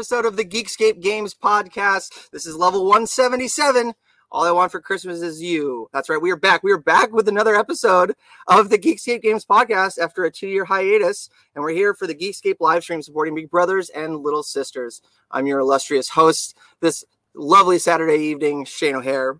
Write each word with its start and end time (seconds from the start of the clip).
episode 0.00 0.24
of 0.24 0.38
the 0.38 0.44
Geekscape 0.46 1.02
Games 1.02 1.34
podcast. 1.34 2.30
This 2.30 2.46
is 2.46 2.56
level 2.56 2.84
177. 2.84 3.92
All 4.32 4.44
I 4.44 4.50
want 4.50 4.72
for 4.72 4.80
Christmas 4.80 5.20
is 5.20 5.42
you. 5.42 5.90
That's 5.92 6.08
right. 6.08 6.22
We 6.22 6.30
are 6.30 6.36
back. 6.36 6.62
We 6.62 6.72
are 6.72 6.78
back 6.78 7.12
with 7.12 7.28
another 7.28 7.54
episode 7.54 8.14
of 8.48 8.70
the 8.70 8.78
Geekscape 8.78 9.20
Games 9.20 9.44
podcast 9.44 9.98
after 9.98 10.24
a 10.24 10.30
two-year 10.30 10.64
hiatus, 10.64 11.28
and 11.54 11.62
we're 11.62 11.74
here 11.74 11.92
for 11.92 12.06
the 12.06 12.14
Geekscape 12.14 12.56
live 12.60 12.82
stream 12.82 13.02
supporting 13.02 13.34
Big 13.34 13.50
Brothers 13.50 13.90
and 13.90 14.20
Little 14.20 14.42
Sisters. 14.42 15.02
I'm 15.30 15.46
your 15.46 15.60
illustrious 15.60 16.08
host 16.08 16.56
this 16.80 17.04
lovely 17.34 17.78
Saturday 17.78 18.24
evening, 18.24 18.64
Shane 18.64 18.96
O'Hare, 18.96 19.38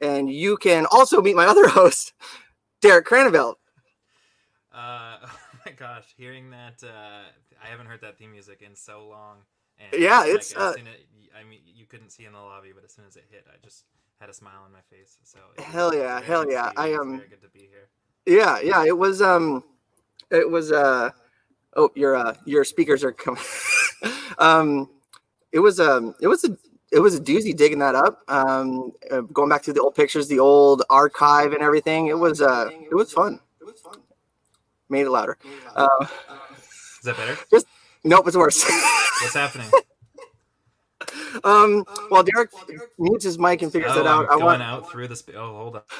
and 0.00 0.32
you 0.32 0.56
can 0.56 0.86
also 0.90 1.20
meet 1.20 1.36
my 1.36 1.44
other 1.44 1.68
host, 1.68 2.14
Derek 2.80 3.06
Craneville. 3.06 3.56
Uh, 4.72 5.18
oh 5.26 5.38
my 5.66 5.72
gosh, 5.72 6.06
hearing 6.16 6.48
that, 6.52 6.82
uh, 6.82 7.24
I 7.62 7.66
haven't 7.68 7.84
heard 7.84 8.00
that 8.00 8.16
theme 8.16 8.32
music 8.32 8.62
in 8.62 8.74
so 8.74 9.06
long. 9.06 9.40
And 9.78 10.00
Yeah, 10.00 10.20
like, 10.20 10.30
it's, 10.30 10.54
uh, 10.56 10.74
I 11.38 11.42
mean, 11.44 11.60
you 11.64 11.86
couldn't 11.86 12.10
see 12.10 12.24
in 12.24 12.32
the 12.32 12.38
lobby, 12.38 12.70
but 12.74 12.84
as 12.84 12.92
soon 12.92 13.04
as 13.06 13.16
it 13.16 13.24
hit, 13.30 13.46
I 13.52 13.56
just 13.64 13.84
had 14.20 14.28
a 14.30 14.34
smile 14.34 14.62
on 14.64 14.72
my 14.72 14.80
face. 14.90 15.18
So 15.24 15.38
Hell 15.62 15.94
yeah, 15.94 16.20
hell 16.20 16.50
yeah. 16.50 16.72
I, 16.76 16.88
am. 16.88 17.00
um, 17.00 17.16
very 17.18 17.28
good 17.28 17.42
to 17.42 17.48
be 17.48 17.60
here. 17.70 17.88
Yeah, 18.26 18.58
yeah, 18.60 18.84
it 18.86 18.96
was 18.96 19.20
um 19.20 19.64
it 20.30 20.48
was 20.48 20.72
uh 20.72 21.10
oh 21.76 21.90
your 21.94 22.16
uh 22.16 22.34
your 22.46 22.64
speakers 22.64 23.04
are 23.04 23.12
coming 23.12 23.42
um 24.38 24.88
it 25.52 25.58
was 25.58 25.78
um 25.80 26.14
it 26.20 26.26
was 26.28 26.44
a 26.44 26.56
it 26.92 27.00
was 27.00 27.14
a 27.14 27.20
doozy 27.20 27.54
digging 27.54 27.80
that 27.80 27.94
up 27.94 28.22
um 28.28 28.92
uh, 29.10 29.20
going 29.20 29.48
back 29.50 29.62
to 29.62 29.72
the 29.72 29.80
old 29.80 29.94
pictures 29.94 30.26
the 30.28 30.38
old 30.38 30.82
archive 30.88 31.52
and 31.52 31.62
everything 31.62 32.06
it 32.06 32.18
was 32.18 32.40
uh 32.40 32.70
it 32.72 32.94
was 32.94 33.12
fun 33.12 33.40
It 33.60 33.64
was 33.64 33.80
fun. 33.80 34.00
made 34.88 35.02
it 35.02 35.10
louder 35.10 35.36
uh, 35.76 35.88
Is 36.56 37.00
that 37.04 37.16
better? 37.16 37.36
nope 38.04 38.26
it's 38.26 38.36
worse 38.36 38.62
What's 39.22 39.34
happening? 39.34 39.70
um 41.44 41.84
while 42.08 42.22
derek 42.22 42.50
mutes 42.98 43.24
his 43.24 43.38
mic 43.38 43.62
and 43.62 43.72
figures 43.72 43.92
oh, 43.94 44.00
it 44.00 44.06
out 44.06 44.24
I'm 44.26 44.30
i 44.30 44.34
going 44.34 44.44
want 44.44 44.62
out 44.62 44.90
through 44.90 45.08
the. 45.08 45.16
Sp- 45.18 45.36
oh, 45.36 45.56
hold 45.56 45.76
on. 45.76 45.82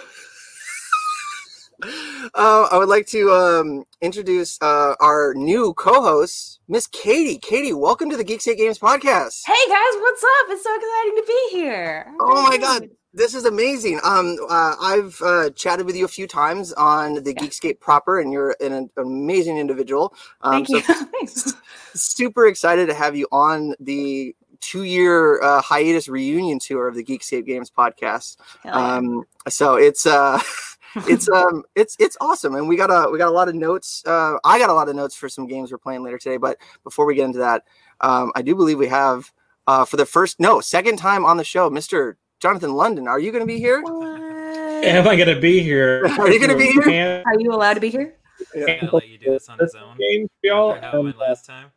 uh, 2.34 2.68
I 2.70 2.78
would 2.78 2.88
like 2.88 3.06
to 3.08 3.30
um, 3.30 3.84
introduce 4.00 4.58
uh, 4.62 4.94
our 5.00 5.34
new 5.34 5.74
co-host, 5.74 6.60
Miss 6.68 6.86
Katie. 6.86 7.38
Katie, 7.38 7.72
welcome 7.72 8.10
to 8.10 8.16
the 8.16 8.24
Geekscape 8.24 8.56
Games 8.56 8.78
podcast. 8.78 9.42
Hey 9.46 9.68
guys, 9.68 9.94
what's 10.00 10.22
up? 10.22 10.46
It's 10.48 10.62
so 10.62 10.74
exciting 10.74 11.16
to 11.16 11.24
be 11.26 11.48
here. 11.58 12.14
Oh 12.20 12.42
my 12.42 12.56
god, 12.56 12.88
this 13.14 13.34
is 13.34 13.44
amazing. 13.44 14.00
Um, 14.04 14.36
uh, 14.50 14.74
I've 14.82 15.18
uh, 15.22 15.50
chatted 15.50 15.86
with 15.86 15.96
you 15.96 16.04
a 16.04 16.08
few 16.08 16.26
times 16.26 16.72
on 16.72 17.22
the 17.22 17.32
Yeah. 17.32 17.42
Geekscape 17.42 17.78
proper, 17.80 18.18
and 18.18 18.32
you're 18.32 18.56
an 18.60 18.90
amazing 18.96 19.56
individual. 19.56 20.12
Um, 20.42 20.64
Thank 20.64 20.68
you. 20.70 20.80
So 20.82 21.04
Thanks. 21.12 21.54
super 21.94 22.46
excited 22.46 22.86
to 22.88 22.94
have 22.94 23.16
you 23.16 23.28
on 23.30 23.74
the 23.78 24.34
two-year 24.60 25.42
uh, 25.42 25.62
hiatus 25.62 26.08
reunion 26.08 26.58
tour 26.58 26.88
of 26.88 26.96
the 26.96 27.04
Geekscape 27.04 27.46
Games 27.46 27.70
podcast. 27.70 28.36
Yeah. 28.64 28.72
Um, 28.72 29.24
so 29.48 29.76
it's 29.76 30.06
uh, 30.06 30.40
it's 31.06 31.28
um, 31.34 31.62
it's 31.76 31.96
it's 32.00 32.16
awesome, 32.20 32.56
and 32.56 32.68
we 32.68 32.76
got 32.76 32.90
a 32.90 33.08
we 33.10 33.18
got 33.18 33.28
a 33.28 33.30
lot 33.30 33.48
of 33.48 33.54
notes. 33.54 34.02
Uh, 34.04 34.38
I 34.44 34.58
got 34.58 34.70
a 34.70 34.74
lot 34.74 34.88
of 34.88 34.96
notes 34.96 35.14
for 35.14 35.28
some 35.28 35.46
games 35.46 35.70
we're 35.70 35.78
playing 35.78 36.02
later 36.02 36.18
today. 36.18 36.36
But 36.36 36.58
before 36.82 37.06
we 37.06 37.14
get 37.14 37.26
into 37.26 37.38
that, 37.38 37.62
um, 38.00 38.32
I 38.34 38.42
do 38.42 38.56
believe 38.56 38.78
we 38.78 38.88
have 38.88 39.32
uh, 39.68 39.84
for 39.84 39.96
the 39.96 40.06
first 40.06 40.40
no 40.40 40.60
second 40.60 40.96
time 40.96 41.24
on 41.24 41.36
the 41.36 41.44
show, 41.44 41.70
Mister 41.70 42.16
Jonathan 42.44 42.74
London. 42.74 43.08
Are 43.08 43.18
you 43.18 43.32
going 43.32 43.40
to 43.40 43.46
be 43.46 43.56
here? 43.58 43.78
Am 43.78 45.08
I 45.08 45.16
going 45.16 45.34
to 45.34 45.40
be 45.40 45.60
here? 45.60 46.04
Are 46.18 46.30
you 46.30 46.38
gonna 46.38 46.54
be 46.54 46.66
here? 46.72 46.82
Can- 46.82 47.22
Are 47.24 47.40
you 47.40 47.50
allowed 47.54 47.72
to 47.72 47.80
be 47.80 47.88
here? 47.88 48.16
I'll 48.54 48.90
let 48.92 49.08
you 49.08 49.16
do 49.16 49.30
this 49.30 49.48
on 49.48 49.58
his 49.58 49.74
own. 49.74 49.96
Game 49.96 50.28
y'all. 50.42 50.78
How 50.78 51.00
Um, 51.00 51.14
last 51.18 51.46
time. 51.46 51.68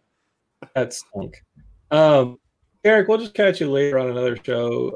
that 0.76 0.92
stunk. 0.92 1.42
Um, 1.90 2.38
Eric, 2.84 3.08
we'll 3.08 3.18
just 3.18 3.34
catch 3.34 3.62
you 3.62 3.72
later 3.72 3.98
on 3.98 4.10
another 4.10 4.36
show. 4.44 4.92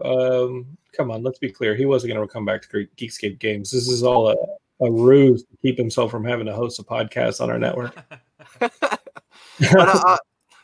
Um, 0.51 0.77
come 0.91 1.09
on, 1.09 1.23
let's 1.23 1.39
be 1.39 1.49
clear. 1.49 1.73
He 1.73 1.85
wasn't 1.85 2.11
going 2.13 2.27
to 2.27 2.29
come 2.33 2.43
back 2.43 2.63
to 2.63 2.83
Ge- 2.83 2.89
Geekscape 2.97 3.39
Games. 3.39 3.71
This 3.71 3.87
is 3.87 4.03
all 4.03 4.27
a, 4.27 4.35
a 4.85 4.91
ruse 4.91 5.43
to 5.43 5.57
keep 5.61 5.77
himself 5.77 6.11
from 6.11 6.25
having 6.25 6.47
to 6.47 6.53
host 6.53 6.79
a 6.79 6.83
podcast 6.83 7.39
on 7.39 7.49
our 7.49 7.57
network. 7.59 7.95
But, 9.59 9.87
uh, 9.87 10.03
uh, 10.05 10.17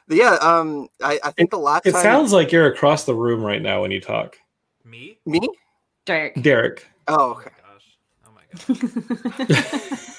yeah, 0.09 0.33
um, 0.41 0.89
I, 1.01 1.17
I 1.23 1.31
think 1.31 1.51
the 1.51 1.57
last 1.59 1.85
it 1.85 1.93
time 1.93 2.03
sounds 2.03 2.33
like 2.33 2.51
you're 2.51 2.65
across 2.67 3.05
the 3.05 3.15
room 3.15 3.41
right 3.41 3.61
now 3.61 3.81
when 3.83 3.91
you 3.91 4.01
talk, 4.01 4.37
Me? 4.87 5.19
me. 5.25 5.39
Derek. 6.05 6.41
Derek. 6.41 6.87
Oh, 7.07 7.41
Oh 8.25 8.31
my 8.31 8.41
gosh. 8.45 8.67
Oh 8.75 9.39
my 9.39 9.45
gosh. 9.45 10.13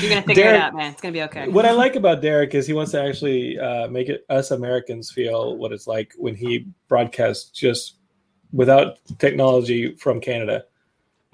You're 0.00 0.10
gonna 0.10 0.22
figure 0.22 0.44
Derek- 0.44 0.56
it 0.56 0.60
out, 0.62 0.74
man. 0.74 0.92
It's 0.92 1.00
gonna 1.00 1.12
be 1.12 1.22
okay. 1.22 1.48
What 1.48 1.64
I 1.66 1.72
like 1.72 1.96
about 1.96 2.20
Derek 2.22 2.54
is 2.54 2.66
he 2.66 2.72
wants 2.74 2.92
to 2.92 3.02
actually 3.02 3.58
uh, 3.58 3.88
make 3.88 4.08
it 4.08 4.24
us 4.28 4.50
Americans 4.50 5.10
feel 5.10 5.56
what 5.56 5.72
it's 5.72 5.86
like 5.86 6.12
when 6.18 6.34
he 6.34 6.66
broadcasts 6.88 7.50
just 7.50 7.96
without 8.52 8.98
technology 9.18 9.94
from 9.96 10.20
Canada. 10.20 10.64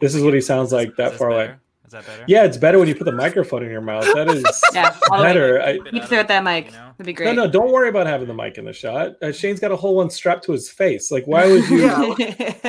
This 0.00 0.14
is 0.14 0.22
what 0.22 0.34
he 0.34 0.40
sounds 0.40 0.72
like 0.72 0.94
that 0.96 1.14
far 1.14 1.30
away. 1.30 1.46
better? 1.48 1.60
Is 1.86 1.92
that 1.92 2.06
better? 2.06 2.24
Yeah, 2.26 2.44
it's 2.44 2.56
better 2.56 2.78
when 2.78 2.88
you 2.88 2.94
put 2.94 3.04
the 3.04 3.12
microphone 3.12 3.62
in 3.62 3.70
your 3.70 3.80
mouth. 3.82 4.04
That 4.14 4.28
is 4.28 4.42
Yeah, 4.74 4.96
all 5.10 5.18
the 5.18 5.24
way. 5.24 5.28
better. 5.28 5.60
I, 5.62 5.72
Keep 5.78 5.86
it 5.94 6.08
through 6.08 6.18
of- 6.18 6.22
at 6.22 6.28
that 6.28 6.42
mic. 6.44 6.66
you 6.66 6.72
know? 6.72 6.90
That'd 6.96 7.06
be 7.06 7.12
no, 7.12 7.16
great. 7.16 7.36
no, 7.36 7.46
don't 7.48 7.70
worry 7.72 7.88
about 7.90 8.06
having 8.06 8.26
the 8.26 8.34
mic 8.34 8.56
in 8.58 8.64
the 8.64 8.72
shot. 8.72 9.12
Uh, 9.22 9.32
Shane's 9.32 9.60
got 9.60 9.70
a 9.70 9.76
whole 9.76 9.96
one 9.96 10.08
strapped 10.10 10.44
to 10.44 10.52
his 10.52 10.70
face. 10.70 11.10
Like, 11.10 11.26
why 11.26 11.46
would 11.46 11.68
you 11.68 11.82
Yeah. 11.82 12.14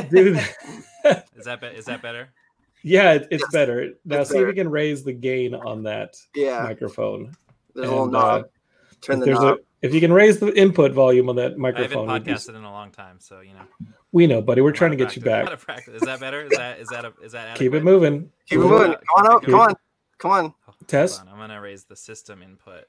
do 0.09 0.33
that? 1.03 1.27
Is 1.35 1.45
that 1.45 1.61
be- 1.61 1.67
is 1.67 1.85
that 1.85 2.01
better? 2.01 2.29
Yeah, 2.83 3.13
it, 3.13 3.27
it's 3.31 3.41
Yes, 3.43 3.51
better. 3.53 3.93
Now, 4.03 4.21
it's 4.21 4.29
see 4.29 4.37
if 4.37 4.45
we 4.47 4.53
can 4.53 4.69
raise 4.69 5.03
the 5.03 5.13
gain 5.13 5.55
on 5.55 5.83
that 5.83 6.15
Yeah, 6.35 6.61
microphone. 6.63 7.35
there's 7.73 7.89
a 7.89 7.91
knob. 7.91 8.13
uh, 8.13 8.43
Turn 9.01 9.19
if, 9.19 9.25
the 9.25 9.31
knob. 9.31 9.43
a, 9.43 9.85
if 9.87 9.93
you 9.93 9.99
can 10.01 10.11
raise 10.13 10.39
the 10.39 10.53
input 10.59 10.91
volume 10.91 11.29
on 11.29 11.35
that 11.37 11.57
microphone. 11.57 12.09
I 12.09 12.13
haven't 12.13 12.25
microphone, 12.27 12.53
we'd 12.53 12.53
be- 12.53 12.57
in 12.59 12.63
a 12.63 12.71
long 12.71 12.91
time, 12.91 13.17
so 13.19 13.39
you 13.41 13.53
know. 13.53 13.87
We 14.15 14.27
know, 14.27 14.41
buddy. 14.41 14.61
We're 14.61 14.71
trying 14.71 14.91
to 14.91 14.97
get 14.97 15.13
you 15.13 15.21
practice, 15.21 15.25
a 15.25 15.29
lot 15.29 15.45
back. 15.45 15.53
of 15.53 15.65
practice. 15.65 15.95
Is 15.95 16.01
that 16.03 16.19
better? 16.21 16.43
Is 16.43 16.57
that 16.57 16.79
is 16.79 16.87
that 16.87 17.03
a, 17.03 17.13
is 17.21 17.33
that 17.33 17.57
Keep 17.57 17.73
it 17.73 17.83
moving. 17.83 18.31
Keep 18.47 18.59
it 18.59 18.63
moving. 18.63 18.93
Come 18.93 19.25
on 19.25 19.27
up. 19.27 19.43
Come 19.43 19.55
on. 19.55 19.75
Come 20.17 20.31
on. 20.31 20.45
Oh, 20.45 20.53
hold 20.67 20.87
Tess? 20.87 21.19
on, 21.19 21.27
I'm 21.27 21.37
gonna 21.37 21.59
raise 21.59 21.83
the 21.83 21.97
system 21.97 22.41
input. 22.41 22.85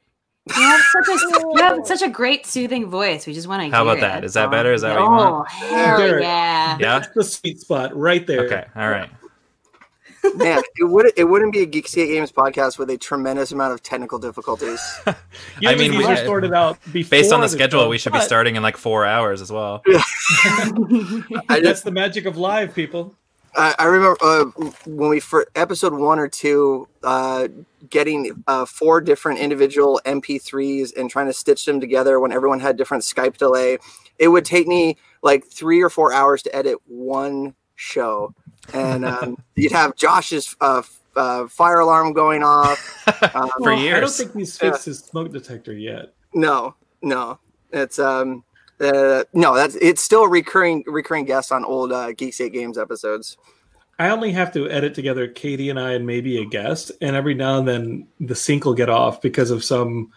You 0.57 0.63
have 0.63 0.81
such 0.81 1.09
a 1.09 1.41
you 1.41 1.55
have 1.57 1.81
such 1.85 2.03
a 2.03 2.09
great 2.09 2.47
soothing 2.47 2.87
voice. 2.87 3.27
We 3.27 3.33
just 3.33 3.49
want 3.49 3.65
to. 3.65 3.71
How 3.71 3.85
hear 3.85 3.95
about 3.95 4.01
that? 4.03 4.19
it, 4.23 4.27
Is 4.27 4.35
that 4.35 4.53
better? 4.53 4.73
Is 4.73 4.83
that 4.83 4.95
what 4.95 5.01
you 5.01 5.07
oh, 5.07 5.33
want? 5.33 5.49
hell 5.49 5.99
Derek. 5.99 6.23
yeah! 6.23 6.79
Yeah. 6.79 6.99
That's 7.01 7.13
the 7.13 7.25
sweet 7.25 7.59
spot 7.59 7.97
right 7.97 8.25
there. 8.25 8.47
Okay. 8.47 8.65
All 8.77 8.89
right. 8.89 9.11
Man, 10.35 10.63
it 10.77 10.85
would 10.85 11.13
it 11.17 11.25
wouldn't 11.25 11.53
be 11.53 11.61
a 11.61 11.67
Geekscape 11.67 12.09
Games 12.09 12.33
podcast 12.33 12.79
with 12.79 12.91
a 12.91 12.97
tremendous 12.99 13.53
amount 13.53 13.73
of 13.73 13.83
technical 13.83 14.19
difficulties. 14.19 14.81
You 15.61 15.69
I 15.71 15.73
I 15.73 15.75
mean, 15.77 15.91
mean, 15.93 16.01
we- 16.01 16.07
we 16.07 16.17
sorted 16.17 16.53
out 16.53 16.79
before 16.93 17.11
Based 17.11 17.33
on 17.33 17.41
the 17.41 17.47
the 17.47 17.53
schedule, 17.53 17.83
show, 17.83 17.89
we 17.89 17.99
should 17.99 18.13
be 18.13 18.21
starting 18.21 18.57
in 18.57 18.63
like 18.63 18.77
four 18.77 19.05
hours 19.07 19.41
as 19.41 19.51
well. 19.53 19.83
I 21.49 21.61
That's 21.63 21.83
the 21.83 21.91
magic 21.91 22.27
of 22.27 22.37
live, 22.37 22.75
people. 22.75 23.15
I, 23.55 23.75
I 23.79 23.85
remember 23.87 24.19
uh, 24.23 24.45
when 24.87 25.09
we 25.11 25.21
for 25.21 25.47
episode 25.55 25.95
one 25.95 26.19
or 26.19 26.29
two, 26.29 26.89
uh, 27.03 27.49
getting 27.89 28.43
uh, 28.47 28.67
four 28.67 29.01
different 29.01 29.39
individual 29.39 30.01
MP3s 30.05 30.95
and 30.97 31.09
trying 31.09 31.27
to 31.27 31.33
stitch 31.33 31.65
them 31.65 31.81
together 31.81 32.21
when 32.21 32.33
everyone 32.33 32.61
had 32.61 32.77
different 32.77 33.03
Skype 33.03 33.39
delay. 33.39 33.79
It 34.19 34.29
would 34.29 34.45
take 34.45 34.67
me 34.67 34.97
like 35.23 35.47
three 35.47 35.81
or 35.83 35.89
four 35.91 36.13
hours 36.13 36.43
to 36.43 36.55
edit 36.55 36.79
one 36.87 37.55
show, 37.77 38.35
and 38.75 39.05
um, 39.05 39.37
you'd 39.55 39.73
have 39.73 39.97
Josh's 39.97 40.55
uh, 40.61 40.83
uh, 41.17 41.47
fire 41.49 41.81
alarm 41.81 42.13
going 42.13 42.43
off. 42.43 42.93
Um, 43.35 43.51
For 43.63 43.73
years. 43.73 43.97
I 43.97 44.01
don't 44.01 44.11
think 44.13 44.35
he's 44.35 44.59
fixed 44.59 44.85
his 44.85 44.99
smoke 44.99 45.33
detector 45.33 45.73
yet. 45.73 46.13
No, 46.35 46.75
no, 47.03 47.39
it's 47.73 47.99
um, 47.99 48.43
uh, 48.81 49.25
no, 49.33 49.55
that's 49.55 49.75
it's 49.77 50.03
still 50.03 50.23
a 50.25 50.29
recurring 50.29 50.83
recurring 50.87 51.25
guest 51.25 51.53
on 51.53 51.65
old 51.65 51.93
uh, 51.93 52.09
Geekscape 52.13 52.53
Games 52.53 52.79
episodes. 52.79 53.37
I 53.99 54.11
only 54.11 54.33
have 54.33 54.53
to 54.55 54.69
edit 54.71 54.95
together 54.95 55.29
Katie 55.29 55.71
and 55.71 55.79
I 55.81 55.93
and 55.93 56.07
maybe 56.07 56.43
a 56.43 56.45
guest, 56.45 56.93
and 57.01 57.15
every 57.17 57.35
now 57.35 57.59
and 57.59 57.67
then 57.69 58.07
the 58.21 58.35
sync 58.35 58.65
will 58.65 58.75
get 58.75 58.91
off 58.91 59.23
because 59.23 59.51
of 59.51 59.65
some, 59.65 60.13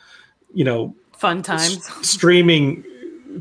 you 0.53 0.63
know, 0.65 0.95
Fun 1.17 1.39
s- 1.39 1.45
times. 1.45 2.07
streaming 2.07 2.83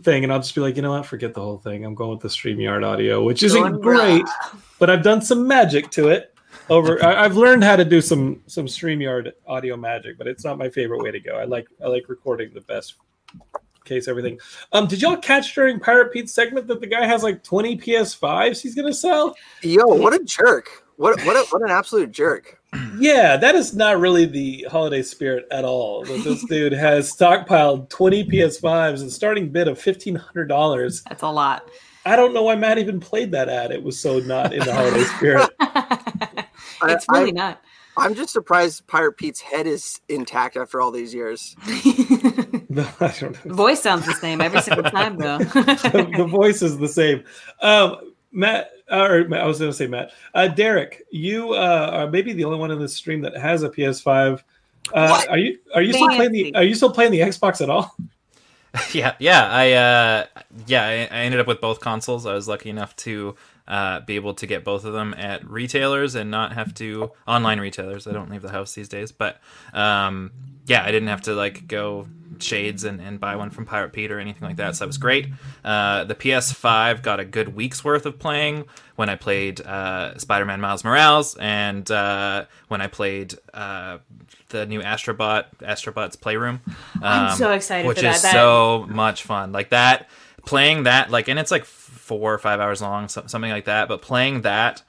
thing, 0.03 0.23
and 0.25 0.33
I'll 0.33 0.39
just 0.41 0.55
be 0.55 0.61
like, 0.61 0.77
you 0.77 0.83
know 0.83 0.91
what, 0.91 1.07
forget 1.07 1.35
the 1.35 1.41
whole 1.41 1.59
thing. 1.59 1.85
I'm 1.85 1.95
going 1.95 2.11
with 2.11 2.21
the 2.21 2.29
Streamyard 2.29 2.87
audio, 2.87 3.25
which 3.25 3.43
isn't 3.43 3.81
great, 3.81 4.23
raw. 4.23 4.59
But 4.79 4.91
I've 4.91 5.03
done 5.03 5.21
some 5.23 5.47
magic 5.47 5.91
to 5.93 6.09
it. 6.09 6.35
over. 6.71 7.03
I, 7.05 7.25
I've 7.25 7.37
learned 7.37 7.65
how 7.65 7.77
to 7.77 7.85
do 7.85 8.01
some 8.01 8.43
some 8.47 8.67
Streamyard 8.67 9.33
audio 9.47 9.77
magic, 9.77 10.19
but 10.19 10.27
it's 10.27 10.45
not 10.45 10.59
my 10.59 10.69
favorite 10.69 11.03
way 11.03 11.11
to 11.11 11.21
go. 11.21 11.37
I 11.37 11.45
like 11.45 11.67
I 11.83 11.89
like 11.89 12.09
recording 12.09 12.53
the 12.55 12.61
best 12.63 12.95
case 13.85 14.07
everything. 14.07 14.39
Um, 14.73 14.87
did 14.87 15.01
y'all 15.01 15.17
catch 15.17 15.55
during 15.55 15.81
Pirate 15.81 16.13
Pete's 16.13 16.33
segment 16.33 16.67
that 16.69 16.81
the 16.81 16.87
guy 16.87 17.07
has 17.07 17.23
like 17.23 17.43
20 17.43 17.79
PS5s 17.79 18.61
he's 18.61 18.75
gonna 18.75 18.93
sell? 18.93 19.35
Yo, 19.63 19.87
what 19.87 20.15
a 20.15 20.23
jerk! 20.25 20.69
What 20.97 21.23
what 21.25 21.37
a, 21.37 21.47
what 21.51 21.63
an 21.63 21.71
absolute 21.71 22.13
jerk! 22.13 22.61
Yeah, 22.99 23.37
that 23.37 23.55
is 23.55 23.77
not 23.77 23.99
really 24.01 24.27
the 24.27 24.67
holiday 24.69 25.03
spirit 25.03 25.47
at 25.53 25.65
all. 25.65 26.05
That 26.05 26.25
this 26.25 26.45
dude 26.49 26.73
has 26.73 27.11
stockpiled 27.11 27.89
20 27.91 28.25
PS5s 28.25 29.01
and 29.03 29.11
starting 29.11 29.51
bid 29.51 29.69
of 29.69 29.81
fifteen 29.81 30.17
hundred 30.17 30.49
dollars. 30.49 31.03
That's 31.09 31.23
a 31.23 31.31
lot. 31.31 31.71
I 32.05 32.17
don't 32.17 32.33
know 32.33 32.43
why 32.45 32.55
Matt 32.55 32.79
even 32.79 33.01
played 33.01 33.33
that 33.33 33.49
ad. 33.49 33.71
It 33.71 33.83
was 33.83 34.01
so 34.01 34.19
not 34.21 34.53
in 34.53 34.61
the 34.61 34.73
holiday 34.75 35.05
spirit. 35.05 35.51
it's 36.85 37.07
I- 37.09 37.19
really 37.19 37.31
I- 37.31 37.33
not. 37.33 37.63
I'm 37.97 38.15
just 38.15 38.33
surprised 38.33 38.87
Pirate 38.87 39.17
Pete's 39.17 39.41
head 39.41 39.67
is 39.67 40.01
intact 40.09 40.57
after 40.57 40.81
all 40.81 40.93
these 40.93 41.13
years. 41.13 41.57
No, 42.71 42.87
I 43.01 43.15
don't 43.19 43.45
know. 43.47 43.55
Voice 43.55 43.81
sounds 43.81 44.05
the 44.05 44.13
same 44.13 44.43
every 44.43 44.61
single 44.61 44.85
time, 44.85 45.17
though. 45.17 45.39
the, 45.39 46.13
the 46.19 46.27
voice 46.27 46.61
is 46.61 46.77
the 46.77 46.87
same. 46.87 47.25
Um, 47.63 48.13
Matt, 48.31 48.73
or 48.91 49.27
I 49.35 49.47
was 49.47 49.59
going 49.59 49.71
to 49.71 49.77
say 49.77 49.87
Matt. 49.87 50.13
Uh, 50.35 50.49
Derek, 50.49 51.07
you 51.11 51.55
uh, 51.55 51.91
are 51.93 52.11
maybe 52.11 52.35
the 52.35 52.45
only 52.45 52.59
one 52.59 52.71
in 52.71 52.79
this 52.79 52.95
stream 52.95 53.23
that 53.23 53.35
has 53.39 53.63
a 53.63 53.71
PS5. 53.71 54.43
Uh, 54.93 55.23
are 55.31 55.39
you 55.39 55.59
are 55.75 55.81
you 55.81 55.95
still 55.95 56.09
playing 56.09 56.33
the 56.33 56.55
Are 56.55 56.63
you 56.63 56.75
still 56.75 56.93
playing 56.93 57.11
the 57.13 57.21
Xbox 57.21 57.63
at 57.63 57.71
all? 57.71 57.97
yeah, 58.93 59.15
yeah. 59.19 59.49
I 59.51 59.73
uh, 59.73 60.27
yeah, 60.67 60.85
I, 60.85 60.93
I 61.11 61.21
ended 61.21 61.41
up 61.41 61.47
with 61.47 61.61
both 61.61 61.81
consoles. 61.81 62.27
I 62.27 62.35
was 62.35 62.49
lucky 62.49 62.71
enough 62.71 62.95
to 62.97 63.35
uh, 63.69 64.01
be 64.01 64.17
able 64.17 64.35
to 64.35 64.47
get 64.47 64.65
both 64.65 64.85
of 64.85 64.93
them 64.95 65.15
at 65.17 65.49
retailers 65.49 66.15
and 66.17 66.31
not 66.31 66.53
have 66.55 66.75
to 66.75 67.13
online 67.27 67.61
retailers. 67.61 68.07
I 68.07 68.13
don't 68.13 68.31
leave 68.31 68.43
the 68.43 68.51
house 68.51 68.75
these 68.75 68.89
days, 68.89 69.13
but 69.13 69.39
um, 69.75 70.33
yeah, 70.67 70.83
I 70.83 70.91
didn't 70.91 71.09
have 71.09 71.23
to 71.23 71.35
like 71.35 71.69
go 71.69 72.09
shades 72.41 72.85
and, 72.85 73.01
and 73.01 73.19
buy 73.19 73.37
one 73.37 73.51
from 73.51 73.67
Pirate 73.67 73.93
Pete 73.93 74.11
or 74.13 74.19
anything 74.21 74.43
like 74.43 74.57
that. 74.57 74.77
So 74.77 74.85
that 74.85 74.87
was 74.87 74.99
great. 74.99 75.27
Uh, 75.65 76.05
the 76.05 76.15
PS5 76.15 77.03
got 77.03 77.21
a 77.21 77.25
good 77.25 77.55
week's 77.57 77.85
worth 77.85 78.07
of 78.07 78.19
playing 78.19 78.65
when 78.97 79.09
I 79.09 79.17
played 79.17 79.61
uh, 79.61 80.17
Spider-Man 80.19 80.61
Miles 80.61 80.85
Morales 80.85 81.37
and 81.37 81.91
uh, 81.91 82.45
when 82.69 82.81
I 82.81 82.87
played 82.87 83.35
uh, 83.55 83.99
the 84.51 84.67
new 84.67 84.81
Astrobot, 84.81 85.45
Astrobot's 85.61 86.17
Playroom. 86.17 86.61
I'm 87.03 87.33
Um, 87.33 87.37
so 87.39 87.53
excited 87.53 87.87
which 87.89 87.99
for 87.99 88.03
that. 88.05 88.17
is 88.17 88.23
That- 88.23 88.33
so 88.33 88.87
much 88.89 89.23
fun. 89.25 89.53
Like 89.53 89.71
that, 89.71 90.09
playing 90.47 90.85
that, 90.85 91.11
like, 91.11 91.29
and 91.29 91.39
it's 91.39 91.51
like 91.51 91.65
four 92.09 92.35
or 92.35 92.39
five 92.39 92.59
hours 92.59 92.83
long, 92.83 93.07
something 93.09 93.51
like 93.51 93.67
that. 93.67 93.87
But 93.87 94.03
playing 94.03 94.43
that 94.43 94.83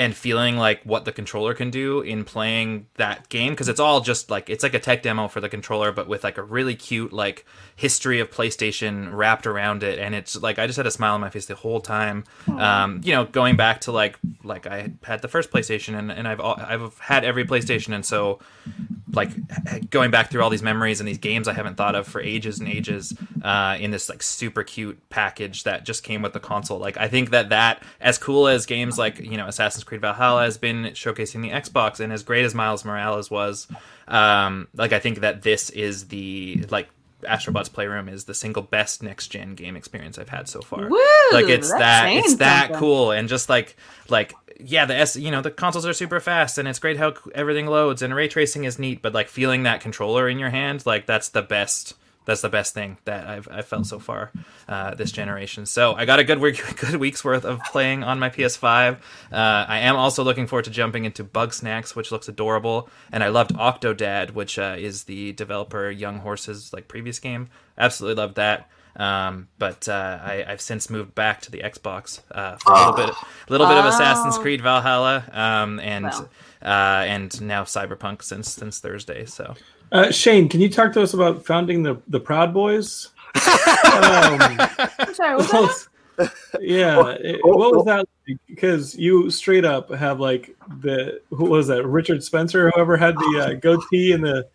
and 0.00 0.16
feeling 0.16 0.56
like 0.56 0.82
what 0.84 1.04
the 1.04 1.12
controller 1.12 1.52
can 1.52 1.68
do 1.68 2.00
in 2.00 2.24
playing 2.24 2.86
that 2.94 3.28
game 3.28 3.52
because 3.52 3.68
it's 3.68 3.78
all 3.78 4.00
just 4.00 4.30
like 4.30 4.48
it's 4.48 4.62
like 4.62 4.72
a 4.72 4.78
tech 4.78 5.02
demo 5.02 5.28
for 5.28 5.42
the 5.42 5.48
controller 5.50 5.92
but 5.92 6.08
with 6.08 6.24
like 6.24 6.38
a 6.38 6.42
really 6.42 6.74
cute 6.74 7.12
like 7.12 7.44
history 7.76 8.18
of 8.18 8.30
playstation 8.30 9.12
wrapped 9.12 9.46
around 9.46 9.82
it. 9.82 9.98
And 9.98 10.14
it's 10.14 10.40
like 10.40 10.58
i 10.58 10.66
just 10.66 10.78
had 10.78 10.86
a 10.86 10.90
smile 10.90 11.12
on 11.12 11.20
my 11.20 11.28
face 11.28 11.44
the 11.44 11.54
whole 11.54 11.82
time. 11.82 12.24
Um, 12.48 13.02
you 13.04 13.12
know 13.12 13.26
going 13.26 13.56
back 13.56 13.82
to 13.82 13.92
like 13.92 14.18
like 14.42 14.66
i 14.66 14.90
had 15.04 15.20
the 15.20 15.28
first 15.28 15.50
playstation 15.50 15.98
and, 15.98 16.10
and 16.10 16.26
i've 16.26 16.40
al- 16.40 16.58
i've 16.58 16.98
had 16.98 17.22
every 17.22 17.44
playstation. 17.44 17.94
And 17.94 18.06
so 18.06 18.38
like 19.12 19.30
going 19.90 20.10
back 20.10 20.30
through 20.30 20.42
all 20.42 20.50
these 20.50 20.62
memories 20.62 21.00
and 21.00 21.08
these 21.08 21.18
games 21.18 21.48
I 21.48 21.52
haven't 21.52 21.76
thought 21.76 21.94
of 21.94 22.06
for 22.06 22.20
ages 22.20 22.58
and 22.58 22.68
ages 22.68 23.14
uh, 23.42 23.76
in 23.78 23.90
this 23.90 24.08
like 24.08 24.22
super 24.22 24.62
cute 24.62 24.98
package 25.10 25.64
that 25.64 25.84
just 25.84 26.02
came 26.02 26.22
with 26.22 26.32
the 26.32 26.40
console. 26.40 26.78
Like 26.78 26.96
I 26.96 27.08
think 27.08 27.30
that 27.30 27.50
that 27.50 27.82
as 28.00 28.18
cool 28.18 28.48
as 28.48 28.66
games 28.66 28.98
like 28.98 29.18
you 29.18 29.36
know 29.36 29.46
Assassin's 29.46 29.84
Creed 29.90 30.00
Valhalla 30.00 30.44
has 30.44 30.56
been 30.56 30.84
showcasing 30.94 31.42
the 31.42 31.50
Xbox 31.50 31.98
and 31.98 32.12
as 32.12 32.22
great 32.22 32.44
as 32.44 32.54
Miles 32.54 32.84
Morales 32.84 33.28
was, 33.28 33.66
um, 34.06 34.68
like 34.74 34.92
I 34.92 35.00
think 35.00 35.18
that 35.20 35.42
this 35.42 35.68
is 35.70 36.08
the 36.08 36.64
like. 36.70 36.88
Astrobot's 37.24 37.68
Playroom 37.68 38.08
is 38.08 38.24
the 38.24 38.32
single 38.32 38.62
best 38.62 39.02
next 39.02 39.28
gen 39.28 39.54
game 39.54 39.76
experience 39.76 40.18
I've 40.18 40.30
had 40.30 40.48
so 40.48 40.62
far 40.62 40.88
Woo! 40.88 40.98
like 41.32 41.50
it's 41.50 41.68
that 41.70 42.08
it's 42.10 42.36
that 42.36 42.68
something. 42.68 42.78
cool 42.78 43.10
and 43.10 43.28
just 43.28 43.50
like 43.50 43.76
like 44.08 44.32
yeah 44.58 44.86
the 44.86 44.96
s 44.96 45.16
you 45.16 45.30
know 45.30 45.42
the 45.42 45.50
consoles 45.50 45.84
are 45.84 45.92
super 45.92 46.18
fast 46.18 46.56
and 46.56 46.66
it's 46.66 46.78
great 46.78 46.96
how 46.96 47.12
everything 47.34 47.66
loads 47.66 48.00
and 48.00 48.14
ray 48.14 48.26
tracing 48.26 48.64
is 48.64 48.78
neat 48.78 49.02
but 49.02 49.12
like 49.12 49.28
feeling 49.28 49.64
that 49.64 49.82
controller 49.82 50.30
in 50.30 50.38
your 50.38 50.48
hand 50.48 50.86
like 50.86 51.04
that's 51.04 51.28
the 51.28 51.42
best 51.42 51.94
that's 52.26 52.42
the 52.42 52.48
best 52.48 52.74
thing 52.74 52.98
that 53.06 53.26
I've, 53.26 53.48
I've 53.50 53.66
felt 53.66 53.86
so 53.86 53.98
far 53.98 54.30
uh, 54.68 54.94
this 54.94 55.10
generation. 55.10 55.66
So 55.66 55.94
I 55.94 56.04
got 56.04 56.18
a 56.18 56.24
good 56.24 56.38
week, 56.38 56.62
good 56.80 56.96
week's 56.96 57.24
worth 57.24 57.44
of 57.44 57.60
playing 57.72 58.04
on 58.04 58.18
my 58.18 58.28
PS5. 58.30 58.94
Uh, 58.96 58.98
I 59.32 59.78
am 59.80 59.96
also 59.96 60.22
looking 60.22 60.46
forward 60.46 60.66
to 60.66 60.70
jumping 60.70 61.04
into 61.06 61.24
Bugsnax, 61.24 61.96
which 61.96 62.12
looks 62.12 62.28
adorable, 62.28 62.88
and 63.10 63.24
I 63.24 63.28
loved 63.28 63.52
Octodad, 63.54 64.32
which 64.32 64.58
uh, 64.58 64.76
is 64.78 65.04
the 65.04 65.32
developer 65.32 65.90
Young 65.90 66.18
Horses 66.18 66.72
like 66.72 66.88
previous 66.88 67.18
game. 67.18 67.48
Absolutely 67.78 68.20
loved 68.22 68.36
that. 68.36 68.68
Um, 68.96 69.46
but 69.58 69.88
uh, 69.88 70.18
I, 70.20 70.44
I've 70.46 70.60
since 70.60 70.90
moved 70.90 71.14
back 71.14 71.40
to 71.42 71.50
the 71.50 71.60
Xbox 71.60 72.20
uh, 72.32 72.56
for 72.56 72.72
a 72.72 72.76
little 72.76 72.92
bit, 72.92 73.08
a 73.08 73.50
little 73.52 73.68
bit 73.68 73.76
of 73.76 73.84
Assassin's 73.86 74.36
Oh. 74.36 74.40
Creed 74.42 74.60
Valhalla, 74.60 75.24
um, 75.32 75.78
and 75.80 76.04
Well. 76.06 76.28
uh, 76.60 77.04
and 77.06 77.40
now 77.40 77.62
Cyberpunk 77.62 78.22
since 78.22 78.50
since 78.52 78.80
Thursday. 78.80 79.24
So 79.26 79.54
Uh, 79.92 80.10
Shane, 80.10 80.48
can 80.48 80.60
you 80.60 80.68
talk 80.68 80.92
to 80.92 81.02
us 81.02 81.14
about 81.14 81.44
founding 81.44 81.82
the 81.82 82.00
the 82.08 82.20
Proud 82.20 82.54
Boys? 82.54 83.08
um, 83.34 83.40
I'm 84.98 85.14
sorry, 85.14 85.36
what's 85.36 85.88
that? 86.16 86.32
yeah, 86.60 87.10
it- 87.20 87.40
what 87.44 87.74
was 87.74 87.84
that? 87.86 88.06
like? 88.28 88.38
Because 88.46 88.94
you 88.96 89.30
straight 89.30 89.64
up 89.64 89.90
have 89.92 90.20
like 90.20 90.54
the 90.80 91.20
who 91.30 91.46
was 91.46 91.66
that? 91.68 91.84
Richard 91.86 92.22
Spencer, 92.22 92.70
whoever 92.74 92.96
had 92.96 93.16
the 93.16 93.44
uh, 93.46 93.54
goatee 93.54 94.12
and 94.12 94.22
the 94.22 94.46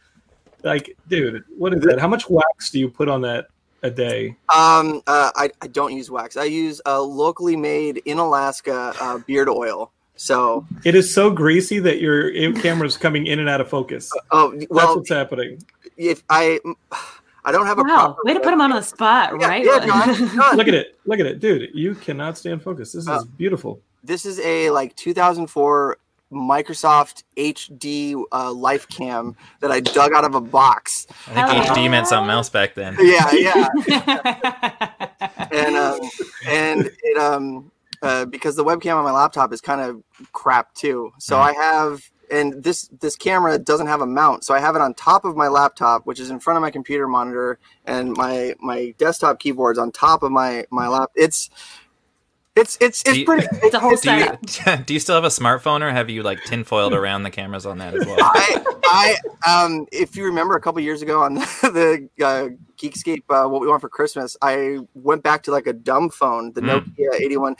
like, 0.63 0.95
dude, 1.07 1.43
what 1.57 1.73
is 1.73 1.81
that? 1.81 1.99
How 1.99 2.07
much 2.07 2.29
wax 2.29 2.69
do 2.71 2.79
you 2.79 2.89
put 2.89 3.07
on 3.09 3.21
that 3.21 3.47
a 3.83 3.91
day? 3.91 4.35
Um, 4.55 5.01
uh, 5.05 5.31
I, 5.35 5.49
I 5.61 5.67
don't 5.67 5.93
use 5.93 6.09
wax. 6.09 6.37
I 6.37 6.45
use 6.45 6.81
a 6.85 6.99
locally 7.01 7.55
made 7.55 7.97
in 8.05 8.17
Alaska 8.19 8.93
uh, 8.99 9.17
beard 9.19 9.49
oil. 9.49 9.91
So, 10.17 10.65
It 10.85 10.95
is 10.95 11.13
so 11.13 11.29
greasy 11.29 11.79
that 11.79 11.99
your 11.99 12.31
camera's 12.53 12.97
coming 12.97 13.27
in 13.27 13.39
and 13.39 13.49
out 13.49 13.59
of 13.61 13.69
focus. 13.69 14.09
oh 14.31 14.51
That's 14.51 14.67
well, 14.69 14.95
what's 14.97 15.09
happening. 15.09 15.63
if 15.97 16.23
I 16.29 16.59
I 17.43 17.51
don't 17.51 17.65
have 17.67 17.77
a 17.79 17.83
Wow, 17.83 17.87
proper 18.13 18.21
way 18.23 18.33
to 18.33 18.39
put 18.39 18.53
him 18.53 18.61
on 18.61 18.71
the 18.71 18.81
spot, 18.81 19.33
Yeah, 19.39 19.47
right? 19.47 19.63
yeah, 19.65 19.85
John, 19.85 20.15
John, 20.35 20.57
Look 20.57 20.67
at 20.67 20.73
it. 20.73 20.97
Look 21.05 21.19
at 21.19 21.25
it, 21.25 21.39
dude. 21.39 21.69
You 21.73 21.93
cannot 21.95 22.37
stay 22.37 22.51
in 22.51 22.59
focus. 22.59 22.93
This 22.93 23.03
is 23.03 23.07
Uh, 23.09 23.23
beautiful. 23.37 23.79
This 24.03 24.25
is 24.25 24.39
a 24.39 24.69
like 24.71 24.95
2004 24.95 25.97
Microsoft 26.31 27.23
HD 27.37 28.15
uh, 28.31 28.51
Life 28.51 28.87
Cam 28.87 29.35
that 29.59 29.71
I 29.71 29.79
dug 29.79 30.11
out 30.13 30.23
of 30.25 30.33
a 30.33 30.41
box. 30.41 31.05
I 31.27 31.33
think 31.33 31.47
Oh. 31.69 31.73
HD 31.73 31.89
meant 31.89 32.07
something 32.07 32.31
else 32.31 32.49
back 32.49 32.73
then. 32.73 32.95
Yeah, 32.99 33.31
yeah. 33.31 33.67
and 35.51 35.75
um, 35.75 35.99
and 36.47 36.89
it 37.03 37.17
um 37.17 37.71
uh, 38.05 38.25
because 38.25 38.55
the 38.55 38.63
webcam 38.63 38.95
on 38.95 39.03
my 39.03 39.11
laptop 39.11 39.51
is 39.51 39.61
kind 39.61 39.81
of 39.81 40.01
crap 40.31 40.73
too. 40.73 41.11
So 41.19 41.35
Mhm. 41.35 41.41
I 41.41 41.53
have 41.53 42.01
and 42.31 42.63
this 42.63 42.87
this 43.01 43.15
camera 43.15 43.59
doesn't 43.59 43.85
have 43.87 44.01
a 44.01 44.05
mount, 44.07 44.43
so 44.43 44.53
I 44.55 44.59
have 44.59 44.75
it 44.75 44.81
on 44.81 44.93
top 44.95 45.25
of 45.25 45.35
my 45.35 45.47
laptop, 45.47 46.05
which 46.07 46.19
is 46.19 46.29
in 46.31 46.39
front 46.39 46.57
of 46.57 46.61
my 46.61 46.71
computer 46.71 47.07
monitor, 47.07 47.59
and 47.85 48.13
my 48.13 48.55
my 48.59 48.95
desktop 48.97 49.39
keyboard's 49.39 49.77
on 49.77 49.91
top 49.91 50.23
of 50.23 50.31
my 50.31 50.65
my 50.71 50.87
lap. 50.87 51.11
It's 51.15 51.49
it's 52.55 52.77
it's 52.79 53.01
it's 53.05 53.17
you- 53.17 53.25
pretty. 53.25 53.45
it's 53.61 53.75
a 53.75 53.79
whole 53.79 53.95
Do 54.01 54.11
you, 54.13 54.27
do 54.85 54.93
you 54.93 54.99
still 54.99 55.15
have 55.15 55.25
a 55.25 55.27
smartphone 55.27 55.81
or 55.81 55.91
have 55.91 56.09
you 56.09 56.23
like 56.23 56.41
tinfoiled 56.45 56.93
around 56.93 57.23
the 57.23 57.29
cameras 57.29 57.65
on 57.65 57.77
that 57.79 57.93
as 57.93 58.05
well? 58.07 58.17
I, 58.19 59.15
I, 59.45 59.63
um, 59.63 59.85
if 59.91 60.15
you 60.15 60.23
remember 60.25 60.55
a 60.55 60.61
couple 60.61 60.79
years 60.81 61.01
ago 61.01 61.21
on 61.21 61.33
the 61.61 62.07
uh, 62.23 62.47
Geekscape, 62.77 63.23
uh, 63.29 63.47
what 63.49 63.59
we 63.61 63.67
want 63.67 63.81
for 63.81 63.89
Christmas, 63.89 64.37
I 64.41 64.79
went 64.93 65.21
back 65.21 65.43
to 65.43 65.51
like 65.51 65.67
a 65.67 65.73
dumb 65.73 66.09
phone, 66.09 66.53
the 66.53 66.61
Mm. 66.61 66.85
Nokia 66.97 67.19
81. 67.19 67.55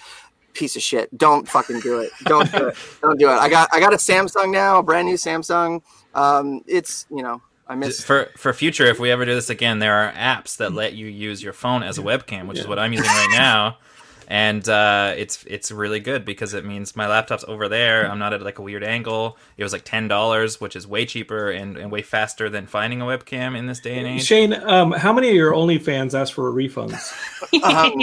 Piece 0.55 0.75
of 0.75 0.81
shit. 0.81 1.15
Don't 1.17 1.47
fucking 1.47 1.81
do 1.81 1.99
it. 1.99 2.11
Don't 2.23 2.51
do 2.51 2.67
it. 2.69 2.77
Don't 3.01 3.19
do 3.19 3.29
it. 3.29 3.33
I 3.33 3.49
got, 3.49 3.69
I 3.71 3.79
got 3.79 3.93
a 3.93 3.97
Samsung 3.97 4.51
now, 4.51 4.79
a 4.79 4.83
brand 4.83 5.07
new 5.07 5.15
Samsung. 5.15 5.81
Um, 6.13 6.61
it's, 6.65 7.05
you 7.11 7.21
know, 7.21 7.41
I 7.67 7.75
miss. 7.75 8.03
For 8.03 8.29
for 8.37 8.53
future, 8.53 8.85
if 8.85 8.99
we 8.99 9.11
ever 9.11 9.25
do 9.25 9.33
this 9.33 9.49
again, 9.49 9.79
there 9.79 9.93
are 9.93 10.11
apps 10.13 10.57
that 10.57 10.73
let 10.73 10.93
you 10.93 11.07
use 11.07 11.41
your 11.41 11.53
phone 11.53 11.83
as 11.83 11.97
a 11.97 12.01
webcam, 12.01 12.47
which 12.47 12.59
is 12.59 12.67
what 12.67 12.79
I'm 12.79 12.93
using 12.93 13.07
right 13.07 13.29
now. 13.31 13.77
And 14.27 14.67
uh, 14.67 15.13
it's 15.17 15.43
it's 15.45 15.71
really 15.71 15.99
good 15.99 16.25
because 16.25 16.53
it 16.53 16.65
means 16.65 16.95
my 16.95 17.07
laptop's 17.07 17.45
over 17.47 17.69
there. 17.69 18.09
I'm 18.09 18.19
not 18.19 18.33
at 18.33 18.41
like 18.41 18.59
a 18.59 18.61
weird 18.61 18.83
angle. 18.83 19.37
It 19.57 19.63
was 19.63 19.73
like 19.73 19.83
ten 19.83 20.07
dollars, 20.07 20.59
which 20.59 20.75
is 20.75 20.87
way 20.87 21.05
cheaper 21.05 21.51
and, 21.51 21.77
and 21.77 21.91
way 21.91 22.01
faster 22.01 22.49
than 22.49 22.67
finding 22.67 23.01
a 23.01 23.05
webcam 23.05 23.57
in 23.57 23.67
this 23.67 23.79
day 23.79 23.97
and 23.97 24.07
age. 24.07 24.23
Shane, 24.23 24.53
um, 24.53 24.91
how 24.91 25.13
many 25.13 25.29
of 25.29 25.35
your 25.35 25.51
OnlyFans 25.51 26.19
ask 26.19 26.33
for 26.33 26.51
refunds? 26.51 27.13
Um, 27.63 27.93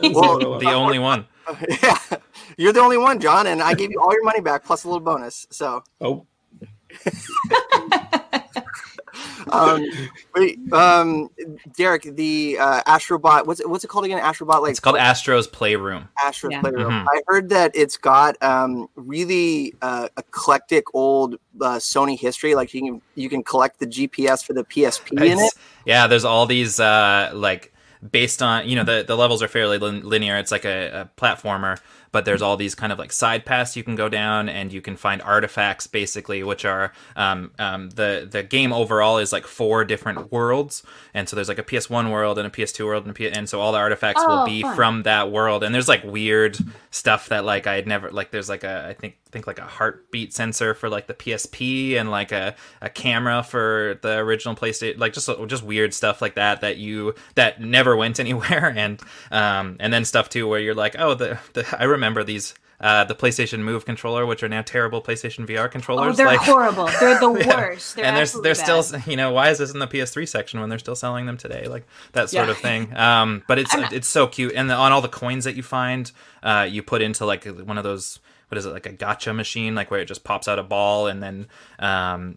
Well, 0.00 0.34
what 0.34 0.42
it 0.42 0.48
was. 0.48 0.62
The 0.62 0.72
only 0.72 0.98
one. 0.98 1.26
yeah, 1.82 1.98
you're 2.56 2.72
the 2.72 2.80
only 2.80 2.98
one, 2.98 3.20
John, 3.20 3.46
and 3.46 3.62
I 3.62 3.74
gave 3.74 3.90
you 3.90 4.00
all 4.00 4.12
your 4.12 4.24
money 4.24 4.40
back 4.40 4.64
plus 4.64 4.84
a 4.84 4.88
little 4.88 5.00
bonus. 5.00 5.46
So, 5.50 5.82
oh, 6.00 6.26
um, 9.52 9.84
wait, 10.34 10.58
um, 10.72 11.28
Derek, 11.76 12.02
the 12.02 12.56
uh, 12.58 12.82
Astrobot. 12.84 13.46
What's 13.46 13.60
it, 13.60 13.68
what's 13.68 13.84
it 13.84 13.88
called 13.88 14.04
again? 14.04 14.20
Astrobot, 14.20 14.62
like 14.62 14.70
It's 14.70 14.80
called 14.80 14.96
Astro's 14.96 15.46
Playroom. 15.46 16.08
Astro 16.22 16.50
Yeah. 16.50 16.60
Playroom. 16.60 16.90
Mhm. 16.92 17.06
I 17.08 17.20
heard 17.26 17.48
that 17.50 17.72
it's 17.74 17.96
got 17.96 18.40
um, 18.42 18.88
really 18.96 19.74
uh, 19.82 20.08
eclectic 20.16 20.94
old 20.94 21.34
uh, 21.60 21.76
Sony 21.76 22.18
history. 22.18 22.54
Like 22.54 22.74
you 22.74 22.80
can 22.82 23.02
you 23.14 23.28
can 23.28 23.42
collect 23.42 23.78
the 23.78 23.86
GPS 23.86 24.44
for 24.44 24.52
the 24.52 24.64
PSP 24.64 25.12
in 25.24 25.38
it. 25.38 25.52
Yeah, 25.84 26.06
there's 26.06 26.24
all 26.24 26.46
these 26.46 26.80
uh, 26.80 27.30
like 27.34 27.72
based 28.10 28.42
on 28.42 28.68
you 28.68 28.76
know 28.76 28.84
the 28.84 29.04
the 29.06 29.16
levels 29.16 29.42
are 29.42 29.48
fairly 29.48 29.78
lin- 29.78 30.06
linear. 30.08 30.36
It's 30.36 30.50
like 30.52 30.64
a, 30.64 31.02
a 31.02 31.20
platformer, 31.20 31.78
but 32.16 32.24
there's 32.24 32.40
all 32.40 32.56
these 32.56 32.74
kind 32.74 32.92
of 32.94 32.98
like 32.98 33.12
side 33.12 33.44
paths 33.44 33.76
you 33.76 33.84
can 33.84 33.94
go 33.94 34.08
down, 34.08 34.48
and 34.48 34.72
you 34.72 34.80
can 34.80 34.96
find 34.96 35.20
artifacts 35.20 35.86
basically, 35.86 36.42
which 36.42 36.64
are 36.64 36.90
um, 37.14 37.50
um, 37.58 37.90
the 37.90 38.26
the 38.30 38.42
game 38.42 38.72
overall 38.72 39.18
is 39.18 39.34
like 39.34 39.46
four 39.46 39.84
different 39.84 40.32
worlds, 40.32 40.82
and 41.12 41.28
so 41.28 41.36
there's 41.36 41.48
like 41.50 41.58
a 41.58 41.62
PS1 41.62 42.10
world 42.10 42.38
and 42.38 42.46
a 42.46 42.50
PS2 42.50 42.86
world, 42.86 43.02
and, 43.04 43.10
a 43.10 43.14
P- 43.14 43.28
and 43.30 43.46
so 43.50 43.60
all 43.60 43.70
the 43.72 43.78
artifacts 43.78 44.22
will 44.26 44.38
Oh, 44.44 44.46
be 44.46 44.62
fun. 44.62 44.74
from 44.76 45.02
that 45.02 45.30
world. 45.30 45.62
And 45.62 45.74
there's 45.74 45.88
like 45.88 46.04
weird 46.04 46.56
stuff 46.90 47.28
that 47.28 47.44
like 47.44 47.66
I 47.66 47.74
had 47.74 47.86
never 47.86 48.10
like. 48.10 48.30
There's 48.30 48.48
like 48.48 48.64
a 48.64 48.86
I 48.88 48.94
think 48.94 49.18
think 49.30 49.46
like 49.46 49.58
a 49.58 49.64
heartbeat 49.64 50.32
sensor 50.32 50.72
for 50.72 50.88
like 50.88 51.08
the 51.08 51.12
PSP 51.14 51.96
and 52.00 52.10
like 52.10 52.32
a, 52.32 52.54
a 52.80 52.88
camera 52.88 53.42
for 53.42 53.98
the 54.00 54.16
original 54.16 54.54
PlayStation, 54.54 54.96
like 54.98 55.12
just 55.12 55.28
just 55.48 55.62
weird 55.64 55.92
stuff 55.92 56.22
like 56.22 56.36
that 56.36 56.62
that 56.62 56.78
you 56.78 57.14
that 57.34 57.60
never 57.60 57.94
went 57.94 58.18
anywhere, 58.24 58.72
and 58.74 59.02
um 59.30 59.76
and 59.80 59.92
then 59.92 60.04
stuff 60.06 60.30
too 60.30 60.48
where 60.48 60.60
you're 60.60 60.74
like, 60.74 60.96
oh 60.98 61.12
the, 61.14 61.38
the 61.52 61.62
I 61.78 61.84
remember 61.84 62.05
these. 62.24 62.54
Uh, 62.78 63.04
the 63.04 63.14
PlayStation 63.14 63.60
Move 63.60 63.86
controller, 63.86 64.26
which 64.26 64.42
are 64.42 64.50
now 64.50 64.60
terrible 64.60 65.00
PlayStation 65.00 65.46
VR 65.46 65.64
Oh, 65.64 65.68
controllers, 65.70 66.18
they're 66.18 66.26
like, 66.26 66.40
horrible. 66.42 66.84
They're 67.00 67.18
the 67.18 67.32
Yeah. 67.40 67.56
worst. 67.56 67.96
They're 67.96 68.04
and 68.04 68.14
they're 68.14 68.42
they're 68.42 68.54
still 68.54 68.84
you 69.06 69.16
know 69.16 69.32
why 69.32 69.48
is 69.48 69.56
this 69.56 69.72
in 69.72 69.78
the 69.78 69.86
PS3 69.86 70.28
section 70.28 70.60
when 70.60 70.68
they're 70.68 70.78
still 70.78 70.94
selling 70.94 71.24
them 71.24 71.38
today 71.38 71.68
like 71.68 71.86
that 72.12 72.28
sort 72.28 72.48
Yeah. 72.48 72.50
of 72.50 72.58
thing 72.58 72.94
um 72.94 73.42
but 73.48 73.58
it's 73.58 73.74
not- 73.74 73.94
it's 73.94 74.06
so 74.06 74.26
cute 74.26 74.52
and 74.54 74.68
the, 74.68 74.74
on 74.74 74.92
all 74.92 75.00
the 75.00 75.08
coins 75.08 75.44
that 75.44 75.56
you 75.56 75.62
find 75.62 76.12
uh 76.42 76.68
you 76.70 76.82
put 76.82 77.00
into 77.00 77.24
like 77.24 77.46
one 77.46 77.78
of 77.78 77.84
those 77.84 78.18
what 78.48 78.58
is 78.58 78.66
it 78.66 78.72
like 78.74 78.84
a 78.84 78.92
gacha 78.92 79.34
machine 79.34 79.74
like 79.74 79.90
where 79.90 80.00
it 80.00 80.04
just 80.04 80.22
pops 80.22 80.46
out 80.46 80.58
a 80.58 80.62
ball 80.62 81.06
and 81.06 81.22
then 81.22 81.48
um 81.78 82.36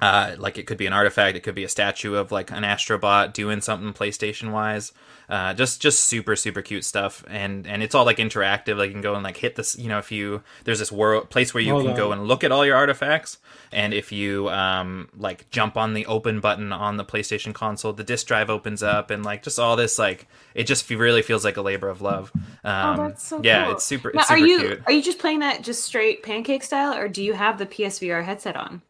uh, 0.00 0.34
like 0.38 0.58
it 0.58 0.66
could 0.66 0.78
be 0.78 0.86
an 0.86 0.92
artifact, 0.92 1.36
it 1.36 1.40
could 1.40 1.54
be 1.54 1.64
a 1.64 1.68
statue 1.68 2.14
of 2.14 2.32
like 2.32 2.50
an 2.50 2.62
astrobot 2.62 3.32
doing 3.32 3.60
something 3.60 3.92
PlayStation 3.92 4.52
wise. 4.52 4.92
Uh, 5.28 5.54
just 5.54 5.80
just 5.80 6.04
super 6.06 6.34
super 6.34 6.60
cute 6.60 6.84
stuff, 6.84 7.22
and 7.28 7.64
and 7.64 7.84
it's 7.84 7.94
all 7.94 8.04
like 8.04 8.16
interactive. 8.16 8.76
Like 8.76 8.88
you 8.88 8.94
can 8.94 9.00
go 9.00 9.14
and 9.14 9.22
like 9.22 9.36
hit 9.36 9.54
this. 9.54 9.78
You 9.78 9.88
know, 9.88 9.98
if 9.98 10.10
you 10.10 10.42
there's 10.64 10.80
this 10.80 10.90
world 10.90 11.30
place 11.30 11.54
where 11.54 11.62
you 11.62 11.70
Hold 11.70 11.82
can 11.84 11.90
on. 11.92 11.96
go 11.96 12.10
and 12.12 12.26
look 12.26 12.42
at 12.42 12.50
all 12.50 12.66
your 12.66 12.74
artifacts, 12.76 13.38
and 13.70 13.94
if 13.94 14.10
you 14.10 14.48
um 14.50 15.08
like 15.16 15.48
jump 15.50 15.76
on 15.76 15.94
the 15.94 16.04
open 16.06 16.40
button 16.40 16.72
on 16.72 16.96
the 16.96 17.04
PlayStation 17.04 17.54
console, 17.54 17.92
the 17.92 18.02
disk 18.02 18.26
drive 18.26 18.50
opens 18.50 18.82
up, 18.82 19.10
and 19.12 19.24
like 19.24 19.44
just 19.44 19.60
all 19.60 19.76
this 19.76 20.00
like 20.00 20.26
it 20.54 20.64
just 20.64 20.90
really 20.90 21.22
feels 21.22 21.44
like 21.44 21.56
a 21.56 21.62
labor 21.62 21.88
of 21.88 22.02
love. 22.02 22.32
Um, 22.64 22.98
Oh, 22.98 23.06
that's 23.08 23.24
so 23.24 23.40
yeah, 23.44 23.66
cool. 23.66 23.74
it's 23.74 23.84
super. 23.84 24.10
Now, 24.12 24.22
It's 24.22 24.30
are 24.32 24.36
super 24.36 24.46
you 24.48 24.58
cute. 24.58 24.82
are 24.86 24.92
you 24.92 25.02
just 25.02 25.20
playing 25.20 25.38
that 25.40 25.62
just 25.62 25.84
straight 25.84 26.24
pancake 26.24 26.64
style, 26.64 26.92
or 26.98 27.06
do 27.06 27.22
you 27.22 27.34
have 27.34 27.56
the 27.58 27.66
PSVR 27.66 28.24
headset 28.24 28.56
on? 28.56 28.82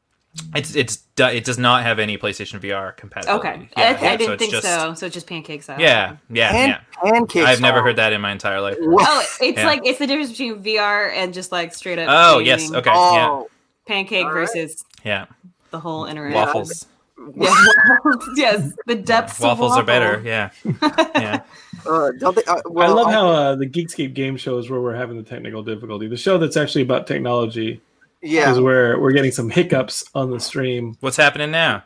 It's 0.54 0.76
it's 0.76 1.02
it 1.18 1.44
does 1.44 1.58
not 1.58 1.82
have 1.82 1.98
any 1.98 2.16
PlayStation 2.16 2.60
VR 2.60 2.96
compatibility. 2.96 3.48
Okay, 3.48 3.68
Yeah, 3.76 3.82
I, 3.82 3.88
I 3.88 3.90
yeah, 4.12 4.16
didn't 4.16 4.32
it's 4.34 4.40
think 4.40 4.52
just- 4.52 4.66
so. 4.66 4.94
So 4.94 5.06
it's 5.06 5.14
just 5.14 5.26
pancakes 5.26 5.64
style. 5.64 5.80
Yeah, 5.80 6.16
yeah, 6.30 6.50
Pan- 6.50 6.68
yeah. 7.02 7.10
pancake 7.10 7.44
I've 7.44 7.60
never 7.60 7.78
style. 7.78 7.84
heard 7.84 7.96
that 7.96 8.12
in 8.12 8.20
my 8.20 8.30
entire 8.30 8.60
life. 8.60 8.76
Oh, 8.80 9.26
it's 9.40 9.58
Yeah. 9.58 9.66
like 9.66 9.82
it's 9.84 9.98
the 9.98 10.06
difference 10.06 10.30
between 10.30 10.62
VR 10.62 11.12
and 11.12 11.34
just 11.34 11.50
like 11.52 11.74
straight 11.74 11.98
up. 11.98 12.06
Oh, 12.10 12.38
yes, 12.38 12.62
gaming. 12.62 12.76
okay. 12.76 12.90
yeah. 12.90 13.28
Oh, 13.28 13.50
Pancake 13.86 14.24
All 14.24 14.32
right. 14.32 14.48
versus 14.52 14.84
Yeah, 15.04 15.26
the 15.72 15.80
whole 15.80 16.04
internet. 16.04 16.34
waffles. 16.34 16.86
Yeah, 17.36 17.54
yes, 18.34 18.72
the 18.86 18.94
depths. 18.94 19.40
Waffles 19.40 19.72
of 19.72 19.78
are 19.78 19.84
better. 19.84 20.22
Yeah, 20.24 20.50
yeah. 21.14 21.42
uh, 21.86 22.12
don't 22.18 22.34
they, 22.34 22.42
uh, 22.44 22.62
well, 22.64 22.88
I 22.90 22.94
love 22.94 23.08
I- 23.08 23.12
how 23.12 23.28
uh, 23.28 23.54
the 23.56 23.66
Geekscape 23.66 24.14
game 24.14 24.38
show 24.38 24.56
is 24.56 24.70
where 24.70 24.80
we're 24.80 24.94
having 24.94 25.18
the 25.18 25.22
technical 25.22 25.62
difficulty. 25.62 26.06
The 26.06 26.16
show 26.16 26.38
that's 26.38 26.56
actually 26.56 26.80
about 26.80 27.06
technology 27.06 27.82
yeah. 28.22 28.50
is 28.52 28.60
where 28.60 28.98
we're 29.00 29.12
getting 29.12 29.32
some 29.32 29.50
hiccups 29.50 30.04
on 30.14 30.30
the 30.30 30.40
stream. 30.40 30.96
What's 31.00 31.16
happening 31.16 31.50
now? 31.50 31.84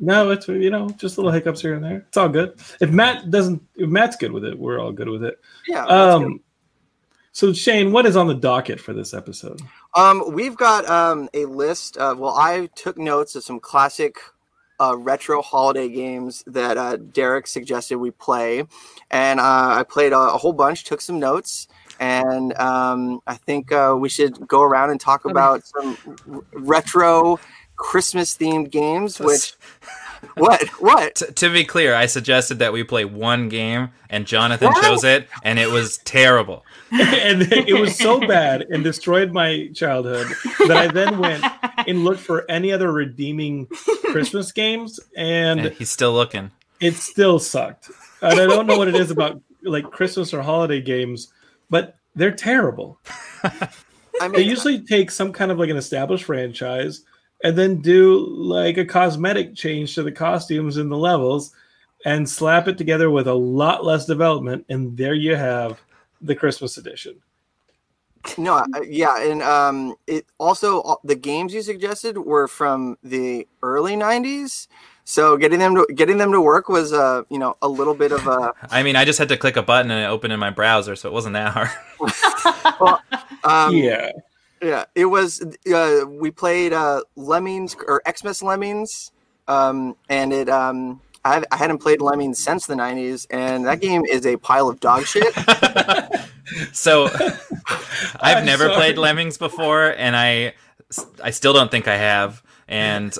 No, 0.00 0.30
it's 0.30 0.48
you 0.48 0.70
know 0.70 0.90
just 0.90 1.16
little 1.16 1.32
hiccups 1.32 1.62
here 1.62 1.74
and 1.74 1.84
there. 1.84 2.04
It's 2.08 2.16
all 2.16 2.28
good. 2.28 2.54
If 2.80 2.90
Matt 2.90 3.30
doesn't, 3.30 3.62
if 3.76 3.88
Matt's 3.88 4.16
good 4.16 4.32
with 4.32 4.44
it, 4.44 4.58
we're 4.58 4.78
all 4.80 4.92
good 4.92 5.08
with 5.08 5.24
it. 5.24 5.40
Yeah. 5.66 5.84
Um, 5.86 6.40
so 7.32 7.52
Shane, 7.52 7.92
what 7.92 8.04
is 8.04 8.16
on 8.16 8.26
the 8.26 8.34
docket 8.34 8.80
for 8.80 8.92
this 8.92 9.14
episode? 9.14 9.60
Um, 9.94 10.32
we've 10.32 10.56
got 10.56 10.88
um, 10.88 11.28
a 11.32 11.44
list 11.44 11.96
of, 11.96 12.18
well, 12.18 12.36
I 12.36 12.68
took 12.74 12.98
notes 12.98 13.36
of 13.36 13.44
some 13.44 13.60
classic 13.60 14.16
uh, 14.80 14.96
retro 14.96 15.42
holiday 15.42 15.88
games 15.88 16.42
that 16.46 16.76
uh, 16.76 16.96
Derek 16.96 17.46
suggested 17.46 17.98
we 17.98 18.10
play. 18.10 18.64
And 19.10 19.40
uh, 19.40 19.76
I 19.78 19.84
played 19.88 20.12
a, 20.12 20.18
a 20.18 20.38
whole 20.38 20.52
bunch, 20.52 20.84
took 20.84 21.00
some 21.00 21.18
notes. 21.18 21.68
And 22.00 22.56
um, 22.58 23.20
I 23.26 23.34
think 23.34 23.72
uh, 23.72 23.96
we 23.98 24.08
should 24.08 24.46
go 24.46 24.62
around 24.62 24.90
and 24.90 25.00
talk 25.00 25.24
Okay. 25.26 25.30
about 25.32 25.66
some 25.66 25.96
r- 26.32 26.42
retro 26.54 27.38
Christmas 27.76 28.36
themed 28.36 28.70
games, 28.70 29.18
which, 29.20 29.54
what, 30.34 30.66
what? 30.80 31.16
T- 31.16 31.26
to 31.32 31.52
be 31.52 31.64
clear, 31.64 31.94
I 31.94 32.06
suggested 32.06 32.58
that 32.60 32.72
we 32.72 32.82
play 32.84 33.04
one 33.04 33.48
game, 33.48 33.90
and 34.10 34.26
Jonathan 34.26 34.68
What? 34.68 34.82
chose 34.82 35.04
it, 35.04 35.28
and 35.42 35.58
it 35.58 35.70
was 35.70 35.98
terrible. 35.98 36.64
and 36.92 37.42
it 37.52 37.78
was 37.78 37.96
so 37.96 38.18
bad 38.18 38.62
and 38.70 38.82
destroyed 38.82 39.32
my 39.32 39.68
childhood 39.74 40.26
that 40.66 40.76
I 40.76 40.86
then 40.88 41.18
went 41.18 41.44
and 41.86 42.02
looked 42.04 42.20
for 42.20 42.50
any 42.50 42.72
other 42.72 42.90
redeeming 42.92 43.66
Christmas 44.06 44.52
games, 44.52 44.98
and 45.16 45.60
And 45.60 45.74
he's 45.74 45.90
still 45.90 46.12
looking. 46.14 46.50
it 46.80 46.94
still 46.94 47.38
sucked. 47.38 47.90
And 48.22 48.40
I 48.40 48.46
don't 48.46 48.66
know 48.66 48.78
what 48.78 48.88
it 48.88 48.94
is 48.96 49.10
about 49.10 49.40
like 49.62 49.90
Christmas 49.90 50.32
or 50.32 50.40
holiday 50.42 50.80
games, 50.80 51.32
but 51.70 51.96
they're 52.14 52.30
terrible. 52.30 52.98
I 54.20 54.28
mean, 54.28 54.32
They 54.32 54.42
usually 54.42 54.80
take 54.80 55.10
some 55.10 55.32
kind 55.32 55.50
of 55.50 55.58
like 55.58 55.70
an 55.70 55.76
established 55.76 56.24
franchise 56.24 57.02
and 57.44 57.56
then 57.56 57.80
do 57.80 58.26
like 58.26 58.76
a 58.76 58.84
cosmetic 58.84 59.54
change 59.54 59.94
to 59.94 60.02
the 60.02 60.12
costumes 60.12 60.76
and 60.76 60.90
the 60.90 60.96
levels 60.96 61.54
and 62.04 62.28
slap 62.28 62.68
it 62.68 62.78
together 62.78 63.10
with 63.10 63.26
a 63.26 63.34
lot 63.34 63.84
less 63.84 64.06
development, 64.06 64.64
and 64.68 64.96
there 64.96 65.14
you 65.14 65.34
have 65.34 65.80
the 66.20 66.34
Christmas 66.34 66.76
edition. 66.76 67.20
No, 68.36 68.64
yeah, 68.86 69.22
and 69.22 69.42
um, 69.42 69.94
it 70.06 70.26
also 70.38 70.98
the 71.04 71.14
games 71.14 71.54
you 71.54 71.62
suggested 71.62 72.18
were 72.18 72.48
from 72.48 72.98
the 73.02 73.46
early 73.62 73.94
'90s, 73.94 74.68
so 75.08 75.38
getting 75.38 75.58
them 75.58 75.74
to 75.74 75.86
getting 75.94 76.18
them 76.18 76.32
to 76.32 76.40
work 76.42 76.68
was 76.68 76.92
uh, 76.92 77.22
you 77.30 77.38
know, 77.38 77.56
a 77.62 77.68
little 77.68 77.94
bit 77.94 78.12
of 78.12 78.26
a 78.26 78.52
I 78.70 78.82
mean, 78.82 78.94
I 78.94 79.06
just 79.06 79.18
had 79.18 79.30
to 79.30 79.38
click 79.38 79.56
a 79.56 79.62
button 79.62 79.90
and 79.90 80.04
it 80.04 80.06
opened 80.06 80.34
in 80.34 80.38
my 80.38 80.50
browser, 80.50 80.96
so 80.96 81.08
it 81.08 81.12
wasn't 81.12 81.32
that 81.32 81.54
hard. 81.54 83.00
um, 83.44 83.74
yeah. 83.74 84.12
yeah. 84.60 84.84
It 84.94 85.06
was 85.06 85.42
uh, 85.74 86.00
we 86.06 86.30
played 86.30 86.74
uh, 86.74 87.00
Lemmings 87.16 87.74
or 87.86 88.02
Xmas 88.06 88.42
Lemmings, 88.42 89.10
um, 89.48 89.96
and 90.10 90.30
it 90.30 90.50
um, 90.50 91.00
I, 91.24 91.42
I 91.50 91.56
hadn't 91.56 91.78
played 91.78 92.02
Lemmings 92.02 92.38
since 92.38 92.66
the 92.66 92.74
'90s, 92.74 93.26
and 93.30 93.64
that 93.64 93.80
game 93.80 94.04
is 94.04 94.26
a 94.26 94.36
pile 94.36 94.68
of 94.68 94.78
dog 94.78 95.06
shit. 95.06 95.32
so 96.74 97.06
I've 98.20 98.36
I'm 98.36 98.44
never 98.44 98.64
sorry. 98.64 98.74
played 98.74 98.98
Lemmings 98.98 99.38
before, 99.38 99.86
and 99.96 100.14
I 100.14 100.52
I 101.24 101.30
still 101.30 101.54
don't 101.54 101.70
think 101.70 101.88
I 101.88 101.96
have. 101.96 102.42
And 102.68 103.16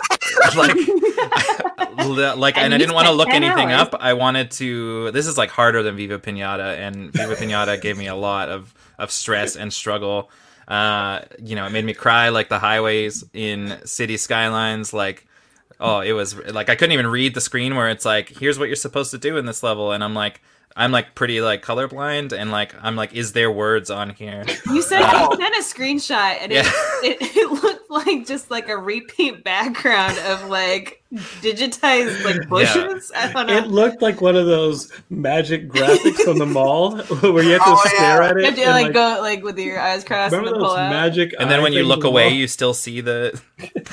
like, 0.56 0.76
like, 2.36 2.56
and, 2.56 2.66
And 2.66 2.74
I 2.74 2.78
didn't 2.78 2.94
want 2.94 3.06
to 3.06 3.12
look 3.12 3.28
anything 3.30 3.72
hours. 3.72 3.88
up. 3.88 3.96
I 4.00 4.12
wanted 4.14 4.50
to. 4.52 5.10
This 5.12 5.26
is 5.26 5.38
like 5.38 5.50
harder 5.50 5.82
than 5.82 5.96
Viva 5.96 6.18
Pinata, 6.18 6.76
and 6.78 7.12
Viva 7.12 7.34
Pinata 7.34 7.80
gave 7.80 7.96
me 7.96 8.06
a 8.08 8.14
lot 8.14 8.48
of 8.48 8.74
of 8.98 9.10
stress 9.10 9.56
and 9.56 9.72
struggle. 9.72 10.30
Uh, 10.66 11.20
you 11.42 11.56
know, 11.56 11.66
it 11.66 11.70
made 11.70 11.84
me 11.84 11.94
cry 11.94 12.28
like 12.28 12.48
the 12.48 12.58
highways 12.58 13.24
in 13.32 13.78
City 13.86 14.16
Skylines. 14.18 14.92
Like, 14.92 15.26
oh, 15.80 16.00
it 16.00 16.12
was 16.12 16.36
like 16.48 16.68
I 16.68 16.74
couldn't 16.76 16.92
even 16.92 17.06
read 17.06 17.34
the 17.34 17.40
screen 17.40 17.74
where 17.74 17.88
it's 17.88 18.04
like, 18.04 18.28
here's 18.28 18.58
what 18.58 18.66
you're 18.68 18.76
supposed 18.76 19.10
to 19.12 19.18
do 19.18 19.36
in 19.38 19.46
this 19.46 19.62
level, 19.62 19.92
and 19.92 20.02
I'm 20.04 20.14
like. 20.14 20.40
I'm 20.76 20.92
like 20.92 21.16
pretty 21.16 21.40
like 21.40 21.64
colorblind 21.64 22.30
and 22.32 22.52
like 22.52 22.72
I'm 22.80 22.94
like, 22.94 23.12
is 23.12 23.32
there 23.32 23.50
words 23.50 23.90
on 23.90 24.10
here? 24.10 24.44
You 24.66 24.80
said 24.80 25.00
Oh. 25.02 25.32
you 25.32 25.36
sent 25.38 25.56
a 25.56 25.58
screenshot, 25.62 26.36
and 26.40 26.52
Yeah. 26.52 26.62
it, 27.02 27.20
it 27.20 27.36
it 27.36 27.50
looked 27.50 27.77
like 28.06 28.26
just 28.26 28.50
like 28.50 28.68
a 28.68 28.76
repeat 28.76 29.44
background 29.44 30.18
of 30.26 30.48
like 30.48 31.02
digitized 31.40 32.24
like 32.24 32.48
bushes. 32.48 33.10
I 33.14 33.32
don't 33.32 33.46
know. 33.46 33.56
It 33.56 33.68
looked 33.68 34.02
like 34.02 34.20
one 34.20 34.36
of 34.36 34.46
those 34.46 34.92
magic 35.10 35.68
graphics 35.68 36.16
from 36.24 36.38
the 36.38 36.46
mall 36.46 36.96
where 37.20 37.42
you 37.42 37.50
have 37.52 37.64
to 37.64 37.70
Oh, 37.70 37.82
stare 37.86 38.22
yeah. 38.22 38.28
at 38.30 38.36
it. 38.36 38.40
You 38.40 38.44
have 38.46 38.54
to 38.56 38.62
and, 38.62 38.70
like, 38.72 38.92
go 38.92 39.18
like 39.20 39.42
with 39.42 39.58
your 39.58 39.80
eyes 39.80 40.04
crossed 40.04 40.32
and 40.34 40.40
remember 40.42 40.58
then 40.58 40.64
pull 40.66 40.70
those 40.76 40.78
out. 40.80 40.90
magic 40.90 41.34
And 41.38 41.50
then 41.50 41.62
when 41.62 41.72
you 41.72 41.82
look 41.84 42.04
away, 42.04 42.30
you 42.30 42.46
still 42.46 42.74
see 42.74 43.00
the. 43.00 43.40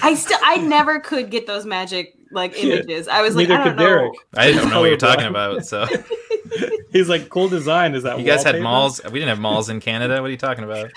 I 0.01 0.15
still 0.15 0.39
I 0.43 0.57
never 0.57 0.99
could 0.99 1.29
get 1.31 1.47
those 1.47 1.65
magic 1.65 2.13
like 2.31 2.61
Yeah. 2.61 2.75
images. 2.75 3.07
I 3.07 3.21
was 3.21 3.35
like, 3.35 3.47
Neither 3.47 3.61
I 3.61 3.65
don't 3.65 3.77
could 3.77 3.83
Derek. 3.83 4.13
know. 4.13 4.19
I 4.41 4.51
don't 4.51 4.69
know 4.69 4.81
what 4.81 4.87
you're 4.89 4.97
talking 4.97 5.25
about. 5.27 5.65
So 5.65 5.85
He's 6.91 7.09
like, 7.09 7.27
cool 7.29 7.49
design. 7.49 7.93
Is 7.95 8.03
that 8.03 8.19
you 8.19 8.25
guys 8.25 8.43
had 8.43 8.61
malls. 8.61 9.01
We 9.03 9.11
didn't 9.19 9.27
have 9.29 9.39
malls 9.39 9.67
in 9.69 9.81
Canada. 9.81 10.21
What 10.21 10.27
are 10.27 10.31
you 10.31 10.37
talking 10.37 10.63
about? 10.63 10.91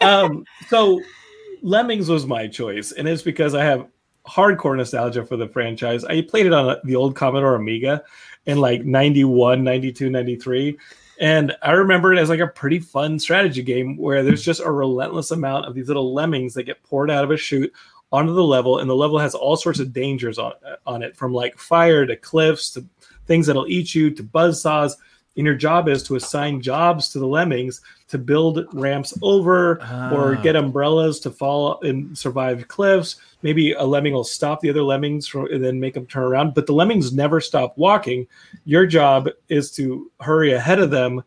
um, 0.00 0.44
so 0.68 1.00
Lemmings 1.62 2.08
was 2.08 2.26
my 2.26 2.46
choice, 2.46 2.92
and 2.92 3.08
it's 3.08 3.22
because 3.22 3.54
I 3.54 3.64
have 3.64 3.86
hardcore 4.26 4.76
nostalgia 4.76 5.24
for 5.24 5.36
the 5.36 5.48
franchise. 5.48 6.04
I 6.04 6.22
played 6.22 6.46
it 6.46 6.52
on 6.52 6.68
uh, 6.68 6.76
the 6.84 6.96
old 6.96 7.16
Commodore 7.16 7.54
Amiga 7.54 8.02
in 8.46 8.58
like 8.58 8.84
91, 8.84 9.62
92, 9.64 10.10
93. 10.10 10.78
And 11.20 11.54
I 11.62 11.72
remember 11.72 12.12
it 12.12 12.18
as 12.18 12.28
like 12.28 12.40
a 12.40 12.46
pretty 12.46 12.78
fun 12.78 13.18
strategy 13.18 13.62
game 13.62 13.96
where 13.96 14.22
there's 14.22 14.44
just 14.44 14.60
a 14.60 14.70
relentless 14.70 15.30
amount 15.30 15.66
of 15.66 15.74
these 15.74 15.88
little 15.88 16.14
lemmings 16.14 16.54
that 16.54 16.62
get 16.64 16.82
poured 16.82 17.10
out 17.10 17.24
of 17.24 17.30
a 17.30 17.36
chute 17.36 17.72
onto 18.12 18.34
the 18.34 18.42
level, 18.42 18.78
and 18.78 18.90
the 18.90 18.96
level 18.96 19.18
has 19.18 19.34
all 19.34 19.56
sorts 19.56 19.78
of 19.78 19.92
dangers 19.92 20.38
on 20.38 20.52
uh, 20.66 20.76
on 20.86 21.02
it, 21.02 21.16
from 21.16 21.32
like 21.32 21.58
fire 21.58 22.06
to 22.06 22.16
cliffs 22.16 22.70
to 22.70 22.84
things 23.26 23.46
that'll 23.46 23.68
eat 23.68 23.94
you 23.94 24.10
to 24.10 24.22
buzz 24.22 24.60
saws. 24.60 24.96
And 25.40 25.46
your 25.46 25.54
job 25.56 25.88
is 25.88 26.02
to 26.02 26.16
assign 26.16 26.60
jobs 26.60 27.08
to 27.12 27.18
the 27.18 27.26
lemmings 27.26 27.80
to 28.08 28.18
build 28.18 28.66
ramps 28.74 29.16
over 29.22 29.80
or 30.12 30.34
Ah. 30.36 30.40
get 30.42 30.54
umbrellas 30.54 31.18
to 31.20 31.30
fall 31.30 31.80
and 31.80 32.16
survive 32.18 32.68
cliffs. 32.68 33.16
Maybe 33.40 33.72
a 33.72 33.84
lemming 33.84 34.12
will 34.12 34.22
stop 34.22 34.60
the 34.60 34.68
other 34.68 34.82
lemmings 34.82 35.26
from, 35.26 35.46
and 35.46 35.64
then 35.64 35.80
make 35.80 35.94
them 35.94 36.04
turn 36.04 36.24
around. 36.24 36.52
But 36.52 36.66
the 36.66 36.74
lemmings 36.74 37.14
never 37.14 37.40
stop 37.40 37.72
walking. 37.78 38.26
Your 38.66 38.84
job 38.84 39.30
is 39.48 39.70
to 39.76 40.10
hurry 40.20 40.52
ahead 40.52 40.78
of 40.78 40.90
them 40.90 41.22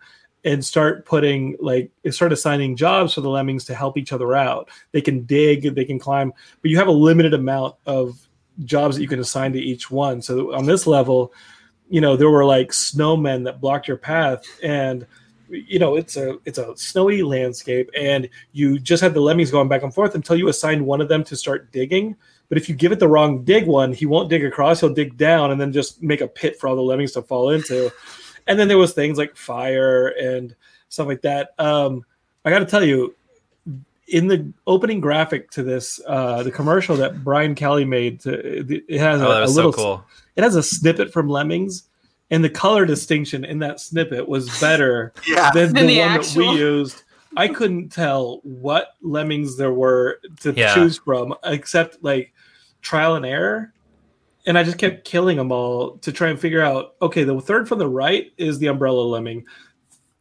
and 0.45 0.63
start 0.63 1.07
putting 1.07 1.55
like 1.59 1.89
start 2.11 2.31
assigning 2.31 2.75
jobs 2.75 3.15
for 3.15 3.21
the 3.21 3.31
lemmings 3.31 3.65
to 3.65 3.73
help 3.73 3.97
each 3.97 4.13
other 4.13 4.35
out. 4.35 4.69
They 4.91 5.01
can 5.01 5.23
dig, 5.23 5.73
they 5.73 5.85
can 5.85 5.97
climb, 5.97 6.31
but 6.61 6.69
you 6.69 6.77
have 6.77 6.87
a 6.87 6.91
limited 6.91 7.33
amount 7.33 7.73
of 7.87 8.27
jobs 8.63 8.95
that 8.95 9.01
you 9.01 9.07
can 9.07 9.19
assign 9.21 9.53
to 9.53 9.59
each 9.59 9.89
one. 9.89 10.21
So 10.21 10.53
on 10.53 10.67
this 10.67 10.85
level, 10.85 11.33
you 11.93 12.01
know, 12.01 12.15
there 12.15 12.31
were 12.31 12.43
like 12.43 12.71
snowmen 12.71 13.43
that 13.43 13.61
blocked 13.61 13.87
your 13.87 13.97
path 13.97 14.43
and 14.63 15.05
you 15.47 15.77
know, 15.77 15.95
it's 15.95 16.17
a 16.17 16.39
it's 16.43 16.57
a 16.57 16.75
snowy 16.75 17.21
landscape 17.21 17.87
and 17.95 18.27
you 18.51 18.79
just 18.79 19.03
had 19.03 19.13
the 19.13 19.19
lemmings 19.21 19.51
going 19.51 19.67
back 19.67 19.83
and 19.83 19.93
forth 19.93 20.15
until 20.15 20.35
you 20.35 20.47
assign 20.47 20.87
one 20.87 21.01
of 21.01 21.07
them 21.07 21.23
to 21.25 21.35
start 21.35 21.71
digging. 21.71 22.15
But 22.49 22.57
if 22.57 22.67
you 22.67 22.73
give 22.73 22.91
it 22.91 22.99
the 22.99 23.07
wrong 23.07 23.43
dig 23.43 23.67
one, 23.67 23.93
he 23.93 24.07
won't 24.07 24.27
dig 24.27 24.43
across, 24.43 24.79
he'll 24.79 24.91
dig 24.91 25.17
down 25.17 25.51
and 25.51 25.61
then 25.61 25.71
just 25.71 26.01
make 26.01 26.21
a 26.21 26.27
pit 26.27 26.59
for 26.59 26.67
all 26.67 26.75
the 26.75 26.81
lemmings 26.81 27.11
to 27.11 27.21
fall 27.21 27.51
into. 27.51 27.91
And 28.47 28.57
then 28.57 28.67
there 28.67 28.79
was 28.79 28.93
things 28.93 29.19
like 29.19 29.37
fire 29.37 30.07
and 30.07 30.55
stuff 30.89 31.05
like 31.05 31.21
that. 31.21 31.53
Um, 31.59 32.03
I 32.43 32.49
got 32.49 32.59
to 32.59 32.65
tell 32.65 32.83
you, 32.83 33.13
in 34.07 34.27
the 34.27 34.51
opening 34.65 34.99
graphic 34.99 35.51
to 35.51 35.61
this, 35.61 36.01
uh, 36.07 36.41
the 36.41 36.51
commercial 36.51 36.95
that 36.97 37.23
Brian 37.23 37.53
Kelly 37.53 37.85
made, 37.85 38.19
to, 38.21 38.31
it 38.87 38.99
has 38.99 39.21
Oh, 39.21 39.25
a, 39.25 39.27
that 39.27 39.43
a 39.43 39.51
little, 39.51 39.71
so 39.71 39.77
cool. 39.77 40.05
It 40.35 40.43
has 40.43 40.55
a 40.55 40.63
snippet 40.63 41.11
from 41.13 41.29
Lemmings, 41.29 41.89
and 42.31 42.43
the 42.43 42.49
color 42.49 42.85
distinction 42.85 43.45
in 43.45 43.59
that 43.59 43.79
snippet 43.79 44.27
was 44.27 44.49
better 44.59 45.13
Yeah. 45.27 45.51
than 45.53 45.69
the, 45.73 45.73
Than 45.81 45.87
the 45.87 45.99
one 45.99 46.13
that 46.21 46.35
we 46.35 46.49
used. 46.57 47.03
I 47.35 47.47
couldn't 47.47 47.89
tell 47.89 48.41
what 48.43 48.89
lemmings 49.01 49.57
there 49.57 49.73
were 49.73 50.19
to 50.41 50.53
Yeah. 50.55 50.73
choose 50.75 50.99
from, 50.99 51.33
except 51.43 52.03
like 52.03 52.31
trial 52.81 53.15
and 53.15 53.25
error. 53.25 53.73
And 54.45 54.57
I 54.57 54.63
just 54.63 54.77
kept 54.77 55.05
killing 55.05 55.37
them 55.37 55.51
all 55.51 55.97
to 55.99 56.11
try 56.11 56.29
and 56.29 56.39
figure 56.39 56.61
out. 56.61 56.95
Okay, 57.01 57.23
the 57.23 57.39
third 57.41 57.67
from 57.67 57.79
the 57.79 57.87
right 57.87 58.31
is 58.37 58.59
the 58.59 58.67
umbrella 58.67 59.01
lemming. 59.01 59.45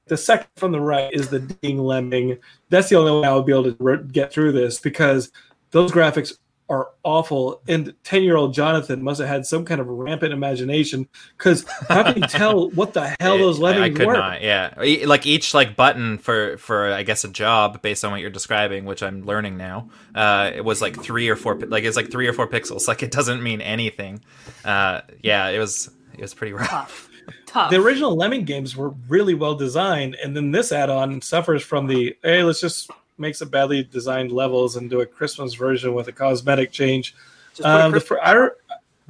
The 0.06 0.16
second 0.16 0.48
from 0.56 0.72
the 0.72 0.80
right 0.80 1.12
is 1.12 1.28
the 1.28 1.40
ding 1.40 1.78
lemming. 1.78 2.38
That's 2.70 2.88
the 2.88 2.96
only 2.96 3.20
way 3.20 3.28
I 3.28 3.34
would 3.34 3.46
be 3.46 3.52
able 3.52 3.64
to 3.72 3.76
re- 3.78 3.98
get 4.10 4.32
through 4.32 4.52
this 4.52 4.78
because 4.80 5.30
those 5.70 5.90
graphics 5.92 6.34
are 6.68 6.88
awful. 7.02 7.60
And 7.68 7.92
ten-year-old 8.04 8.54
Jonathan 8.54 9.02
must 9.02 9.20
have 9.20 9.28
had 9.28 9.44
some 9.46 9.64
kind 9.64 9.80
of 9.80 9.86
rampant 9.88 10.32
imagination 10.32 11.08
because 11.36 11.66
how 11.88 12.02
can 12.04 12.22
you 12.22 12.28
tell 12.28 12.70
what 12.70 12.94
the 12.94 13.14
hell 13.20 13.36
those 13.38 13.60
I- 13.60 13.62
I, 13.62 13.72
lemmings 13.72 13.98
could 13.98 14.06
were? 14.06 14.12
not. 14.14 14.42
Yeah, 14.42 14.72
like 15.06 15.26
each 15.26 15.52
like 15.54 15.76
button 15.76 16.18
for 16.18 16.56
for 16.58 16.92
I 16.92 17.02
guess 17.02 17.24
a 17.24 17.28
job 17.28 17.82
based 17.82 18.04
on 18.04 18.10
what 18.12 18.20
you're 18.20 18.30
describing, 18.30 18.84
which 18.84 19.02
I'm 19.02 19.24
learning 19.24 19.56
now. 19.56 19.90
Uh, 20.14 20.50
it 20.54 20.64
was 20.64 20.80
like 20.80 21.00
three 21.02 21.28
or 21.28 21.36
four. 21.36 21.58
Like 21.58 21.84
it's 21.84 21.96
like 21.96 22.10
three 22.10 22.26
or 22.28 22.32
four 22.32 22.48
pixels. 22.48 22.86
Like 22.92 23.02
it 23.02 23.10
doesn't 23.10 23.42
mean 23.42 23.60
anything. 23.60 24.20
Uh, 24.64 25.00
yeah, 25.22 25.48
it 25.48 25.58
was 25.58 25.90
it 26.14 26.20
was 26.20 26.34
pretty 26.34 26.52
rough. 26.52 26.68
Tough. 26.68 27.08
Tough. 27.46 27.70
the 27.70 27.76
original 27.76 28.16
Lemming 28.16 28.44
games 28.44 28.76
were 28.76 28.90
really 29.08 29.34
well 29.34 29.54
designed, 29.54 30.14
and 30.16 30.34
then 30.36 30.50
this 30.50 30.72
add-on 30.72 31.20
suffers 31.22 31.62
from 31.62 31.86
the 31.86 32.16
hey, 32.22 32.42
let's 32.42 32.60
just 32.60 32.90
make 33.18 33.34
some 33.34 33.48
badly 33.48 33.82
designed 33.84 34.32
levels 34.32 34.76
and 34.76 34.88
do 34.90 35.00
a 35.00 35.06
Christmas 35.06 35.54
version 35.54 35.94
with 35.94 36.08
a 36.08 36.12
cosmetic 36.12 36.72
change. 36.72 37.14
Just 37.50 37.62
put 37.62 37.68
a 37.68 37.84
Um, 37.84 37.92
the, 37.92 38.00
Christmas- 38.00 38.08
fir- 38.08 38.24
I, 38.24 38.32
re- 38.32 38.50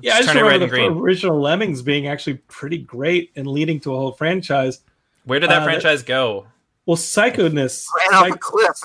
yeah, 0.01 0.15
I 0.15 0.17
Just 0.19 0.23
just 0.29 0.33
turn 0.37 0.45
it 0.45 0.49
red 0.49 0.55
remember 0.61 0.77
the 0.77 0.89
green. 0.89 0.99
original 0.99 1.41
Lemmings 1.41 1.83
being 1.83 2.07
actually 2.09 2.35
pretty 2.49 2.79
great 2.79 3.31
and 3.37 3.47
leading 3.47 3.79
to 3.81 3.95
a 3.95 3.97
whole 3.97 4.13
franchise. 4.13 4.81
Where 5.25 5.39
did 5.41 5.51
that 5.51 5.63
Uh, 5.63 5.65
franchise 5.65 6.03
go? 6.03 6.47
Well, 6.87 6.97
Psychoness, 6.97 7.87
ran 8.11 8.15
off 8.33 8.35
a 8.35 8.39
cliff. 8.39 8.77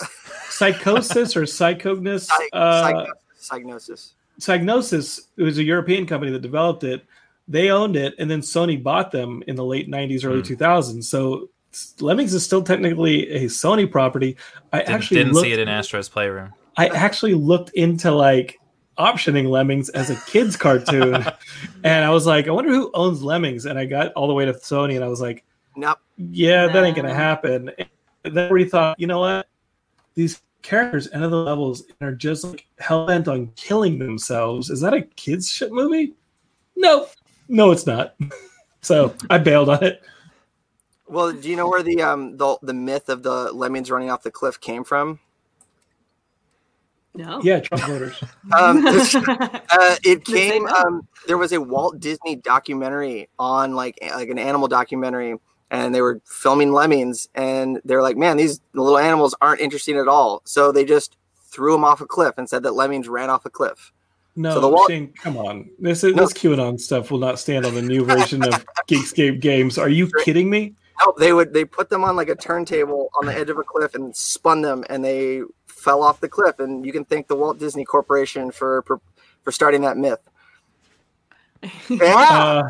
Psychosis 0.50 1.36
or 1.36 1.44
Psychogness, 1.44 2.22
Psych- 2.26 2.50
uh, 2.54 2.82
psych- 3.40 3.64
Psygnosis. 3.64 4.12
Psygnosis, 4.40 5.22
it 5.38 5.44
was 5.44 5.58
a 5.58 5.64
European 5.64 6.06
company 6.06 6.32
that 6.32 6.42
developed 6.42 6.84
it. 6.84 7.04
They 7.48 7.70
owned 7.72 7.96
it, 7.96 8.14
and 8.20 8.30
then 8.30 8.42
Sony 8.42 8.82
bought 8.82 9.12
them 9.12 9.42
in 9.48 9.56
the 9.56 9.64
late 9.64 9.90
'90s, 9.90 10.26
early 10.26 10.42
Hmm. 10.42 10.46
2000s. 10.54 11.04
So 11.06 11.50
Lemmings 12.00 12.34
is 12.34 12.44
still 12.44 12.64
technically 12.64 13.30
a 13.30 13.46
Sony 13.46 13.90
property. 13.90 14.38
I 14.74 14.80
Didn't, 14.80 14.94
actually 14.94 15.18
didn't 15.18 15.34
looked, 15.34 15.46
see 15.46 15.54
it 15.54 15.60
in 15.60 15.68
Astro's 15.68 16.10
Playroom. 16.10 16.54
I 16.78 16.88
actually 16.88 17.34
looked 17.34 17.72
into 17.72 18.12
like 18.12 18.60
optioning 18.98 19.50
Lemmings 19.50 19.90
as 19.90 20.10
a 20.10 20.16
kids 20.28 20.56
cartoon, 20.58 21.26
and 21.84 22.06
I 22.06 22.10
was 22.10 22.26
like, 22.26 22.48
I 22.48 22.52
wonder 22.52 22.72
who 22.72 22.92
owns 22.94 23.24
Lemmings. 23.24 23.66
And 23.66 23.78
I 23.78 23.86
got 23.86 24.14
all 24.14 24.28
the 24.28 24.34
way 24.34 24.46
to 24.46 24.54
Sony, 24.54 24.96
and 24.96 25.04
I 25.04 25.08
was 25.08 25.22
like, 25.22 25.44
Nope. 25.78 26.00
Yeah, 26.18 26.68
that 26.68 26.84
ain't 26.84 26.96
gonna 26.96 27.14
happen. 27.14 27.72
And 28.24 28.36
then 28.36 28.52
we 28.52 28.66
thought, 28.66 29.00
you 29.00 29.06
know 29.06 29.20
what? 29.20 29.48
These 30.16 30.42
characters 30.64 31.08
enter 31.14 31.28
the 31.30 31.38
levels 31.38 31.84
and 32.02 32.10
are 32.10 32.16
just 32.16 32.44
like 32.44 32.66
hell 32.80 33.06
bent 33.06 33.28
on 33.28 33.52
killing 33.56 34.00
themselves. 34.00 34.72
Is 34.72 34.82
that 34.82 34.96
a 34.96 35.04
kids 35.04 35.50
shit 35.50 35.72
movie? 35.72 36.16
No, 36.76 37.08
no, 37.48 37.72
it's 37.72 37.86
not. 37.86 38.16
so 38.82 39.14
I 39.30 39.38
bailed 39.38 39.70
on 39.70 39.84
it. 39.84 40.02
Well, 41.10 41.32
do 41.32 41.50
you 41.50 41.56
know 41.56 41.70
where 41.70 41.84
the 41.84 42.02
um 42.02 42.38
the 42.38 42.58
the 42.62 42.74
myth 42.74 43.10
of 43.10 43.24
the 43.24 43.52
lemmings 43.54 43.90
running 43.90 44.10
off 44.12 44.24
the 44.24 44.32
cliff 44.32 44.60
came 44.60 44.84
from? 44.84 45.20
no. 47.16 47.42
Yeah, 47.44 47.60
Trump 47.62 47.84
voters. 47.86 48.22
Um, 48.58 48.84
this- 48.84 49.16
uh, 49.16 49.96
it 50.04 50.24
came. 50.24 50.68
Um, 50.68 51.08
there 51.28 51.38
was 51.38 51.52
a 51.52 51.60
Walt 51.60 52.00
Disney 52.00 52.36
documentary 52.36 53.28
on 53.40 53.76
like 53.76 53.98
like 54.02 54.30
an 54.30 54.38
animal 54.40 54.68
documentary, 54.68 55.36
and 55.72 55.94
they 55.96 56.02
were 56.02 56.22
filming 56.26 56.72
lemmings, 56.74 57.28
and 57.36 57.82
they're 57.86 58.02
like, 58.04 58.18
"Man, 58.18 58.38
these 58.38 58.62
little 58.74 58.98
animals 59.00 59.36
aren't 59.42 59.62
interesting 59.62 59.98
at 59.98 60.08
all." 60.08 60.42
So 60.46 60.72
they 60.72 60.86
just 60.86 61.18
threw 61.50 61.72
them 61.74 61.84
off 61.84 62.02
a 62.02 62.06
cliff 62.06 62.36
and 62.38 62.48
said 62.48 62.64
that 62.64 62.74
lemmings 62.76 63.08
ran 63.08 63.30
off 63.30 63.46
a 63.46 63.50
cliff. 63.50 63.92
No, 64.36 64.54
So 64.54 64.60
the 64.62 64.68
Walt- 64.70 64.90
Shane, 64.92 65.12
come 65.14 65.36
on. 65.38 65.70
This 65.80 66.04
is 66.04 66.14
No. 66.16 66.24
this 66.24 66.34
QAnon 66.34 66.80
stuff 66.80 67.10
will 67.10 67.18
not 67.20 67.40
stand 67.40 67.66
on 67.66 67.74
the 67.74 67.82
new 67.82 68.06
version 68.06 68.44
of 68.44 68.64
Geekscape 68.88 69.40
games. 69.42 69.78
Are 69.80 69.90
you 69.90 70.10
kidding 70.24 70.50
me? 70.50 70.76
No, 71.06 71.14
they 71.18 71.32
would 71.34 71.54
they 71.54 71.64
put 71.66 71.90
them 71.90 72.04
on 72.04 72.16
like 72.16 72.30
a 72.30 72.36
turntable 72.36 73.10
on 73.20 73.26
the 73.28 73.34
edge 73.38 73.50
of 73.50 73.58
a 73.58 73.64
cliff 73.64 73.94
and 73.96 74.16
spun 74.16 74.62
them, 74.62 74.84
and 74.90 75.04
they 75.06 75.42
fell 75.68 76.02
off 76.02 76.20
the 76.20 76.30
cliff. 76.30 76.60
And 76.60 76.86
you 76.86 76.92
can 76.92 77.06
thank 77.06 77.28
the 77.28 77.36
Walt 77.36 77.60
Disney 77.60 77.86
Corporation 77.86 78.50
for 78.52 78.82
for, 78.84 79.00
for 79.44 79.52
starting 79.52 79.82
that 79.82 79.98
myth. 79.98 80.20
Yeah, 81.90 82.16
Uh, 82.16 82.64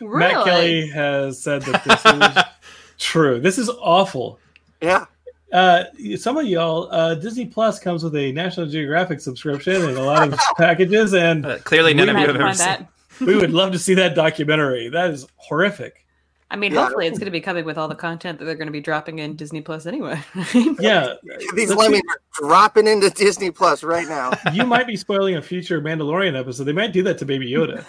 really? 0.00 0.18
Matt 0.18 0.44
Kelly 0.44 0.88
has 0.88 1.40
said 1.42 1.62
that 1.62 1.84
this 1.84 2.04
is 2.38 2.44
true. 2.98 3.40
This 3.40 3.58
is 3.58 3.68
awful. 3.68 4.38
yeah. 4.80 5.06
Uh, 5.50 5.84
some 6.18 6.36
of 6.36 6.46
y'all, 6.46 6.88
uh, 6.92 7.14
Disney 7.14 7.46
Plus 7.46 7.78
comes 7.78 8.04
with 8.04 8.14
a 8.16 8.30
National 8.32 8.66
Geographic 8.66 9.18
subscription 9.18 9.76
and 9.76 9.96
a 9.96 10.02
lot 10.02 10.28
of 10.30 10.38
packages, 10.58 11.14
and 11.14 11.46
Uh, 11.46 11.58
clearly, 11.60 11.94
none 11.94 12.10
of 12.10 12.16
you 12.18 12.26
have 12.26 12.36
ever 12.36 12.52
seen. 12.52 12.66
that. 12.66 12.86
we 13.20 13.34
would 13.34 13.52
love 13.52 13.72
to 13.72 13.78
see 13.78 13.94
that 13.94 14.14
documentary. 14.14 14.90
That 14.90 15.10
is 15.10 15.26
horrific. 15.36 16.04
I 16.50 16.56
mean, 16.56 16.72
Yeah. 16.72 16.84
hopefully 16.84 17.06
it's 17.06 17.18
going 17.18 17.26
to 17.26 17.30
be 17.30 17.40
coming 17.42 17.64
with 17.66 17.76
all 17.76 17.88
the 17.88 17.94
content 17.94 18.38
that 18.38 18.46
they're 18.46 18.54
going 18.54 18.68
to 18.68 18.72
be 18.72 18.80
dropping 18.80 19.18
in 19.18 19.36
Disney 19.36 19.60
Plus 19.60 19.84
anyway. 19.86 20.18
Yeah, 20.80 21.14
These 21.54 21.68
Let's 21.70 21.74
lemmings 21.78 22.02
are 22.08 22.20
dropping 22.46 22.86
into 22.86 23.10
Disney 23.10 23.50
Plus 23.50 23.82
right 23.82 24.08
now. 24.08 24.32
you 24.54 24.64
might 24.64 24.86
be 24.86 24.96
spoiling 24.96 25.36
a 25.36 25.42
future 25.42 25.80
Mandalorian 25.80 26.38
episode. 26.38 26.64
They 26.64 26.72
might 26.72 26.92
do 26.92 27.02
that 27.02 27.18
to 27.18 27.26
Baby 27.26 27.50
Yoda. 27.50 27.84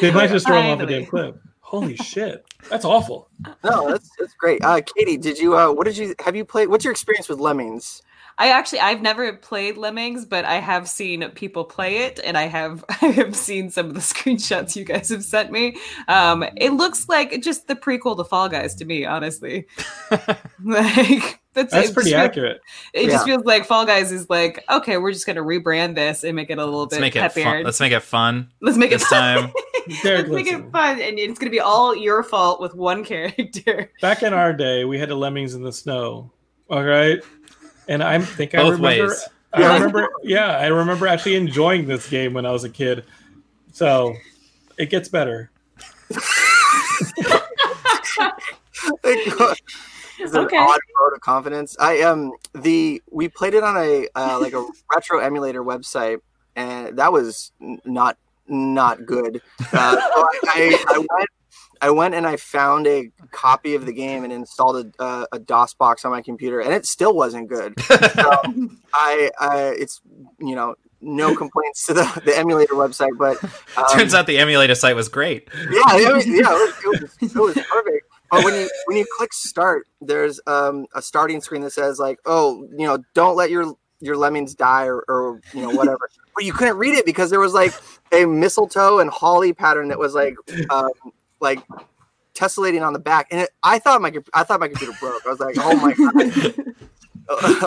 They 0.00 0.10
might 0.12 0.30
just 0.30 0.46
throw 0.46 0.60
him 0.60 0.70
off 0.70 0.80
a 0.80 0.86
damn 0.86 1.06
cliff. 1.06 1.34
Holy 1.60 1.96
shit, 1.96 2.44
that's 2.68 2.84
awful. 2.84 3.30
No, 3.64 3.88
that's 3.90 4.10
that's 4.18 4.34
great. 4.34 4.62
Uh, 4.62 4.82
Katie, 4.94 5.16
did 5.16 5.38
you? 5.38 5.56
Uh, 5.56 5.72
what 5.72 5.84
did 5.86 5.96
you? 5.96 6.14
Have 6.22 6.36
you 6.36 6.44
played? 6.44 6.68
What's 6.68 6.84
your 6.84 6.90
experience 6.90 7.30
with 7.30 7.38
lemmings? 7.40 8.02
I 8.42 8.48
actually 8.48 8.80
I've 8.80 9.00
never 9.02 9.32
played 9.34 9.76
Lemmings, 9.76 10.24
but 10.26 10.44
I 10.44 10.54
have 10.56 10.88
seen 10.88 11.28
people 11.30 11.64
play 11.64 11.98
it, 11.98 12.18
and 12.24 12.36
I 12.36 12.48
have 12.48 12.84
I 13.00 13.06
have 13.06 13.36
seen 13.36 13.70
some 13.70 13.86
of 13.86 13.94
the 13.94 14.00
screenshots 14.12 14.74
you 14.74 14.84
guys 14.84 15.10
have 15.10 15.22
sent 15.22 15.52
me. 15.52 15.76
Um, 16.08 16.44
it 16.56 16.70
looks 16.70 17.08
like 17.08 17.40
just 17.40 17.68
the 17.68 17.76
prequel 17.76 18.16
to 18.16 18.24
Fall 18.24 18.48
Guys 18.48 18.74
to 18.76 18.84
me, 18.84 19.04
honestly. 19.04 19.66
like 20.64 21.40
that's, 21.54 21.70
That's 21.72 21.90
pretty 21.92 22.10
just 22.10 22.20
feels- 22.20 22.28
accurate. 22.30 22.60
It 22.94 23.10
just 23.10 23.26
Yeah. 23.28 23.34
feels 23.36 23.44
like 23.44 23.64
Fall 23.64 23.86
Guys 23.86 24.10
is 24.10 24.28
like 24.28 24.64
okay, 24.68 24.96
we're 24.98 25.12
just 25.12 25.24
gonna 25.26 25.42
rebrand 25.42 25.94
this 25.94 26.24
and 26.24 26.34
make 26.34 26.50
it 26.50 26.58
a 26.58 26.64
little 26.64 26.80
Let's 26.80 26.94
bit 26.96 27.00
make 27.00 27.14
it 27.16 27.30
fun. 27.32 27.62
Let's 27.62 27.78
make 27.80 27.92
it 27.92 28.00
fun 28.00 28.50
Let's 28.60 28.76
make 28.76 28.90
it 28.90 28.98
this 28.98 29.06
fun. 29.06 29.42
time. 29.44 29.52
Derek, 30.02 30.28
Let's 30.28 30.30
make 30.30 30.46
it 30.48 30.70
fun, 30.72 31.00
and 31.00 31.16
it's 31.18 31.38
gonna 31.38 31.50
be 31.52 31.60
all 31.60 31.94
your 31.94 32.22
fault 32.24 32.60
with 32.60 32.74
one 32.74 33.04
character. 33.04 33.90
Back 34.00 34.24
in 34.24 34.32
our 34.32 34.52
day, 34.52 34.84
we 34.84 34.98
had 34.98 35.10
a 35.10 35.14
Lemmings 35.14 35.54
in 35.54 35.62
the 35.62 35.72
snow. 35.72 36.30
All 36.70 36.82
right, 36.84 37.20
and 37.88 38.02
I 38.02 38.18
think 38.20 38.54
I 38.54 38.62
remember. 38.62 38.82
ways. 39.08 39.28
I 39.52 39.74
remember. 39.74 40.08
Yeah, 40.22 40.56
I 40.56 40.66
remember 40.68 41.06
actually 41.06 41.36
enjoying 41.36 41.86
this 41.86 42.08
game 42.08 42.32
when 42.34 42.46
I 42.46 42.52
was 42.52 42.64
a 42.64 42.70
kid. 42.70 43.04
So 43.72 44.14
it 44.78 44.90
gets 44.90 45.08
better. 45.08 45.50
It's 49.04 50.34
an 50.34 50.44
Okay. 50.44 50.56
odd 50.56 50.80
vote 51.00 51.14
of 51.14 51.20
confidence. 51.20 51.76
I 51.80 52.02
um 52.02 52.32
the 52.54 53.02
we 53.10 53.28
played 53.28 53.54
it 53.54 53.64
on 53.64 53.76
a 53.76 54.06
uh, 54.14 54.38
like 54.40 54.52
a 54.52 54.64
retro 54.94 55.18
emulator 55.18 55.62
website, 55.64 56.18
and 56.54 56.96
that 56.98 57.12
was 57.12 57.52
n- 57.60 57.80
not 57.84 58.16
not 58.46 59.04
good. 59.06 59.40
Uh, 59.72 59.96
so 59.96 60.00
I, 60.00 60.38
I, 60.46 60.84
I 60.88 60.98
went 60.98 61.28
I 61.82 61.90
went 61.90 62.14
and 62.14 62.26
I 62.26 62.36
found 62.36 62.86
a 62.86 63.10
copy 63.32 63.74
of 63.74 63.86
the 63.86 63.92
game 63.92 64.22
and 64.22 64.32
installed 64.32 64.94
a, 64.98 65.02
uh, 65.02 65.26
a 65.32 65.38
DOS 65.40 65.74
box 65.74 66.04
on 66.04 66.12
my 66.12 66.22
computer, 66.22 66.60
and 66.60 66.72
it 66.72 66.86
still 66.86 67.14
wasn't 67.14 67.48
good. 67.48 67.74
So 67.80 67.98
I, 68.94 69.30
I 69.40 69.74
it's 69.76 70.00
you 70.38 70.54
know 70.54 70.76
no 71.00 71.34
complaints 71.34 71.84
to 71.88 71.94
the, 71.94 72.22
the 72.24 72.38
emulator 72.38 72.74
website, 72.74 73.18
but 73.18 73.42
um, 73.76 73.84
Turns 73.92 74.14
out 74.14 74.28
the 74.28 74.38
emulator 74.38 74.76
site 74.76 74.94
was 74.94 75.08
great. 75.08 75.48
yeah, 75.54 75.82
it 75.96 76.14
was, 76.14 76.26
yeah, 76.26 76.36
it 76.38 76.42
was, 76.42 76.74
it 76.84 77.02
was, 77.02 77.34
it 77.34 77.34
was 77.34 77.66
perfect. 77.68 78.06
But 78.30 78.44
when 78.44 78.54
you 78.54 78.70
when 78.86 78.96
you 78.96 79.04
click 79.18 79.32
start, 79.32 79.88
there's 80.00 80.40
um, 80.46 80.86
a 80.94 81.02
starting 81.02 81.40
screen 81.40 81.62
that 81.62 81.72
says 81.72 81.98
like, 81.98 82.20
oh, 82.24 82.66
you 82.78 82.86
know, 82.86 82.98
don't 83.12 83.36
let 83.36 83.50
your 83.50 83.74
your 83.98 84.16
lemmings 84.16 84.54
die 84.54 84.86
or, 84.86 85.04
or 85.08 85.40
you 85.52 85.62
know 85.62 85.70
whatever. 85.70 86.08
but 86.34 86.44
you 86.44 86.52
couldn't 86.52 86.76
read 86.76 86.94
it 86.94 87.04
because 87.04 87.30
there 87.30 87.40
was 87.40 87.54
like 87.54 87.72
a 88.12 88.24
mistletoe 88.24 88.98
and 88.98 89.08
holly 89.10 89.52
pattern 89.52 89.88
that 89.88 89.98
was 89.98 90.12
like 90.12 90.34
um, 90.70 90.90
like 91.42 91.62
tessellating 92.34 92.86
on 92.86 92.94
the 92.94 92.98
back, 92.98 93.26
and 93.30 93.42
it, 93.42 93.50
I 93.62 93.78
thought 93.78 94.00
my 94.00 94.12
I 94.32 94.44
thought 94.44 94.60
my 94.60 94.68
computer 94.68 94.94
broke. 94.98 95.20
I 95.26 95.28
was 95.28 95.40
like, 95.40 95.56
oh 95.58 95.76
my 95.76 95.92
god. 95.92 96.74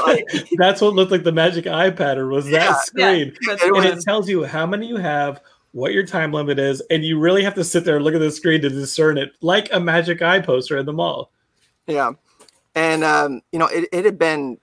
Like, 0.05 0.25
That's 0.57 0.81
what 0.81 0.93
looked 0.95 1.11
like 1.11 1.23
the 1.23 1.31
magic 1.31 1.65
eye 1.67 1.89
pattern 1.89 2.29
was 2.29 2.49
Yeah, 2.49 2.71
that 2.71 2.85
screen. 2.85 3.33
It 3.41 3.61
and 3.63 3.71
was- 3.71 3.85
it 3.85 4.01
tells 4.03 4.27
you 4.27 4.43
how 4.43 4.65
many 4.65 4.87
you 4.87 4.97
have, 4.97 5.41
what 5.71 5.93
your 5.93 6.05
time 6.05 6.31
limit 6.33 6.59
is, 6.59 6.81
and 6.89 7.03
you 7.05 7.19
really 7.19 7.43
have 7.43 7.55
to 7.55 7.63
sit 7.63 7.85
there 7.85 7.95
and 7.95 8.03
look 8.05 8.13
at 8.15 8.19
the 8.19 8.31
screen 8.31 8.61
to 8.61 8.69
discern 8.69 9.17
it, 9.17 9.31
like 9.41 9.69
a 9.71 9.79
magic 9.79 10.21
eye 10.21 10.39
poster 10.39 10.77
in 10.77 10.85
the 10.85 10.93
mall. 10.93 11.31
Yeah, 11.87 12.11
and 12.75 13.03
um, 13.03 13.41
you 13.51 13.59
know, 13.59 13.67
it, 13.67 13.87
it 13.91 14.05
had 14.05 14.17
been 14.17 14.57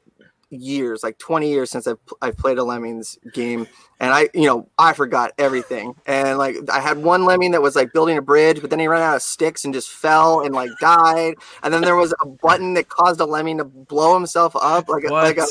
years, 0.53 1.03
like 1.03 1.19
twenty 1.19 1.51
years 1.51 1.71
since 1.71 1.87
I've 1.87 1.99
I've 2.21 2.37
played 2.37 2.59
a 2.59 2.65
Lemmings 2.65 3.19
game, 3.33 3.67
and 4.01 4.13
I, 4.13 4.29
you 4.35 4.47
know, 4.47 4.69
I 4.79 4.93
forgot 4.93 5.33
everything. 5.39 5.95
And 6.07 6.39
like, 6.39 6.57
I 6.71 6.81
had 6.81 6.99
one 6.99 7.25
Lemming 7.25 7.53
that 7.53 7.63
was 7.63 7.77
like 7.77 7.93
building 7.93 8.19
a 8.19 8.23
bridge, 8.23 8.61
but 8.61 8.71
then 8.71 8.79
he 8.79 8.89
ran 8.89 9.03
out 9.03 9.17
of 9.17 9.23
sticks 9.23 9.65
and 9.65 9.73
just 9.73 9.91
fell 9.91 10.41
and 10.41 10.55
like 10.55 10.71
died. 10.81 11.35
And 11.63 11.73
then 11.73 11.83
there 11.83 11.97
was 11.97 12.15
a 12.23 12.27
button 12.27 12.75
that 12.75 12.89
caused 12.89 13.21
a 13.21 13.25
Lemming 13.25 13.59
to 13.59 13.65
blow 13.65 14.15
himself 14.15 14.55
up, 14.57 14.89
like 14.89 15.05
a, 15.05 15.13
like 15.13 15.39
a 15.39 15.47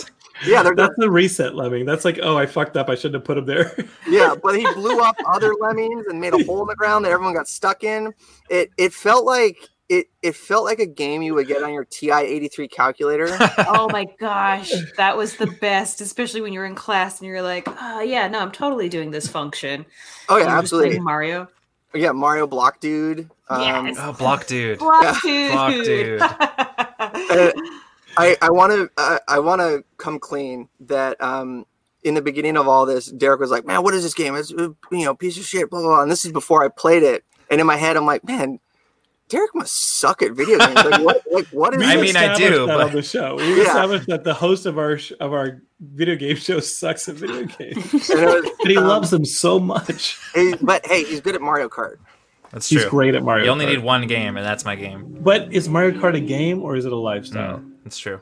yeah, 0.45 0.63
That's 0.75 0.95
the 0.97 1.09
reset 1.09 1.55
lemming. 1.55 1.85
That's 1.85 2.03
like, 2.03 2.19
oh, 2.21 2.37
I 2.37 2.45
fucked 2.45 2.75
up. 2.75 2.89
I 2.89 2.95
shouldn't 2.95 3.15
have 3.15 3.23
put 3.23 3.37
him 3.37 3.45
there. 3.45 3.75
yeah, 4.09 4.35
but 4.41 4.57
he 4.57 4.65
blew 4.73 4.99
up 4.99 5.15
other 5.27 5.53
lemmings 5.59 6.07
and 6.07 6.19
made 6.19 6.33
a 6.33 6.43
hole 6.43 6.61
in 6.61 6.67
the 6.67 6.75
ground 6.75 7.05
that 7.05 7.11
everyone 7.11 7.33
got 7.33 7.47
stuck 7.47 7.83
in. 7.83 8.13
It 8.49 8.71
it 8.77 8.93
felt 8.93 9.25
like 9.25 9.69
it 9.91 10.07
it 10.21 10.35
felt 10.37 10.63
like 10.63 10.79
a 10.79 10.85
game 10.85 11.21
you 11.21 11.33
would 11.33 11.47
get 11.47 11.61
on 11.61 11.73
your 11.73 11.83
TI 11.83 12.11
eighty 12.13 12.47
three 12.47 12.69
calculator. 12.69 13.27
oh 13.67 13.89
my 13.91 14.05
gosh, 14.19 14.71
that 14.95 15.17
was 15.17 15.35
the 15.35 15.47
best, 15.47 15.99
especially 15.99 16.39
when 16.39 16.53
you're 16.53 16.65
in 16.65 16.75
class 16.75 17.19
and 17.19 17.27
you're 17.27 17.41
like, 17.41 17.67
oh 17.67 17.99
yeah, 17.99 18.29
no, 18.29 18.39
I'm 18.39 18.53
totally 18.53 18.87
doing 18.87 19.11
this 19.11 19.27
function. 19.27 19.85
Oh 20.29 20.37
yeah, 20.37 20.43
you're 20.43 20.47
playing 20.47 20.59
absolutely. 20.59 20.99
Mario. 20.99 21.49
Yeah, 21.93 22.13
Mario 22.13 22.47
Block 22.47 22.79
Dude. 22.79 23.29
Um, 23.49 23.87
Yes. 23.87 23.97
Oh, 23.99 24.13
block 24.13 24.47
dude. 24.47 24.79
Block 24.79 25.21
dude. 25.21 25.51
Block 25.51 25.73
dude. 25.73 26.21
Uh, 27.01 27.51
I 28.17 28.37
I 28.41 28.51
want 28.51 28.71
to 28.73 28.89
uh, 28.97 29.17
I 29.27 29.39
want 29.39 29.61
to 29.61 29.83
come 29.97 30.19
clean 30.19 30.69
that 30.81 31.21
um 31.21 31.65
in 32.03 32.13
the 32.13 32.21
beginning 32.21 32.57
of 32.57 32.67
all 32.67 32.85
this, 32.85 33.07
Derek 33.07 33.39
was 33.39 33.51
like, 33.51 33.65
"Man, 33.65 33.83
what 33.83 33.93
is 33.93 34.03
this 34.03 34.13
game? 34.13 34.35
It's 34.35 34.53
uh, 34.53 34.69
you 34.91 35.05
know 35.05 35.15
piece 35.15 35.37
of 35.37 35.45
shit." 35.45 35.69
Blah 35.69 35.81
blah 35.81 35.89
blah. 35.89 36.01
And 36.03 36.11
this 36.11 36.23
is 36.25 36.31
before 36.31 36.63
I 36.63 36.67
played 36.67 37.03
it, 37.03 37.23
and 37.49 37.59
in 37.59 37.67
my 37.67 37.77
head, 37.77 37.97
I'm 37.97 38.05
like, 38.05 38.23
"Man, 38.23 38.59
Derek 39.31 39.55
must 39.55 39.97
suck 39.99 40.21
at 40.21 40.33
video 40.33 40.57
games. 40.59 40.75
Like 40.75 41.01
what? 41.03 41.23
Like 41.31 41.47
what 41.47 41.73
is?" 41.73 41.79
We 41.79 41.85
I 41.85 41.95
mean, 41.97 42.15
I 42.17 42.35
do, 42.35 42.67
that 42.67 42.77
but- 42.77 42.87
on 42.87 42.91
the 42.93 43.01
show. 43.01 43.35
We 43.37 43.55
Yeah. 43.57 43.63
established 43.63 44.07
that 44.07 44.23
the 44.23 44.33
host 44.33 44.65
of 44.65 44.77
our 44.77 44.97
sh- 44.97 45.13
of 45.19 45.33
our 45.33 45.61
video 45.79 46.15
game 46.15 46.35
show 46.35 46.59
sucks 46.59 47.07
at 47.09 47.15
video 47.15 47.43
games, 47.57 47.91
was- 47.91 48.51
but 48.59 48.67
he 48.69 48.77
um, 48.77 48.85
loves 48.87 49.09
them 49.09 49.25
so 49.25 49.59
much. 49.59 50.19
he- 50.35 50.53
but 50.61 50.85
hey, 50.85 51.03
he's 51.05 51.21
good 51.21 51.33
at 51.35 51.41
Mario 51.41 51.67
Kart. 51.69 51.95
That's 52.51 52.67
He's 52.67 52.79
true. 52.79 52.83
He's 52.85 52.89
great 52.91 53.15
at 53.15 53.23
Mario. 53.23 53.45
You 53.45 53.51
only 53.51 53.65
Kart. 53.65 53.69
need 53.75 53.83
one 53.83 54.07
game, 54.07 54.35
and 54.35 54.45
that's 54.45 54.65
my 54.65 54.75
game. 54.75 55.17
But 55.21 55.53
is 55.53 55.69
Mario 55.69 55.91
Kart 55.99 56.15
a 56.15 56.19
game 56.19 56.61
or 56.61 56.75
is 56.75 56.83
it 56.85 56.91
a 56.91 56.97
lifestyle? 56.97 57.59
No, 57.59 57.63
that's 57.85 57.97
true. 57.97 58.19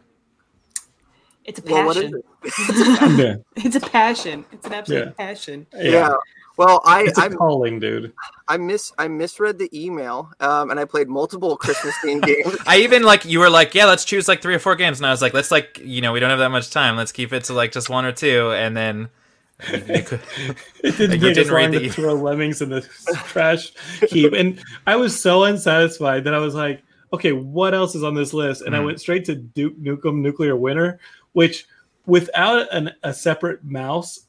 It's 1.46 1.60
a 1.60 1.64
Well, 1.64 1.86
what 1.88 1.98
is 1.98 2.12
passion. 2.44 3.20
it? 3.20 3.20
Yeah, 3.56 3.64
It's 3.66 3.76
a 3.76 3.80
passion. 3.80 4.46
It's 4.52 4.68
an 4.68 4.74
absolute 4.74 5.06
Yeah. 5.06 5.12
passion. 5.14 5.66
Yeah. 5.74 5.82
yeah. 5.92 6.14
Well, 6.60 6.82
I 6.84 7.04
It's 7.04 7.18
a 7.18 7.22
I 7.22 7.30
calling, 7.30 7.80
dude. 7.80 8.12
I 8.50 8.58
miss 8.58 8.92
I 9.00 9.08
misread 9.08 9.58
the 9.60 9.70
email, 9.74 10.30
um, 10.42 10.72
and 10.72 10.80
I 10.80 10.84
played 10.84 11.08
multiple 11.08 11.56
Christmas 11.56 11.96
themed 12.04 12.26
games. 12.26 12.58
I 12.68 12.80
even 12.80 13.04
like 13.04 13.24
you 13.24 13.40
were 13.40 13.50
like, 13.50 13.74
yeah, 13.74 13.86
let's 13.86 14.04
choose 14.04 14.28
like 14.28 14.42
three 14.42 14.56
or 14.56 14.60
four 14.60 14.76
games, 14.76 15.00
and 15.00 15.08
I 15.08 15.12
was 15.12 15.22
like, 15.22 15.34
let's 15.34 15.52
like 15.52 15.80
you 15.82 16.02
know 16.02 16.12
we 16.12 16.20
don't 16.20 16.30
have 16.30 16.40
that 16.40 16.50
much 16.50 16.70
time. 16.70 16.98
Let's 16.98 17.14
keep 17.14 17.32
it 17.32 17.46
to 17.46 17.54
like 17.54 17.72
just 17.72 17.90
one 17.90 18.04
or 18.04 18.12
two, 18.12 18.52
and 18.52 18.76
then 18.76 19.08
you, 19.72 19.84
you 19.96 20.04
could, 20.04 20.20
It 20.84 20.98
didn't 20.98 21.12
You 21.22 21.34
didn't 21.34 21.54
read 21.54 21.72
the 21.72 21.80
to 21.80 21.90
throw 21.92 22.16
lemmings 22.16 22.62
in 22.62 22.70
the 22.72 22.82
trash 23.28 23.72
heap, 24.10 24.34
and 24.34 24.62
I 24.86 24.98
was 24.98 25.18
so 25.18 25.46
unsatisfied 25.46 26.26
that 26.26 26.34
I 26.34 26.40
was 26.40 26.56
like, 26.56 26.84
"Okay, 27.14 27.32
what 27.32 27.74
else 27.74 27.96
is 27.96 28.04
on 28.04 28.16
this 28.16 28.34
list?" 28.34 28.64
And 28.64 28.76
I 28.76 28.80
Mhm. 28.80 28.86
went 28.86 29.00
straight 29.00 29.24
to 29.26 29.36
Duke 29.36 29.80
Nukem 29.80 30.16
Nuclear 30.16 30.58
Winter, 30.58 31.00
which, 31.32 31.68
without 32.06 32.68
an, 32.74 32.92
a 33.04 33.14
separate 33.14 33.64
mouse 33.64 34.26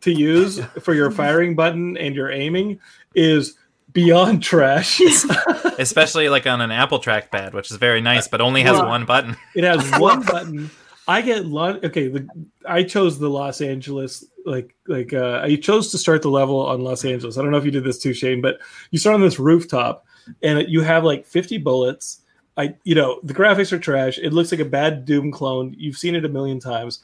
to 0.00 0.12
use 0.12 0.60
for 0.80 0.94
your 0.94 1.10
firing 1.10 1.54
button 1.54 1.96
and 1.96 2.14
your 2.14 2.30
aiming, 2.30 2.80
is 3.14 3.56
beyond 3.92 4.42
trash. 4.50 5.00
especially 5.78 6.28
like 6.28 6.46
on 6.46 6.60
an 6.60 6.70
Apple 6.70 7.00
trackpad, 7.00 7.52
which 7.52 7.70
is 7.70 7.76
very 7.76 8.00
nice, 8.00 8.28
but 8.28 8.40
only 8.40 8.62
has 8.62 8.78
Well- 8.78 8.88
one 8.88 9.04
button. 9.04 9.36
It 9.54 9.64
has 9.64 9.90
one 9.98 10.22
button. 10.22 10.70
I 11.06 11.22
get 11.22 11.46
lo- 11.46 11.80
okay. 11.82 12.08
The, 12.08 12.28
I 12.68 12.82
chose 12.82 13.18
the 13.18 13.30
Los 13.30 13.62
Angeles 13.62 14.26
like 14.44 14.74
like 14.86 15.14
uh, 15.14 15.40
I 15.42 15.56
chose 15.56 15.90
to 15.92 15.98
start 15.98 16.20
the 16.20 16.28
level 16.28 16.66
on 16.66 16.82
Los 16.82 17.02
Angeles. 17.02 17.38
I 17.38 17.42
don't 17.42 17.50
know 17.50 17.56
if 17.56 17.64
you 17.64 17.70
did 17.70 17.84
this 17.84 17.98
too, 17.98 18.12
Shane, 18.12 18.42
but 18.42 18.58
you 18.90 18.98
start 18.98 19.14
on 19.14 19.22
this 19.22 19.38
rooftop 19.38 20.04
and 20.42 20.68
you 20.68 20.82
have 20.82 21.04
like 21.04 21.24
50 21.24 21.56
bullets. 21.58 22.20
I 22.58 22.74
you 22.84 22.94
know 22.94 23.20
the 23.22 23.32
graphics 23.32 23.72
are 23.72 23.78
trash. 23.78 24.18
It 24.18 24.34
looks 24.34 24.52
like 24.52 24.60
a 24.60 24.66
bad 24.66 25.06
Doom 25.06 25.32
clone. 25.32 25.74
You've 25.78 25.96
seen 25.96 26.14
it 26.14 26.26
a 26.26 26.28
million 26.28 26.60
times, 26.60 27.00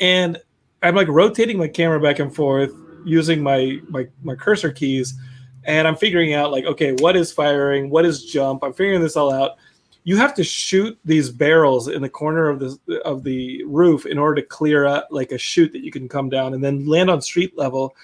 and 0.00 0.36
I'm 0.84 0.94
like 0.94 1.08
rotating 1.08 1.58
my 1.58 1.68
camera 1.68 2.00
back 2.00 2.18
and 2.18 2.34
forth 2.34 2.72
using 3.04 3.42
my 3.42 3.80
my 3.88 4.06
my 4.22 4.34
cursor 4.34 4.70
keys, 4.70 5.14
and 5.64 5.88
I'm 5.88 5.96
figuring 5.96 6.34
out 6.34 6.52
like 6.52 6.64
okay, 6.64 6.92
what 6.92 7.16
is 7.16 7.32
firing? 7.32 7.90
What 7.90 8.04
is 8.04 8.24
jump? 8.24 8.62
I'm 8.62 8.72
figuring 8.72 9.00
this 9.00 9.16
all 9.16 9.32
out 9.32 9.56
you 10.04 10.18
have 10.18 10.34
to 10.34 10.44
shoot 10.44 10.98
these 11.04 11.30
barrels 11.30 11.88
in 11.88 12.02
the 12.02 12.08
corner 12.08 12.48
of 12.48 12.60
the 12.60 13.00
of 13.04 13.24
the 13.24 13.64
roof 13.64 14.04
in 14.06 14.18
order 14.18 14.40
to 14.40 14.46
clear 14.46 14.86
up 14.86 15.08
like 15.10 15.32
a 15.32 15.38
chute 15.38 15.72
that 15.72 15.82
you 15.82 15.90
can 15.90 16.08
come 16.08 16.28
down 16.28 16.52
and 16.52 16.62
then 16.62 16.86
land 16.86 17.10
on 17.10 17.20
street 17.20 17.56
level. 17.56 17.96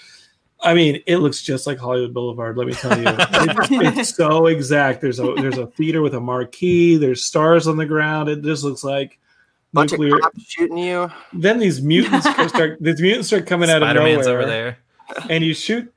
I 0.63 0.75
mean, 0.75 1.03
it 1.07 1.19
looks 1.19 1.43
just 1.43 1.67
like 1.67 1.79
Hollywood 1.79 2.13
Boulevard. 2.13 2.57
Let 2.57 2.67
me 2.67 2.75
tell 2.75 2.99
you, 2.99 3.05
it's, 3.19 3.99
it's 3.99 4.17
so 4.17 4.47
exact. 4.47 5.01
There's 5.01 5.21
a 5.21 5.35
there's 5.35 5.59
a 5.59 5.67
theater 5.69 6.03
with 6.03 6.15
a 6.15 6.21
marquee. 6.21 6.97
There's 6.97 7.23
stars 7.23 7.69
on 7.69 7.77
the 7.77 7.87
ground. 7.87 8.29
It 8.29 8.43
just 8.43 8.65
looks 8.65 8.83
like 8.83 9.19
Bunch 9.73 9.93
nuclear. 9.93 10.17
of 10.17 10.23
cops 10.23 10.43
shooting 10.43 10.79
you. 10.79 11.11
Then 11.33 11.59
these 11.59 11.81
mutants 11.81 12.29
start. 12.49 12.79
These 12.83 13.01
mutants 13.01 13.29
start 13.29 13.47
coming 13.47 13.71
out 13.71 13.83
of 13.83 13.87
Spider 13.87 14.03
Man's 14.03 14.27
nowhere 14.27 14.43
over 14.43 14.51
there. 14.51 14.79
and 15.29 15.45
you 15.45 15.55
shoot 15.55 15.93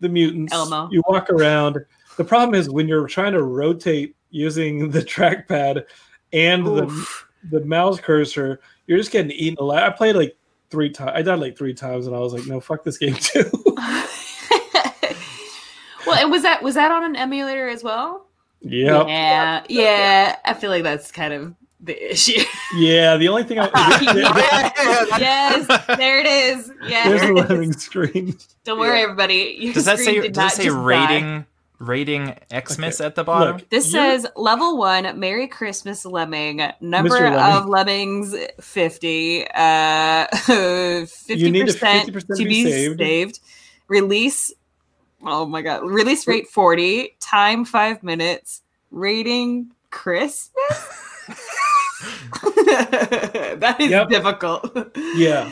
the 0.00 0.08
mutants. 0.08 0.52
Elmo. 0.52 0.88
You 0.90 1.02
walk 1.08 1.30
around. 1.30 1.78
The 2.16 2.24
problem 2.24 2.54
is 2.54 2.68
when 2.68 2.88
you're 2.88 3.06
trying 3.06 3.32
to 3.32 3.42
rotate 3.42 4.14
using 4.30 4.90
the 4.90 5.00
trackpad 5.00 5.84
and 6.32 6.66
the, 6.66 6.84
Oof. 6.84 7.28
the 7.50 7.60
mouse 7.64 8.00
cursor, 8.00 8.60
you're 8.86 8.98
just 8.98 9.12
getting 9.12 9.30
eaten 9.30 9.56
alive. 9.60 9.84
I 9.84 9.90
played 9.96 10.16
like 10.16 10.36
three 10.70 10.90
times. 10.90 11.12
I 11.14 11.22
died 11.22 11.38
like 11.38 11.56
three 11.56 11.74
times, 11.74 12.06
and 12.06 12.16
I 12.16 12.18
was 12.18 12.32
like, 12.32 12.46
no, 12.46 12.60
fuck 12.60 12.82
this 12.82 12.98
game 12.98 13.14
too. 13.14 13.48
well, 16.06 16.16
and 16.18 16.30
was 16.30 16.42
that 16.42 16.60
was 16.62 16.74
that 16.74 16.90
on 16.90 17.04
an 17.04 17.14
emulator 17.16 17.68
as 17.68 17.84
well? 17.84 18.26
yep. 18.60 19.06
Yeah, 19.06 19.64
yeah. 19.68 20.36
I 20.44 20.54
feel 20.54 20.70
like 20.70 20.82
that's 20.82 21.12
kind 21.12 21.32
of 21.32 21.54
the 21.82 22.12
issue. 22.12 22.40
Yeah. 22.76 23.16
The 23.18 23.28
only 23.28 23.44
thing 23.44 23.58
I 23.60 23.68
yes, 25.20 25.66
there 25.98 26.20
it 26.20 26.26
is. 26.26 26.72
Yeah. 26.88 27.08
there's 27.08 27.22
a 27.22 27.32
lemming 27.34 27.72
screen. 27.74 28.36
Don't 28.64 28.78
worry, 28.78 28.98
Yeah. 28.98 29.02
everybody. 29.04 29.56
Your 29.60 29.74
Does 29.74 29.84
that 29.84 29.98
say 29.98 30.20
did 30.20 30.32
does 30.32 30.36
not 30.44 30.52
say 30.52 30.64
just 30.64 30.76
die. 30.76 30.82
rating 30.82 31.46
rating 31.78 32.34
Xmas 32.66 33.00
at 33.00 33.14
the 33.16 33.24
bottom? 33.24 33.56
Look, 33.58 33.68
This 33.68 33.92
you're- 33.92 34.08
says 34.20 34.26
level 34.36 34.78
one, 34.78 35.18
Merry 35.18 35.48
Christmas 35.48 36.06
Lemming. 36.06 36.62
Number 36.80 37.10
Lemming. 37.10 37.38
of 37.38 37.66
lemmings 37.68 38.34
50. 38.60 39.46
Uh 39.48 40.26
50% 40.28 41.36
You 41.38 41.50
need 41.50 41.68
a 41.68 41.72
50% 41.72 42.26
to 42.28 42.32
be 42.36 42.44
be 42.46 42.64
saved. 42.70 42.98
saved. 43.00 43.40
Release 43.88 44.52
oh 45.26 45.44
my 45.44 45.60
god. 45.60 45.82
Release 45.84 46.26
rate 46.26 46.48
40. 46.48 47.16
Time 47.20 47.64
five 47.66 48.02
minutes. 48.02 48.62
Rating 48.90 49.72
Christmas? 49.90 50.50
that 53.56 53.76
is 53.80 53.90
Yep. 53.90 54.08
difficult. 54.08 54.88
Yeah. 55.14 55.50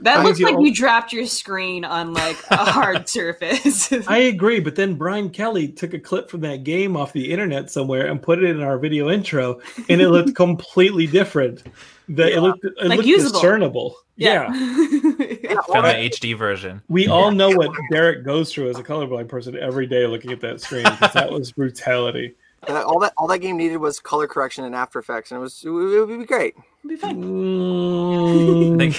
That 0.00 0.18
I 0.18 0.22
looks 0.24 0.38
feel- 0.38 0.52
like 0.52 0.64
you 0.66 0.74
dropped 0.74 1.12
your 1.12 1.24
screen 1.26 1.84
on 1.84 2.12
like 2.14 2.36
a 2.50 2.56
hard 2.56 3.08
surface. 3.08 3.92
I 4.08 4.18
agree, 4.18 4.58
but 4.60 4.74
then 4.74 4.94
Brian 4.96 5.30
Kelly 5.30 5.68
took 5.68 5.94
a 5.94 6.00
clip 6.00 6.28
from 6.28 6.40
that 6.40 6.64
game 6.64 6.96
off 6.96 7.12
the 7.12 7.30
internet 7.30 7.70
somewhere 7.70 8.06
and 8.08 8.20
put 8.20 8.42
it 8.42 8.50
in 8.50 8.60
our 8.60 8.76
video 8.78 9.08
intro, 9.08 9.60
and 9.88 10.00
it 10.00 10.08
looked 10.08 10.34
completely 10.34 11.06
different. 11.06 11.62
The, 12.08 12.34
It 12.34 12.40
looked 12.40 12.64
it 12.64 12.72
Like 12.82 12.96
looked 12.98 13.08
usable. 13.08 13.40
discernible. 13.40 13.96
Yeah. 14.16 14.52
Yeah, 14.52 15.56
all 15.56 15.74
Found 15.74 15.86
the 15.86 16.10
HD 16.10 16.36
version. 16.36 16.82
we 16.88 17.06
all 17.08 17.30
know 17.30 17.50
what 17.50 17.70
Derek 17.90 18.24
goes 18.24 18.52
through 18.52 18.70
as 18.70 18.78
a 18.78 18.82
colorblind 18.82 19.28
person 19.28 19.56
every 19.58 19.86
day 19.86 20.06
looking 20.06 20.30
at 20.32 20.40
that 20.40 20.60
screen 20.60 20.84
because 20.84 21.12
that 21.14 21.30
was 21.30 21.52
brutality. 21.52 22.34
Uh, 22.68 22.82
all 22.84 22.98
that 23.00 23.12
all 23.16 23.26
that 23.28 23.38
game 23.38 23.56
needed 23.56 23.76
was 23.78 24.00
color 24.00 24.26
correction 24.26 24.64
and 24.64 24.74
After 24.74 24.98
Effects, 24.98 25.30
and 25.30 25.38
it 25.38 25.40
was 25.40 25.62
it 25.64 25.70
would 25.70 26.08
be 26.18 26.24
great. 26.24 26.54
Be 26.86 26.96
fun. 26.96 27.22
Mm, 27.22 28.74
I 28.74 28.78
think 28.78 28.96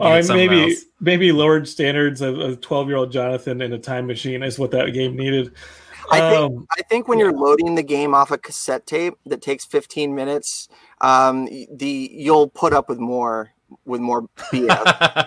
needed 0.00 0.24
something 0.26 0.48
maybe 0.50 0.62
else. 0.72 0.84
maybe 1.00 1.32
lowered 1.32 1.68
standards 1.68 2.20
of 2.20 2.38
a 2.38 2.56
twelve 2.56 2.88
year 2.88 2.96
old 2.96 3.12
Jonathan 3.12 3.60
in 3.60 3.72
a 3.72 3.78
time 3.78 4.06
machine 4.06 4.42
is 4.42 4.58
what 4.58 4.70
that 4.72 4.92
game 4.92 5.16
needed. 5.16 5.52
I 6.10 6.20
think 6.30 6.40
Um, 6.56 6.66
I 6.76 6.82
think 6.82 7.06
when 7.06 7.18
you're 7.18 7.32
loading 7.32 7.74
the 7.74 7.82
game 7.82 8.14
off 8.14 8.30
a 8.30 8.38
cassette 8.38 8.86
tape 8.86 9.14
that 9.26 9.42
takes 9.42 9.66
15 9.66 10.14
minutes, 10.14 10.68
um, 11.02 11.46
the 11.70 12.10
you'll 12.12 12.48
put 12.48 12.72
up 12.72 12.88
with 12.88 12.98
more 12.98 13.50
with 13.84 14.00
more 14.00 14.22
BS. 14.50 14.68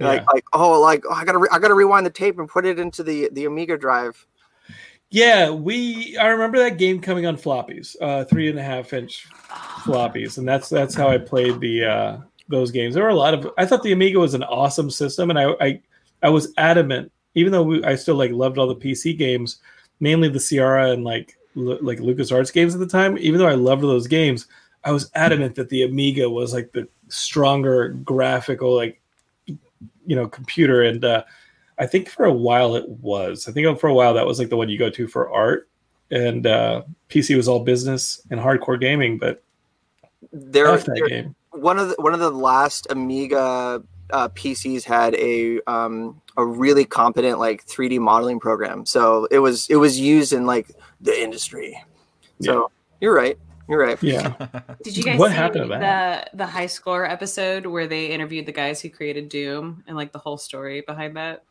like 0.00 0.20
Yeah. 0.20 0.24
like 0.32 0.44
oh 0.52 0.80
like 0.80 1.04
oh, 1.08 1.14
I 1.14 1.24
gotta 1.24 1.38
re- 1.38 1.48
I 1.52 1.60
gotta 1.60 1.74
rewind 1.74 2.04
the 2.04 2.10
tape 2.10 2.38
and 2.40 2.48
put 2.48 2.66
it 2.66 2.80
into 2.80 3.04
the 3.04 3.28
the 3.32 3.44
Amiga 3.44 3.78
drive. 3.78 4.26
Yeah, 5.12 5.50
we. 5.50 6.16
I 6.16 6.28
remember 6.28 6.56
that 6.58 6.78
game 6.78 6.98
coming 6.98 7.26
on 7.26 7.36
floppies, 7.36 7.96
uh, 8.00 8.24
three 8.24 8.48
and 8.48 8.58
a 8.58 8.62
half 8.62 8.94
inch 8.94 9.28
floppies, 9.84 10.38
and 10.38 10.48
that's 10.48 10.70
that's 10.70 10.94
how 10.94 11.10
I 11.10 11.18
played 11.18 11.60
the 11.60 11.84
uh, 11.84 12.18
those 12.48 12.70
games. 12.70 12.94
There 12.94 13.02
were 13.02 13.10
a 13.10 13.14
lot 13.14 13.34
of. 13.34 13.46
I 13.58 13.66
thought 13.66 13.82
the 13.82 13.92
Amiga 13.92 14.18
was 14.18 14.32
an 14.32 14.42
awesome 14.44 14.90
system, 14.90 15.28
and 15.28 15.38
I 15.38 15.50
I, 15.60 15.80
I 16.22 16.30
was 16.30 16.54
adamant, 16.56 17.12
even 17.34 17.52
though 17.52 17.62
we, 17.62 17.84
I 17.84 17.94
still 17.94 18.14
like 18.14 18.30
loved 18.30 18.56
all 18.56 18.66
the 18.66 18.74
PC 18.74 19.18
games, 19.18 19.58
mainly 20.00 20.30
the 20.30 20.40
Sierra 20.40 20.92
and 20.92 21.04
like 21.04 21.36
Lu- 21.56 21.78
like 21.82 21.98
LucasArts 21.98 22.50
games 22.50 22.72
at 22.72 22.80
the 22.80 22.86
time. 22.86 23.18
Even 23.18 23.38
though 23.38 23.48
I 23.48 23.54
loved 23.54 23.82
those 23.82 24.06
games, 24.06 24.46
I 24.82 24.92
was 24.92 25.10
adamant 25.14 25.56
that 25.56 25.68
the 25.68 25.82
Amiga 25.82 26.30
was 26.30 26.54
like 26.54 26.72
the 26.72 26.88
stronger 27.08 27.90
graphical 27.90 28.74
like 28.74 28.98
you 29.44 30.16
know 30.16 30.26
computer 30.26 30.84
and. 30.84 31.04
uh 31.04 31.22
I 31.78 31.86
think 31.86 32.08
for 32.08 32.24
a 32.24 32.32
while 32.32 32.74
it 32.76 32.88
was. 32.88 33.48
I 33.48 33.52
think 33.52 33.78
for 33.80 33.88
a 33.88 33.94
while 33.94 34.14
that 34.14 34.26
was 34.26 34.38
like 34.38 34.48
the 34.50 34.56
one 34.56 34.68
you 34.68 34.78
go 34.78 34.90
to 34.90 35.08
for 35.08 35.30
art, 35.32 35.68
and 36.10 36.46
uh, 36.46 36.82
PC 37.08 37.36
was 37.36 37.48
all 37.48 37.60
business 37.64 38.20
and 38.30 38.38
hardcore 38.40 38.78
gaming. 38.80 39.18
But 39.18 39.42
There, 40.32 40.66
F 40.68 40.84
that 40.84 40.94
there- 40.96 41.08
game. 41.08 41.34
one 41.50 41.78
of 41.78 41.88
the 41.88 41.94
one 41.98 42.14
of 42.14 42.20
the 42.20 42.30
last 42.30 42.86
Amiga 42.90 43.82
uh, 44.10 44.28
PCs 44.30 44.84
had 44.84 45.14
a 45.16 45.60
um, 45.66 46.20
a 46.36 46.44
really 46.44 46.84
competent 46.84 47.38
like 47.38 47.66
3D 47.66 47.98
modeling 47.98 48.38
program. 48.40 48.84
So 48.86 49.26
it 49.30 49.38
was 49.38 49.66
it 49.70 49.76
was 49.76 49.98
used 49.98 50.32
in 50.32 50.46
like 50.46 50.70
the 51.00 51.18
industry. 51.20 51.82
So 52.42 52.70
you're 53.00 53.14
right. 53.14 53.38
You're 53.68 53.80
right. 53.80 54.02
Yeah, 54.02 54.34
Did 54.82 54.96
you 54.96 55.02
guys 55.04 55.18
What 55.18 55.30
see 55.30 55.36
happened 55.36 55.70
to 55.70 55.78
the 55.78 56.26
the 56.36 56.46
high 56.46 56.66
score 56.66 57.06
episode 57.06 57.64
where 57.64 57.86
they 57.86 58.06
interviewed 58.06 58.44
the 58.44 58.52
guys 58.52 58.80
who 58.82 58.90
created 58.90 59.28
Doom 59.28 59.82
and 59.86 59.96
like 59.96 60.12
the 60.12 60.18
whole 60.18 60.36
story 60.36 60.82
behind 60.86 61.16
that? 61.16 61.44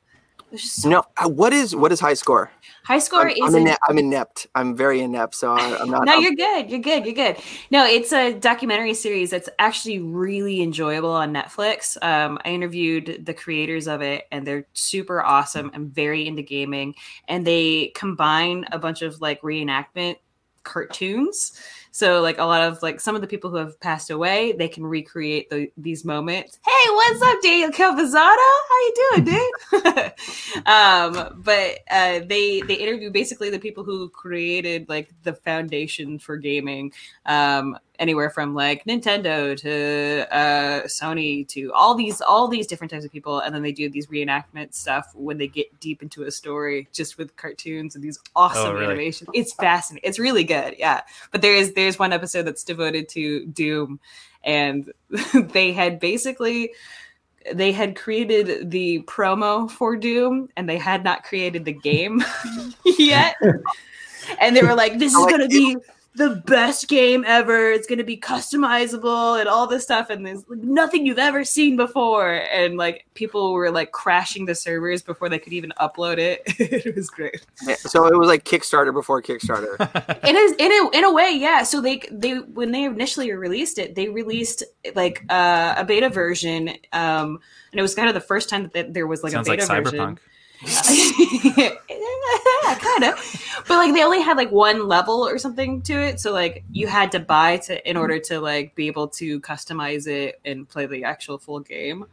So 0.58 0.90
No, 0.90 1.04
what 1.28 1.54
is 1.54 1.76
what 1.76 1.92
is 1.92 2.00
high 2.00 2.14
score? 2.14 2.52
high 2.84 3.00
score 3.00 3.30
I'm, 3.30 3.30
is 3.30 3.56
I'm, 3.56 3.68
ine- 3.68 3.78
I'm 3.88 3.98
inept. 3.98 4.48
I'm 4.56 4.76
very 4.76 5.02
inept, 5.02 5.36
so 5.36 5.54
I, 5.54 5.78
I'm 5.80 5.90
not. 5.90 6.06
no, 6.06 6.14
I'm- 6.14 6.22
you're 6.22 6.36
good. 6.36 6.70
You're 6.70 6.80
good. 6.80 7.06
You're 7.06 7.16
good. 7.16 7.38
No, 7.70 7.86
it's 7.86 8.12
a 8.12 8.34
documentary 8.34 8.94
series 8.94 9.30
that's 9.30 9.50
actually 9.60 10.00
really 10.00 10.62
enjoyable 10.62 11.12
on 11.12 11.34
Netflix. 11.34 12.02
Um, 12.04 12.40
I 12.44 12.50
interviewed 12.50 13.24
the 13.26 13.34
creators 13.34 13.88
of 13.88 14.02
it, 14.02 14.26
and 14.32 14.46
they're 14.46 14.66
super 14.74 15.22
awesome 15.22 15.72
and 15.74 15.94
very 15.94 16.28
into 16.28 16.42
gaming. 16.42 16.96
And 17.28 17.46
they 17.46 17.92
combine 17.96 18.66
a 18.72 18.80
bunch 18.80 19.02
of 19.02 19.22
like 19.22 19.42
reenactment 19.42 20.18
cartoons. 20.64 21.60
So, 21.92 22.22
like 22.22 22.38
a 22.38 22.46
lot 22.46 22.62
of 22.62 22.82
like 22.82 23.02
some 23.02 23.16
of 23.16 23.22
the 23.22 23.28
people 23.28 23.50
who 23.50 23.58
have 23.58 23.80
passed 23.82 24.10
away, 24.10 24.54
they 24.54 24.70
can 24.70 24.86
recreate 24.86 25.50
the, 25.50 25.70
these 25.76 26.06
moments. 26.06 26.58
Hey, 26.66 26.90
what's 26.90 27.22
up, 27.22 27.42
Daniel 27.42 27.70
Calvizzato? 27.70 28.38
How 28.70 28.80
you 28.80 28.94
doing, 29.12 29.24
dude? 29.26 30.66
um, 30.66 31.42
but 31.44 31.80
uh, 31.90 32.22
they 32.26 32.62
they 32.62 32.76
interview 32.76 33.12
basically 33.12 33.50
the 33.50 33.60
people 33.60 33.84
who 33.84 34.08
created 34.10 34.88
like 34.88 35.12
the 35.24 35.34
foundation 35.34 36.18
for 36.18 36.38
gaming, 36.38 36.94
um, 37.26 37.78
anywhere 38.02 38.30
from 38.30 38.54
like 38.54 38.84
Nintendo 38.84 39.56
to 39.58 40.28
uh, 40.36 40.82
Sony 40.88 41.48
to 41.50 41.72
all 41.74 41.96
these 41.96 42.20
all 42.20 42.50
these 42.50 42.68
different 42.68 42.92
types 42.92 43.06
of 43.06 43.12
people, 43.12 43.40
and 43.40 43.56
then 43.56 43.62
they 43.62 43.72
do 43.72 43.90
these 43.90 44.08
reenactment 44.08 44.74
stuff 44.74 45.10
when 45.14 45.38
they 45.38 45.48
get 45.48 45.80
deep 45.80 46.02
into 46.04 46.24
a 46.24 46.32
story, 46.32 46.90
just 46.92 47.18
with 47.18 47.34
cartoons 47.38 47.96
and 47.96 48.04
these 48.04 48.20
awesome 48.36 48.68
Oh, 48.72 48.74
really? 48.74 48.86
animations. 48.88 49.30
It's 49.34 49.54
fascinating. 49.54 50.10
It's 50.10 50.20
really 50.20 50.44
good, 50.44 50.76
yeah. 50.78 51.02
But 51.32 51.42
there 51.42 51.56
is 51.56 51.74
there's 51.74 51.98
one 51.98 52.12
episode 52.12 52.44
that's 52.44 52.64
devoted 52.66 53.08
to 53.10 53.46
Doom, 53.46 54.00
and 54.44 54.92
they 55.34 55.72
had 55.72 56.00
basically 56.02 56.72
they 57.54 57.72
had 57.72 57.96
created 57.96 58.70
the 58.70 59.02
promo 59.08 59.70
for 59.70 59.96
Doom 59.96 60.48
and 60.56 60.70
they 60.70 60.78
had 60.78 61.04
not 61.04 61.24
created 61.24 61.66
the 61.66 61.72
game 61.74 62.24
yet. 63.00 63.36
And 64.40 64.56
they 64.56 64.62
were 64.62 64.76
like, 64.76 65.00
this 65.00 65.14
is 65.14 65.18
Like, 65.20 65.30
going 65.36 65.42
to 65.42 65.48
be 65.48 65.76
the 66.16 66.42
best 66.46 66.88
game 66.90 67.24
ever. 67.26 67.72
It's 67.72 67.88
going 67.88 68.00
to 68.00 68.04
be 68.04 68.18
customizable 68.18 69.40
and 69.40 69.48
all 69.48 69.66
this 69.66 69.84
stuff. 69.84 70.10
And 70.10 70.26
there's 70.26 70.48
like, 70.50 70.60
nothing 70.60 71.06
you've 71.06 71.18
ever 71.18 71.46
seen 71.46 71.78
before. 71.78 72.42
And 72.52 72.78
like 72.78 73.06
people 73.14 73.54
were 73.54 73.72
like 73.72 73.92
crashing 73.92 74.46
the 74.46 74.56
servers 74.56 75.02
before 75.02 75.30
they 75.30 75.40
could 75.40 75.54
even 75.54 75.72
upload 75.80 76.18
it. 76.18 76.42
it 76.60 76.96
was 76.96 77.10
great. 77.10 77.46
So 77.78 78.08
it 78.08 78.18
was 78.18 78.28
like 78.28 78.44
Kickstarter 78.44 78.94
before 78.94 79.22
Kickstarter. 79.22 79.78
It 80.32 80.36
is 80.36 80.54
in 80.60 80.72
a 80.72 80.98
in 80.98 81.04
a 81.04 81.12
way, 81.12 81.32
yeah. 81.32 81.64
So 81.64 81.82
they 81.82 82.02
they 82.12 82.36
when 82.40 82.72
they 82.72 82.84
initially 82.84 83.32
released 83.32 83.80
it, 83.80 83.96
they 83.96 84.10
released 84.10 84.64
like 84.96 85.26
uh, 85.30 85.76
a 85.78 85.84
beta 85.84 86.10
version, 86.10 86.70
um, 86.94 87.40
and 87.72 87.80
it 87.80 87.82
was 87.82 87.96
kind 87.96 88.08
of 88.08 88.14
the 88.14 88.22
first 88.22 88.50
time 88.50 88.70
that 88.74 88.94
there 88.94 89.08
was 89.08 89.24
like 89.24 89.32
Sounds 89.32 89.48
a 89.48 89.52
like 89.52 89.60
beta 89.60 89.72
Cyberpunk. 89.72 89.84
version. 89.84 90.00
yeah, 90.10 90.16
kind 92.80 93.04
of. 93.06 93.64
But 93.68 93.78
like 93.78 93.94
they 93.94 94.04
only 94.04 94.22
had 94.22 94.38
like 94.38 94.52
one 94.52 94.88
level 94.88 95.28
or 95.28 95.38
something 95.38 95.82
to 95.84 95.94
it, 95.94 96.20
so 96.20 96.32
like 96.32 96.64
you 96.72 96.88
had 96.88 97.12
to 97.14 97.20
buy 97.20 97.58
to 97.58 97.90
in 97.90 97.98
order 97.98 98.20
to 98.20 98.40
like 98.40 98.76
be 98.76 98.88
able 98.88 99.08
to 99.10 99.40
customize 99.42 100.08
it 100.08 100.40
and 100.46 100.68
play 100.68 100.86
the 100.86 101.04
actual 101.04 101.38
full 101.38 101.60
game. 101.60 102.06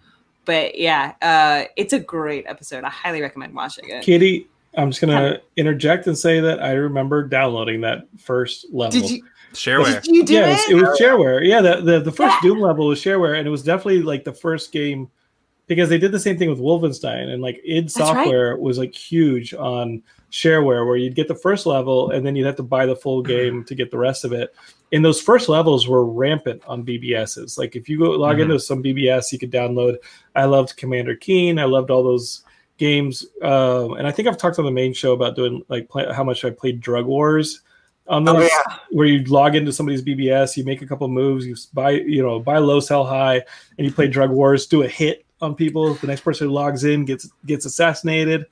But 0.44 0.78
yeah, 0.78 1.14
uh, 1.20 1.64
it's 1.76 1.92
a 1.92 2.00
great 2.00 2.46
episode. 2.46 2.84
I 2.84 2.90
highly 2.90 3.20
recommend 3.20 3.54
watching 3.54 3.88
it. 3.90 4.02
Katie, 4.02 4.46
I'm 4.74 4.90
just 4.90 5.00
gonna 5.00 5.40
interject 5.56 6.06
and 6.06 6.16
say 6.16 6.40
that 6.40 6.62
I 6.62 6.72
remember 6.72 7.22
downloading 7.24 7.82
that 7.82 8.06
first 8.18 8.66
level. 8.72 8.98
Did 8.98 9.11
you 9.11 9.22
Shareware. 9.52 10.02
did 10.02 10.14
you 10.14 10.24
do 10.24 10.34
yes, 10.34 10.68
it? 10.68 10.72
it 10.72 10.74
was 10.74 10.98
shareware. 10.98 11.46
Yeah, 11.46 11.61
the, 11.61 11.80
the, 11.80 12.00
the 12.00 12.12
first 12.12 12.37
Yeah. 12.42 12.50
Doom 12.50 12.61
level 12.61 12.87
was 12.87 13.00
shareware, 13.00 13.38
and 13.38 13.46
it 13.46 13.50
was 13.50 13.62
definitely 13.62 14.02
like 14.02 14.24
the 14.24 14.32
first 14.32 14.72
game 14.72 15.11
because 15.68 15.88
they 15.88 15.98
did 15.98 16.11
the 16.12 16.18
same 16.18 16.37
thing 16.37 16.50
with 16.50 16.59
Wolfenstein, 16.59 17.28
and 17.33 17.40
like 17.40 17.61
id 17.64 17.83
right. 17.85 17.90
Software 17.90 18.57
was 18.57 18.78
like 18.78 18.94
huge 18.94 19.54
on 19.54 20.02
shareware, 20.33 20.87
where 20.87 20.96
you'd 20.96 21.14
get 21.14 21.28
the 21.28 21.35
first 21.35 21.64
level 21.64 22.11
and 22.11 22.26
then 22.26 22.37
you'd 22.37 22.44
have 22.46 22.57
to 22.57 22.62
buy 22.62 22.85
the 22.85 22.96
full 22.96 23.22
game 23.22 23.64
to 23.64 23.74
get 23.74 23.90
the 23.90 23.96
rest 23.98 24.24
of 24.24 24.33
it. 24.33 24.54
And 24.92 25.04
those 25.04 25.20
first 25.20 25.48
levels 25.48 25.87
were 25.88 26.04
rampant 26.04 26.62
on 26.66 26.85
BBSs. 26.85 27.57
Like 27.59 27.76
if 27.76 27.88
you 27.88 27.98
go 27.98 28.11
log 28.11 28.37
Mhm. 28.38 28.42
into 28.42 28.59
some 28.61 28.83
BBS, 28.83 29.33
you 29.33 29.38
could 29.38 29.50
download. 29.52 29.96
I 30.35 30.44
loved 30.44 30.76
Commander 30.76 31.14
Keen. 31.14 31.59
I 31.59 31.64
loved 31.64 31.90
all 31.90 32.02
those 32.02 32.42
games, 32.78 33.26
um, 33.42 33.94
and 33.94 34.07
I 34.07 34.11
think 34.12 34.28
I've 34.28 34.38
talked 34.38 34.59
on 34.59 34.64
the 34.64 34.70
main 34.70 34.92
show 34.92 35.12
about 35.12 35.35
doing 35.37 35.62
like 35.68 35.88
play, 35.88 36.07
how 36.12 36.24
much 36.24 36.44
I 36.44 36.50
played 36.50 36.81
Drug 36.81 37.07
Wars 37.07 37.62
on 38.07 38.26
Oh, 38.28 38.35
those 38.35 38.50
yeah. 38.50 38.76
where 38.90 39.07
you 39.07 39.24
log 39.24 39.57
into 39.57 39.72
somebody's 39.72 40.00
BBS, 40.02 40.57
you 40.57 40.64
make 40.64 40.81
a 40.81 40.87
couple 40.87 41.09
moves, 41.09 41.46
you 41.46 41.57
buy, 41.74 41.90
you 41.90 42.22
know, 42.22 42.38
buy 42.38 42.59
low, 42.59 42.81
sell 42.81 43.04
high, 43.04 43.42
and 43.76 43.87
you 43.87 43.92
play 43.92 44.09
drug 44.09 44.31
wars, 44.31 44.66
do 44.66 44.83
a 44.83 44.88
hit 44.88 45.24
on 45.40 45.55
people. 45.55 45.94
The 45.94 46.07
next 46.07 46.22
person 46.22 46.48
who 46.48 46.53
logs 46.53 46.85
in 46.85 47.05
gets 47.05 47.31
gets 47.46 47.64
assassinated. 47.64 48.46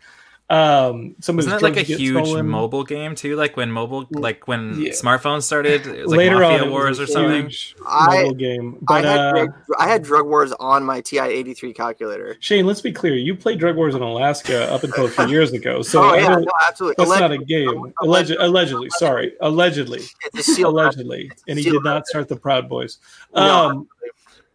Um, 0.48 1.16
some 1.20 1.36
of 1.36 1.40
Isn't 1.40 1.50
that 1.58 1.62
like 1.62 1.76
a 1.76 1.82
huge 1.82 2.24
stolen. 2.24 2.46
mobile 2.46 2.84
game 2.84 3.16
too? 3.16 3.34
Like 3.34 3.56
when 3.56 3.68
mobile, 3.72 4.06
like 4.12 4.46
when 4.46 4.80
Yeah. 4.80 4.92
smartphones 4.92 5.42
started, 5.42 5.84
it 5.88 6.02
was 6.02 6.10
like 6.12 6.18
Later 6.18 6.38
Mafia 6.38 6.62
on, 6.62 6.68
it 6.68 6.70
Wars 6.70 7.00
or 7.00 7.02
was 7.02 7.10
a 7.10 7.12
something. 7.14 7.42
huge 7.42 7.74
I- 7.84 8.22
mobile 8.22 8.34
game. 8.34 8.76
I 8.82 8.84
But 9.02 9.04
had 9.06 9.18
uh, 9.18 9.32
drug, 9.32 9.48
I 9.80 9.88
had 9.88 10.02
Drug 10.04 10.26
Wars 10.26 10.52
on 10.60 10.84
my 10.84 11.00
TI 11.00 11.18
eighty 11.18 11.52
three 11.52 11.72
calculator. 11.72 12.36
Shane, 12.38 12.64
let's 12.64 12.80
be 12.80 12.92
clear. 12.92 13.14
You 13.16 13.34
played 13.34 13.58
drug 13.58 13.74
wars 13.74 13.96
in 13.96 14.02
Alaska 14.02 14.70
up 14.72 14.84
until 14.84 15.06
a 15.06 15.08
few 15.08 15.26
years 15.36 15.52
ago, 15.52 15.82
so 15.82 16.00
oh 16.04 16.14
yeah, 16.14 16.28
don't- 16.28 16.42
no, 16.42 16.52
absolutely. 16.68 17.04
that's 17.04 17.18
not 17.20 17.32
a 17.32 17.38
game. 17.38 17.92
Alleged, 18.00 18.36
allegedly, 18.38 18.88
sorry, 18.90 19.32
allegedly, 19.40 20.02
it's 20.32 20.48
a 20.48 20.52
seal. 20.54 20.68
allegedly, 20.68 21.28
and 21.48 21.58
he 21.58 21.68
did 21.68 21.82
not 21.82 22.06
start 22.06 22.28
the 22.28 22.36
Proud 22.36 22.68
Boys. 22.68 22.98
No, 23.34 23.42
Um, 23.42 23.88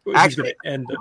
which 0.06 0.16
is 0.16 0.22
Actually- 0.22 0.54
end 0.64 0.90
him. 0.90 0.98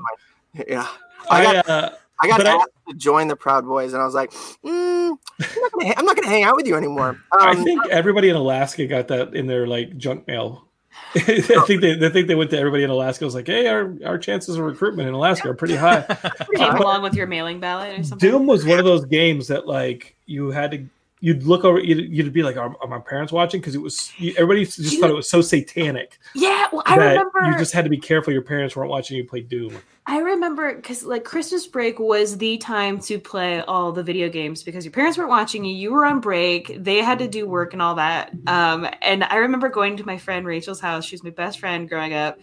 Yeah, 0.68 0.88
I 1.30 1.40
I, 1.40 1.52
got 1.54 1.68
uh, 1.68 1.90
I 2.22 2.28
got 2.28 2.36
but 2.38 2.46
I- 2.46 2.54
asked 2.54 2.68
to 2.88 2.94
join 2.94 3.28
the 3.28 3.36
Proud 3.36 3.66
Boys, 3.66 3.92
and 3.92 4.02
I 4.02 4.04
was 4.04 4.14
like, 4.14 4.30
mm, 4.32 4.64
I'm, 4.64 5.16
not 5.40 5.72
gonna, 5.72 5.86
ha- 5.86 5.94
I'm 5.96 6.04
not 6.04 6.16
gonna 6.16 6.28
hang 6.28 6.42
out 6.44 6.56
with 6.56 6.66
you 6.66 6.76
anymore. 6.76 7.08
Um, 7.10 7.18
I 7.32 7.54
think 7.54 7.86
everybody 7.88 8.28
in 8.28 8.36
Alaska 8.36 8.86
got 8.86 9.08
that 9.08 9.34
in 9.34 9.46
their 9.46 9.66
like 9.66 9.96
junk 9.96 10.26
mail 10.26 10.64
I 11.14 11.20
think 11.66 11.80
they, 11.80 11.94
they 11.94 12.08
think 12.10 12.26
they 12.28 12.34
went 12.34 12.50
to 12.50 12.58
everybody 12.58 12.82
in 12.82 12.90
Alaska. 12.90 13.24
Was 13.24 13.34
like, 13.34 13.46
hey, 13.46 13.66
our, 13.68 13.94
our 14.04 14.18
chances 14.18 14.56
of 14.56 14.64
recruitment 14.64 15.08
in 15.08 15.14
Alaska 15.14 15.48
are 15.50 15.54
pretty 15.54 15.76
high. 15.76 16.02
Came 16.54 16.74
along 16.76 17.02
with 17.02 17.14
your 17.14 17.26
mailing 17.26 17.60
ballot 17.60 17.98
or 17.98 18.02
something. 18.02 18.30
Doom 18.30 18.46
was 18.46 18.64
one 18.66 18.78
of 18.80 18.84
those 18.84 19.04
games 19.06 19.48
that 19.48 19.66
like 19.68 20.16
you 20.26 20.50
had 20.50 20.72
to 20.72 20.84
you'd 21.20 21.42
look 21.44 21.64
over 21.64 21.78
you'd, 21.78 22.10
you'd 22.12 22.32
be 22.32 22.42
like 22.42 22.56
are, 22.56 22.74
are 22.80 22.88
my 22.88 22.98
parents 22.98 23.32
watching 23.32 23.60
because 23.60 23.74
it 23.74 23.80
was 23.82 24.12
you, 24.18 24.32
everybody 24.36 24.64
just 24.64 24.78
You- 24.78 25.00
thought 25.00 25.10
it 25.10 25.14
was 25.14 25.28
so 25.28 25.40
satanic 25.42 26.18
Yeah, 26.34 26.66
well, 26.72 26.82
I 26.86 26.96
remember. 26.96 27.40
you 27.46 27.58
just 27.58 27.72
had 27.72 27.84
to 27.84 27.90
be 27.90 27.98
careful 27.98 28.32
your 28.32 28.42
parents 28.42 28.74
weren't 28.74 28.90
watching 28.90 29.16
you 29.16 29.24
play 29.24 29.40
Doom. 29.42 29.76
I 30.06 30.18
remember 30.18 30.74
because 30.74 31.04
like 31.04 31.24
Christmas 31.24 31.66
break 31.66 31.98
was 31.98 32.36
the 32.38 32.56
time 32.58 32.98
to 33.00 33.20
play 33.20 33.60
all 33.60 33.92
the 33.92 34.02
video 34.02 34.28
games 34.28 34.62
because 34.62 34.84
your 34.84 34.92
parents 34.92 35.18
weren't 35.18 35.30
watching 35.30 35.64
you. 35.64 35.74
You 35.74 35.92
were 35.92 36.04
on 36.04 36.20
break. 36.20 36.82
They 36.82 36.98
had 36.98 37.18
to 37.20 37.28
do 37.28 37.46
work 37.46 37.74
and 37.74 37.82
all 37.82 37.94
that. 37.94 38.32
Um, 38.46 38.88
and 39.02 39.22
I 39.24 39.36
remember 39.36 39.68
going 39.68 39.96
to 39.98 40.06
my 40.06 40.18
friend 40.18 40.46
Rachel's 40.46 40.80
house. 40.80 41.04
She 41.04 41.14
was 41.14 41.22
my 41.22 41.30
best 41.30 41.60
friend 41.60 41.88
growing 41.88 42.14
up, 42.14 42.38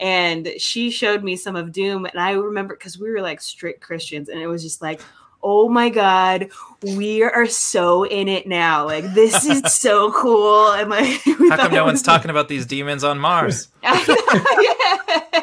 and 0.00 0.48
she 0.58 0.90
showed 0.90 1.22
me 1.22 1.36
some 1.36 1.54
of 1.54 1.70
Doom. 1.70 2.06
And 2.06 2.18
I 2.18 2.32
remember 2.32 2.74
because 2.74 2.98
we 2.98 3.10
were 3.10 3.20
like 3.20 3.40
strict 3.40 3.82
Christians, 3.82 4.28
and 4.28 4.40
it 4.40 4.46
was 4.46 4.62
just 4.62 4.82
like. 4.82 5.00
Oh 5.42 5.68
my 5.68 5.88
god, 5.88 6.50
we 6.82 7.22
are 7.22 7.46
so 7.46 8.04
in 8.04 8.28
it 8.28 8.46
now. 8.46 8.84
Like 8.86 9.12
this 9.14 9.44
is 9.44 9.62
so 9.74 10.12
cool. 10.12 10.72
And 10.72 10.88
like 10.90 11.20
How 11.50 11.56
come 11.56 11.72
no 11.72 11.84
one's 11.84 11.94
was- 11.94 12.02
talking 12.02 12.30
about 12.30 12.48
these 12.48 12.64
demons 12.66 13.02
on 13.04 13.18
Mars? 13.18 13.68
yeah, 13.82 13.98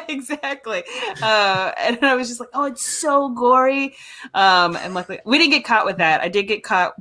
exactly. 0.08 0.82
Uh, 1.22 1.72
and 1.78 1.98
I 2.04 2.14
was 2.14 2.28
just 2.28 2.40
like, 2.40 2.48
oh, 2.54 2.64
it's 2.64 2.82
so 2.84 3.28
gory. 3.30 3.94
Um, 4.34 4.76
and 4.76 4.94
luckily, 4.94 5.20
we 5.24 5.38
didn't 5.38 5.52
get 5.52 5.64
caught 5.64 5.84
with 5.86 5.98
that. 5.98 6.20
I 6.20 6.28
did 6.28 6.44
get 6.44 6.62
caught 6.62 6.94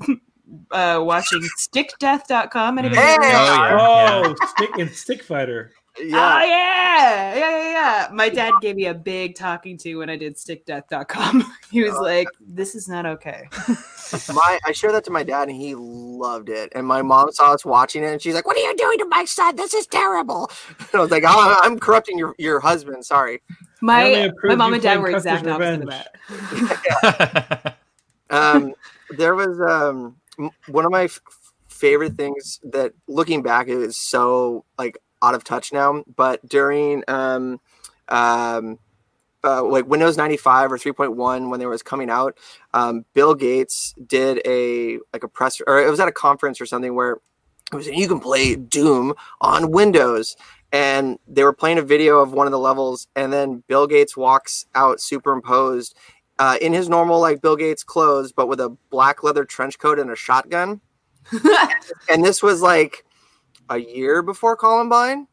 uh, 0.71 0.99
watching 1.01 1.41
stickdeath.com. 1.59 2.77
Anybody 2.79 2.99
Hey! 2.99 3.15
remember 3.17 3.27
that? 3.27 3.71
Oh, 3.73 3.77
yeah. 3.77 4.33
Oh, 4.41 4.45
stick 4.47 4.69
and 4.77 4.89
stick 4.91 5.23
fighter. 5.23 5.71
Oh 5.99 6.03
Yeah. 6.03 6.43
yeah, 6.43 7.35
yeah, 7.35 7.49
yeah, 7.49 7.71
yeah. 7.71 8.09
My 8.11 8.29
dad 8.29 8.53
gave 8.61 8.75
me 8.75 8.85
a 8.85 8.93
big 8.93 9.35
talking 9.35 9.77
to 9.79 9.95
when 9.95 10.09
I 10.09 10.15
did 10.15 10.35
stickdeath.com. 10.35 11.53
He 11.71 11.83
was 11.83 11.95
like, 11.99 12.27
"This 12.39 12.73
is 12.73 12.87
not 12.89 13.05
okay." 13.05 13.47
my 14.33 14.59
I 14.65 14.71
showed 14.71 14.93
that 14.93 15.03
to 15.05 15.11
my 15.11 15.21
dad 15.23 15.49
and 15.49 15.57
he 15.57 15.75
loved 15.75 16.49
it. 16.49 16.71
And 16.73 16.87
my 16.87 17.03
mom 17.03 17.31
saw 17.31 17.53
us 17.53 17.63
watching 17.63 18.03
it 18.03 18.07
and 18.07 18.21
she's 18.21 18.33
like, 18.33 18.47
"What 18.47 18.57
are 18.57 18.61
you 18.61 18.75
doing 18.75 18.97
to 18.99 19.05
my 19.05 19.25
son? 19.25 19.55
This 19.55 19.73
is 19.73 19.85
terrible." 19.85 20.49
And 20.79 20.87
I 20.95 20.99
was 20.99 21.11
like, 21.11 21.23
oh, 21.27 21.59
"I'm 21.61 21.77
corrupting 21.79 22.17
your 22.17 22.33
your 22.39 22.59
husband. 22.59 23.05
Sorry." 23.05 23.41
My 23.81 24.31
my 24.43 24.55
mom 24.55 24.73
and 24.73 24.81
dad 24.81 24.99
were 24.99 25.11
Custer's 25.11 25.41
exact 25.41 25.61
opposite 25.61 25.83
of 25.83 25.89
that. 27.11 27.77
Um, 28.31 28.73
there 29.17 29.35
was 29.35 29.59
um 29.61 30.15
one 30.67 30.85
of 30.85 30.91
my 30.91 31.03
f- 31.05 31.19
favorite 31.67 32.15
things 32.15 32.59
that 32.63 32.93
looking 33.07 33.41
back 33.41 33.67
it 33.67 33.77
is 33.77 33.97
so 33.97 34.65
like 34.77 34.97
out 35.21 35.35
of 35.35 35.43
touch 35.43 35.71
now. 35.73 36.03
But 36.15 36.47
during 36.47 37.03
um 37.07 37.59
um 38.07 38.79
uh, 39.41 39.63
like 39.63 39.87
Windows 39.87 40.17
95 40.17 40.73
or 40.73 40.77
3.1 40.77 41.49
when 41.49 41.61
they 41.61 41.65
was 41.65 41.81
coming 41.81 42.09
out, 42.09 42.37
um, 42.73 43.05
Bill 43.13 43.33
Gates 43.33 43.95
did 44.05 44.41
a 44.45 44.99
like 45.13 45.23
a 45.23 45.29
press 45.29 45.61
or 45.65 45.79
it 45.79 45.89
was 45.89 45.99
at 45.99 46.07
a 46.07 46.13
conference 46.13 46.59
or 46.59 46.65
something 46.65 46.93
where 46.93 47.19
it 47.71 47.75
was 47.75 47.87
you 47.87 48.07
can 48.07 48.19
play 48.19 48.55
Doom 48.55 49.13
on 49.41 49.71
Windows. 49.71 50.35
And 50.71 51.17
they 51.27 51.43
were 51.43 51.53
playing 51.53 51.79
a 51.79 51.81
video 51.81 52.19
of 52.19 52.31
one 52.31 52.45
of 52.45 52.51
the 52.51 52.59
levels, 52.59 53.07
and 53.15 53.33
then 53.33 53.63
Bill 53.67 53.87
Gates 53.87 54.15
walks 54.15 54.67
out 54.75 55.01
superimposed 55.01 55.95
uh, 56.37 56.57
in 56.61 56.73
his 56.73 56.87
normal 56.87 57.19
like 57.19 57.41
Bill 57.41 57.55
Gates 57.55 57.83
clothes, 57.83 58.31
but 58.31 58.47
with 58.47 58.59
a 58.59 58.75
black 58.91 59.23
leather 59.23 59.45
trench 59.45 59.79
coat 59.79 59.99
and 59.99 60.11
a 60.11 60.15
shotgun. 60.15 60.81
And 62.09 62.23
this 62.23 62.41
was 62.41 62.61
like 62.61 63.05
a 63.69 63.77
year 63.77 64.21
before 64.21 64.55
Columbine. 64.55 65.27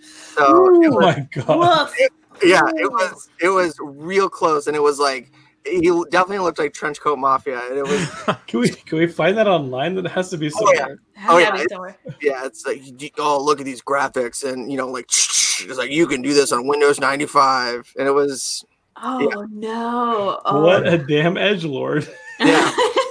So 0.00 0.44
Oh 0.46 0.90
was, 0.90 1.04
my 1.04 1.28
god. 1.32 1.58
Woof. 1.88 2.10
yeah, 2.42 2.68
it 2.76 2.90
was 2.90 3.28
it 3.40 3.48
was 3.48 3.76
real 3.80 4.28
close, 4.28 4.66
and 4.66 4.76
it 4.76 4.82
was 4.82 4.98
like 4.98 5.30
he 5.66 5.88
definitely 6.10 6.40
looked 6.40 6.58
like 6.58 6.74
trench 6.74 7.00
coat 7.00 7.18
mafia, 7.18 7.58
and 7.70 7.78
it 7.78 7.84
was 7.86 8.36
Can 8.46 8.60
we 8.60 8.68
can 8.68 8.98
we 8.98 9.06
find 9.06 9.36
that 9.38 9.46
online? 9.48 9.94
That 9.94 10.06
has 10.08 10.28
to 10.30 10.36
be 10.36 10.50
Oh, 10.54 10.72
yeah. 10.72 10.78
somewhere. 10.78 10.98
Oh, 11.28 11.38
Yeah, 11.38 11.46
yeah, 11.48 11.52
me 11.54 11.60
it- 11.62 11.70
somewhere. 11.70 11.96
yeah, 12.20 12.44
it's 12.44 12.66
like 12.66 12.82
oh 13.18 13.42
look 13.42 13.60
at 13.60 13.64
these 13.64 13.80
graphics, 13.82 14.44
and 14.50 14.70
you 14.70 14.76
know 14.76 14.88
like 14.88 15.06
it's 15.08 15.78
like 15.78 15.90
you 15.90 16.06
can 16.06 16.20
do 16.22 16.34
this 16.34 16.52
on 16.52 16.66
Windows 16.66 17.00
ninety 17.00 17.26
five, 17.26 17.90
and 17.98 18.06
it 18.08 18.12
was 18.12 18.64
Oh 18.96 19.46
no! 19.50 20.40
Oh. 20.44 20.64
What 20.64 20.86
a 20.86 20.98
damn 20.98 21.36
edge 21.36 21.64
lord. 21.64 22.06
Yeah. 22.38 22.70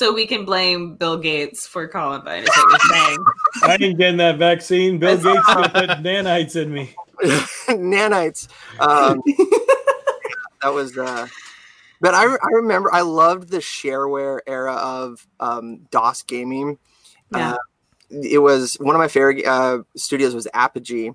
so 0.00 0.14
we 0.14 0.26
can 0.26 0.46
blame 0.46 0.94
Bill 0.94 1.18
Gates 1.18 1.66
for 1.66 1.86
Columbine. 1.86 2.44
Is 2.44 2.48
what 2.48 2.70
you're 2.70 2.96
saying? 2.96 3.24
I 3.64 3.76
ain't 3.78 3.98
getting 3.98 4.16
that 4.16 4.38
vaccine. 4.38 4.98
Bill 4.98 5.14
That's- 5.14 5.36
Gates 5.36 5.46
gonna 5.46 5.68
put 5.68 5.90
nanites 6.02 6.56
in 6.56 6.72
me. 6.72 6.94
nanites. 7.68 8.48
Um, 8.80 9.20
that 10.62 10.72
was 10.72 10.96
uh 10.96 11.26
but 12.00 12.14
I, 12.14 12.24
I 12.24 12.48
remember 12.54 12.90
I 12.94 13.02
loved 13.02 13.50
the 13.50 13.58
shareware 13.58 14.40
era 14.46 14.72
of 14.72 15.26
um, 15.38 15.80
DOS 15.90 16.22
gaming. 16.22 16.78
Yeah. 17.30 17.52
Uh, 17.52 17.56
it 18.10 18.38
was 18.38 18.76
one 18.76 18.96
of 18.96 19.00
my 19.00 19.08
favorite 19.08 19.44
uh, 19.44 19.82
studios 19.96 20.34
was 20.34 20.48
Apogee, 20.54 21.08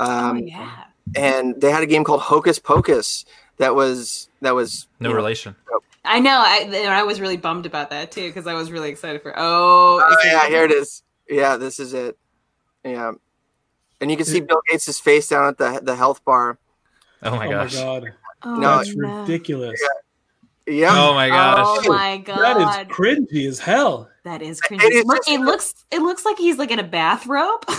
um, 0.00 0.38
oh 0.38 0.40
yeah. 0.44 0.84
and 1.14 1.60
they 1.60 1.70
had 1.70 1.84
a 1.84 1.86
game 1.86 2.02
called 2.02 2.22
Hocus 2.22 2.58
Pocus 2.58 3.26
that 3.58 3.76
was 3.76 4.28
that 4.40 4.56
was 4.56 4.88
no 4.98 5.10
you 5.10 5.12
know, 5.12 5.16
relation. 5.16 5.54
I 6.04 6.20
know. 6.20 6.36
I 6.44 6.58
and 6.72 6.92
I 6.92 7.02
was 7.04 7.20
really 7.20 7.36
bummed 7.36 7.66
about 7.66 7.90
that 7.90 8.10
too 8.12 8.26
because 8.28 8.46
I 8.46 8.54
was 8.54 8.70
really 8.70 8.90
excited 8.90 9.22
for. 9.22 9.32
Oh, 9.36 10.00
Oh, 10.02 10.12
is 10.12 10.18
yeah, 10.24 10.46
here 10.48 10.64
it 10.64 10.70
is. 10.72 11.02
Yeah, 11.28 11.56
this 11.56 11.80
is 11.80 11.94
it. 11.94 12.18
Yeah, 12.84 13.12
and 14.00 14.10
you 14.10 14.16
can 14.16 14.26
see 14.26 14.40
Bill 14.40 14.60
Gates' 14.70 15.00
face 15.00 15.28
down 15.28 15.46
at 15.48 15.58
the 15.58 15.80
the 15.82 15.96
health 15.96 16.24
bar. 16.24 16.58
Oh 17.22 17.36
my 17.36 17.46
oh 17.46 17.50
gosh. 17.50 17.74
my 17.74 17.80
god. 17.80 18.12
Oh, 18.42 18.54
No, 18.56 18.76
That's 18.78 18.94
no. 18.94 19.20
ridiculous. 19.22 19.80
Yeah, 20.66 20.90
Oh 20.92 21.14
my 21.14 21.28
gosh. 21.28 21.84
Oh 21.86 21.92
my 21.92 22.18
god, 22.18 22.86
is 22.88 22.94
cringy 22.94 23.48
as 23.48 23.58
hell. 23.58 24.10
that 24.24 24.42
is 24.42 24.60
cringy. 24.60 24.90
is 24.92 25.04
Look, 25.04 25.16
just- 25.24 25.28
it 25.30 25.40
looks 25.40 25.74
it 25.90 26.00
looks 26.02 26.24
like 26.26 26.36
he's 26.38 26.58
like 26.58 26.70
in 26.70 26.78
a 26.78 26.84
bathrobe. 26.84 27.64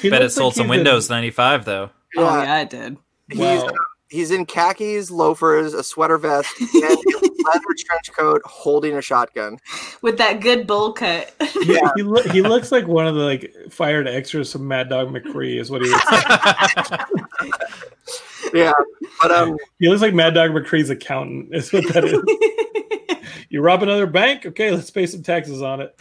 He 0.00 0.10
Bet 0.10 0.20
it 0.22 0.30
sold 0.30 0.54
like 0.54 0.56
some 0.56 0.66
he's 0.66 0.74
in- 0.74 0.78
Windows 0.80 1.08
95 1.10 1.64
though. 1.64 1.90
yeah. 2.16 2.20
Oh 2.22 2.42
yeah, 2.42 2.60
it 2.62 2.70
did. 2.70 2.96
He's 3.28 3.38
Wow. 3.38 3.52
he's 3.62 3.72
in 4.12 4.46
khakis, 4.46 5.10
loafers, 5.10 5.74
a 5.74 5.82
sweater 5.82 6.18
vest, 6.18 6.48
and 6.60 6.82
a 6.84 6.86
leather 7.44 7.74
trench 7.78 8.12
coat, 8.16 8.42
holding 8.44 8.96
a 8.96 9.02
shotgun. 9.02 9.58
With 10.02 10.18
that 10.18 10.40
good 10.40 10.66
bowl 10.66 10.92
cut. 10.92 11.34
He, 11.40 11.78
he, 11.96 12.02
loo- 12.02 12.22
he 12.30 12.42
looks 12.42 12.70
like 12.72 12.86
one 12.86 13.06
of 13.06 13.14
the 13.14 13.22
like 13.22 13.54
fired 13.70 14.06
extras 14.06 14.52
from 14.52 14.68
Mad 14.68 14.88
Dog 14.88 15.10
McCree 15.10 15.60
is 15.60 15.70
what 15.70 15.82
he 15.82 15.88
looks 15.88 16.12
like. 16.12 17.00
Yeah, 18.52 18.72
but 19.22 19.30
um, 19.30 19.56
he 19.78 19.88
looks 19.88 20.02
like 20.02 20.12
Mad 20.12 20.34
Dog 20.34 20.50
McCree's 20.50 20.90
accountant 20.90 21.54
is 21.54 21.72
what 21.72 21.90
that 21.94 22.04
is. 22.04 22.20
You 23.48 23.60
rob 23.60 23.82
another 23.82 24.06
bank? 24.06 24.46
Okay, 24.46 24.70
let's 24.70 24.90
pay 24.90 25.06
some 25.06 25.22
taxes 25.22 25.60
on 25.60 25.82
it. 25.82 25.94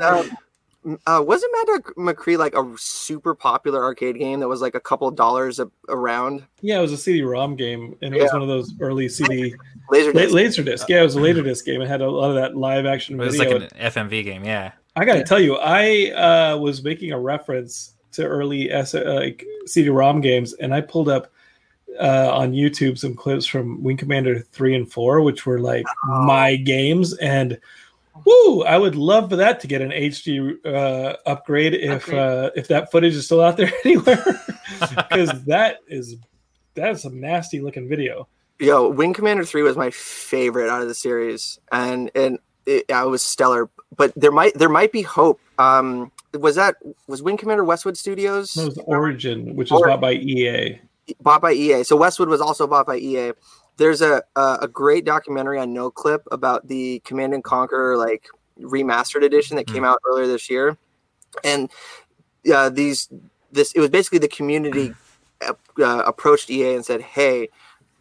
um 0.00 0.30
uh, 1.06 1.22
wasn't 1.24 1.52
Mad 1.52 1.66
Dog 1.66 1.94
McCree 1.96 2.36
like 2.38 2.54
a 2.56 2.74
super 2.76 3.34
popular 3.34 3.82
arcade 3.82 4.18
game 4.18 4.40
that 4.40 4.48
was 4.48 4.60
like 4.60 4.74
a 4.74 4.80
couple 4.80 5.06
of 5.06 5.14
dollars 5.16 5.58
a, 5.60 5.70
around 5.88 6.44
Yeah, 6.60 6.78
it 6.78 6.82
was 6.82 6.92
a 6.92 6.96
CD-ROM 6.96 7.56
game, 7.56 7.96
and 8.02 8.14
it 8.14 8.20
was 8.20 8.32
one 8.32 8.42
of 8.42 8.48
those 8.48 8.72
early 8.80 9.08
CD 9.08 9.54
laser 9.90 10.12
la- 10.12 10.22
disc? 10.22 10.34
Laserdisc. 10.34 10.88
Yeah, 10.88 11.00
it 11.00 11.04
was 11.04 11.16
a 11.16 11.20
Laserdisc 11.20 11.64
game. 11.64 11.80
It 11.82 11.88
had 11.88 12.00
a 12.00 12.10
lot 12.10 12.30
of 12.30 12.36
that 12.36 12.56
live 12.56 12.84
action 12.86 13.20
It 13.20 13.24
was 13.24 13.36
video. 13.36 13.58
like 13.60 13.72
an 13.72 13.78
FMV 13.92 14.24
game, 14.24 14.44
yeah. 14.44 14.72
I 14.96 15.04
got 15.04 15.14
to 15.14 15.24
tell 15.24 15.40
you, 15.40 15.56
I 15.56 16.10
uh, 16.10 16.58
was 16.58 16.82
making 16.82 17.12
a 17.12 17.18
reference 17.20 17.94
to 18.12 18.26
early 18.26 18.70
S- 18.70 18.94
uh, 18.94 19.20
like 19.20 19.46
CD-ROM 19.66 20.20
games, 20.20 20.52
and 20.54 20.74
I 20.74 20.80
pulled 20.80 21.08
up 21.08 21.32
uh, 22.00 22.30
on 22.34 22.52
YouTube 22.52 22.98
some 22.98 23.14
clips 23.14 23.46
from 23.46 23.82
Wing 23.82 23.96
Commander 23.96 24.40
three 24.40 24.74
and 24.74 24.90
four, 24.90 25.20
which 25.22 25.46
were 25.46 25.60
like 25.60 25.84
Oh. 26.08 26.22
my 26.24 26.56
games, 26.56 27.14
and 27.18 27.58
woo, 28.24 28.62
I 28.62 28.78
would 28.78 28.94
love 28.94 29.30
for 29.30 29.36
that 29.36 29.60
to 29.60 29.66
get 29.66 29.80
an 29.82 29.90
HD 29.90 30.54
uh, 30.66 31.16
upgrade 31.26 31.74
if 31.74 32.02
Upgrade. 32.04 32.18
uh, 32.18 32.50
if 32.54 32.68
that 32.68 32.90
footage 32.90 33.14
is 33.14 33.26
still 33.26 33.40
out 33.40 33.56
there 33.56 33.72
anywhere, 33.84 34.22
because 34.80 35.44
that 35.44 35.78
is 35.88 36.16
that's 36.74 37.02
some 37.02 37.20
nasty 37.20 37.60
looking 37.60 37.88
video. 37.88 38.28
Yo, 38.58 38.88
Wing 38.88 39.12
Commander 39.12 39.44
Three 39.44 39.62
was 39.62 39.76
my 39.76 39.90
favorite 39.90 40.70
out 40.70 40.82
of 40.82 40.88
the 40.88 40.94
series, 40.94 41.58
and 41.72 42.10
and 42.14 42.38
it, 42.66 42.84
yeah, 42.88 43.02
it 43.04 43.08
was 43.08 43.22
stellar. 43.22 43.68
But 43.96 44.12
there 44.16 44.30
might 44.32 44.54
there 44.54 44.68
might 44.68 44.92
be 44.92 45.02
hope. 45.02 45.40
Um, 45.58 46.12
was 46.38 46.54
that 46.56 46.76
was 47.06 47.22
Wing 47.22 47.36
Commander 47.36 47.64
Westwood 47.64 47.96
Studios 47.96 48.54
That 48.54 48.66
was 48.66 48.78
Origin, 48.86 49.54
which 49.56 49.70
was 49.70 49.80
Or- 49.82 49.88
bought 49.88 50.00
by 50.00 50.12
EA. 50.14 50.80
bought 51.20 51.42
by 51.42 51.52
EA? 51.52 51.82
So 51.84 51.96
Westwood 51.96 52.28
was 52.28 52.40
also 52.40 52.66
bought 52.66 52.86
by 52.86 52.96
EA. 52.96 53.32
There's 53.82 54.00
a 54.00 54.22
a, 54.36 54.68
great 54.68 55.04
documentary 55.04 55.58
on 55.58 55.74
Noclip 55.74 56.20
about 56.30 56.68
the 56.68 57.00
Command 57.00 57.34
and 57.34 57.42
Conquer 57.42 57.96
like 57.96 58.28
remastered 58.60 59.24
edition 59.24 59.56
that 59.56 59.66
came 59.66 59.82
out 59.84 59.98
earlier 60.06 60.28
this 60.28 60.48
year, 60.48 60.78
and 61.42 61.68
uh, 62.54 62.70
these 62.70 63.08
this 63.50 63.72
it 63.72 63.80
was 63.80 63.90
basically 63.90 64.20
the 64.20 64.28
community 64.28 64.94
uh, 65.44 65.54
uh, 65.80 66.04
approached 66.06 66.48
EA 66.48 66.76
and 66.76 66.86
said, 66.86 67.00
"Hey, 67.00 67.48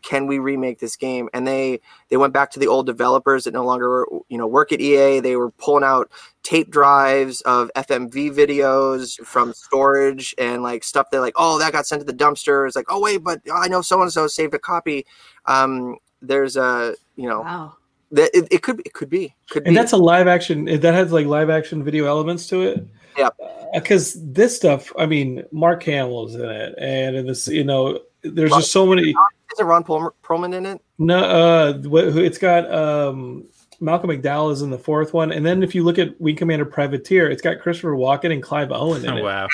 can 0.02 0.28
we 0.28 0.39
remake 0.39 0.80
this 0.80 0.95
game? 0.95 1.30
And 1.34 1.47
they 1.47 1.80
they 2.10 2.18
went 2.18 2.34
back 2.34 2.52
to 2.52 2.60
the 2.60 2.68
old 2.68 2.86
developers 2.86 3.43
that 3.43 3.54
no 3.54 3.66
longer 3.66 4.06
you 4.30 4.38
know 4.38 4.47
work 4.47 4.72
at 4.72 4.82
EA. 4.82 5.20
They 5.20 5.36
were 5.36 5.52
pulling 5.52 5.84
out 5.84 6.12
tape 6.43 6.70
drives 6.72 7.41
of 7.41 7.70
FMV 7.76 8.32
videos 8.36 9.18
from 9.26 9.54
storage 9.54 10.34
and 10.38 10.64
like 10.64 10.84
stuff 10.84 11.10
that 11.12 11.22
like 11.22 11.34
oh 11.38 11.60
that 11.60 11.72
got 11.72 11.86
sent 11.88 12.02
to 12.02 12.06
the 12.06 12.14
dumpster. 12.14 12.66
It's 12.68 12.76
like 12.76 12.88
oh 12.89 12.99
wait, 12.99 13.24
but 13.24 13.41
I 13.54 13.68
know 13.68 13.82
so 13.82 14.02
and 14.02 14.12
so 14.12 14.28
saved 14.28 14.54
a 14.54 14.60
copy. 14.60 15.06
Um, 15.45 15.97
there's 16.22 16.56
a 16.58 16.95
you 17.16 17.28
know 17.28 17.41
Wow. 17.41 17.76
that 18.12 18.30
it, 18.38 18.47
it 18.52 18.62
could 18.64 18.80
it 18.86 18.93
could 18.93 19.10
be 19.10 19.36
could 19.49 19.66
and 19.66 19.74
be 19.74 19.76
that's 19.76 19.91
a 19.91 19.97
live 19.97 20.28
action 20.28 20.66
that 20.66 20.84
has 20.93 21.12
like 21.12 21.26
live 21.26 21.49
action 21.49 21.84
video 21.84 22.06
elements 22.06 22.47
to 22.49 22.62
it 22.62 22.86
Yeah. 23.18 23.30
because 23.74 24.18
this 24.32 24.56
stuff 24.56 24.91
i 24.99 25.06
mean 25.08 25.43
mark 25.52 25.82
hamill's 25.84 26.36
in 26.36 26.47
it 26.49 26.76
and 26.78 27.16
in 27.16 27.26
this 27.26 27.47
you 27.47 27.64
know 27.64 27.99
there's 28.24 28.51
just 28.51 28.72
so 28.72 28.86
many 28.86 29.13
isn't 29.53 29.65
Ron 29.65 29.84
Perl- 29.84 30.15
Perlman 30.24 30.53
in 30.53 30.65
it? 30.65 30.82
no 30.97 31.17
uh 31.17 31.74
it's 31.86 32.38
got 32.38 32.72
um 32.74 33.45
malcolm 33.80 34.09
mcdowell 34.11 34.51
is 34.51 34.61
in 34.61 34.69
the 34.69 34.78
fourth 34.78 35.13
one 35.13 35.32
and 35.32 35.45
then 35.45 35.63
if 35.63 35.74
you 35.74 35.84
look 35.84 35.97
at 35.99 36.19
wing 36.22 36.36
commander 36.36 36.65
privateer 36.65 37.30
it's 37.30 37.41
got 37.41 37.59
christopher 37.59 37.93
walken 37.95 38.32
and 38.32 38.43
clive 38.43 38.72
owen 38.72 39.03
in 39.03 39.09
Oh, 39.11 39.17
it 39.17 39.24
wow. 39.24 39.47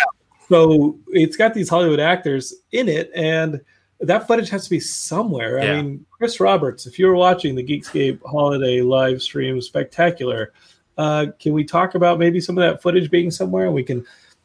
so 0.49 0.99
it's 1.09 1.37
got 1.37 1.53
these 1.53 1.69
hollywood 1.69 1.99
actors 1.99 2.53
in 2.73 2.89
it 2.89 3.09
and 3.15 3.61
that 4.01 4.27
footage 4.27 4.49
has 4.49 4.65
to 4.65 4.69
be 4.69 4.79
somewhere 4.79 5.63
Yeah. 5.63 5.71
i 5.73 5.81
mean 5.81 6.05
chris 6.11 6.39
roberts 6.39 6.85
if 6.85 6.99
you 6.99 7.07
were 7.07 7.15
watching 7.15 7.55
the 7.55 7.63
geekscape 7.63 8.19
holiday 8.25 8.81
live 8.81 9.21
stream 9.21 9.61
spectacular 9.61 10.51
uh, 10.97 11.27
can 11.39 11.53
we 11.53 11.63
talk 11.63 11.93
about 11.95 12.17
maybe 12.19 12.39
some 12.41 12.57
of 12.57 12.63
that 12.63 12.81
footage 12.81 13.09
being 13.11 13.29
somewhere 13.31 13.65
and 13.67 13.73
we 13.75 13.83
can 13.83 14.03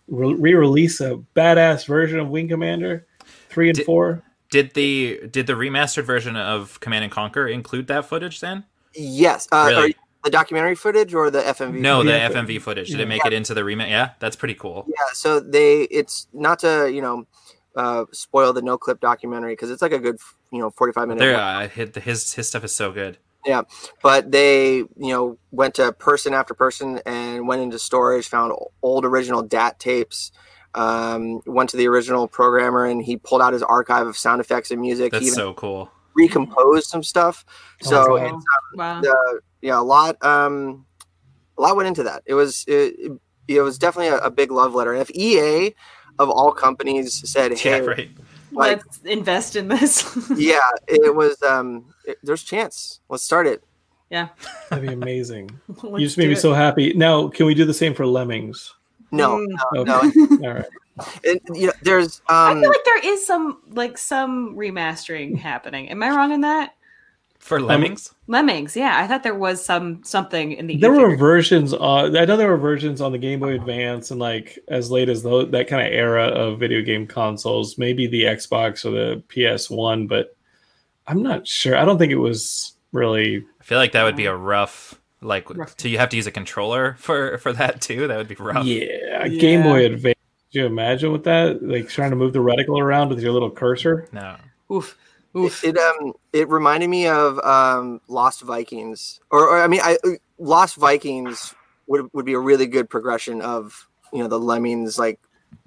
re-release 0.09 1.01
a 1.01 1.19
badass 1.35 1.87
version 1.87 2.19
of 2.19 2.29
wing 2.29 2.47
commander 2.49 3.07
three 3.53 3.69
and 3.69 3.77
Did- 3.77 3.87
four 3.87 4.23
Did 4.51 4.75
the 4.75 5.21
did 5.31 5.47
the 5.47 5.55
remastered 5.55 6.05
version 6.05 6.37
of 6.37 6.79
Command 6.81 7.05
and 7.05 7.13
Conquer 7.13 7.47
include 7.49 7.87
that 7.89 8.07
footage 8.07 8.41
then? 8.41 8.65
Yes. 8.95 9.49
Uh, 9.51 9.67
Really? 9.69 9.97
the 10.25 10.31
documentary 10.31 10.75
footage 10.75 11.15
or 11.15 11.31
the 11.31 11.41
FMV? 11.41 11.81
No, 11.81 12.03
the 12.05 12.11
Yeah. 12.13 12.29
FMV 12.29 12.61
footage. 12.61 12.91
Did 12.91 13.01
it 13.01 13.09
make 13.09 13.25
it 13.25 13.33
into 13.33 13.55
the 13.55 13.65
remake? 13.65 13.89
Yeah, 13.91 14.11
that's 14.21 14.37
pretty 14.37 14.55
cool. 14.55 14.85
Yeah. 14.89 14.95
So 15.15 15.41
they, 15.41 15.83
it's 15.85 16.27
not 16.33 16.59
to 16.61 16.91
you 16.93 17.01
know 17.01 17.27
uh, 17.77 18.05
spoil 18.13 18.53
the 18.53 18.61
Noclip 18.61 19.01
documentary 19.01 19.53
because 19.55 19.71
it's 19.71 19.81
like 19.83 19.93
a 19.93 19.99
good 19.99 20.19
you 20.51 20.59
know 20.59 20.71
forty 20.71 20.93
five 20.93 21.09
minute. 21.09 21.21
There, 21.21 21.37
uh, 21.37 21.69
his 21.69 21.95
his 21.97 22.35
his 22.35 22.49
stuff 22.49 22.63
is 22.65 22.75
so 22.75 22.93
good. 22.93 23.17
Yeah, 23.47 23.63
but 24.03 24.31
they 24.31 24.77
you 24.77 24.89
know 24.97 25.39
went 25.51 25.75
to 25.77 25.93
person 25.93 26.35
after 26.35 26.53
person 26.55 27.01
and 27.07 27.49
went 27.49 27.63
into 27.63 27.79
storage 27.79 28.29
found 28.29 28.53
old 28.83 29.05
original 29.05 29.43
DAT 29.43 29.81
tapes 29.81 30.31
um, 30.75 31.41
went 31.47 31.69
to 31.71 31.77
the 31.77 31.87
original 31.89 32.27
programmer 32.27 32.87
and 32.87 33.03
he 33.03 33.17
pulled 33.17 33.43
out 33.43 33.53
his 33.53 33.63
archive 33.63 34.07
of 34.07 34.17
sound 34.17 34.41
effects 34.41 34.71
and 34.71 34.81
music 34.81 35.13
That's 35.13 35.21
he 35.23 35.27
even 35.29 35.37
so 35.37 35.55
cool. 35.55 35.91
recomposed 36.15 36.87
some 36.89 37.03
stuff 37.03 37.45
Oh, 37.85 37.91
so 37.91 38.17
wow. 38.17 38.27
it's 38.37 38.45
Wow. 38.75 39.01
uh, 39.03 39.39
yeah 39.61 39.79
a 39.79 39.83
lot 39.83 40.23
um 40.25 40.87
a 41.59 41.63
lot 41.63 41.77
went 41.77 41.89
into 41.89 42.03
that 42.05 42.23
it 42.27 42.35
was 42.35 42.65
it, 42.67 43.13
it 43.49 43.61
was 43.61 43.77
definitely 43.79 44.09
a, 44.09 44.19
a 44.19 44.31
big 44.31 44.51
love 44.51 44.75
letter 44.75 44.93
and 44.95 45.03
if 45.03 45.11
ea 45.15 45.75
of 46.19 46.31
all 46.31 46.53
companies 46.53 47.21
said 47.31 47.53
hey 47.59 47.81
Yeah, 47.81 47.87
right. 47.87 48.11
like 48.53 48.79
Let's 48.79 49.01
invest 49.05 49.57
in 49.57 49.69
this. 49.69 50.05
yeah 50.37 50.59
it 50.89 51.15
was 51.15 51.41
um 51.43 51.93
it, 52.07 52.17
there's 52.23 52.43
chance 52.43 53.01
let's 53.11 53.25
start 53.25 53.47
it 53.47 53.63
Yeah, 54.11 54.29
that'd 54.71 54.87
be 54.87 54.93
amazing 54.95 55.51
you 55.83 55.99
just 55.99 56.17
made 56.19 56.29
me 56.29 56.33
it. 56.35 56.41
so 56.41 56.55
happy 56.55 56.93
now 56.95 57.29
can 57.29 57.45
we 57.47 57.55
do 57.55 57.65
the 57.67 57.75
same 57.75 57.95
for 57.95 58.07
lemmings 58.07 58.75
no 59.13 59.37
Mm. 59.37 59.47
no, 59.75 59.81
Okay. 59.81 60.11
no. 60.41 60.49
all 60.49 60.55
right 60.55 60.67
And, 61.25 61.41
you 61.55 61.67
know, 61.69 61.73
there's 61.83 62.21
I 62.29 62.51
um 62.53 62.61
feel 62.61 62.69
like 62.69 62.85
there 62.85 62.99
is 63.15 63.27
some 63.27 63.61
like 63.71 63.97
some 63.99 64.55
remastering 64.57 65.39
happening. 65.39 65.89
Am 65.91 66.03
I 66.03 66.11
wrong 66.11 66.33
in 66.33 66.43
that? 66.43 66.75
For 67.39 67.59
Lemmings, 67.61 68.15
Lemmings, 68.29 68.77
yeah. 68.77 69.01
I 69.03 69.09
thought 69.09 69.25
there 69.25 69.35
was 69.35 69.65
some 69.65 70.05
something 70.05 70.53
in 70.53 70.69
the 70.69 70.77
there 70.77 70.95
ether. 70.95 71.09
were 71.09 71.17
versions 71.17 71.75
on 71.75 72.17
i 72.17 72.25
know 72.25 72.37
there 72.37 72.47
were 72.49 72.57
versions 72.57 73.01
on 73.01 73.11
the 73.11 73.19
game 73.19 73.41
boy 73.41 73.55
advance 73.55 74.13
and 74.13 74.21
like 74.21 74.61
as 74.69 74.93
late 74.93 75.09
as 75.09 75.25
tho- 75.25 75.47
that 75.47 75.67
kind 75.67 75.85
of 75.85 75.93
era 75.93 76.27
of 76.29 76.61
video 76.61 76.83
game 76.83 77.05
consoles 77.05 77.77
maybe 77.79 78.07
the 78.07 78.23
xbox 78.25 78.85
or 78.85 78.93
the 78.93 79.23
ps1 79.29 80.07
but 80.07 80.37
i'm 81.09 81.21
not 81.21 81.45
sure 81.45 81.77
i 81.77 81.85
don't 81.85 81.99
think 81.99 82.13
it 82.13 82.17
was 82.17 82.75
really 82.93 83.45
I 83.61 83.65
feel 83.65 83.79
like 83.79 83.91
that 83.93 84.05
would 84.05 84.15
be 84.17 84.27
a 84.27 84.37
rough. 84.37 84.95
Like, 85.23 85.49
Rough. 85.55 85.77
do 85.77 85.89
you 85.89 85.99
have 85.99 86.09
to 86.11 86.17
use 86.17 86.27
a 86.27 86.31
controller 86.33 86.97
for 86.99 87.39
for 87.39 87.53
that 87.55 87.81
too? 87.81 88.07
That 88.09 88.17
would 88.19 88.29
be 88.29 88.35
rough. 88.35 88.65
yeah, 88.67 89.25
Yeah. 89.27 89.29
game 89.41 89.63
boy 89.63 89.87
advance 89.87 90.17
Could 90.53 90.61
you 90.61 90.67
imagine 90.67 91.13
with 91.13 91.25
that 91.25 91.63
like 91.63 91.89
trying 91.89 92.11
to 92.11 92.17
move 92.17 92.33
the 92.33 92.41
reticle 92.41 92.81
around 92.81 93.09
with 93.11 93.21
your 93.21 93.33
little 93.33 93.51
cursor 93.51 94.09
No. 94.13 94.37
Oof. 94.73 94.97
Oof. 95.37 95.65
it, 95.65 95.77
it 95.77 95.79
um 95.79 96.13
it 96.33 96.49
reminded 96.49 96.89
me 96.91 97.07
of 97.07 97.39
um 97.41 98.01
Lost 98.09 98.43
Vikings 98.43 99.21
or, 99.31 99.41
or 99.49 99.63
I 99.63 99.67
mean 99.69 99.81
I 99.83 99.97
Lost 100.39 100.77
Vikings 100.77 101.55
would 101.87 102.09
would 102.13 102.27
be 102.27 102.35
a 102.35 102.39
really 102.39 102.67
good 102.67 102.91
progression 102.91 103.41
of 103.41 103.89
you 104.13 104.19
know 104.21 104.29
the 104.29 104.39
lemmings 104.39 104.99
like 104.99 105.19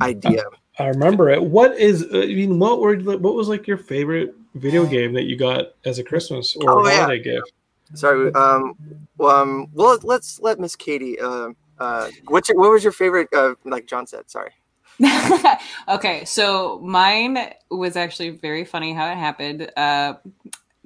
idea 0.01 0.43
i 0.79 0.87
remember 0.87 1.29
it 1.29 1.41
what 1.43 1.77
is 1.79 2.03
i 2.13 2.25
mean 2.25 2.57
what 2.59 2.79
were 2.79 2.95
what 2.97 3.35
was 3.35 3.47
like 3.47 3.67
your 3.67 3.77
favorite 3.77 4.33
video 4.55 4.85
game 4.95 5.13
that 5.13 5.23
you 5.23 5.37
got 5.37 5.73
as 5.85 5.99
a 5.99 6.03
christmas 6.03 6.55
or 6.57 6.69
Oh, 6.81 6.87
yeah. 6.87 7.01
holiday 7.03 7.21
gift 7.23 7.51
sorry 7.93 8.33
um 8.33 8.75
well 9.17 9.35
um 9.35 9.67
well 9.73 9.97
let's 10.03 10.39
let 10.39 10.59
Miss 10.59 10.75
Katie 10.75 11.19
uh 11.19 11.49
uh 11.79 12.09
what's 12.27 12.49
your, 12.49 12.57
what 12.57 12.71
was 12.71 12.83
your 12.83 12.93
favorite 12.93 13.27
uh 13.33 13.55
like 13.63 13.85
John 13.85 14.07
said 14.07 14.29
sorry 14.29 14.51
okay, 15.89 16.23
so 16.25 16.79
mine 16.79 17.53
was 17.69 17.97
actually 17.97 18.29
very 18.29 18.63
funny 18.63 18.93
how 18.93 19.09
it 19.11 19.17
happened. 19.17 19.69
Uh, 19.75 20.13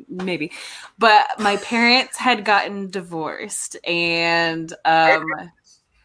maybe, 0.08 0.52
but 0.98 1.28
my 1.40 1.58
parents 1.58 2.18
had 2.18 2.44
gotten 2.44 2.90
divorced, 2.90 3.78
and 3.86 4.74
um, 4.86 5.24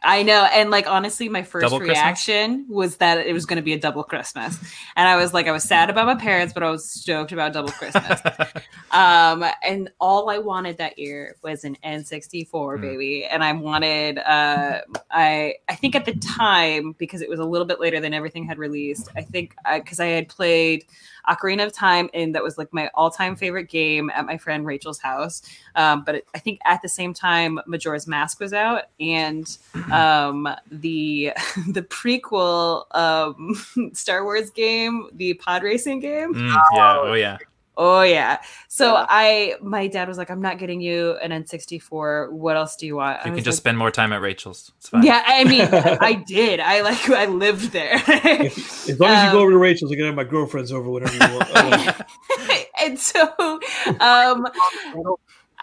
I 0.05 0.23
know, 0.23 0.45
and 0.53 0.71
like 0.71 0.87
honestly, 0.87 1.29
my 1.31 1.43
first 1.43 1.63
Double 1.63 1.79
Christmas? 1.79 1.97
reaction 1.97 2.67
was 2.69 2.97
that 2.99 3.27
it 3.27 3.33
was 3.33 3.47
going 3.47 3.57
to 3.57 3.63
be 3.63 3.73
a 3.73 3.79
double 3.79 4.05
Christmas, 4.05 4.59
and 4.97 5.09
I 5.09 5.17
was 5.17 5.33
like, 5.33 5.49
I 5.49 5.53
was 5.53 5.65
sad 5.65 5.89
about 5.89 6.07
my 6.07 6.15
parents, 6.15 6.53
but 6.53 6.63
I 6.63 6.71
was 6.71 6.89
stoked 6.91 7.33
about 7.33 7.55
double 7.55 7.71
Christmas. 7.71 8.21
um, 8.91 9.45
and 9.67 9.91
all 10.01 10.29
I 10.29 10.39
wanted 10.39 10.77
that 10.79 10.99
year 10.99 11.37
was 11.43 11.65
an 11.65 11.77
N64 11.85 12.53
Mm. 12.53 12.81
baby, 12.81 13.25
and 13.25 13.43
I 13.43 13.53
wanted, 13.53 14.19
uh, 14.19 14.81
I 15.11 15.55
I 15.69 15.75
think 15.75 15.95
at 15.97 16.05
the 16.05 16.15
time 16.17 16.95
because 16.99 17.23
it 17.23 17.29
was 17.29 17.41
a 17.41 17.45
little 17.45 17.67
bit 17.67 17.81
later 17.81 18.01
than 18.01 18.13
everything 18.13 18.45
had 18.45 18.59
released. 18.59 19.09
I 19.17 19.23
think 19.23 19.55
because 19.73 20.01
I, 20.01 20.07
had 20.07 20.29
played 20.29 20.85
Ocarina 21.29 21.65
of 21.65 21.73
Time, 21.73 22.11
and 22.13 22.35
that 22.35 22.43
was 22.43 22.59
like 22.59 22.73
my 22.73 22.91
all-time 22.95 23.37
favorite 23.37 23.71
game 23.71 24.11
at 24.11 24.27
my 24.27 24.37
friend 24.37 24.67
Rachel's 24.67 24.99
house. 24.99 25.43
Um, 25.75 26.05
but 26.05 26.17
it, 26.17 26.27
I 26.35 26.39
think 26.39 26.61
at 26.65 26.83
the 26.83 26.89
same 26.89 27.15
time, 27.15 27.59
Majora's 27.67 28.07
Mask 28.07 28.41
was 28.41 28.53
out, 28.53 28.85
and 29.01 29.57
um, 29.95 30.49
the 30.71 31.33
the 31.69 31.83
prequel 31.83 32.85
um, 32.95 33.91
Star 33.95 34.25
Wars 34.25 34.51
game, 34.51 35.09
the 35.15 35.35
pod 35.35 35.63
racing 35.63 36.01
game. 36.01 36.35
Mm, 36.35 36.55
yeah. 36.75 36.99
Oh 37.01 37.15
yeah. 37.15 37.39
Oh 37.77 38.03
yeah. 38.03 38.41
So 38.69 38.93
Yeah. 38.93 39.07
I, 39.09 39.55
my 39.61 39.89
dad 39.89 40.07
was 40.07 40.17
like, 40.17 40.31
"I'm 40.31 40.41
not 40.41 40.59
getting 40.59 40.81
you 40.81 41.17
an 41.21 41.33
N64. 41.33 42.31
What 42.31 42.57
else 42.57 42.77
do 42.77 42.87
you 42.87 42.95
want?" 42.95 43.19
I 43.19 43.25
You 43.25 43.33
was 43.33 43.39
can 43.39 43.45
just 43.45 43.57
like, 43.57 43.63
spend 43.63 43.79
more 43.79 43.91
time 43.91 44.13
at 44.13 44.21
Rachel's. 44.21 44.71
It's 44.79 44.91
fine. 44.91 45.03
Yeah, 45.03 45.25
I 45.27 45.43
mean, 45.43 45.67
I 46.01 46.13
did. 46.27 46.61
I 46.61 46.83
like, 46.83 47.11
I 47.11 47.27
lived 47.27 47.73
there. 47.73 47.95
as 47.95 49.01
long 49.01 49.11
as 49.11 49.23
you 49.25 49.29
Um, 49.29 49.33
go 49.33 49.41
over 49.41 49.51
to 49.51 49.59
rachel's 49.59 49.91
i 49.91 49.97
can 49.97 50.05
have 50.05 50.15
my 50.15 50.23
girlfriends 50.23 50.71
over 50.71 50.89
whenever 50.89 51.15
you 51.15 51.35
want 51.37 52.05
and 52.81 52.99
so, 52.99 53.23
um, 54.01 54.47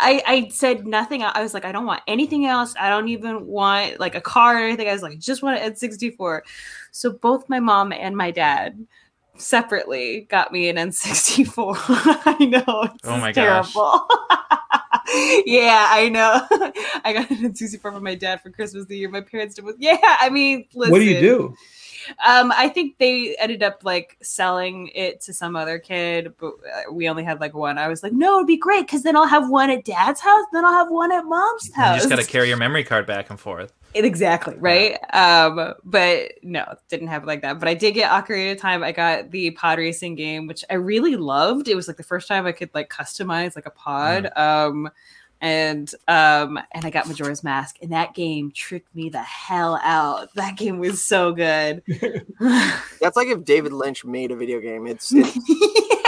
I, 0.01 0.21
I 0.25 0.47
said 0.49 0.87
nothing. 0.87 1.23
I 1.23 1.41
was 1.41 1.53
like, 1.53 1.63
I 1.63 1.71
don't 1.71 1.85
want 1.85 2.01
anything 2.07 2.45
else. 2.45 2.73
I 2.79 2.89
don't 2.89 3.07
even 3.07 3.45
want 3.45 3.99
like 3.99 4.15
a 4.15 4.21
car 4.21 4.57
or 4.57 4.65
anything. 4.65 4.87
I 4.87 4.93
was 4.93 5.03
like, 5.03 5.19
just 5.19 5.43
want 5.43 5.61
an 5.61 5.71
N64. 5.71 6.41
So 6.91 7.11
both 7.11 7.47
my 7.47 7.59
mom 7.59 7.93
and 7.93 8.17
my 8.17 8.31
dad 8.31 8.85
separately 9.37 10.21
got 10.29 10.51
me 10.51 10.69
an 10.69 10.77
N64. 10.77 11.75
I 12.39 12.45
know. 12.45 12.89
Oh 13.03 13.17
my 13.17 13.31
gosh. 13.31 13.73
yeah, 15.45 15.87
I 15.89 16.09
know. 16.09 16.47
I 17.05 17.13
got 17.13 17.29
an 17.29 17.53
N64 17.53 17.79
from 17.79 18.03
my 18.03 18.15
dad 18.15 18.41
for 18.41 18.49
Christmas 18.49 18.85
the 18.87 18.97
year 18.97 19.09
my 19.09 19.21
parents 19.21 19.55
did. 19.55 19.65
Was, 19.65 19.75
yeah, 19.77 19.97
I 20.01 20.29
mean, 20.29 20.65
listen. 20.73 20.91
what 20.91 20.99
do 20.99 21.05
you 21.05 21.19
do 21.19 21.55
Um, 22.25 22.51
I 22.55 22.69
think 22.69 22.97
they 22.97 23.35
ended 23.37 23.63
up 23.63 23.83
like 23.83 24.17
selling 24.21 24.89
it 24.93 25.21
to 25.21 25.33
some 25.33 25.55
other 25.55 25.79
kid, 25.79 26.33
but 26.39 26.47
uh, 26.47 26.91
we 26.91 27.09
only 27.09 27.23
had 27.23 27.39
like 27.39 27.53
one. 27.53 27.77
I 27.77 27.87
was 27.87 28.03
like, 28.03 28.13
no, 28.13 28.37
it'd 28.37 28.47
be 28.47 28.57
great 28.57 28.85
because 28.87 29.03
then 29.03 29.15
I'll 29.15 29.27
have 29.27 29.49
one 29.49 29.69
at 29.69 29.85
dad's 29.85 30.19
house, 30.19 30.45
then 30.53 30.65
I'll 30.65 30.73
have 30.73 30.89
one 30.89 31.11
at 31.11 31.25
mom's 31.25 31.73
house. 31.73 31.95
You 31.95 31.99
just 31.99 32.09
got 32.09 32.19
to 32.19 32.25
carry 32.29 32.47
your 32.47 32.57
memory 32.57 32.83
card 32.83 33.05
back 33.05 33.29
and 33.29 33.39
forth. 33.39 33.73
exactly 33.93 34.55
right. 34.57 34.97
Um, 35.13 35.73
but 35.83 36.33
no, 36.43 36.75
didn't 36.89 37.07
have 37.07 37.23
it 37.23 37.27
like 37.27 37.41
that. 37.41 37.59
But 37.59 37.67
I 37.67 37.73
did 37.73 37.93
get 37.93 38.11
Ocarina 38.11 38.53
of 38.53 38.59
Time. 38.59 38.83
I 38.83 38.91
got 38.91 39.31
the 39.31 39.51
pod 39.51 39.77
racing 39.77 40.15
game, 40.15 40.47
which 40.47 40.63
I 40.69 40.75
really 40.75 41.15
loved. 41.15 41.67
It 41.67 41.75
was 41.75 41.87
like 41.87 41.97
the 41.97 42.03
first 42.03 42.27
time 42.27 42.45
I 42.45 42.51
could 42.51 42.69
like 42.73 42.89
customize 42.89 43.55
like 43.55 43.65
a 43.65 43.71
pod. 43.71 44.31
Um, 44.37 44.89
and 45.41 45.91
um 46.07 46.59
and 46.71 46.85
I 46.85 46.89
got 46.89 47.07
Majora's 47.07 47.43
Mask, 47.43 47.77
and 47.81 47.91
that 47.91 48.13
game 48.13 48.51
tricked 48.51 48.95
me 48.95 49.09
the 49.09 49.21
hell 49.21 49.79
out. 49.83 50.29
That 50.35 50.55
game 50.55 50.79
was 50.79 51.03
so 51.03 51.33
good. 51.33 51.83
That's 52.39 53.17
like 53.17 53.27
if 53.27 53.43
David 53.43 53.73
Lynch 53.73 54.05
made 54.05 54.31
a 54.31 54.35
video 54.35 54.59
game. 54.59 54.87
It's, 54.87 55.11
it's 55.15 55.37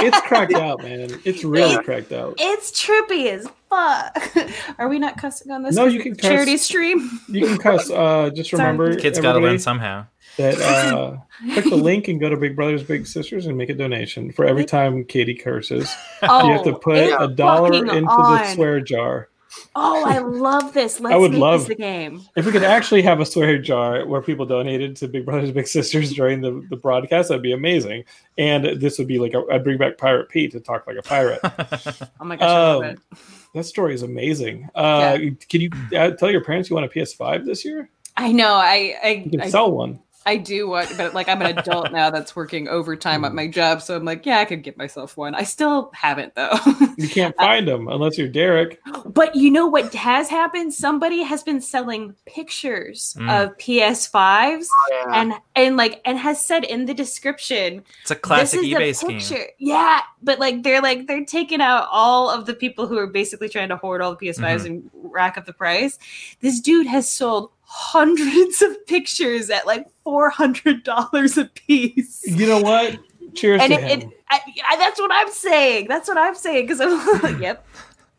It's 0.03 0.21
cracked 0.21 0.53
out, 0.53 0.83
man. 0.83 1.09
It's 1.23 1.43
really 1.43 1.81
cracked 1.83 2.11
out. 2.11 2.35
It's 2.37 2.71
trippy 2.71 3.31
as 3.31 3.47
fuck. 3.69 4.49
Are 4.77 4.89
we 4.89 4.99
not 4.99 5.17
cussing 5.17 5.51
on 5.51 5.63
this? 5.63 5.75
No, 5.75 5.85
you 5.85 6.01
can 6.01 6.11
it's 6.11 6.21
charity 6.21 6.53
cuss. 6.53 6.61
stream. 6.63 7.09
You 7.29 7.47
can 7.47 7.57
cuss. 7.57 7.89
Uh, 7.89 8.29
just 8.35 8.51
remember, 8.51 8.95
Kids 8.95 9.17
got 9.19 9.23
to 9.23 9.29
everybody, 9.29 9.51
learn 9.53 9.59
somehow. 9.59 10.05
That 10.37 10.59
uh, 10.61 11.17
click 11.53 11.65
the 11.65 11.75
link 11.75 12.07
and 12.07 12.19
go 12.19 12.29
to 12.29 12.37
Big 12.37 12.55
Brothers 12.55 12.83
Big 12.83 13.05
Sisters 13.07 13.45
and 13.45 13.57
make 13.57 13.69
a 13.69 13.73
donation 13.73 14.31
for 14.31 14.45
every 14.45 14.65
time 14.65 15.03
Katie 15.05 15.35
curses. 15.35 15.93
Oh, 16.21 16.47
you 16.47 16.53
have 16.53 16.63
to 16.63 16.73
put 16.73 16.97
a 17.19 17.27
dollar 17.27 17.71
fucking 17.73 17.89
into 17.89 18.07
the 18.15 18.53
swear 18.53 18.79
jar. 18.79 19.29
Oh, 19.75 20.03
I 20.03 20.17
love 20.17 20.73
this. 20.73 20.99
Let's 20.99 21.15
would 21.19 21.31
make 21.31 21.39
love- 21.39 21.59
this 21.61 21.67
the 21.69 21.75
game. 21.75 22.21
If 22.35 22.45
we 22.47 22.51
could 22.51 22.63
actually 22.63 23.03
have 23.03 23.19
a 23.19 23.25
swear 23.25 23.59
jar 23.59 24.03
where 24.05 24.19
people 24.21 24.47
donated 24.47 24.95
to 24.97 25.07
Big 25.07 25.25
Brothers 25.25 25.51
Big 25.51 25.67
Sisters 25.67 26.11
during 26.13 26.41
the, 26.41 26.65
the 26.71 26.75
broadcast, 26.75 27.29
that'd 27.29 27.43
be 27.43 27.53
amazing. 27.53 28.03
And 28.37 28.81
this 28.81 28.97
would 28.97 29.07
be 29.07 29.19
like 29.19 29.35
a, 29.35 29.43
I'd 29.51 29.63
bring 29.63 29.77
back 29.77 29.99
Pirate 29.99 30.29
Pete 30.29 30.51
to 30.53 30.59
talk 30.59 30.87
like 30.87 30.97
a 30.97 31.03
pirate. 31.03 31.39
Oh 32.19 32.25
my 32.25 32.35
gosh, 32.35 32.49
I 32.49 32.53
love 32.73 32.83
Um, 32.83 32.89
it. 32.89 32.99
that 33.53 33.63
story 33.65 33.93
is 33.93 34.01
amazing. 34.01 34.69
Uh, 34.73 35.17
Can 35.49 35.61
you 35.61 35.69
uh, 35.95 36.11
tell 36.11 36.31
your 36.31 36.43
parents 36.43 36.69
you 36.71 36.75
want 36.75 36.87
a 36.87 36.89
PS5 36.89 37.45
this 37.45 37.63
year? 37.63 37.89
I 38.17 38.31
know. 38.31 38.53
I 38.55 38.95
I, 39.03 39.07
You 39.25 39.29
can 39.31 39.41
I 39.41 39.49
sell 39.49 39.71
one. 39.71 39.99
I 40.25 40.37
do 40.37 40.69
want, 40.69 40.95
but 40.97 41.13
like 41.13 41.27
I'm 41.27 41.41
an 41.41 41.57
adult 41.57 41.91
now 41.91 42.09
that's 42.09 42.35
working 42.35 42.67
overtime 42.67 43.25
at 43.25 43.33
my 43.33 43.47
job, 43.47 43.81
so 43.81 43.95
I'm 43.95 44.05
like, 44.05 44.25
yeah, 44.25 44.39
I 44.39 44.45
could 44.45 44.63
get 44.63 44.77
myself 44.77 45.17
one. 45.17 45.35
I 45.35 45.43
still 45.43 45.91
haven't 45.93 46.35
though. 46.35 46.57
You 46.97 47.09
can't 47.09 47.35
find 47.37 47.67
them 47.67 47.87
unless 47.87 48.17
you're 48.17 48.27
Derek. 48.29 48.79
but 49.05 49.35
you 49.35 49.51
know 49.51 49.67
what 49.67 49.93
has 49.93 50.29
happened? 50.29 50.73
Somebody 50.73 51.23
has 51.23 51.43
been 51.43 51.61
selling 51.61 52.15
pictures 52.25 53.15
Mm. 53.19 53.29
of 53.43 53.57
PS5s 53.57 54.65
yeah. 54.91 55.21
and 55.21 55.33
and 55.55 55.77
like 55.77 56.01
and 56.05 56.17
has 56.17 56.43
said 56.45 56.63
in 56.63 56.85
the 56.85 56.93
description 56.93 57.83
It's 58.01 58.11
a 58.11 58.15
classic 58.15 58.61
this 58.61 58.69
is 58.69 58.73
eBay 58.75 58.89
a 58.89 58.93
scheme. 58.93 59.19
picture. 59.19 59.45
Yeah, 59.59 60.01
but 60.21 60.39
like 60.39 60.63
they're 60.63 60.81
like 60.81 61.07
they're 61.07 61.25
taking 61.25 61.61
out 61.61 61.87
all 61.91 62.29
of 62.29 62.45
the 62.45 62.53
people 62.53 62.87
who 62.87 62.97
are 62.97 63.07
basically 63.07 63.49
trying 63.49 63.69
to 63.69 63.77
hoard 63.77 64.01
all 64.01 64.15
the 64.15 64.17
PS5s 64.27 64.63
Mhm. 64.63 64.65
and 64.65 64.89
rack 64.93 65.37
up 65.37 65.45
the 65.45 65.53
price. 65.53 65.97
This 66.41 66.59
dude 66.59 66.87
has 66.87 67.09
sold 67.11 67.51
hundreds 67.75 68.61
of 68.61 68.85
pictures 68.85 69.49
at 69.49 69.65
like 69.65 69.87
four 70.03 70.29
hundred 70.29 70.83
dollars 70.83 71.39
a 71.39 71.45
piece. 71.45 72.23
You 72.27 72.45
know 72.45 72.61
what? 72.61 72.99
Cheers 73.33 73.61
And 73.63 73.73
to 73.73 73.79
it, 73.79 74.03
it 74.03 74.09
I, 74.29 74.39
I, 74.69 74.77
that's 74.77 74.99
what 74.99 75.11
I'm 75.11 75.31
saying. 75.31 75.87
That's 75.87 76.07
what 76.07 76.17
I'm 76.17 76.35
saying 76.35 76.67
because 76.67 76.79
I'm 76.79 77.21
like, 77.23 77.39
yep. 77.39 77.65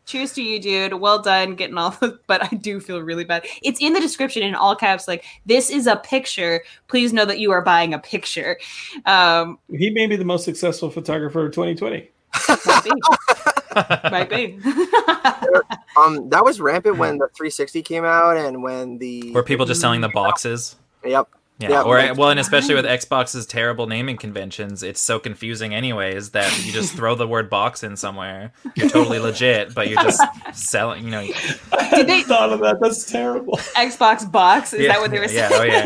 Cheers 0.05 0.33
to 0.33 0.43
you, 0.43 0.59
dude. 0.59 0.95
Well 0.95 1.21
done 1.21 1.55
getting 1.55 1.77
all 1.77 1.91
the, 1.91 2.19
but 2.27 2.43
I 2.43 2.55
do 2.57 2.81
feel 2.81 3.01
really 3.01 3.23
bad. 3.23 3.45
It's 3.63 3.79
in 3.81 3.93
the 3.93 3.99
description 4.01 4.43
in 4.43 4.53
all 4.53 4.75
caps, 4.75 5.07
like, 5.07 5.23
this 5.47 5.71
is 5.71 5.87
a 5.87 5.95
picture. 5.95 6.61
Please 6.87 7.11
know 7.11 7.25
that 7.25 7.39
you 7.39 7.51
are 7.51 7.63
buying 7.63 7.93
a 7.93 7.97
picture. 7.97 8.59
Um, 9.07 9.57
he 9.71 9.89
may 9.89 10.05
be 10.05 10.15
the 10.15 10.25
most 10.25 10.45
successful 10.45 10.91
photographer 10.91 11.45
of 11.45 11.53
2020. 11.53 12.07
Might 12.65 12.83
be. 12.83 12.91
might 14.09 14.29
be. 14.29 14.59
um, 15.97 16.29
that 16.29 16.41
was 16.43 16.59
rampant 16.61 16.97
when 16.97 17.17
the 17.17 17.27
360 17.35 17.81
came 17.81 18.05
out 18.05 18.37
and 18.37 18.63
when 18.63 18.97
the 18.97 19.31
Were 19.31 19.43
people 19.43 19.65
just 19.65 19.81
selling 19.81 20.01
the 20.01 20.09
boxes. 20.09 20.75
yep. 21.03 21.27
Yeah. 21.57 21.69
Yeah, 21.69 21.81
or 21.83 22.13
well, 22.15 22.31
and 22.31 22.39
especially 22.39 22.75
with 22.75 22.83
Xbox's 22.83 23.45
terrible 23.45 23.87
naming 23.87 24.17
conventions, 24.17 24.83
it's 24.83 24.99
so 24.99 25.19
confusing 25.19 25.73
anyways 25.73 26.31
that 26.31 26.51
you 26.65 26.73
just 26.73 26.93
throw 26.93 27.15
the 27.15 27.25
word 27.25 27.49
box 27.49 27.81
in 27.81 27.95
somewhere. 27.95 28.51
You're 28.75 28.89
totally 28.89 29.19
legit, 29.19 29.73
but 29.73 29.87
you're 29.87 30.03
just 30.03 30.21
selling, 30.53 31.05
you 31.05 31.11
know. 31.11 31.25
I 31.71 32.03
they- 32.03 32.23
thought 32.23 32.51
of 32.51 32.59
that. 32.59 32.81
That's 32.81 33.09
terrible. 33.09 33.55
Xbox 33.73 34.29
box. 34.29 34.73
Is 34.73 34.81
yeah, 34.81 34.89
that 34.89 34.99
what 34.99 35.11
they 35.11 35.19
were 35.19 35.27
yeah, 35.27 35.47
saying? 35.47 35.61
Oh 35.61 35.63
yeah. 35.63 35.85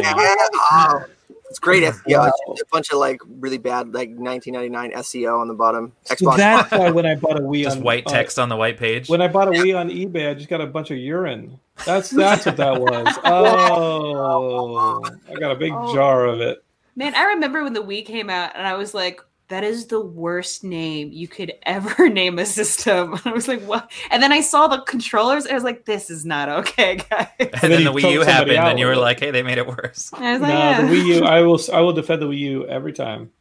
yeah. 0.71 1.03
Yeah. 1.49 1.51
It's 1.51 1.59
great 1.59 1.83
SEO. 1.83 2.17
Wow. 2.19 2.31
It's 2.49 2.61
a 2.61 2.65
bunch 2.71 2.91
of 2.91 2.99
like 2.99 3.21
really 3.39 3.57
bad 3.57 3.93
like 3.93 4.09
1999 4.09 4.91
SEO 5.01 5.39
on 5.41 5.47
the 5.47 5.53
bottom. 5.55 5.93
Xbox. 6.05 6.37
That's 6.37 6.71
why 6.71 6.91
when 6.91 7.05
I 7.05 7.15
bought 7.15 7.37
a 7.37 7.41
Wii, 7.41 7.63
Just 7.63 7.77
on, 7.77 7.83
white 7.83 8.05
uh, 8.07 8.11
text 8.11 8.37
on 8.37 8.49
the 8.49 8.55
white 8.55 8.77
page. 8.77 9.09
when 9.09 9.21
I 9.21 9.27
bought 9.27 9.47
a 9.47 9.51
Wii 9.51 9.77
on 9.77 9.89
eBay, 9.89 10.29
I 10.29 10.33
just 10.35 10.49
got 10.49 10.61
a 10.61 10.67
bunch 10.67 10.91
of 10.91 10.97
urine. 10.97 11.59
That's 11.85 12.09
that's 12.09 12.45
what 12.45 12.57
that 12.57 12.79
was. 12.79 13.17
Oh, 13.25 15.03
I 15.29 15.39
got 15.39 15.51
a 15.51 15.55
big 15.55 15.71
Oh. 15.73 15.93
jar 15.93 16.25
of 16.25 16.41
it. 16.41 16.63
Man, 16.95 17.15
I 17.15 17.23
remember 17.25 17.63
when 17.63 17.73
the 17.73 17.81
Wii 17.81 18.05
came 18.05 18.29
out 18.29 18.51
and 18.55 18.67
I 18.67 18.75
was 18.75 18.93
like, 18.93 19.21
that 19.49 19.63
is 19.63 19.87
the 19.87 19.99
worst 19.99 20.63
name 20.63 21.09
you 21.11 21.27
could 21.27 21.51
ever 21.63 22.07
name 22.09 22.39
a 22.39 22.45
system. 22.45 23.13
And 23.13 23.21
I 23.25 23.31
was 23.31 23.47
like, 23.47 23.61
what? 23.63 23.91
And 24.11 24.21
then 24.23 24.31
I 24.31 24.41
saw 24.41 24.67
the 24.67 24.81
controllers 24.81 25.45
and 25.45 25.51
I 25.51 25.55
was 25.55 25.63
like, 25.63 25.85
this 25.85 26.09
is 26.09 26.25
not 26.25 26.49
okay, 26.49 26.95
guys. 27.09 27.27
and 27.39 27.49
then 27.61 27.71
then 27.71 27.83
the 27.85 27.91
Wii 27.91 28.11
U 28.13 28.21
happened, 28.21 28.51
and 28.57 28.79
you 28.79 28.85
were 28.85 28.95
like, 28.95 29.19
"Hey, 29.19 29.31
they 29.31 29.43
made 29.43 29.57
it 29.57 29.67
worse." 29.67 30.11
I 30.13 30.33
was 30.33 30.41
No, 30.41 30.47
yeah. 30.47 30.81
the 30.81 30.87
Wii 30.87 31.05
U. 31.19 31.23
I 31.25 31.41
will 31.41 31.59
I 31.73 31.81
will 31.81 31.93
defend 31.93 32.21
the 32.21 32.27
Wii 32.27 32.37
U 32.39 32.67
every 32.67 32.93
time. 32.93 33.31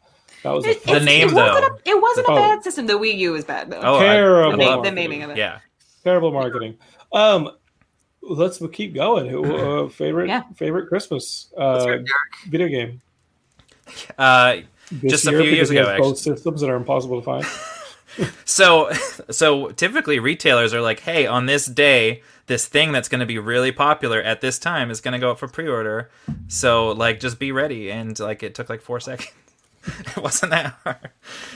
That 0.45 0.51
was 0.53 0.65
a 0.67 0.71
It- 0.71 0.85
The 0.85 1.01
name, 1.01 1.29
it 1.29 1.35
wasn't 1.35 1.83
though. 1.85 1.93
A, 1.93 1.97
it 1.97 2.01
wasn't 2.03 2.27
a 2.29 2.31
Oh. 2.31 2.37
bad 2.37 2.63
system. 2.63 2.87
The 2.87 2.95
Wii 2.95 3.19
U 3.19 3.35
is 3.35 3.45
bad 3.45 3.71
though. 3.71 3.81
Oh, 3.83 3.99
Terrible 4.01 4.53
I 4.53 4.65
the, 4.65 4.71
love- 4.71 4.85
the 4.85 4.91
naming 4.93 5.23
of 5.25 5.31
it. 5.31 5.37
yeah. 5.37 5.59
terrible 6.05 6.31
marketing. 6.33 6.79
Um, 7.13 7.51
let's 8.23 8.63
keep 8.73 8.95
going. 8.95 9.29
Who, 9.29 9.45
Uh, 9.85 9.89
favorite 9.89 10.29
Yeah. 10.29 10.43
favorite 10.57 10.89
Christmas 10.89 11.53
uh, 11.59 11.99
video 12.49 12.69
game. 12.69 13.01
Uh, 14.19 14.59
This 14.91 15.13
Just 15.13 15.27
a 15.27 15.31
few 15.31 15.43
years 15.43 15.71
ago, 15.71 15.87
has 15.87 15.99
both 15.99 16.19
systems 16.19 16.61
that 16.61 16.71
are 16.71 16.77
impossible 16.77 17.21
to 17.21 17.25
find. 17.25 17.45
So, 18.45 18.91
so 19.31 19.71
typically 19.71 20.19
retailers 20.19 20.75
are 20.75 20.81
like, 20.81 21.01
"Hey, 21.01 21.27
on 21.27 21.47
this 21.47 21.67
day, 21.67 22.23
this 22.47 22.67
thing 22.67 22.91
that's 22.91 23.09
going 23.09 23.21
to 23.21 23.27
be 23.27 23.39
really 23.39 23.71
popular 23.71 24.21
at 24.21 24.41
this 24.41 24.59
time 24.59 24.91
is 24.91 25.01
going 25.01 25.13
to 25.13 25.19
go 25.19 25.31
up 25.31 25.39
for 25.39 25.47
pre-order. 25.47 26.11
So, 26.49 26.89
like, 26.89 27.21
just 27.21 27.39
be 27.39 27.53
ready." 27.53 27.93
And 27.93 28.19
like, 28.19 28.43
it 28.43 28.55
took 28.57 28.69
like 28.69 28.81
four 28.81 28.99
seconds. 29.09 29.31
it 29.87 30.17
wasn't 30.17 30.51
that 30.51 30.75
hard. 30.83 31.11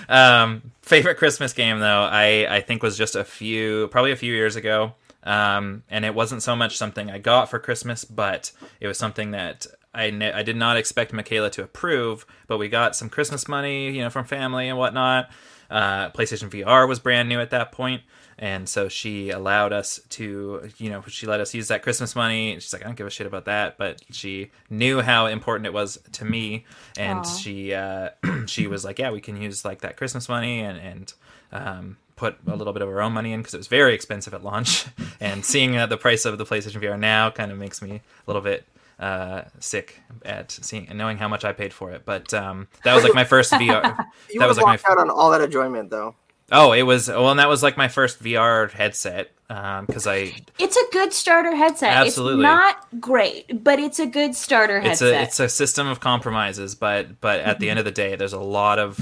Um, 0.09 0.71
favorite 0.83 1.17
Christmas 1.17 1.53
game 1.53 1.81
though, 1.81 2.03
I 2.03 2.47
I 2.49 2.61
think 2.61 2.83
was 2.83 2.97
just 2.97 3.17
a 3.17 3.25
few, 3.25 3.89
probably 3.89 4.13
a 4.13 4.17
few 4.17 4.33
years 4.33 4.55
ago. 4.55 4.95
Um, 5.25 5.85
and 5.89 6.05
it 6.05 6.15
wasn't 6.15 6.43
so 6.43 6.57
much 6.57 6.77
something 6.77 7.11
I 7.11 7.19
got 7.19 7.49
for 7.49 7.59
Christmas, 7.59 8.05
but 8.05 8.51
it 8.81 8.89
was 8.89 8.99
something 8.99 9.33
that 9.33 9.67
I 9.95 10.11
ne- 10.11 10.33
I 10.33 10.43
did 10.43 10.57
not 10.57 10.77
expect 10.77 11.13
Michaela 11.13 11.51
to 11.51 11.63
approve. 11.63 12.27
But 12.47 12.59
we 12.59 12.69
got 12.69 12.97
some 12.97 13.09
Christmas 13.09 13.49
money, 13.49 13.91
you 13.91 14.03
know, 14.03 14.11
from 14.11 14.25
family 14.25 14.69
and 14.69 14.79
whatnot. 14.79 15.31
Uh, 15.71 16.11
PlayStation 16.11 16.51
VR 16.51 16.87
was 16.87 16.99
brand 16.99 17.31
new 17.31 17.41
at 17.41 17.49
that 17.49 17.73
point, 17.73 18.03
and 18.39 18.69
so 18.69 18.91
she 18.91 19.31
allowed 19.31 19.73
us 19.73 20.01
to, 20.11 20.69
you 20.77 20.91
know, 20.91 21.03
she 21.07 21.27
let 21.27 21.41
us 21.41 21.55
use 21.55 21.69
that 21.69 21.83
Christmas 21.83 22.15
money. 22.15 22.53
She's 22.57 22.75
like, 22.75 22.83
I 22.83 22.85
don't 22.85 22.95
give 22.95 23.07
a 23.07 23.11
shit 23.11 23.27
about 23.27 23.47
that, 23.47 23.79
but 23.79 24.03
she 24.11 24.51
knew 24.69 25.01
how 25.01 25.25
important 25.27 25.67
it 25.67 25.73
was 25.73 25.99
to 26.13 26.27
me, 26.27 26.67
and 26.99 27.21
Aw. 27.21 27.23
she 27.23 27.73
uh, 27.73 28.11
she 28.47 28.67
was 28.67 28.85
like, 28.85 28.99
yeah, 28.99 29.11
we 29.13 29.23
can 29.23 29.41
use 29.41 29.65
like 29.65 29.81
that 29.81 29.97
Christmas 29.97 30.29
money 30.29 30.61
and 30.61 30.79
and 30.79 31.15
um, 31.53 31.97
put 32.17 32.37
a 32.47 32.55
little 32.55 32.75
bit 32.75 32.83
of 32.83 32.89
our 32.89 33.01
own 33.01 33.13
money 33.13 33.33
in 33.33 33.41
because 33.41 33.55
it 33.55 33.59
was 33.59 33.69
very 33.69 33.95
expensive 33.95 34.35
at 34.35 34.45
launch, 34.45 34.85
and 35.21 35.43
seeing 35.43 35.77
uh, 35.79 35.87
the 35.87 35.97
price 35.97 36.27
of 36.27 36.37
the 36.37 36.45
PlayStation 36.45 36.83
VR 36.83 36.99
now 36.99 37.31
kind 37.31 37.51
of 37.51 37.57
makes 37.57 37.81
me 37.81 37.93
a 37.97 38.01
little 38.27 38.43
bit 38.43 38.67
uh 38.99 39.43
sick 39.59 40.01
at 40.25 40.51
seeing 40.53 40.89
and 40.89 40.99
knowing 40.99 41.17
how 41.17 41.29
much 41.29 41.45
I 41.45 41.53
paid 41.53 41.73
for 41.73 41.91
it 41.93 42.05
but 42.05 42.33
um 42.35 42.69
that 42.85 42.95
was 42.95 43.05
like 43.05 43.15
my 43.15 43.25
first 43.25 43.53
VR 43.53 43.97
You 44.31 44.41
that 44.41 44.47
was 44.49 44.57
like 44.57 44.67
my 44.67 44.73
walked 44.73 44.89
out 44.89 44.99
on 44.99 45.11
all 45.11 45.31
that 45.31 45.41
enjoyment 45.41 45.91
though. 45.91 46.15
Oh, 46.55 46.73
it 46.73 46.83
was 46.83 47.09
well, 47.09 47.31
and 47.31 47.39
that 47.41 47.49
was 47.49 47.63
like 47.63 47.79
my 47.79 47.89
first 47.89 48.23
VR 48.23 48.71
headset 48.71 49.31
Um 49.49 49.87
because 49.87 50.07
I 50.07 50.35
It's 50.59 50.77
a 50.77 50.85
good 50.93 51.13
starter 51.13 51.55
headset. 51.57 51.97
Absolutely. 51.97 52.45
It's 52.45 52.51
not 52.53 53.01
great, 53.01 53.65
but 53.65 53.79
it's 53.79 53.99
a 53.99 54.07
good 54.07 54.35
starter 54.35 54.77
it's 54.79 55.01
headset. 55.01 55.15
a 55.15 55.23
it's 55.23 55.41
a 55.41 55.49
system 55.49 55.87
of 55.87 56.01
compromises, 56.01 56.75
but 56.75 57.21
but 57.21 57.41
at 57.41 57.59
the 57.59 57.71
end 57.71 57.79
of 57.79 57.85
the 57.85 57.91
day, 57.91 58.17
there's 58.17 58.35
a 58.35 58.41
lot 58.41 58.79
of 58.79 59.01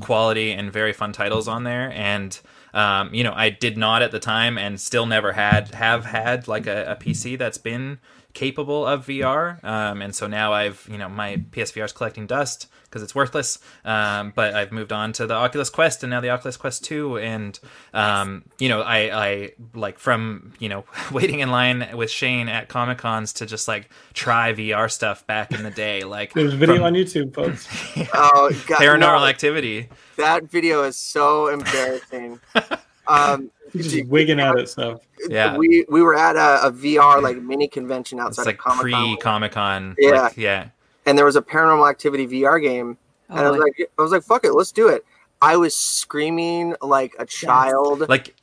quality 0.00 0.52
and 0.52 0.72
very 0.72 0.92
fun 0.92 1.12
titles 1.12 1.46
on 1.48 1.62
there, 1.64 1.92
and 1.92 2.38
um, 2.74 3.14
you 3.14 3.22
know 3.24 3.32
I 3.34 3.50
did 3.50 3.76
not 3.78 4.02
at 4.02 4.10
the 4.10 4.18
time, 4.20 4.58
and 4.58 4.80
still 4.80 5.06
never 5.06 5.32
had 5.32 5.68
have 5.74 6.04
had 6.04 6.48
like 6.48 6.66
a, 6.66 6.92
a 6.92 6.96
PC 6.96 7.38
that's 7.38 7.58
been 7.58 7.98
capable 8.34 8.86
of 8.86 9.06
VR, 9.06 9.62
um, 9.64 10.02
and 10.02 10.14
so 10.14 10.26
now 10.26 10.52
I've 10.52 10.86
you 10.90 10.98
know 10.98 11.08
my 11.08 11.36
PSVR 11.50 11.84
is 11.84 11.92
collecting 11.92 12.26
dust 12.26 12.68
because 12.84 13.02
it's 13.02 13.14
worthless. 13.14 13.58
Um, 13.84 14.32
but 14.34 14.54
I've 14.54 14.72
moved 14.72 14.92
on 14.92 15.12
to 15.14 15.26
the 15.26 15.34
Oculus 15.34 15.70
Quest 15.70 16.02
and 16.02 16.10
now 16.10 16.20
the 16.20 16.30
Oculus 16.30 16.56
Quest 16.56 16.84
Two, 16.84 17.18
and 17.18 17.58
um, 17.92 18.44
you 18.58 18.68
know 18.68 18.82
I 18.82 19.26
I 19.26 19.52
like 19.74 19.98
from 19.98 20.52
you 20.58 20.68
know 20.68 20.84
waiting 21.12 21.40
in 21.40 21.50
line 21.50 21.88
with 21.94 22.10
Shane 22.10 22.48
at 22.48 22.68
Comic 22.68 22.98
Cons 22.98 23.32
to 23.34 23.46
just 23.46 23.68
like 23.68 23.90
try 24.14 24.52
VR 24.52 24.90
stuff 24.90 25.26
back 25.26 25.52
in 25.52 25.62
the 25.62 25.70
day, 25.70 26.02
like 26.02 26.32
There's 26.32 26.54
a 26.54 26.56
video 26.56 26.76
from 26.76 26.84
on 26.84 26.94
YouTube, 26.94 27.34
folks. 27.34 27.68
Oh, 28.14 28.50
God, 28.66 28.78
Paranormal 28.78 29.20
no, 29.20 29.26
Activity. 29.26 29.88
that 30.16 30.50
video 30.50 30.82
is 30.84 30.96
so 30.96 31.48
embarrassing. 31.48 32.40
um, 33.08 33.50
He's 33.72 33.92
just 33.92 34.08
wigging 34.08 34.40
out 34.40 34.58
at 34.58 34.68
stuff. 34.68 35.00
Yeah. 35.28 35.56
we 35.56 35.84
we 35.88 36.02
were 36.02 36.16
at 36.16 36.36
a, 36.36 36.66
a 36.66 36.72
VR 36.72 37.22
like 37.22 37.36
mini 37.38 37.68
convention 37.68 38.20
outside 38.20 38.42
It's 38.42 38.48
outside 38.48 38.50
like 38.50 38.54
of 38.56 38.60
Comic 38.64 38.80
pre 38.82 38.92
Con, 38.92 39.16
Comic 39.18 39.52
Con. 39.52 39.96
Yeah. 39.98 40.22
Like, 40.22 40.36
yeah. 40.36 40.68
and 41.06 41.16
there 41.18 41.24
was 41.24 41.36
a 41.36 41.42
Paranormal 41.42 41.88
Activity 41.88 42.26
VR 42.26 42.62
game, 42.62 42.96
oh, 43.30 43.36
and 43.36 43.40
I 43.40 43.48
Oh, 43.48 43.52
was 43.52 43.60
like, 43.60 43.90
I 43.98 44.02
was 44.02 44.12
like, 44.12 44.22
fuck 44.22 44.44
it, 44.44 44.52
let's 44.52 44.72
do 44.72 44.88
it. 44.88 45.04
I 45.40 45.56
was 45.56 45.74
screaming 45.74 46.74
like 46.82 47.14
a 47.18 47.26
child. 47.26 48.08
Like 48.08 48.34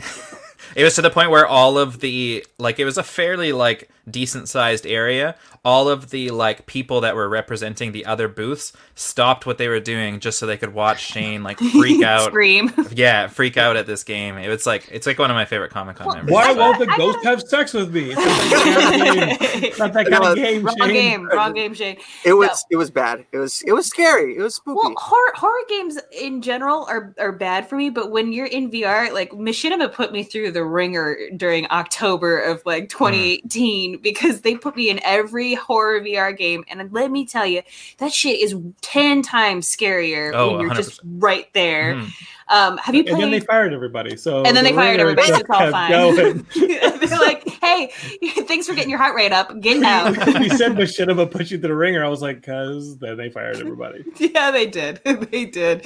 It 0.76 0.84
was 0.84 0.96
to 0.96 1.02
the 1.02 1.10
point 1.10 1.30
where 1.32 1.48
all 1.48 1.78
of 1.78 2.00
the 2.02 2.46
like 2.58 2.80
it 2.80 2.86
was 2.86 2.98
a 2.98 3.04
fairly 3.04 3.52
like 3.54 3.90
decent 4.10 4.50
sized 4.50 4.86
area. 4.86 5.36
All 5.64 5.90
of 5.90 6.12
the 6.12 6.30
like 6.30 6.68
people 6.68 7.02
that 7.02 7.16
were 7.16 7.28
representing 7.28 7.92
the 7.92 8.06
other 8.06 8.28
booths 8.28 8.72
stopped 8.94 9.48
what 9.48 9.58
they 9.58 9.68
were 9.68 9.80
doing 9.80 10.20
just 10.20 10.38
so 10.38 10.46
they 10.46 10.58
could 10.58 10.76
watch 10.76 11.02
Shane 11.02 11.42
like 11.42 11.58
freak 11.72 12.04
out. 12.04 12.28
Scream. 12.28 12.72
Yeah, 12.92 13.26
freak 13.28 13.58
out 13.58 13.76
at 13.76 13.88
this 13.88 14.04
game. 14.04 14.38
It 14.38 14.48
was 14.48 14.68
like 14.68 14.88
it's 14.92 15.08
like 15.08 15.18
one 15.18 15.32
of 15.32 15.36
my 15.36 15.46
favorite 15.46 15.72
Comic 15.72 15.96
Con 15.96 16.06
Well, 16.08 16.16
memories. 16.18 16.34
Why 16.34 16.50
I- 16.50 16.54
won't 16.54 16.78
the 16.80 16.92
I 16.92 16.98
ghost 16.98 17.16
gotta- 17.24 17.30
have 17.30 17.42
sex 17.42 17.74
with 17.74 17.92
me? 17.94 18.12
It's 18.16 19.80
not 19.80 19.94
that 19.94 20.08
kind 20.08 20.24
of 20.26 20.36
game. 20.36 20.64
That 20.64 20.76
kind 20.78 20.92
of 20.92 20.94
game. 20.94 20.94
Wrong 20.94 20.94
Shane. 20.94 20.94
game. 20.94 21.26
Wrong 21.30 21.54
game, 21.54 21.74
Shane. 21.74 21.98
It 22.24 22.34
was 22.34 22.64
it 22.70 22.76
was 22.76 22.92
bad. 22.92 23.26
It 23.32 23.38
was 23.38 23.64
it 23.66 23.74
was 23.74 23.88
scary. 23.88 24.36
It 24.38 24.42
was 24.42 24.56
spooky. 24.56 24.78
Well, 24.84 24.94
horror 24.98 25.32
horror 25.36 25.64
games 25.70 25.98
in 26.12 26.42
general 26.42 26.86
are, 26.86 27.14
are 27.18 27.32
bad 27.32 27.68
for 27.70 27.76
me, 27.76 27.90
but 27.90 28.12
when 28.12 28.32
you're 28.34 28.46
in 28.46 28.70
VR, 28.70 29.12
like 29.12 29.32
Machinima 29.32 29.92
put 29.92 30.12
me 30.12 30.24
through 30.24 30.52
the 30.52 30.64
ringer 30.66 31.18
during 31.38 31.66
October 31.72 32.40
of 32.40 32.62
like 32.66 32.90
2018 32.90 34.00
because 34.02 34.42
they 34.42 34.56
put 34.56 34.76
me 34.76 34.90
in 34.90 35.00
every 35.04 35.54
horror 35.56 36.02
VR 36.02 36.36
game, 36.38 36.64
and 36.68 36.92
let 36.92 37.12
me 37.12 37.26
tell 37.26 37.46
you, 37.46 37.62
that 37.98 38.12
shit 38.14 38.40
is 38.40 38.56
ten 38.82 39.22
times 39.22 39.68
scarier 39.74 40.32
Oh, 40.34 40.52
when 40.58 40.62
you're 40.62 40.70
100%. 40.72 40.76
just 40.76 41.00
right 41.04 41.48
there. 41.54 41.96
Mhm. 41.96 42.12
Um, 42.48 42.78
have 42.78 42.94
you 42.94 43.04
And 43.08 43.20
then 43.20 43.32
they 43.32 43.40
fired 43.40 43.74
everybody. 43.74 44.16
So 44.16 44.44
And 44.44 44.56
then 44.56 44.64
they 44.64 44.72
fired 44.74 45.00
everybody, 45.00 45.30
so 45.30 45.34
just 45.34 45.46
it's 45.46 45.50
all 45.50 45.72
fine. 45.72 46.46
They're 47.10 47.18
like, 47.20 47.48
"Hey, 47.60 47.92
thanks 48.48 48.68
for 48.68 48.76
getting 48.76 48.92
your 48.92 49.00
heart 49.00 49.16
rate 49.16 49.32
up. 49.32 49.60
Get 49.62 49.82
out." 49.84 50.16
you 50.44 50.50
said 50.50 50.74
Machinima 50.74 51.30
put 51.32 51.50
you 51.50 51.58
through 51.58 51.70
the 51.70 51.76
ringer. 51.76 52.06
I 52.06 52.08
was 52.08 52.22
like, 52.22 52.44
cause 52.44 53.00
then 53.00 53.18
they 53.18 53.30
fired 53.32 53.58
everybody. 53.58 54.04
yeah 54.20 54.52
they 54.52 54.68
did 54.68 55.02
they 55.32 55.46
did 55.46 55.86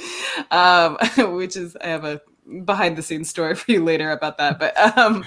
um 0.50 0.98
which 1.36 1.56
is 1.56 1.76
i 1.82 1.86
have 1.88 2.04
a 2.04 2.20
behind 2.64 2.96
the 2.96 3.02
scenes 3.02 3.28
story 3.30 3.54
for 3.60 3.70
you 3.70 3.82
later 3.84 4.10
about 4.12 4.36
that 4.38 4.58
but 4.58 4.76
um 4.98 5.24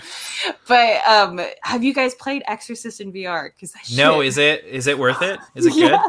but 0.67 1.01
um 1.07 1.39
have 1.61 1.84
you 1.84 1.93
guys 1.93 2.13
played 2.15 2.43
exorcist 2.47 2.99
in 3.01 3.11
vr 3.13 3.49
because 3.53 3.74
No, 3.95 4.21
is 4.21 4.38
it 4.38 4.63
is 4.65 4.88
it 4.88 4.97
worth 4.97 5.21
it? 5.21 5.39
Is 5.55 5.65
it 5.65 5.74
good? 5.80 5.91
yeah, 5.91 6.03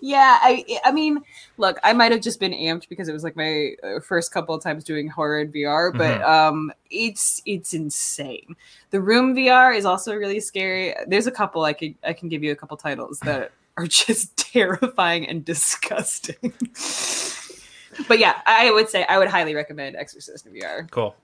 yeah 0.00 0.38
i 0.42 0.64
i 0.84 0.92
mean 0.92 1.18
look 1.56 1.78
i 1.84 1.92
might 1.92 2.12
have 2.12 2.20
just 2.20 2.38
been 2.40 2.52
amped 2.52 2.88
because 2.88 3.08
it 3.08 3.12
was 3.12 3.24
like 3.24 3.36
my 3.36 3.70
uh, 3.82 4.00
first 4.00 4.32
couple 4.32 4.54
of 4.54 4.62
times 4.62 4.84
doing 4.84 5.08
horror 5.08 5.40
in 5.40 5.52
vr 5.52 5.96
but 5.96 6.20
Mm-hmm. 6.20 6.30
um 6.30 6.72
it's 6.90 7.42
it's 7.46 7.74
insane 7.74 8.54
the 8.90 9.00
room 9.00 9.34
vr 9.34 9.76
is 9.76 9.84
also 9.84 10.14
really 10.14 10.40
scary 10.40 10.94
there's 11.06 11.26
a 11.26 11.30
couple 11.32 11.64
i 11.64 11.72
can 11.72 11.94
i 12.04 12.12
can 12.12 12.28
give 12.28 12.42
you 12.42 12.52
a 12.52 12.56
couple 12.56 12.76
titles 12.76 13.20
that 13.20 13.52
are 13.76 13.86
just 14.04 14.36
terrifying 14.36 15.28
and 15.28 15.44
disgusting 15.44 16.52
but 18.06 18.18
yeah 18.18 18.40
i 18.46 18.70
would 18.70 18.88
say 18.88 19.04
i 19.08 19.18
would 19.18 19.28
highly 19.28 19.54
recommend 19.54 19.96
exorcist 19.96 20.46
in 20.46 20.52
vr 20.52 20.90
Cool. 20.90 21.14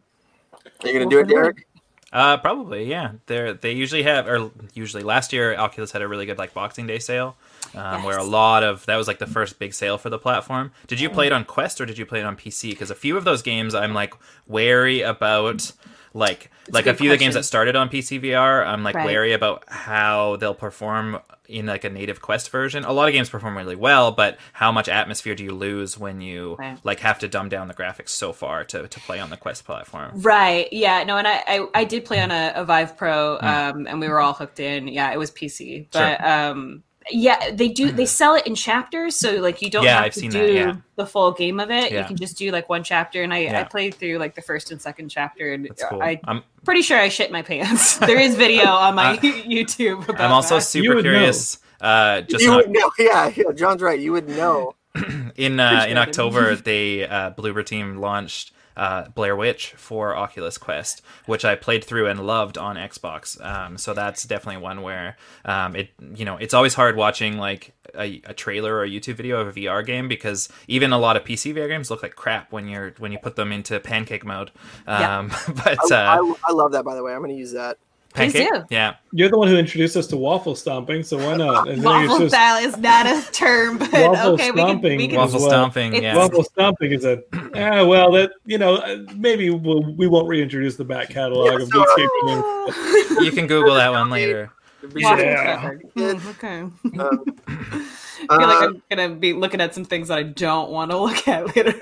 Are 0.82 0.88
you 0.88 0.98
gonna 0.98 1.10
do 1.10 1.20
it, 1.20 1.28
Derek? 1.28 1.66
Uh, 2.12 2.36
probably, 2.36 2.84
yeah. 2.84 3.12
They 3.26 3.52
they 3.52 3.72
usually 3.72 4.04
have, 4.04 4.28
or 4.28 4.50
usually 4.72 5.02
last 5.02 5.32
year, 5.32 5.56
Oculus 5.56 5.90
had 5.90 6.02
a 6.02 6.08
really 6.08 6.26
good 6.26 6.38
like 6.38 6.54
Boxing 6.54 6.86
Day 6.86 6.98
sale, 7.00 7.36
um, 7.74 8.04
where 8.04 8.18
a 8.18 8.22
lot 8.22 8.62
of 8.62 8.86
that 8.86 8.96
was 8.96 9.08
like 9.08 9.18
the 9.18 9.26
first 9.26 9.58
big 9.58 9.74
sale 9.74 9.98
for 9.98 10.10
the 10.10 10.18
platform. 10.18 10.70
Did 10.86 11.00
you 11.00 11.10
play 11.10 11.26
it 11.26 11.32
on 11.32 11.44
Quest 11.44 11.80
or 11.80 11.86
did 11.86 11.98
you 11.98 12.06
play 12.06 12.20
it 12.20 12.24
on 12.24 12.36
PC? 12.36 12.70
Because 12.70 12.90
a 12.90 12.94
few 12.94 13.16
of 13.16 13.24
those 13.24 13.42
games, 13.42 13.74
I'm 13.74 13.94
like 13.94 14.14
wary 14.46 15.02
about. 15.02 15.72
Like, 16.16 16.50
like 16.70 16.86
a 16.86 16.90
good 16.90 16.98
few 16.98 17.10
of 17.10 17.18
the 17.18 17.22
games 17.24 17.34
that 17.34 17.42
started 17.44 17.74
on 17.74 17.88
PC 17.88 18.20
VR, 18.22 18.64
I'm 18.64 18.84
like 18.84 18.94
Right. 18.94 19.04
wary 19.06 19.32
about 19.32 19.64
how 19.68 20.36
they'll 20.36 20.54
perform 20.54 21.18
in 21.48 21.66
like 21.66 21.82
a 21.84 21.90
native 21.90 22.22
Quest 22.22 22.50
version. 22.50 22.84
A 22.84 22.92
lot 22.92 23.08
of 23.08 23.12
games 23.12 23.28
perform 23.28 23.56
really 23.56 23.74
well, 23.76 24.12
but 24.12 24.38
how 24.52 24.70
much 24.72 24.88
atmosphere 24.88 25.34
do 25.34 25.42
you 25.44 25.52
lose 25.52 25.98
when 25.98 26.20
you 26.20 26.54
Right. 26.58 26.78
like 26.84 27.00
have 27.00 27.18
to 27.18 27.28
dumb 27.28 27.48
down 27.48 27.66
the 27.68 27.74
graphics 27.74 28.10
so 28.10 28.32
far 28.32 28.62
to, 28.64 28.86
to 28.86 29.00
play 29.00 29.18
on 29.18 29.30
the 29.30 29.36
Quest 29.36 29.64
platform? 29.66 30.12
Right. 30.22 30.68
Yeah. 30.72 31.02
No, 31.02 31.16
and 31.18 31.26
I 31.26 31.42
I, 31.46 31.66
I 31.74 31.84
did 31.84 32.04
play 32.04 32.20
on 32.22 32.30
a, 32.30 32.52
a 32.54 32.64
Vive 32.64 32.96
Pro, 32.96 33.38
um, 33.40 33.86
and 33.88 33.98
we 34.00 34.08
were 34.08 34.20
all 34.20 34.32
hooked 34.34 34.60
in. 34.60 34.86
Yeah, 34.88 35.12
it 35.12 35.18
was 35.18 35.32
PC, 35.32 35.88
but 35.92 36.24
um, 36.24 36.84
yeah, 37.10 37.50
they 37.52 37.68
do 37.68 37.90
they 37.92 38.06
sell 38.20 38.34
it 38.34 38.46
in 38.46 38.54
chapters, 38.54 39.16
so 39.16 39.32
like 39.36 39.60
you 39.62 39.70
don't 39.70 39.84
Yeah, 39.84 39.96
have 39.96 40.04
I've 40.06 40.12
to 40.14 40.20
seen 40.20 40.30
do 40.30 40.46
that, 40.46 40.52
yeah. 40.52 40.76
the 40.96 41.06
full 41.06 41.32
game 41.32 41.60
of 41.60 41.70
it. 41.70 41.92
You 41.92 42.04
can 42.04 42.16
just 42.16 42.36
do 42.38 42.50
like 42.50 42.68
one 42.68 42.82
chapter, 42.84 43.22
and 43.22 43.32
I, 43.32 43.60
I 43.60 43.64
played 43.64 43.94
through 43.94 44.18
like 44.18 44.34
the 44.34 44.42
first 44.42 44.70
and 44.70 44.80
second 44.80 45.08
chapter, 45.08 45.52
and 45.52 45.68
cool. 45.88 46.02
I 46.02 46.20
I'm 46.24 46.42
pretty 46.64 46.82
sure 46.82 46.98
I 46.98 47.08
shit 47.08 47.30
my 47.30 47.42
pants. 47.42 47.96
there 47.98 48.18
is 48.18 48.34
video 48.36 48.66
on 48.66 48.94
my 48.94 49.16
YouTube. 49.22 50.08
About 50.08 50.20
I'm 50.20 50.32
also 50.32 50.56
that. 50.56 50.62
Super 50.62 50.96
would 50.96 51.04
curious. 51.04 51.58
Uh, 51.80 52.22
just 52.22 52.42
you 52.42 52.50
not, 52.50 52.66
would 52.66 52.70
know. 52.70 52.90
Yeah, 52.98 53.30
yeah, 53.36 53.52
John's 53.54 53.82
right. 53.82 54.00
You 54.00 54.12
would 54.12 54.28
know. 54.28 54.74
in 55.36 55.60
uh, 55.60 55.86
in 55.88 55.98
October, 55.98 56.54
they 56.56 57.06
uh, 57.06 57.32
Bloober 57.32 57.64
Team 57.66 57.96
launched 57.96 58.52
uh, 58.76 59.08
Blair 59.08 59.36
Witch 59.36 59.74
for 59.76 60.16
Oculus 60.16 60.58
Quest, 60.58 61.02
which 61.26 61.44
I 61.44 61.54
played 61.54 61.84
through 61.84 62.08
and 62.08 62.26
loved 62.26 62.58
on 62.58 62.76
Xbox. 62.76 63.42
Um, 63.44 63.78
so 63.78 63.94
that's 63.94 64.24
definitely 64.24 64.62
one 64.62 64.82
where 64.82 65.16
um, 65.44 65.76
it 65.76 65.90
you 66.14 66.24
know 66.24 66.36
it's 66.36 66.54
always 66.54 66.74
hard 66.74 66.96
watching 66.96 67.38
like 67.38 67.72
a, 67.96 68.20
a 68.24 68.34
trailer 68.34 68.74
or 68.74 68.84
a 68.84 68.88
YouTube 68.88 69.14
video 69.14 69.40
of 69.40 69.48
a 69.48 69.52
VR 69.52 69.84
game 69.84 70.08
because 70.08 70.48
even 70.68 70.92
a 70.92 70.98
lot 70.98 71.16
of 71.16 71.24
PC 71.24 71.54
VR 71.54 71.68
games 71.68 71.90
look 71.90 72.02
like 72.02 72.16
crap 72.16 72.52
when 72.52 72.68
you're 72.68 72.94
when 72.98 73.12
you 73.12 73.18
put 73.18 73.36
them 73.36 73.52
into 73.52 73.78
pancake 73.80 74.24
mode. 74.24 74.50
Yeah. 74.86 75.18
Um, 75.18 75.28
but 75.48 75.92
I, 75.92 76.16
uh, 76.16 76.22
I, 76.22 76.34
I 76.48 76.52
love 76.52 76.72
that. 76.72 76.84
By 76.84 76.94
the 76.94 77.02
way, 77.02 77.12
I'm 77.12 77.20
gonna 77.20 77.34
use 77.34 77.52
that. 77.52 77.78
Please 78.14 78.32
pancake, 78.32 78.52
do. 78.54 78.62
yeah, 78.70 78.94
You're 79.12 79.28
the 79.28 79.36
one 79.38 79.48
who 79.48 79.56
introduced 79.56 79.96
us 79.96 80.06
to 80.08 80.16
waffle 80.16 80.54
stomping, 80.54 81.02
so 81.02 81.16
why 81.18 81.36
not? 81.36 81.68
And 81.68 81.82
then 81.82 82.02
it's 82.02 82.08
Waffle 82.10 82.18
just- 82.20 82.34
style 82.34 82.64
is 82.64 82.76
not 82.78 83.06
a 83.06 83.32
term, 83.32 83.78
but 83.78 83.90
Waffle 83.92 84.32
okay, 84.34 84.50
we 84.52 84.58
can, 84.62 84.80
we 84.80 85.08
can 85.08 85.16
waffle 85.16 85.40
well. 85.40 85.48
stomping, 85.48 86.00
yeah. 86.00 86.16
Waffle 86.16 86.44
stomping 86.44 86.92
is 86.92 87.04
a 87.04 87.22
ah, 87.56 87.84
well 87.84 88.12
that 88.12 88.30
you 88.46 88.56
know 88.58 88.76
uh, 88.76 88.98
maybe 89.16 89.50
we'll, 89.50 89.82
we 89.94 90.06
won't 90.06 90.28
reintroduce 90.28 90.76
the 90.76 90.84
back 90.84 91.10
catalog 91.10 91.60
of 91.60 91.68
Yeah, 91.74 91.84
so- 91.96 93.06
games. 93.16 93.24
you 93.26 93.32
can 93.32 93.46
Google 93.48 93.74
that 93.74 93.90
one 93.90 94.10
later. 94.10 94.50
Be 94.92 95.02
Waffle 95.02 95.18
sure- 95.18 95.26
Yeah. 95.32 95.58
stomping. 95.60 95.90
Yeah. 95.96 96.12
Hmm, 96.14 96.28
okay. 96.28 96.64
Um, 97.00 97.24
I 98.30 98.38
feel 98.38 98.46
like 98.48 98.62
uh, 98.62 98.66
I'm 98.66 98.82
gonna 98.90 99.08
be 99.16 99.32
looking 99.32 99.60
at 99.60 99.74
some 99.74 99.84
things 99.84 100.08
that 100.08 100.18
I 100.18 100.22
don't 100.22 100.70
want 100.70 100.92
to 100.92 100.96
look 100.98 101.26
at 101.28 101.54
later. 101.56 101.74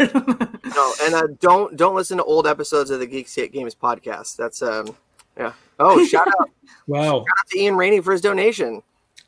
no, 0.75 0.93
and 1.03 1.15
uh, 1.15 1.27
don't 1.41 1.77
don't 1.77 1.95
listen 1.95 2.17
to 2.17 2.25
old 2.25 2.47
episodes 2.49 2.91
of 2.91 2.99
the 3.01 3.07
Geekscape 3.07 3.53
Games 3.53 3.75
podcast. 3.77 4.37
That's 4.37 4.63
um, 4.63 4.97
yeah. 5.37 5.53
Oh, 5.83 6.05
shout 6.07 6.29
out, 6.29 6.51
Wow, 6.87 7.03
shout 7.03 7.21
out 7.21 7.49
to 7.51 7.59
Ian 7.59 7.77
Rainey 7.77 8.01
for 8.01 8.13
his 8.13 8.21
donation. 8.21 8.83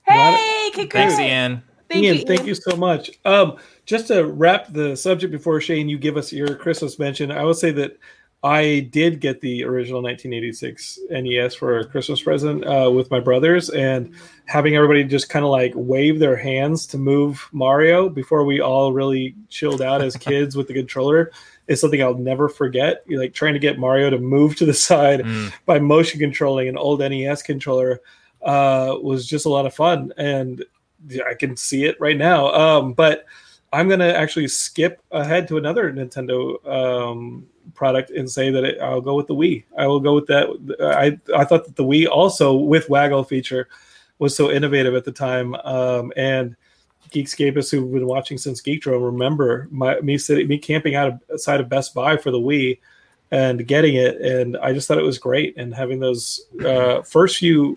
hey, 0.07 0.70
congrats! 0.72 1.14
Thanks, 1.14 1.18
Ian. 1.18 1.62
Thank 1.90 2.05
Ian, 2.05 2.16
you, 2.18 2.24
thank 2.24 2.46
you 2.46 2.55
so 2.55 2.76
much. 2.76 3.11
Um, 3.24 3.59
just 3.86 4.09
to 4.09 4.24
wrap 4.24 4.72
the 4.72 4.96
subject 4.96 5.30
before 5.30 5.61
Shane, 5.61 5.88
you 5.88 5.98
give 5.98 6.16
us 6.16 6.32
your 6.32 6.55
Christmas 6.57 6.98
mention. 6.98 7.30
I 7.30 7.42
will 7.44 7.55
say 7.55 7.70
that 7.72 7.98
I 8.42 8.88
did 8.90 9.20
get 9.20 9.40
the 9.40 9.64
original 9.64 10.02
1986 10.02 10.98
NES 11.11 11.55
for 11.55 11.78
a 11.78 11.86
Christmas 11.86 12.20
present 12.20 12.66
uh, 12.66 12.90
with 12.90 13.11
my 13.11 13.18
brothers, 13.18 13.70
and 13.70 14.14
having 14.44 14.76
everybody 14.76 15.02
just 15.05 15.30
kind 15.30 15.44
of 15.44 15.50
like 15.50 15.72
wave 15.74 16.18
their 16.18 16.36
hands 16.36 16.86
to 16.88 16.98
move 16.98 17.48
Mario 17.52 18.09
before 18.11 18.44
we 18.44 18.61
all 18.61 18.92
really 18.92 19.34
chilled 19.48 19.80
out 19.80 20.02
as 20.02 20.16
kids 20.16 20.57
with 20.57 20.68
the 20.68 20.74
controller 20.74 21.32
is 21.68 21.80
something 21.80 22.02
I'll 22.02 22.14
never 22.14 22.48
forget. 22.48 23.02
You're 23.06 23.20
like 23.20 23.34
trying 23.34 23.54
to 23.54 23.58
get 23.58 23.78
Mario 23.78 24.10
to 24.10 24.18
move 24.18 24.56
to 24.56 24.66
the 24.66 24.74
side 24.74 25.20
Mm. 25.20 25.52
by 25.66 25.78
motion 25.78 26.20
controlling 26.20 26.68
an 26.68 26.76
old 26.76 27.00
NES 27.00 27.42
controller 27.42 28.00
uh, 28.42 28.96
was 29.00 29.26
just 29.26 29.46
a 29.46 29.48
lot 29.48 29.64
of 29.66 29.74
fun, 29.74 30.12
and 30.18 30.64
I 31.28 31.34
can 31.34 31.56
see 31.56 31.84
it 31.84 31.96
right 31.98 32.16
now. 32.16 32.52
Um, 32.52 32.92
but 32.92 33.24
I'm 33.72 33.88
gonna 33.88 34.08
actually 34.08 34.48
skip 34.48 35.00
ahead 35.10 35.48
to 35.48 35.56
another 35.56 35.90
Nintendo 35.92 36.64
um, 36.68 37.46
product 37.74 38.10
and 38.10 38.30
say 38.30 38.50
that 38.50 38.62
it, 38.64 38.80
I'll 38.80 39.00
go 39.00 39.14
with 39.16 39.26
the 39.26 39.34
Wii. 39.34 39.64
I 39.78 39.86
will 39.86 40.00
go 40.00 40.14
with 40.14 40.26
that. 40.26 40.46
I 40.80 41.18
I 41.36 41.44
thought 41.44 41.64
that 41.64 41.76
the 41.76 41.84
Wii 41.84 42.06
also 42.06 42.54
with 42.54 42.88
Waggle 42.90 43.24
feature 43.24 43.68
was 44.18 44.36
so 44.36 44.50
innovative 44.50 44.94
at 44.94 45.04
the 45.04 45.12
time, 45.12 45.54
um, 45.64 46.12
and 46.16 46.54
Geekscapists 47.11 47.70
who've 47.70 47.92
been 47.92 48.07
watching 48.07 48.38
since 48.38 48.61
Geekdrome 48.61 49.05
remember 49.05 49.68
my, 49.70 50.00
me 50.00 50.18
sitting 50.18 50.48
me 50.48 50.59
camping 50.59 50.94
out 50.94 51.14
outside 51.32 51.61
of 51.61 51.68
Best 51.68 51.94
Buy 51.94 52.16
for 52.16 52.30
the 52.30 52.38
Wii 52.40 52.78
and 53.30 53.66
getting 53.66 53.94
it, 53.96 54.20
and 54.20 54.57
I 54.59 54.72
just 54.72 54.86
thought 54.86 54.98
it 54.98 55.02
was 55.05 55.18
great. 55.18 55.57
And 55.57 55.74
having 55.74 55.98
those 55.98 56.42
uh, 56.64 57.02
first 57.02 57.38
few 57.38 57.76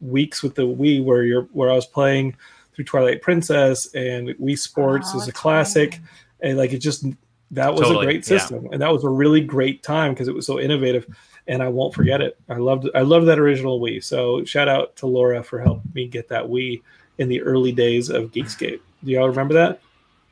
weeks 0.00 0.42
with 0.42 0.54
the 0.54 0.62
Wii, 0.66 1.02
where 1.04 1.22
you're 1.24 1.44
where 1.52 1.70
I 1.70 1.74
was 1.74 1.86
playing 1.86 2.36
through 2.74 2.84
Twilight 2.84 3.22
Princess 3.22 3.92
and 3.94 4.28
Wii 4.30 4.58
Sports 4.58 5.10
Oh, 5.14 5.18
is 5.18 5.28
a 5.28 5.32
classic, 5.32 5.94
fun. 5.94 6.02
and 6.42 6.58
like 6.58 6.72
it 6.72 6.78
just 6.78 7.04
that 7.52 7.72
was 7.72 7.80
Totally, 7.82 8.06
a 8.06 8.08
great 8.08 8.16
yeah. 8.30 8.38
system, 8.38 8.68
and 8.72 8.80
that 8.82 8.92
was 8.92 9.04
a 9.04 9.08
really 9.08 9.40
great 9.40 9.82
time 9.82 10.12
because 10.12 10.28
it 10.28 10.34
was 10.34 10.46
so 10.46 10.60
innovative, 10.60 11.06
and 11.48 11.62
I 11.62 11.68
won't 11.68 11.94
forget 11.94 12.20
it. 12.20 12.38
I 12.48 12.56
loved 12.56 12.88
I 12.94 13.00
loved 13.00 13.26
that 13.26 13.38
original 13.38 13.80
Wii. 13.80 14.02
So 14.04 14.44
shout 14.44 14.68
out 14.68 14.96
to 14.96 15.06
Laura 15.06 15.42
for 15.42 15.60
helping 15.60 15.90
me 15.94 16.06
get 16.08 16.28
that 16.28 16.44
Wii 16.44 16.82
in 17.20 17.28
the 17.28 17.40
early 17.42 17.70
days 17.72 18.08
of 18.10 18.32
Geekscape. 18.32 18.80
Do 19.04 19.10
y'all 19.12 19.28
remember 19.28 19.54
that? 19.54 19.80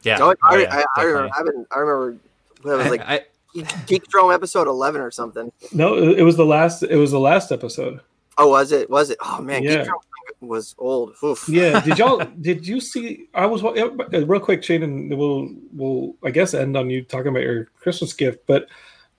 Yeah, 0.02 0.18
Oh, 0.20 0.30
I, 0.30 0.54
oh, 0.54 0.56
yeah, 0.56 0.74
I, 0.96 1.00
I 1.00 1.02
remember. 1.04 1.30
I, 1.34 1.36
haven't- 1.38 1.66
I 1.70 1.78
remember. 1.78 2.18
That 2.64 2.76
was 2.78 2.90
like 2.90 3.00
I- 3.02 3.24
Geekdrome 3.54 4.32
episode 4.34 4.66
11 4.68 5.00
or 5.00 5.10
something. 5.10 5.50
No, 5.72 5.96
it 5.96 6.18
it 6.20 6.22
was 6.22 6.36
the 6.36 6.44
last. 6.44 6.82
It 6.82 6.96
was 6.96 7.10
the 7.10 7.18
last 7.20 7.50
episode. 7.52 8.00
Oh, 8.36 8.48
was 8.48 8.72
it? 8.72 8.88
Was 8.90 9.10
it? 9.10 9.18
Oh 9.24 9.40
man, 9.40 9.62
Yeah. 9.62 9.84
Geekdrome 9.84 10.00
was 10.40 10.74
old. 10.78 11.14
Oof. 11.24 11.48
Yeah. 11.48 11.80
Did 11.80 11.98
y'all? 11.98 12.18
did 12.40 12.66
you 12.66 12.80
see? 12.80 13.26
I 13.34 13.46
was 13.46 13.62
real 13.62 14.40
quick, 14.40 14.62
Shane, 14.62 14.82
and 14.82 15.16
we'll 15.16 15.48
we'll 15.72 16.14
I 16.22 16.30
guess 16.30 16.54
end 16.54 16.76
on 16.76 16.90
you 16.90 17.02
talking 17.02 17.28
about 17.28 17.42
your 17.42 17.64
Christmas 17.80 18.12
gift. 18.12 18.46
But 18.46 18.68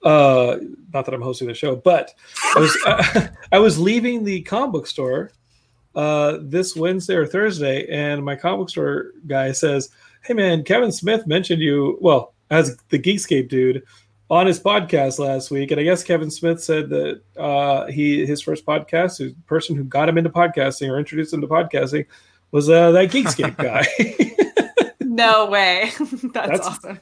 Uh, 0.02 0.56
not 0.94 1.04
that 1.04 1.12
I'm 1.12 1.20
hosting 1.20 1.48
the 1.48 1.52
show, 1.54 1.76
but 1.76 2.14
I 2.56 2.60
was 2.60 2.74
uh, 2.86 3.26
I 3.52 3.58
was 3.58 3.78
leaving 3.78 4.24
the 4.24 4.40
comic 4.42 4.72
book 4.72 4.86
store 4.86 5.32
uh, 5.94 6.38
this 6.42 6.76
Wednesday 6.76 7.14
or 7.14 7.26
Thursday, 7.26 7.86
and 7.88 8.24
my 8.24 8.36
comic 8.36 8.68
store 8.68 9.12
guy 9.26 9.52
says, 9.52 9.88
"Hey 10.24 10.34
man, 10.34 10.62
Kevin 10.64 10.92
Smith 10.92 11.26
mentioned 11.26 11.60
you 11.62 11.98
well 12.00 12.34
as 12.50 12.76
the 12.88 12.98
Geekscape 12.98 13.48
dude." 13.48 13.82
On 14.28 14.46
his 14.46 14.60
podcast 14.60 15.18
last 15.18 15.50
week, 15.50 15.72
and 15.72 15.80
I 15.80 15.82
guess 15.82 16.04
Kevin 16.04 16.30
Smith 16.30 16.62
said 16.62 16.88
that 16.90 17.20
uh, 17.36 17.86
he 17.86 18.24
his 18.24 18.40
first 18.40 18.64
podcast, 18.64 19.18
the 19.18 19.34
person 19.48 19.74
who 19.74 19.82
got 19.82 20.08
him 20.08 20.18
into 20.18 20.30
podcasting 20.30 20.88
or 20.88 21.00
introduced 21.00 21.32
him 21.34 21.40
to 21.40 21.48
podcasting, 21.48 22.06
was 22.52 22.70
uh, 22.70 22.92
that 22.92 23.10
Geekscape 23.10 23.56
guy. 23.56 23.84
No 25.00 25.46
way. 25.46 25.90
That's, 25.98 26.22
That's- 26.32 26.60
awesome. 26.60 27.00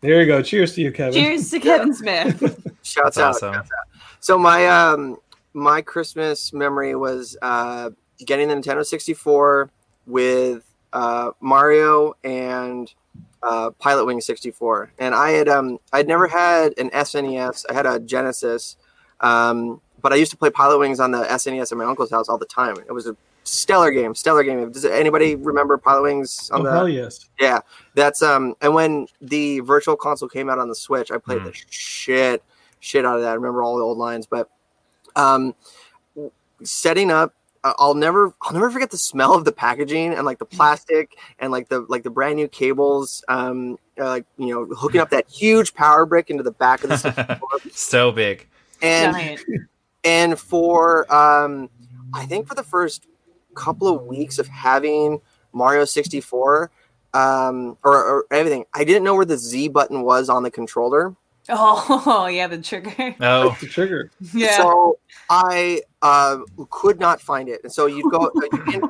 there 0.00 0.20
you 0.22 0.26
go. 0.26 0.40
Cheers 0.42 0.74
to 0.76 0.80
you, 0.80 0.90
Kevin. 0.90 1.12
Cheers 1.22 1.50
to 1.50 1.60
Kevin 1.60 1.92
Smith. 1.92 2.66
Shouts 2.82 3.18
out. 3.18 3.34
awesome. 3.34 3.52
shouts 3.52 3.68
out. 3.78 4.00
So 4.20 4.38
my 4.38 4.66
um 4.66 5.18
my 5.52 5.82
Christmas 5.82 6.54
memory 6.54 6.94
was 6.94 7.36
uh 7.42 7.90
getting 8.26 8.48
the 8.48 8.54
Nintendo 8.54 8.84
64 8.84 9.70
with 10.06 10.64
uh 10.92 11.30
Mario 11.40 12.14
and 12.24 12.92
uh 13.42 13.70
Pilot 13.78 14.06
Wing 14.06 14.20
64. 14.20 14.92
And 14.98 15.14
I 15.14 15.30
had 15.30 15.48
um 15.48 15.78
I'd 15.92 16.08
never 16.08 16.26
had 16.28 16.74
an 16.78 16.90
SNES. 16.90 17.64
I 17.70 17.74
had 17.74 17.86
a 17.86 17.98
Genesis. 18.00 18.76
Um 19.20 19.80
but 20.02 20.12
I 20.12 20.16
used 20.16 20.30
to 20.30 20.36
play 20.36 20.50
Pilotwings 20.50 20.98
on 20.98 21.10
the 21.10 21.22
SNES 21.24 21.72
at 21.72 21.78
my 21.78 21.84
uncle's 21.84 22.10
house 22.10 22.28
all 22.28 22.38
the 22.38 22.46
time. 22.46 22.76
It 22.88 22.92
was 22.92 23.06
a 23.06 23.16
stellar 23.44 23.90
game, 23.90 24.14
stellar 24.14 24.42
game. 24.42 24.70
Does 24.72 24.84
anybody 24.84 25.36
remember 25.36 25.76
Pilotwings 25.78 26.50
on 26.52 26.60
Oh 26.60 26.64
the 26.64 26.70
hell 26.70 26.88
yes! 26.88 27.26
yeah, 27.38 27.60
that's 27.94 28.22
um. 28.22 28.54
And 28.60 28.74
when 28.74 29.06
the 29.20 29.60
virtual 29.60 29.96
console 29.96 30.28
came 30.28 30.48
out 30.50 30.58
on 30.58 30.68
the 30.68 30.74
Switch, 30.74 31.10
I 31.10 31.18
played 31.18 31.40
Mm. 31.40 31.44
the 31.44 31.52
shit 31.70 32.42
shit 32.80 33.04
out 33.04 33.16
of 33.16 33.22
that. 33.22 33.30
I 33.30 33.34
remember 33.34 33.62
all 33.62 33.76
the 33.76 33.84
old 33.84 33.98
lines, 33.98 34.26
but 34.26 34.48
um, 35.16 35.54
setting 36.62 37.10
up. 37.10 37.34
I'll 37.62 37.94
never, 37.94 38.34
I'll 38.42 38.52
never 38.52 38.70
forget 38.70 38.90
the 38.90 38.98
smell 38.98 39.34
of 39.34 39.44
the 39.44 39.52
packaging 39.52 40.14
and 40.14 40.24
like 40.24 40.38
the 40.38 40.46
plastic 40.46 41.16
and 41.38 41.52
like 41.52 41.68
the 41.68 41.80
like 41.88 42.02
the 42.02 42.10
brand 42.10 42.36
new 42.36 42.48
cables. 42.48 43.22
Um, 43.28 43.78
uh, 44.00 44.06
like 44.06 44.24
you 44.38 44.48
know, 44.48 44.64
hooking 44.74 45.00
up 45.00 45.10
that 45.10 45.28
huge 45.30 45.74
power 45.74 46.06
brick 46.06 46.30
into 46.30 46.42
the 46.42 46.52
back 46.52 46.82
of 46.84 46.90
the 46.90 47.40
so 47.72 48.12
big. 48.12 48.48
and 48.82 49.14
Giant. 49.14 49.44
and 50.04 50.38
for 50.38 51.12
um 51.12 51.68
i 52.14 52.24
think 52.24 52.46
for 52.46 52.54
the 52.54 52.62
first 52.62 53.06
couple 53.54 53.88
of 53.88 54.02
weeks 54.06 54.38
of 54.38 54.48
having 54.48 55.20
mario 55.52 55.84
64 55.84 56.70
um 57.12 57.76
or, 57.84 57.92
or 57.92 58.26
everything 58.30 58.64
i 58.72 58.84
didn't 58.84 59.04
know 59.04 59.14
where 59.14 59.24
the 59.24 59.36
z 59.36 59.68
button 59.68 60.02
was 60.02 60.28
on 60.28 60.42
the 60.42 60.50
controller 60.50 61.14
Oh, 61.50 62.26
yeah, 62.32 62.46
the 62.46 62.58
trigger. 62.58 63.14
Oh, 63.20 63.56
The 63.60 63.66
trigger. 63.66 64.10
Yeah. 64.32 64.56
so 64.56 64.98
i 65.30 65.80
uh 66.02 66.38
could 66.70 66.98
not 66.98 67.20
find 67.20 67.48
it 67.48 67.60
and 67.62 67.72
so 67.72 67.86
you'd 67.86 68.10
go 68.10 68.18
uh, 68.18 68.30
you'd, 68.52 68.64
be 68.66 68.74
in, 68.74 68.84
uh, 68.84 68.88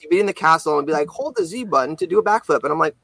you'd 0.00 0.10
be 0.10 0.20
in 0.20 0.26
the 0.26 0.32
castle 0.32 0.78
and 0.78 0.86
be 0.86 0.92
like 0.92 1.08
hold 1.08 1.36
the 1.36 1.44
z 1.44 1.64
button 1.64 1.94
to 1.96 2.06
do 2.06 2.18
a 2.18 2.24
backflip 2.24 2.64
and 2.64 2.72
i'm 2.72 2.78
like 2.78 2.96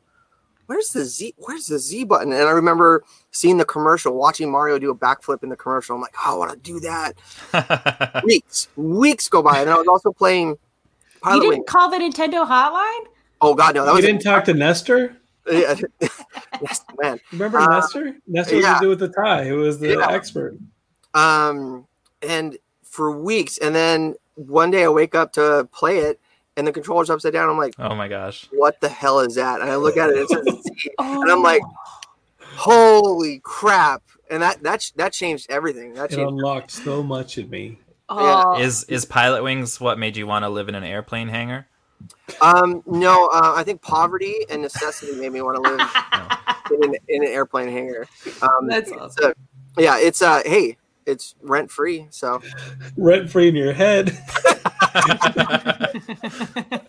where's 0.67 0.89
the 0.89 1.05
z 1.05 1.35
where's 1.37 1.67
the 1.67 1.79
z 1.79 2.05
button 2.05 2.33
and 2.33 2.43
i 2.49 2.51
remember 2.51 3.05
seeing 3.31 3.59
the 3.59 3.65
commercial 3.65 4.15
watching 4.15 4.51
mario 4.51 4.79
do 4.79 4.91
a 4.91 4.95
backflip 4.95 5.43
in 5.43 5.51
the 5.51 5.57
commercial 5.57 5.95
i'm 5.95 6.01
like 6.01 6.15
oh, 6.25 6.35
i 6.35 6.37
want 6.37 6.51
to 6.51 6.59
do 6.59 6.81
that 6.81 8.23
weeks 8.25 8.69
weeks 8.77 9.29
go 9.29 9.43
by 9.43 9.61
and 9.61 9.69
i 9.69 9.75
was 9.75 9.87
also 9.87 10.13
playing 10.13 10.57
you 11.27 11.33
didn't 11.41 11.49
wing 11.49 11.65
call 11.65 11.91
the 11.91 11.99
Nintendo 11.99 12.47
hotline? 12.47 13.07
oh 13.43 13.55
god 13.55 13.75
no 13.75 13.85
that 13.85 13.91
you 13.91 13.97
was 13.97 14.05
didn't 14.05 14.23
talk 14.23 14.45
to 14.45 14.55
Nester. 14.55 15.17
Yeah. 15.51 15.75
yes, 16.63 16.85
man 17.01 17.21
Remember 17.33 17.59
Uh, 17.59 17.69
Nester? 17.81 18.17
Nester 18.27 18.57
was 18.57 18.65
yeah. 18.65 18.79
the 18.81 18.89
with 18.89 18.99
the 19.01 19.09
tie. 19.09 19.45
Who 19.47 19.57
was 19.59 19.79
the 19.79 19.89
Yeah. 19.91 20.11
expert? 20.11 20.57
um 21.15 21.87
and 22.23 22.59
for 22.85 23.11
weeks 23.17 23.59
and 23.59 23.75
then 23.75 24.15
one 24.35 24.71
day 24.71 24.85
i 24.85 24.89
wake 24.89 25.15
up 25.15 25.33
to 25.33 25.67
play 25.73 25.99
it 25.99 26.21
and 26.57 26.67
the 26.67 26.73
controller's 26.73 27.09
upside 27.11 27.33
down 27.33 27.49
i'm 27.49 27.57
like 27.57 27.75
oh 27.79 27.95
my 27.95 28.09
gosh. 28.09 28.47
what 28.53 28.79
the 28.81 28.89
hell 28.89 29.21
is 29.21 29.35
that 29.37 29.61
and 29.61 29.71
i 29.71 29.77
look 29.77 29.97
at 29.97 30.11
it 30.11 30.17
it 30.19 30.29
says 30.29 30.45
Z, 30.45 30.91
Oh. 30.99 31.23
and 31.23 31.31
i'm 31.31 31.43
like 31.43 31.63
holy 32.57 33.41
crap 33.43 34.03
and 34.31 34.43
that 34.43 34.63
that 34.63 34.91
that 34.97 35.13
changed 35.13 35.47
everything 35.51 35.95
that 35.95 36.13
It 36.13 36.17
changed 36.17 36.29
unlocked 36.29 36.71
so 36.71 37.03
much 37.03 37.39
in 37.39 37.49
me. 37.51 37.79
oh. 38.09 38.59
Is 38.61 38.85
is 38.85 39.07
Pilotwings 39.07 39.81
what 39.81 39.99
made 39.99 40.17
you 40.17 40.27
want 40.27 40.45
to 40.45 40.49
live 40.49 40.69
in 40.69 40.75
an 40.75 40.85
airplane 40.85 41.29
hangar? 41.29 41.67
Um 42.41 42.83
no 42.87 43.27
uh, 43.33 43.55
i 43.57 43.63
think 43.63 43.81
poverty 43.83 44.35
and 44.51 44.61
necessity 44.63 45.13
made 45.19 45.33
me 45.33 45.41
want 45.43 45.57
to 45.57 45.63
live 45.63 45.81
in 46.83 46.85
an, 46.91 46.97
in 47.09 47.23
an 47.25 47.29
airplane 47.31 47.69
hangar 47.69 48.07
um 48.43 48.67
That's 48.69 48.93
awesome. 48.93 49.33
a- 49.77 49.83
yeah 49.83 49.99
it's 49.99 50.21
uh 50.23 50.43
hey 50.45 50.77
it's 51.07 51.35
rent 51.43 51.71
free 51.71 52.07
so 52.11 52.41
Rent 52.99 53.31
free 53.31 53.49
in 53.49 53.57
your 53.57 53.73
head. 53.73 54.09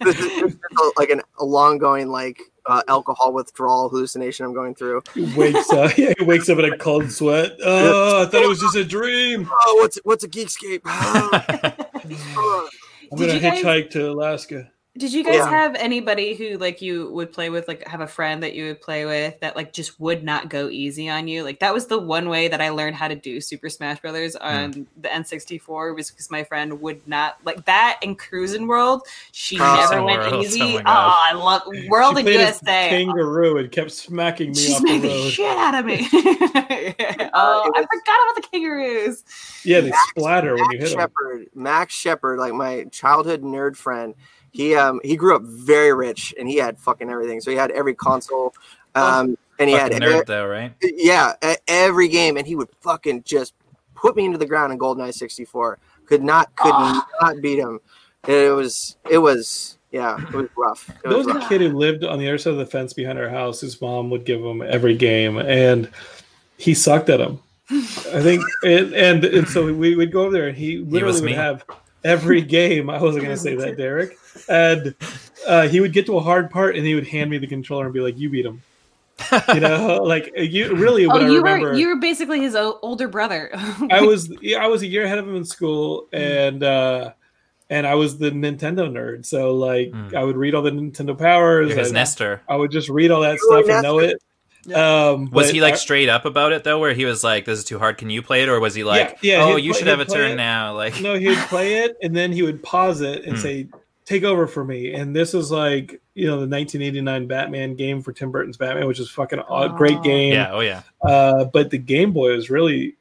this 0.01 0.20
is, 0.20 0.26
this 0.28 0.49
is 0.49 0.55
a- 0.55 0.91
like 0.97 1.10
an 1.10 1.22
a 1.39 1.45
long 1.45 1.78
going 1.78 2.10
like 2.10 2.39
uh, 2.66 2.82
alcohol 2.88 3.34
withdrawal 3.34 3.89
hallucination 3.89 4.45
I'm 4.45 4.53
going 4.53 4.76
through. 4.76 5.01
He 5.16 5.34
wakes 5.36 5.70
up. 5.72 5.97
Yeah, 5.97 6.14
he 6.20 6.24
wakes 6.26 6.49
up 6.49 6.60
in 6.60 6.66
a 6.66 6.78
cold 6.78 7.12
sweat. 7.12 7.53
Oh, 7.64 8.24
I 8.24 8.26
thought 8.26 8.43
it 8.43 8.47
was 8.47 8.60
just 8.60 8.76
a 8.76 8.84
dream. 8.84 9.49
Oh, 9.51 9.78
what's 9.82 9.97
what's 10.03 10.24
a 10.24 10.28
geekscape? 10.28 10.82
Oh, 10.86 12.70
I'm 13.12 13.18
Did 13.18 13.28
gonna 13.28 13.34
you 13.34 13.39
guys- 13.39 13.64
hitchhike 13.64 13.89
to 13.91 14.12
Alaska. 14.12 14.70
Did 14.99 15.13
you 15.13 15.23
guys 15.23 15.35
Yeah. 15.35 15.49
have 15.49 15.75
anybody 15.75 16.35
who 16.35 16.57
like 16.57 16.81
you 16.81 17.09
would 17.13 17.31
play 17.31 17.49
with, 17.49 17.69
like 17.69 17.87
have 17.87 18.01
a 18.01 18.07
friend 18.07 18.43
that 18.43 18.53
you 18.53 18.65
would 18.65 18.81
play 18.81 19.05
with 19.05 19.39
that 19.39 19.55
like 19.55 19.71
just 19.71 19.97
would 19.97 20.25
not 20.25 20.49
go 20.49 20.67
easy 20.67 21.07
on 21.07 21.29
you? 21.29 21.43
Like 21.43 21.59
that 21.61 21.73
was 21.73 21.87
the 21.87 21.97
one 21.97 22.27
way 22.27 22.49
that 22.49 22.59
I 22.59 22.69
learned 22.69 22.97
how 22.97 23.07
to 23.07 23.15
do 23.15 23.39
Super 23.39 23.69
Smash 23.69 24.01
Brothers 24.01 24.35
hmm. 24.35 24.45
on 24.45 24.87
the 24.97 25.07
N64 25.07 25.95
was 25.95 26.11
because 26.11 26.29
my 26.29 26.43
friend 26.43 26.81
would 26.81 27.07
not 27.07 27.37
like 27.45 27.63
that 27.63 27.99
in 28.01 28.17
Cruis'n 28.17 28.67
World. 28.67 29.03
She 29.31 29.57
Oh. 29.57 29.87
never 29.89 30.03
went 30.03 30.19
World, 30.21 30.33
oh 30.33 30.41
easy. 30.41 30.77
oh 30.77 30.81
Oh. 30.85 31.23
I 31.29 31.33
love 31.33 31.61
World 31.87 32.17
she 32.17 32.19
and 32.25 32.29
USA. 32.29 32.89
kangaroo 32.89 33.57
and 33.57 33.71
kept 33.71 33.91
smacking 33.91 34.49
me 34.49 34.55
She 34.55 34.73
off 34.73 34.79
smacked 34.79 35.01
the 35.03 35.07
the 35.07 35.29
shit 35.31 35.57
out 35.57 35.75
of 35.75 35.85
me. 35.85 36.07
Uh, 37.29 37.29
oh, 37.33 37.71
it 37.73 37.77
I 37.77 37.81
forgot 37.81 38.19
about 38.23 38.35
the 38.35 38.47
kangaroos. 38.51 39.23
Yeah, 39.63 39.81
they 39.81 39.91
splatter 40.09 40.55
when 40.55 40.65
you 40.71 40.79
Max 40.79 40.89
hit 40.89 40.97
them. 40.97 40.99
Shepard, 40.99 41.47
Max 41.53 41.93
Shepard, 41.93 42.39
like 42.39 42.53
my 42.53 42.85
childhood 42.91 43.43
nerd 43.43 43.75
friend. 43.75 44.15
He 44.51 44.75
um 44.75 44.99
he 45.03 45.15
grew 45.15 45.35
up 45.35 45.43
very 45.43 45.93
rich 45.93 46.33
and 46.39 46.47
he 46.47 46.57
had 46.57 46.79
fucking 46.79 47.09
everything. 47.09 47.39
So 47.41 47.51
he 47.51 47.57
had 47.57 47.71
every 47.71 47.93
console. 47.95 48.53
Um 48.95 49.37
and 49.59 49.69
he 49.69 49.75
had 49.75 49.91
Fucking 49.93 50.07
nerd 50.07 50.25
though, 50.25 50.47
right? 50.47 50.73
yeah, 50.81 51.33
every 51.67 52.07
game 52.07 52.37
and 52.37 52.47
he 52.47 52.55
would 52.55 52.69
fucking 52.81 53.23
just 53.23 53.53
put 53.95 54.15
me 54.15 54.25
into 54.25 54.37
the 54.37 54.45
ground 54.45 54.71
in 54.73 54.79
GoldenEye 54.79 55.13
64. 55.13 55.77
Could 56.05 56.23
not 56.23 56.55
could 56.55 56.71
Ah. 56.73 57.07
not 57.21 57.41
beat 57.41 57.59
him. 57.59 57.79
It 58.27 58.53
was 58.53 58.97
it 59.09 59.17
was 59.19 59.77
yeah, 59.91 60.17
it 60.17 60.33
was 60.33 60.47
rough. 60.55 60.87
It 60.89 60.95
There 61.09 61.17
was 61.17 61.25
was 61.25 61.35
a 61.43 61.49
kid 61.49 61.61
who 61.61 61.69
lived 61.75 62.03
on 62.03 62.19
the 62.19 62.27
other 62.27 62.37
side 62.37 62.53
of 62.53 62.59
the 62.59 62.65
fence 62.65 62.93
behind 62.93 63.17
our 63.17 63.29
house. 63.29 63.61
His 63.61 63.81
mom 63.81 64.09
would 64.11 64.23
give 64.23 64.39
him 64.39 64.61
every 64.61 64.95
game, 64.95 65.37
and 65.39 65.89
he 66.57 66.75
sucked 66.75 67.09
at 67.09 67.19
him. 67.19 67.39
I 67.71 68.21
think, 68.21 68.43
and 68.63 68.93
and, 68.93 69.25
and 69.25 69.47
so 69.47 69.73
we 69.73 69.95
would 69.95 70.11
go 70.11 70.23
over 70.23 70.31
there, 70.31 70.47
and 70.47 70.57
he 70.57 70.77
literally 70.77 71.03
was 71.03 71.21
would 71.21 71.25
me. 71.31 71.33
have 71.33 71.63
every 72.03 72.41
game. 72.41 72.89
I 72.89 73.01
wasn't 73.01 73.23
going 73.25 73.35
to 73.35 73.41
say 73.41 73.55
that, 73.55 73.77
Derek. 73.77 74.17
And 74.47 74.95
uh, 75.47 75.67
he 75.67 75.79
would 75.79 75.93
get 75.93 76.05
to 76.07 76.17
a 76.17 76.21
hard 76.21 76.49
part, 76.51 76.75
and 76.75 76.85
he 76.85 76.95
would 76.95 77.07
hand 77.07 77.29
me 77.29 77.37
the 77.37 77.47
controller 77.47 77.85
and 77.85 77.93
be 77.93 77.99
like, 77.99 78.17
"You 78.17 78.29
beat 78.29 78.45
him." 78.45 78.61
You 79.53 79.59
know, 79.59 80.01
like 80.03 80.31
you 80.35 80.75
really. 80.75 81.05
Oh, 81.05 81.09
What 81.09 81.23
I 81.23 81.27
you 81.29 81.37
remember, 81.37 81.69
were 81.69 81.73
you 81.75 81.87
were 81.89 81.97
basically 81.97 82.39
his 82.41 82.55
o- 82.55 82.79
older 82.81 83.07
brother. 83.07 83.49
I 83.91 84.01
was 84.05 84.31
yeah, 84.41 84.63
I 84.63 84.67
was 84.67 84.81
a 84.81 84.87
year 84.87 85.03
ahead 85.03 85.17
of 85.17 85.27
him 85.27 85.35
in 85.35 85.43
school, 85.45 86.07
and 86.13 86.63
uh, 86.63 87.11
and 87.69 87.85
I 87.85 87.95
was 87.95 88.17
the 88.17 88.31
Nintendo 88.31 88.89
nerd. 88.89 89.25
So 89.25 89.55
like, 89.55 89.89
Mm. 89.91 90.13
I 90.15 90.23
would 90.23 90.37
read 90.37 90.55
all 90.55 90.61
the 90.61 90.71
Nintendo 90.71 91.17
powers. 91.17 91.69
You're 91.69 91.79
his 91.79 91.87
and 91.89 91.95
Nester. 91.95 92.41
I 92.47 92.55
would 92.55 92.71
just 92.71 92.87
read 92.89 93.11
all 93.11 93.21
that 93.21 93.33
You 93.33 93.39
stuff 93.39 93.69
and 93.69 93.83
know 93.83 93.99
it. 93.99 94.21
Um, 94.74 95.30
Was 95.32 95.49
he 95.49 95.62
like 95.62 95.74
I- 95.76 95.78
straight 95.78 96.10
up 96.10 96.26
about 96.26 96.51
it 96.51 96.64
though, 96.64 96.80
where 96.80 96.93
he 96.93 97.05
was 97.05 97.24
like, 97.24 97.45
"This 97.45 97.60
is 97.60 97.66
too 97.66 97.80
hard. 97.80 97.97
Can 97.97 98.10
you 98.10 98.22
play 98.22 98.43
it?" 98.43 98.49
Or 98.49 98.60
was 98.60 98.76
he 98.76 98.84
like, 98.84 99.18
Yeah, 99.22 99.38
yeah, 99.39 99.43
"Oh, 99.45 99.55
you 99.55 99.72
play- 99.72 99.80
should 99.80 99.88
have 99.88 99.99
a 99.99 100.05
turn 100.05 100.32
it. 100.32 100.36
now"? 100.36 100.76
Like, 100.76 101.01
no, 101.01 101.16
he'd 101.16 101.38
play 101.47 101.76
it 101.80 101.97
and 102.01 102.16
then 102.16 102.32
he 102.32 102.41
would 102.43 102.62
pause 102.62 103.01
it 103.01 103.24
and 103.24 103.36
Hmm. 103.38 103.41
say, 103.41 103.68
"Take 104.05 104.24
over 104.24 104.47
for 104.47 104.64
me." 104.66 104.93
And 104.93 105.16
this 105.16 105.34
is 105.34 105.51
like 105.51 106.01
you 106.16 106.28
know 106.28 106.39
the 106.41 106.47
1989 106.47 107.28
Batman 107.28 107.76
game 107.76 108.01
for 108.01 108.12
Tim 108.12 108.30
Burton's 108.32 108.57
Batman, 108.57 108.86
which 108.88 108.99
is 108.99 109.10
fucking 109.10 109.39
a 109.39 109.45
Oh. 109.47 109.70
great 109.70 110.01
game. 110.03 110.34
yeah, 110.34 110.49
oh 110.51 110.60
yeah. 110.60 110.82
Uh, 111.01 111.45
but 111.45 111.70
the 111.70 111.78
Game 111.78 112.12
Boy 112.12 112.36
was 112.36 112.49
really, 112.49 112.95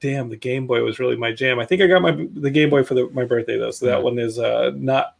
damn, 0.00 0.30
the 0.30 0.36
Game 0.38 0.66
Boy 0.66 0.82
was 0.82 0.98
really 0.98 1.16
my 1.16 1.32
jam. 1.32 1.58
I 1.58 1.66
think 1.66 1.82
I 1.82 1.86
got 1.86 2.00
my 2.00 2.12
the 2.34 2.50
Game 2.50 2.70
Boy 2.70 2.82
for 2.82 2.94
the, 2.94 3.10
my 3.12 3.24
birthday 3.26 3.58
though, 3.58 3.70
so 3.72 3.84
that 3.86 3.98
Hmm. 3.98 4.04
one 4.04 4.18
is 4.18 4.38
uh, 4.38 4.70
not 4.74 5.15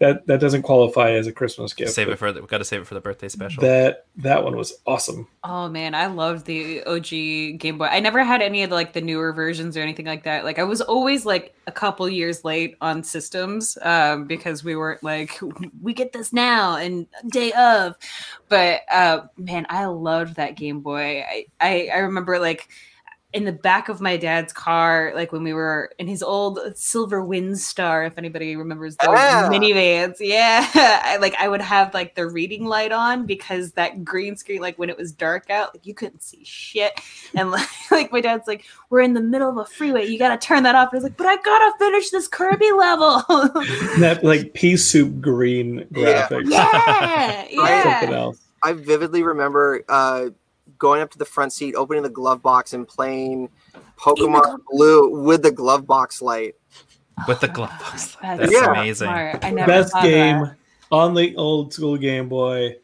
that 0.00 0.26
that 0.26 0.40
doesn't 0.40 0.62
qualify 0.62 1.12
as 1.12 1.26
a 1.26 1.32
Christmas 1.32 1.74
gift. 1.74 1.92
Save 1.92 2.08
it 2.08 2.18
for 2.18 2.32
the. 2.32 2.40
We 2.40 2.46
got 2.46 2.58
to 2.58 2.64
save 2.64 2.80
it 2.80 2.86
for 2.86 2.94
the 2.94 3.00
birthday 3.00 3.28
special. 3.28 3.60
that 3.60 4.06
that 4.16 4.42
one 4.42 4.56
was 4.56 4.72
awesome. 4.86 5.28
Oh 5.44 5.68
man, 5.68 5.94
I 5.94 6.06
loved 6.06 6.46
the 6.46 6.82
OG 6.84 7.58
Game 7.58 7.76
Boy. 7.76 7.84
I 7.84 8.00
never 8.00 8.24
had 8.24 8.40
any 8.40 8.62
of 8.62 8.70
the, 8.70 8.76
like 8.76 8.94
the 8.94 9.02
newer 9.02 9.32
versions 9.34 9.76
or 9.76 9.80
anything 9.80 10.06
like 10.06 10.24
that. 10.24 10.44
Like 10.44 10.58
I 10.58 10.64
was 10.64 10.80
always 10.80 11.26
like 11.26 11.54
a 11.66 11.72
couple 11.72 12.08
years 12.08 12.44
late 12.44 12.76
on 12.80 13.02
systems 13.02 13.76
um, 13.82 14.24
because 14.24 14.64
we 14.64 14.74
weren't 14.74 15.02
like 15.02 15.38
we 15.82 15.92
get 15.92 16.14
this 16.14 16.32
now 16.32 16.76
and 16.76 17.06
day 17.28 17.52
of. 17.52 17.94
But 18.48 18.80
uh, 18.90 19.26
man, 19.36 19.66
I 19.68 19.84
loved 19.84 20.36
that 20.36 20.56
Game 20.56 20.80
Boy. 20.80 21.22
I 21.28 21.46
I, 21.60 21.90
I 21.92 21.98
remember 21.98 22.38
like 22.38 22.68
in 23.32 23.44
the 23.44 23.52
back 23.52 23.88
of 23.88 24.00
my 24.00 24.16
dad's 24.16 24.52
car, 24.52 25.12
like 25.14 25.30
when 25.30 25.44
we 25.44 25.52
were 25.52 25.92
in 26.00 26.08
his 26.08 26.20
old 26.20 26.58
silver 26.74 27.22
Windstar, 27.22 28.04
if 28.04 28.18
anybody 28.18 28.56
remembers 28.56 28.96
those 28.96 29.14
Yeah. 29.14 29.48
minivans. 29.48 30.16
Yeah. 30.18 30.66
I, 30.74 31.16
like 31.18 31.34
I 31.38 31.48
would 31.48 31.60
have 31.60 31.94
like 31.94 32.16
the 32.16 32.26
reading 32.26 32.64
light 32.66 32.90
on 32.90 33.26
because 33.26 33.70
that 33.72 34.04
green 34.04 34.34
screen, 34.34 34.60
like 34.60 34.80
when 34.80 34.90
it 34.90 34.96
was 34.96 35.12
dark 35.12 35.48
out, 35.48 35.72
like 35.74 35.86
you 35.86 35.94
couldn't 35.94 36.24
see 36.24 36.42
shit. 36.44 37.00
And 37.36 37.52
like, 37.52 37.68
like 37.92 38.10
my 38.10 38.20
dad's 38.20 38.48
like, 38.48 38.64
we're 38.90 39.00
in 39.02 39.14
the 39.14 39.20
middle 39.22 39.48
of 39.48 39.58
a 39.58 39.64
freeway. 39.64 40.06
You 40.08 40.18
got 40.18 40.38
to 40.40 40.46
turn 40.46 40.64
that 40.64 40.74
off. 40.74 40.88
And 40.92 40.96
I 40.96 40.98
was 40.98 41.04
like, 41.04 41.16
but 41.16 41.28
I 41.28 41.36
got 41.36 41.58
to 41.72 41.78
finish 41.78 42.10
this 42.10 42.26
Kirby 42.26 42.72
level. 42.72 43.22
that 44.00 44.20
like 44.24 44.54
pea 44.54 44.76
soup 44.76 45.20
green 45.20 45.86
Yeah. 45.92 46.26
graphic. 46.28 46.46
yeah. 46.48 47.42
Something 47.44 48.10
Yeah. 48.10 48.16
else. 48.16 48.40
I 48.62 48.72
vividly 48.74 49.22
remember 49.22 49.84
uh, 49.88 50.30
going 50.80 51.00
up 51.00 51.10
to 51.12 51.18
the 51.18 51.24
front 51.24 51.52
seat, 51.52 51.76
opening 51.76 52.02
the 52.02 52.08
glove 52.10 52.42
box, 52.42 52.72
and 52.72 52.88
playing 52.88 53.48
Pokemon 53.96 54.58
Blue 54.72 55.22
with 55.22 55.42
the 55.42 55.52
glove 55.52 55.86
box 55.86 56.20
light. 56.20 56.56
with 57.28 57.38
the 57.40 57.48
glove 57.48 57.70
box. 57.78 58.16
That's 58.22 58.40
That's 58.40 58.52
Yeah. 58.52 58.70
amazing. 58.72 59.08
I 59.08 59.38
never 59.52 59.66
Best 59.66 59.94
game 60.02 60.40
that. 60.40 60.56
on 60.90 61.14
the 61.14 61.36
old 61.36 61.72
school 61.72 61.96
Game 61.96 62.28
Boy. 62.28 62.76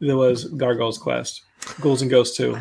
There 0.00 0.16
was 0.16 0.44
Gargoyle's 0.44 0.98
Quest, 0.98 1.42
Ghouls 1.80 2.02
and 2.02 2.10
Ghosts 2.10 2.36
2. 2.36 2.56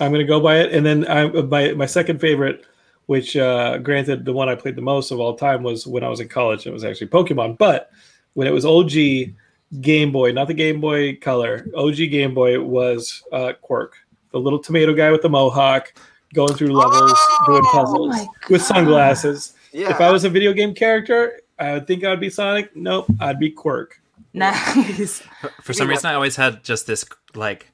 I'm 0.00 0.12
gonna 0.12 0.24
go 0.24 0.40
by 0.40 0.58
it, 0.60 0.72
and 0.72 0.84
then 0.86 1.06
I 1.08 1.26
my 1.28 1.72
my 1.72 1.86
second 1.86 2.20
favorite, 2.20 2.64
which 3.06 3.36
uh, 3.36 3.78
granted 3.78 4.24
the 4.24 4.32
one 4.32 4.48
I 4.48 4.54
played 4.54 4.76
the 4.76 4.82
most 4.82 5.10
of 5.10 5.18
all 5.18 5.34
time 5.34 5.62
was 5.62 5.86
when 5.86 6.04
I 6.04 6.08
was 6.08 6.20
in 6.20 6.28
college. 6.28 6.66
It 6.66 6.72
was 6.72 6.84
actually 6.84 7.08
Pokemon, 7.08 7.58
but 7.58 7.90
when 8.34 8.46
it 8.46 8.50
was 8.52 8.64
OG 8.66 9.34
Game 9.80 10.12
Boy, 10.12 10.32
not 10.32 10.48
the 10.48 10.54
Game 10.54 10.80
Boy 10.80 11.16
Color, 11.16 11.66
OG 11.76 11.96
Game 11.96 12.34
Boy 12.34 12.60
was 12.60 13.22
uh, 13.32 13.52
Kwirk, 13.62 13.92
the 14.30 14.38
little 14.38 14.58
tomato 14.58 14.92
guy 14.94 15.10
with 15.10 15.22
the 15.22 15.28
mohawk, 15.28 15.92
going 16.32 16.54
through 16.54 16.72
levels, 16.72 17.18
doing 17.46 17.62
Oh 17.64 17.70
puzzles 17.72 18.08
my 18.16 18.26
with 18.50 18.62
sunglasses. 18.62 19.54
Yeah. 19.72 19.90
If 19.90 20.00
I 20.00 20.10
was 20.10 20.24
a 20.24 20.28
video 20.30 20.52
game 20.52 20.74
character, 20.74 21.40
I 21.58 21.72
would 21.74 21.86
think 21.86 22.04
I 22.04 22.10
would 22.10 22.20
be 22.20 22.30
Sonic. 22.30 22.74
Nope, 22.76 23.06
I'd 23.20 23.38
be 23.38 23.50
Kwirk. 23.50 24.00
Nice. 24.32 25.22
For 25.62 25.72
some 25.72 25.88
reason, 25.88 26.10
I 26.10 26.14
always 26.14 26.36
had 26.36 26.62
just 26.64 26.86
this 26.86 27.04
like 27.34 27.70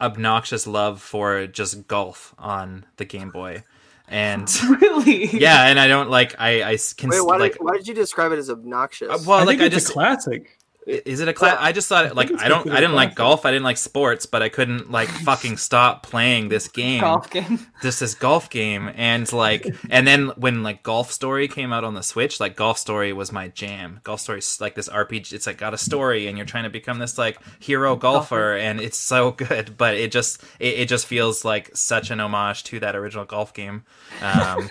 obnoxious 0.00 0.66
love 0.66 1.00
for 1.02 1.46
just 1.46 1.86
golf 1.86 2.34
on 2.38 2.86
the 2.96 3.04
Game 3.04 3.30
Boy, 3.30 3.64
and 4.08 4.48
really? 4.80 5.26
yeah, 5.26 5.66
and 5.66 5.78
I 5.78 5.88
don't 5.88 6.10
like 6.10 6.34
I 6.38 6.62
I 6.62 6.78
can 6.96 7.10
Wait, 7.10 7.18
s- 7.18 7.24
why, 7.24 7.36
like 7.36 7.52
did, 7.54 7.62
why 7.62 7.76
did 7.76 7.86
you 7.88 7.94
describe 7.94 8.32
it 8.32 8.38
as 8.38 8.50
obnoxious? 8.50 9.08
uh, 9.10 9.18
well 9.26 9.38
I 9.38 9.44
like 9.44 9.58
think 9.58 9.62
I 9.62 9.66
it's 9.66 9.74
just 9.74 9.90
a 9.90 9.92
classic. 9.92 10.56
Is 10.86 11.20
it 11.20 11.28
a 11.28 11.34
class? 11.34 11.56
Well, 11.56 11.64
I 11.64 11.72
just 11.72 11.88
thought 11.88 12.06
it, 12.06 12.16
like 12.16 12.28
think 12.28 12.38
it's 12.38 12.44
I 12.44 12.48
don't. 12.48 12.70
I 12.70 12.80
didn't 12.80 12.94
like 12.94 13.14
golf. 13.14 13.44
I 13.44 13.50
didn't 13.50 13.64
like 13.64 13.76
sports, 13.76 14.24
but 14.24 14.42
I 14.42 14.48
couldn't 14.48 14.90
like 14.90 15.08
fucking 15.24 15.58
stop 15.58 16.02
playing 16.02 16.48
this 16.48 16.68
game. 16.68 17.00
Golf 17.00 17.30
game. 17.30 17.66
This 17.82 18.00
this 18.00 18.14
golf 18.14 18.50
game, 18.50 18.90
and 18.94 19.30
like, 19.32 19.66
and 19.88 20.06
then 20.06 20.28
when 20.36 20.62
like 20.62 20.82
Golf 20.82 21.10
Story 21.10 21.48
came 21.48 21.72
out 21.72 21.82
on 21.82 21.94
the 21.94 22.02
Switch, 22.02 22.38
like 22.38 22.54
Golf 22.54 22.76
Story 22.76 23.14
was 23.14 23.32
my 23.32 23.48
jam. 23.48 24.00
Golf 24.04 24.20
Story's 24.20 24.60
like 24.60 24.74
this 24.74 24.88
RPG. 24.90 25.32
It's 25.32 25.46
like 25.46 25.56
got 25.56 25.72
a 25.72 25.78
story, 25.78 26.26
and 26.26 26.36
you're 26.36 26.46
trying 26.46 26.64
to 26.64 26.70
become 26.70 26.98
this 26.98 27.16
like 27.16 27.38
hero 27.58 27.96
golfer, 27.96 28.54
and 28.54 28.80
it's 28.80 28.98
so 28.98 29.30
good. 29.30 29.78
But 29.78 29.94
it 29.94 30.12
just 30.12 30.42
it, 30.58 30.80
it 30.80 30.88
just 30.88 31.06
feels 31.06 31.42
like 31.42 31.74
such 31.74 32.10
an 32.10 32.20
homage 32.20 32.64
to 32.64 32.80
that 32.80 32.94
original 32.94 33.24
golf 33.24 33.54
game. 33.54 33.84
Um, 34.20 34.68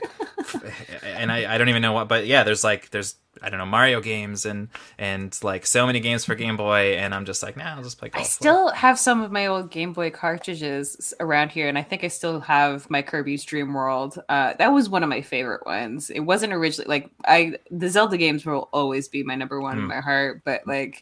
and 1.03 1.31
I, 1.31 1.55
I 1.55 1.57
don't 1.57 1.69
even 1.69 1.81
know 1.81 1.93
what, 1.93 2.07
but 2.07 2.27
yeah, 2.27 2.43
there's 2.43 2.63
like 2.63 2.91
there's 2.91 3.15
I 3.41 3.49
don't 3.49 3.57
know 3.59 3.65
Mario 3.65 4.01
games 4.01 4.45
and 4.45 4.67
and 4.97 5.37
like 5.43 5.65
so 5.65 5.85
many 5.85 5.99
games 5.99 6.25
for 6.25 6.35
Game 6.35 6.57
Boy, 6.57 6.95
and 6.97 7.13
I'm 7.13 7.25
just 7.25 7.41
like, 7.43 7.55
nah, 7.57 7.75
I'll 7.75 7.83
just 7.83 7.97
play 7.99 8.09
I 8.13 8.17
golf. 8.19 8.27
still 8.27 8.69
have 8.71 8.99
some 8.99 9.21
of 9.21 9.31
my 9.31 9.47
old 9.47 9.71
Game 9.71 9.93
Boy 9.93 10.09
cartridges 10.11 11.13
around 11.19 11.51
here, 11.51 11.67
and 11.67 11.77
I 11.77 11.83
think 11.83 12.03
I 12.03 12.07
still 12.07 12.39
have 12.41 12.89
my 12.89 13.01
Kirby's 13.01 13.43
Dream 13.43 13.73
World. 13.73 14.21
Uh, 14.29 14.53
that 14.57 14.69
was 14.69 14.89
one 14.89 15.03
of 15.03 15.09
my 15.09 15.21
favorite 15.21 15.65
ones. 15.65 16.09
It 16.09 16.21
wasn't 16.21 16.53
originally 16.53 16.87
like 16.89 17.09
I 17.25 17.53
the 17.71 17.89
Zelda 17.89 18.17
games 18.17 18.45
will 18.45 18.69
always 18.73 19.07
be 19.07 19.23
my 19.23 19.35
number 19.35 19.59
one 19.61 19.77
in 19.77 19.83
Hmm. 19.83 19.89
my 19.89 19.99
heart, 20.01 20.41
but 20.43 20.65
like 20.67 21.01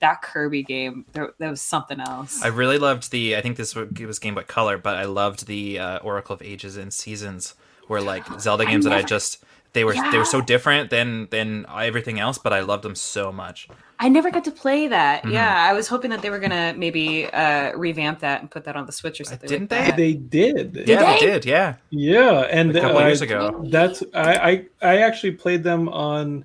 that 0.00 0.20
Kirby 0.20 0.64
game, 0.64 1.04
there, 1.12 1.32
that 1.38 1.48
was 1.50 1.62
something 1.62 2.00
else. 2.00 2.42
I 2.42 2.48
really 2.48 2.78
loved 2.78 3.12
the. 3.12 3.36
I 3.36 3.40
think 3.40 3.56
this 3.56 3.74
was 3.74 3.88
it 3.98 4.06
was 4.06 4.18
Game 4.18 4.34
Boy 4.34 4.42
Color, 4.42 4.78
but 4.78 4.96
I 4.96 5.04
loved 5.04 5.46
the 5.46 5.78
uh, 5.78 5.98
Oracle 5.98 6.34
of 6.34 6.42
Ages 6.42 6.76
and 6.76 6.92
Seasons, 6.92 7.54
where 7.86 8.00
like 8.00 8.24
Zelda 8.40 8.64
I 8.64 8.70
games 8.70 8.84
that 8.84 8.92
I 8.94 9.02
just 9.02 9.44
they 9.72 9.84
were 9.84 9.94
they 9.94 10.18
were 10.18 10.24
so 10.24 10.40
different 10.40 10.90
than 10.90 11.28
than 11.30 11.64
everything 11.68 12.20
else, 12.20 12.38
but 12.38 12.52
I 12.52 12.60
loved 12.60 12.84
them 12.84 12.94
so 12.94 13.32
much. 13.32 13.68
I 13.98 14.08
never 14.08 14.30
got 14.30 14.44
to 14.44 14.50
play 14.50 14.88
that. 14.88 15.22
Mhm. 15.22 15.32
Yeah, 15.32 15.70
I 15.70 15.72
was 15.72 15.88
hoping 15.88 16.10
that 16.10 16.22
they 16.22 16.30
were 16.30 16.40
gonna 16.40 16.74
maybe 16.76 17.26
uh, 17.26 17.72
revamp 17.76 18.20
that 18.20 18.40
and 18.40 18.50
put 18.50 18.64
that 18.64 18.76
on 18.76 18.86
the 18.86 18.92
Switch 18.92 19.20
or 19.20 19.24
something. 19.24 19.48
didn't 19.48 19.70
like 19.70 19.80
they? 19.84 19.90
that. 19.90 19.96
They 19.96 20.12
did. 20.12 20.84
yeah, 20.86 21.02
they? 21.02 21.20
they 21.20 21.26
did. 21.26 21.44
Yeah, 21.46 21.76
Yeah, 21.90 22.40
and 22.50 22.76
a 22.76 22.80
couple 22.80 22.98
uh, 22.98 23.06
years 23.06 23.22
ago. 23.22 23.64
That's 23.68 24.02
I, 24.12 24.34
I 24.34 24.66
I 24.82 24.98
actually 24.98 25.32
played 25.32 25.62
them 25.62 25.88
on 25.88 26.44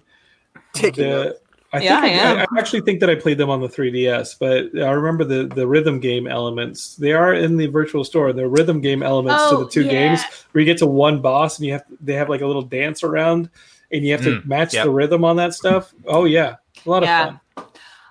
Taking 0.73 1.09
the. 1.09 1.39
Notes. 1.73 1.73
I 1.73 1.79
think 1.79 1.91
I, 1.91 2.05
I 2.07 2.09
am. 2.41 2.47
I, 2.55 2.59
actually 2.59 2.81
think 2.81 2.99
that 3.01 3.09
I 3.09 3.15
played 3.15 3.37
them 3.37 3.49
on 3.49 3.61
the 3.61 3.67
3DS, 3.67 4.37
but 4.39 4.81
I 4.81 4.91
remember 4.91 5.23
the 5.23 5.53
the 5.53 5.67
rhythm 5.67 5.99
game 5.99 6.27
elements. 6.27 6.95
They 6.95 7.13
are 7.13 7.33
in 7.33 7.57
the 7.57 7.67
virtual 7.67 8.03
store. 8.03 8.31
The 8.33 8.47
rhythm 8.47 8.81
game 8.81 9.03
elements 9.03 9.41
Oh, 9.45 9.57
to 9.59 9.65
the 9.65 9.69
two 9.69 9.83
yeah. 9.83 9.91
games 9.91 10.21
where 10.51 10.61
you 10.61 10.65
get 10.65 10.77
to 10.79 10.87
one 10.87 11.21
boss 11.21 11.57
and 11.59 11.65
you 11.65 11.73
have 11.73 11.83
they 12.01 12.13
have 12.13 12.29
like 12.29 12.41
a 12.41 12.47
little 12.47 12.61
dance 12.61 13.03
around 13.03 13.49
and 13.91 14.03
you 14.05 14.11
have 14.13 14.21
to 14.23 14.41
Mm, 14.41 14.45
match 14.45 14.73
yep. 14.73 14.85
the 14.85 14.91
rhythm 14.91 15.23
on 15.23 15.35
that 15.37 15.53
stuff. 15.53 15.93
Oh 16.05 16.25
yeah, 16.25 16.55
a 16.85 16.89
lot 16.89 17.03
Yeah. 17.03 17.27
of 17.27 17.39
fun. 17.55 17.66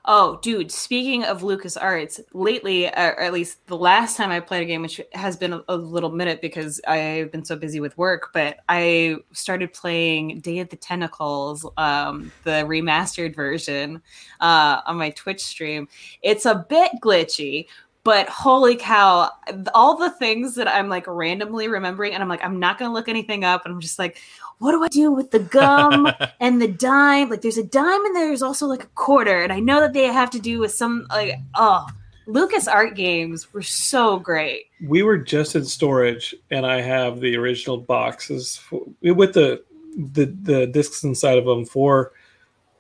Oh, 0.09 0.39
dude, 0.41 0.71
speaking 0.71 1.25
of 1.25 1.43
LucasArts, 1.43 2.21
lately, 2.33 2.87
or 2.87 3.21
at 3.21 3.33
least 3.33 3.67
the 3.67 3.77
last 3.77 4.17
time 4.17 4.31
I 4.31 4.39
played 4.39 4.63
a 4.63 4.65
game, 4.65 4.83
which 4.83 5.01
has 5.15 5.37
been 5.37 5.53
a, 5.53 5.65
a 5.69 5.77
little 5.77 6.13
minute 6.13 6.41
because 6.41 6.81
I've 6.87 7.33
been 7.33 7.45
so 7.45 7.57
busy 7.57 7.81
with 7.81 7.99
work, 7.99 8.31
but 8.33 8.59
I 8.69 9.17
started 9.33 9.73
playing 9.73 10.39
Day 10.41 10.61
of 10.61 10.69
the 10.69 10.77
Tentacles, 10.77 11.67
um, 11.77 12.31
the 12.45 12.63
remastered 12.69 13.35
version, 13.35 14.01
uh, 14.41 14.81
on 14.87 14.97
my 14.97 15.11
Twitch 15.11 15.43
stream. 15.43 15.89
It's 16.23 16.47
a 16.47 16.65
bit 16.69 16.93
glitchy. 17.03 17.67
But 18.07 18.29
holy 18.29 18.77
cow, 18.77 19.33
all 19.75 19.97
the 19.97 20.11
things 20.11 20.55
that 20.55 20.69
I'm 20.69 20.89
like 20.89 21.09
randomly 21.09 21.67
remembering, 21.67 22.15
and 22.15 22.23
I'm 22.23 22.29
like, 22.29 22.45
I'm 22.45 22.61
not 22.61 22.79
gonna 22.79 22.95
look 22.95 23.09
anything 23.09 23.43
up. 23.45 23.65
And 23.65 23.75
I'm 23.75 23.81
just 23.81 23.99
like, 23.99 24.19
what 24.59 24.71
do 24.71 24.85
I 24.85 24.89
do 24.89 25.11
with 25.11 25.33
the 25.33 25.41
gum? 25.41 26.09
and 26.41 26.63
the 26.63 26.69
dime 26.69 27.29
like 27.31 27.43
there's 27.43 27.59
a 27.59 27.65
dime 27.65 28.05
and 28.05 28.15
there's 28.15 28.43
also 28.43 28.67
like 28.67 28.85
a 28.85 28.89
quarter 28.89 29.43
and 29.43 29.53
i 29.53 29.59
know 29.59 29.81
that 29.81 29.93
they 29.93 30.05
have 30.05 30.31
to 30.31 30.39
do 30.39 30.59
with 30.59 30.73
some 30.73 31.07
like 31.11 31.35
oh 31.55 31.87
lucas 32.27 32.69
art 32.69 32.95
games 32.95 33.53
were 33.53 33.63
so 33.63 34.19
great 34.19 34.67
We 34.87 35.03
were 35.03 35.19
just 35.19 35.57
in 35.57 35.65
storage, 35.65 36.35
and 36.51 36.67
I 36.67 36.81
have 36.83 37.21
the 37.21 37.37
original 37.37 37.79
boxes 37.79 38.57
for, 38.57 38.83
with 39.03 39.33
the 39.35 39.65
the 39.97 40.27
the 40.27 40.67
discs 40.67 41.03
inside 41.05 41.39
of 41.39 41.47
them 41.47 41.65
for 41.65 42.13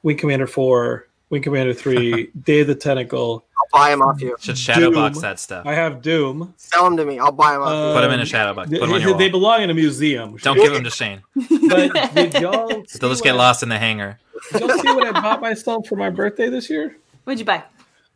Wing 0.03 0.19
Commander 0.19 0.47
Four, 0.47 1.09
Wing 1.31 1.43
Commander 1.43 1.73
Three, 1.73 2.27
Day 2.45 2.61
of 2.61 2.67
the 2.67 2.75
Tentacle. 2.75 3.45
I'll 3.73 3.81
buy 3.81 3.91
them 3.91 4.03
off 4.03 4.21
you. 4.21 4.37
Should 4.41 4.57
shadow 4.59 4.91
box 4.91 5.21
that 5.21 5.39
stuff. 5.41 5.67
I 5.67 5.75
have 5.75 6.03
Doom. 6.03 6.55
Sell 6.57 6.85
them 6.85 6.97
to 6.97 7.05
me. 7.05 7.19
I'll 7.19 7.33
buy 7.33 7.53
them 7.53 7.63
off 7.63 7.69
Uh, 7.69 7.95
Put 7.95 8.01
them 8.03 8.13
in 8.13 8.19
a 8.21 8.23
um, 8.23 8.27
shadow 8.27 8.55
box. 8.55 8.71
Put 8.71 8.81
them 8.81 8.93
on 8.93 9.01
your 9.01 9.17
they 9.17 9.29
belong 9.29 9.63
in 9.63 9.71
a 9.71 9.75
museum. 9.75 10.37
Don't 10.39 10.57
give 10.57 10.73
them 10.73 10.85
to 10.85 10.91
Shane. 10.91 11.23
But 11.69 12.15
did 12.15 12.35
y'all 12.35 12.69
They'll 12.69 12.85
see 12.87 12.99
just 13.01 13.23
get 13.25 13.33
what- 13.35 13.39
lost 13.39 13.63
in 13.63 13.69
the 13.69 13.79
hangar. 13.79 14.19
Did 14.53 14.61
y'all 14.63 14.79
see 14.79 14.93
what 14.95 15.07
I 15.07 15.13
bought 15.21 15.41
myself 15.41 15.87
for 15.87 15.97
my 15.97 16.11
birthday 16.11 16.49
this 16.49 16.69
year? 16.71 16.97
what'd 17.25 17.39
you 17.41 17.45
buy 17.45 17.63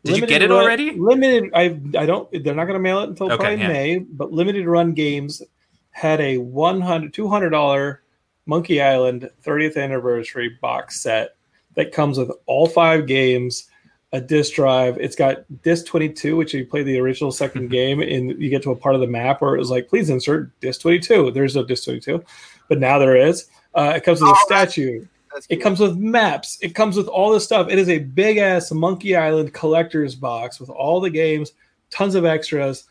Did 0.04 0.18
you 0.18 0.26
get 0.26 0.42
it 0.42 0.50
run- 0.50 0.62
already? 0.62 0.92
Limited. 0.92 1.50
I 1.54 1.64
I 1.98 2.06
don't. 2.06 2.30
They're 2.32 2.54
not 2.54 2.64
going 2.66 2.74
to 2.74 2.78
mail 2.78 3.00
it 3.00 3.08
until 3.10 3.26
Okay, 3.32 3.36
probably 3.36 3.60
yeah. 3.60 3.68
May. 3.68 3.98
But 3.98 4.32
limited 4.32 4.66
run 4.66 4.92
games 4.92 5.42
had 5.90 6.20
a 6.20 6.38
100 6.38 7.12
200 7.12 7.50
dollar 7.50 8.02
Monkey 8.46 8.80
Island 8.80 9.28
30th 9.44 9.76
anniversary 9.76 10.56
box 10.60 11.00
set 11.00 11.36
that 11.74 11.92
comes 11.92 12.18
with 12.18 12.30
all 12.46 12.66
five 12.66 13.06
games, 13.06 13.68
a 14.12 14.20
disc 14.20 14.54
drive. 14.54 14.96
It's 14.98 15.14
got 15.16 15.44
disc 15.62 15.86
22, 15.86 16.36
which 16.36 16.52
you 16.54 16.66
play 16.66 16.82
the 16.82 16.98
original 16.98 17.30
second 17.30 17.68
game, 17.70 18.00
and 18.00 18.30
you 18.40 18.50
get 18.50 18.62
to 18.64 18.72
a 18.72 18.76
part 18.76 18.94
of 18.94 19.00
the 19.00 19.06
map 19.06 19.40
where 19.40 19.54
it 19.54 19.58
was 19.58 19.70
like, 19.70 19.88
please 19.88 20.10
insert 20.10 20.58
disc 20.60 20.80
22. 20.80 21.30
There's 21.30 21.54
no 21.56 21.64
disc 21.64 21.84
22, 21.84 22.22
but 22.68 22.78
now 22.80 22.98
there 22.98 23.16
is. 23.16 23.46
Uh, 23.74 23.92
it 23.96 24.02
comes 24.04 24.20
with 24.20 24.28
a 24.28 24.32
Oh, 24.32 24.36
that's- 24.48 24.72
statue. 24.72 25.06
That's 25.32 25.46
It 25.48 25.58
comes 25.58 25.78
with 25.78 25.96
maps. 25.96 26.58
It 26.60 26.74
comes 26.74 26.96
with 26.96 27.06
all 27.06 27.30
this 27.30 27.44
stuff. 27.44 27.68
It 27.70 27.78
is 27.78 27.88
a 27.88 28.00
big 28.00 28.38
ass 28.38 28.72
Monkey 28.72 29.14
Island 29.14 29.54
collector's 29.54 30.16
box 30.16 30.58
with 30.58 30.70
all 30.70 31.00
the 31.00 31.08
games, 31.10 31.52
tons 31.88 32.16
of 32.16 32.24
extras. 32.24 32.88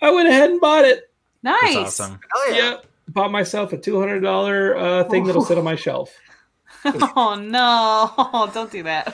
I 0.00 0.12
went 0.12 0.28
ahead 0.28 0.50
and 0.50 0.60
bought 0.60 0.84
it. 0.84 1.10
nice 1.42 1.60
That's 1.74 2.00
awesome. 2.00 2.20
Hell 2.32 2.52
yeah. 2.54 2.70
Yep. 2.70 2.86
Bought 3.08 3.32
myself 3.32 3.72
a 3.72 3.76
two 3.76 3.98
hundred 3.98 4.20
dollar 4.20 4.76
uh, 4.76 5.04
thing 5.10 5.24
that'll 5.24 5.42
sit 5.44 5.58
on 5.58 5.64
my 5.64 5.74
shelf. 5.74 6.14
oh 6.84 7.34
no 7.34 8.48
don't 8.54 8.70
do 8.70 8.84
that 8.84 9.12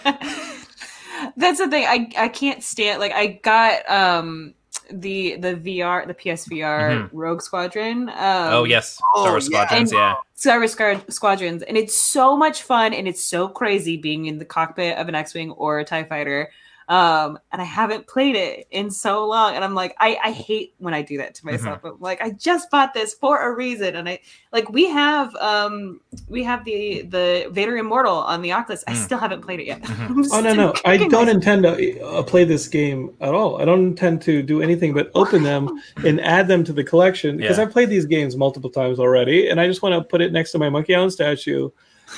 that's 1.36 1.58
the 1.58 1.68
thing 1.68 1.84
i 1.86 2.10
i 2.16 2.28
can't 2.28 2.62
stand 2.62 3.00
like 3.00 3.12
i 3.12 3.26
got 3.42 3.88
um 3.90 4.54
the 4.90 5.36
the 5.36 5.54
vr 5.54 6.06
the 6.06 6.14
psvr 6.14 7.08
rogue 7.12 7.40
squadron 7.40 8.08
um 8.10 8.52
oh 8.52 8.64
yes, 8.64 9.00
oh, 9.14 9.22
Star 9.22 9.32
Wars 9.32 9.48
yeah. 9.50 9.64
Squadrons. 9.66 9.92
And- 9.92 9.98
Yeah. 9.98 10.14
Star 10.36 10.58
Wars 10.58 10.76
Squadrons, 11.08 11.62
and 11.62 11.76
it's 11.78 11.96
so 11.96 12.36
much 12.36 12.62
fun 12.62 12.92
and 12.92 13.08
it's 13.08 13.24
so 13.24 13.48
crazy 13.48 13.96
being 13.96 14.26
in 14.26 14.38
the 14.38 14.44
cockpit 14.44 14.98
of 14.98 15.08
an 15.08 15.14
X-wing 15.14 15.52
or 15.52 15.78
a 15.78 15.84
Tie 15.84 16.04
Fighter. 16.04 16.50
Um, 16.88 17.38
and 17.52 17.62
I 17.62 17.64
haven't 17.64 18.06
played 18.06 18.36
it 18.36 18.66
in 18.70 18.90
so 18.90 19.26
long. 19.26 19.54
And 19.54 19.64
I'm 19.64 19.74
like, 19.74 19.96
I, 19.98 20.18
I 20.22 20.30
hate 20.32 20.74
when 20.78 20.92
I 20.94 21.02
do 21.02 21.16
that 21.18 21.34
to 21.36 21.46
myself. 21.46 21.78
Mm-hmm. 21.78 21.86
I'm 21.88 22.00
like, 22.00 22.20
I 22.22 22.30
just 22.30 22.70
bought 22.70 22.92
this 22.94 23.14
for 23.14 23.38
a 23.40 23.54
reason, 23.54 23.96
and 23.96 24.08
I 24.08 24.20
like 24.52 24.68
we 24.70 24.86
have 24.88 25.34
um 25.36 26.00
we 26.28 26.42
have 26.44 26.64
the 26.64 27.02
the 27.02 27.48
Vader 27.52 27.76
Immortal 27.76 28.16
on 28.16 28.42
the 28.42 28.52
Oculus. 28.52 28.84
I 28.86 28.92
Mm. 28.92 29.04
still 29.04 29.18
haven't 29.18 29.40
played 29.42 29.60
it 29.60 29.66
yet. 29.66 29.82
Mhm. 30.04 30.28
Oh 30.32 30.40
no 30.40 30.52
no! 30.54 30.74
I 30.84 30.96
don't 30.96 31.10
myself. 31.12 31.28
intend 31.28 31.62
to 31.64 32.00
uh, 32.06 32.22
play 32.22 32.44
this 32.44 32.68
game 32.68 33.14
at 33.20 33.32
all. 33.34 33.60
I 33.60 33.64
don't 33.64 33.80
intend 33.86 34.20
to 34.22 34.42
do 34.42 34.60
anything 34.62 34.92
but 34.92 35.10
open 35.14 35.42
them 35.42 35.80
and 36.04 36.20
add 36.20 36.48
them 36.48 36.64
to 36.64 36.72
the 36.72 36.84
collection 36.84 37.36
because 37.38 37.56
Yeah. 37.58 37.64
I've 37.64 37.70
played 37.72 37.88
these 37.90 38.04
games 38.06 38.36
multiple 38.36 38.70
times 38.70 38.98
already, 38.98 39.48
and 39.48 39.60
I 39.60 39.66
just 39.66 39.82
want 39.82 39.94
to 39.94 40.02
put 40.08 40.20
it 40.20 40.32
next 40.32 40.52
to 40.52 40.58
my 40.58 40.68
Monkey 40.68 40.94
Island 40.94 41.12
statue, 41.12 41.70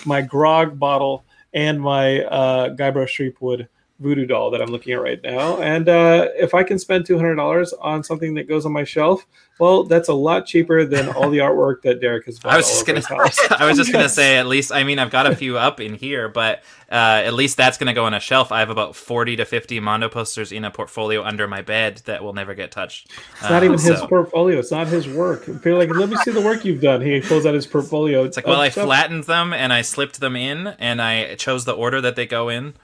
my 0.04 0.20
grog 0.22 0.78
bottle, 0.78 1.24
and 1.54 1.80
my 1.80 2.22
uh, 2.24 2.74
Guybrush 2.74 3.14
Threepwood 3.16 3.68
voodoo 3.98 4.26
doll 4.26 4.50
that 4.50 4.60
I'm 4.60 4.68
looking 4.68 4.92
at 4.92 5.00
right 5.00 5.22
now. 5.22 5.60
And 5.60 5.88
uh, 5.88 6.28
if 6.36 6.54
I 6.54 6.62
can 6.62 6.78
spend 6.78 7.06
two 7.06 7.16
hundred 7.16 7.36
dollars 7.36 7.72
on 7.74 8.04
something 8.04 8.34
that 8.34 8.48
goes 8.48 8.66
on 8.66 8.72
my 8.72 8.84
shelf, 8.84 9.26
well, 9.58 9.84
that's 9.84 10.08
a 10.08 10.14
lot 10.14 10.44
cheaper 10.44 10.84
than 10.84 11.08
all 11.08 11.30
the 11.30 11.38
artwork 11.38 11.80
that 11.82 12.00
Derek 12.00 12.26
has 12.26 12.38
bought. 12.38 12.52
I 12.52 12.56
was 12.58 12.68
just 12.68 12.86
gonna. 12.86 13.02
I 13.58 13.66
was 13.66 13.76
just 13.76 13.92
gonna 13.92 14.08
say. 14.10 14.36
At 14.36 14.46
least, 14.46 14.70
I 14.70 14.84
mean, 14.84 14.98
I've 14.98 15.10
got 15.10 15.26
a 15.26 15.34
few 15.34 15.56
up 15.56 15.80
in 15.80 15.94
here, 15.94 16.28
but 16.28 16.62
uh, 16.90 17.22
at 17.24 17.32
least 17.32 17.56
that's 17.56 17.78
gonna 17.78 17.94
go 17.94 18.04
on 18.04 18.12
a 18.12 18.20
shelf. 18.20 18.52
I 18.52 18.58
have 18.58 18.70
about 18.70 18.94
forty 18.94 19.36
to 19.36 19.44
fifty 19.46 19.80
Mondo 19.80 20.08
posters 20.08 20.52
in 20.52 20.64
a 20.64 20.70
portfolio 20.70 21.22
under 21.22 21.48
my 21.48 21.62
bed 21.62 22.02
that 22.04 22.22
will 22.22 22.34
never 22.34 22.54
get 22.54 22.70
touched. 22.70 23.10
It's 23.40 23.48
not 23.48 23.64
even 23.64 23.78
his 23.78 24.00
portfolio. 24.02 24.58
It's 24.58 24.70
not 24.70 24.88
his 24.88 25.08
work. 25.08 25.48
If 25.48 25.64
you're 25.64 25.78
like, 25.78 25.88
let 25.88 26.10
me 26.10 26.16
see 26.16 26.32
the 26.32 26.42
work 26.42 26.64
you've 26.64 26.82
done. 26.82 27.00
He 27.00 27.20
pulls 27.20 27.46
out 27.46 27.54
his 27.54 27.66
portfolio. 27.66 28.24
It's 28.24 28.36
like, 28.36 28.46
well, 28.46 28.60
I 28.60 28.68
flattened 28.68 29.24
them 29.24 29.54
and 29.54 29.72
I 29.72 29.80
slipped 29.80 30.20
them 30.20 30.36
in, 30.36 30.68
and 30.78 31.00
I 31.00 31.34
chose 31.36 31.64
the 31.64 31.72
order 31.72 32.02
that 32.02 32.14
they 32.14 32.26
go 32.26 32.50
in. 32.50 32.74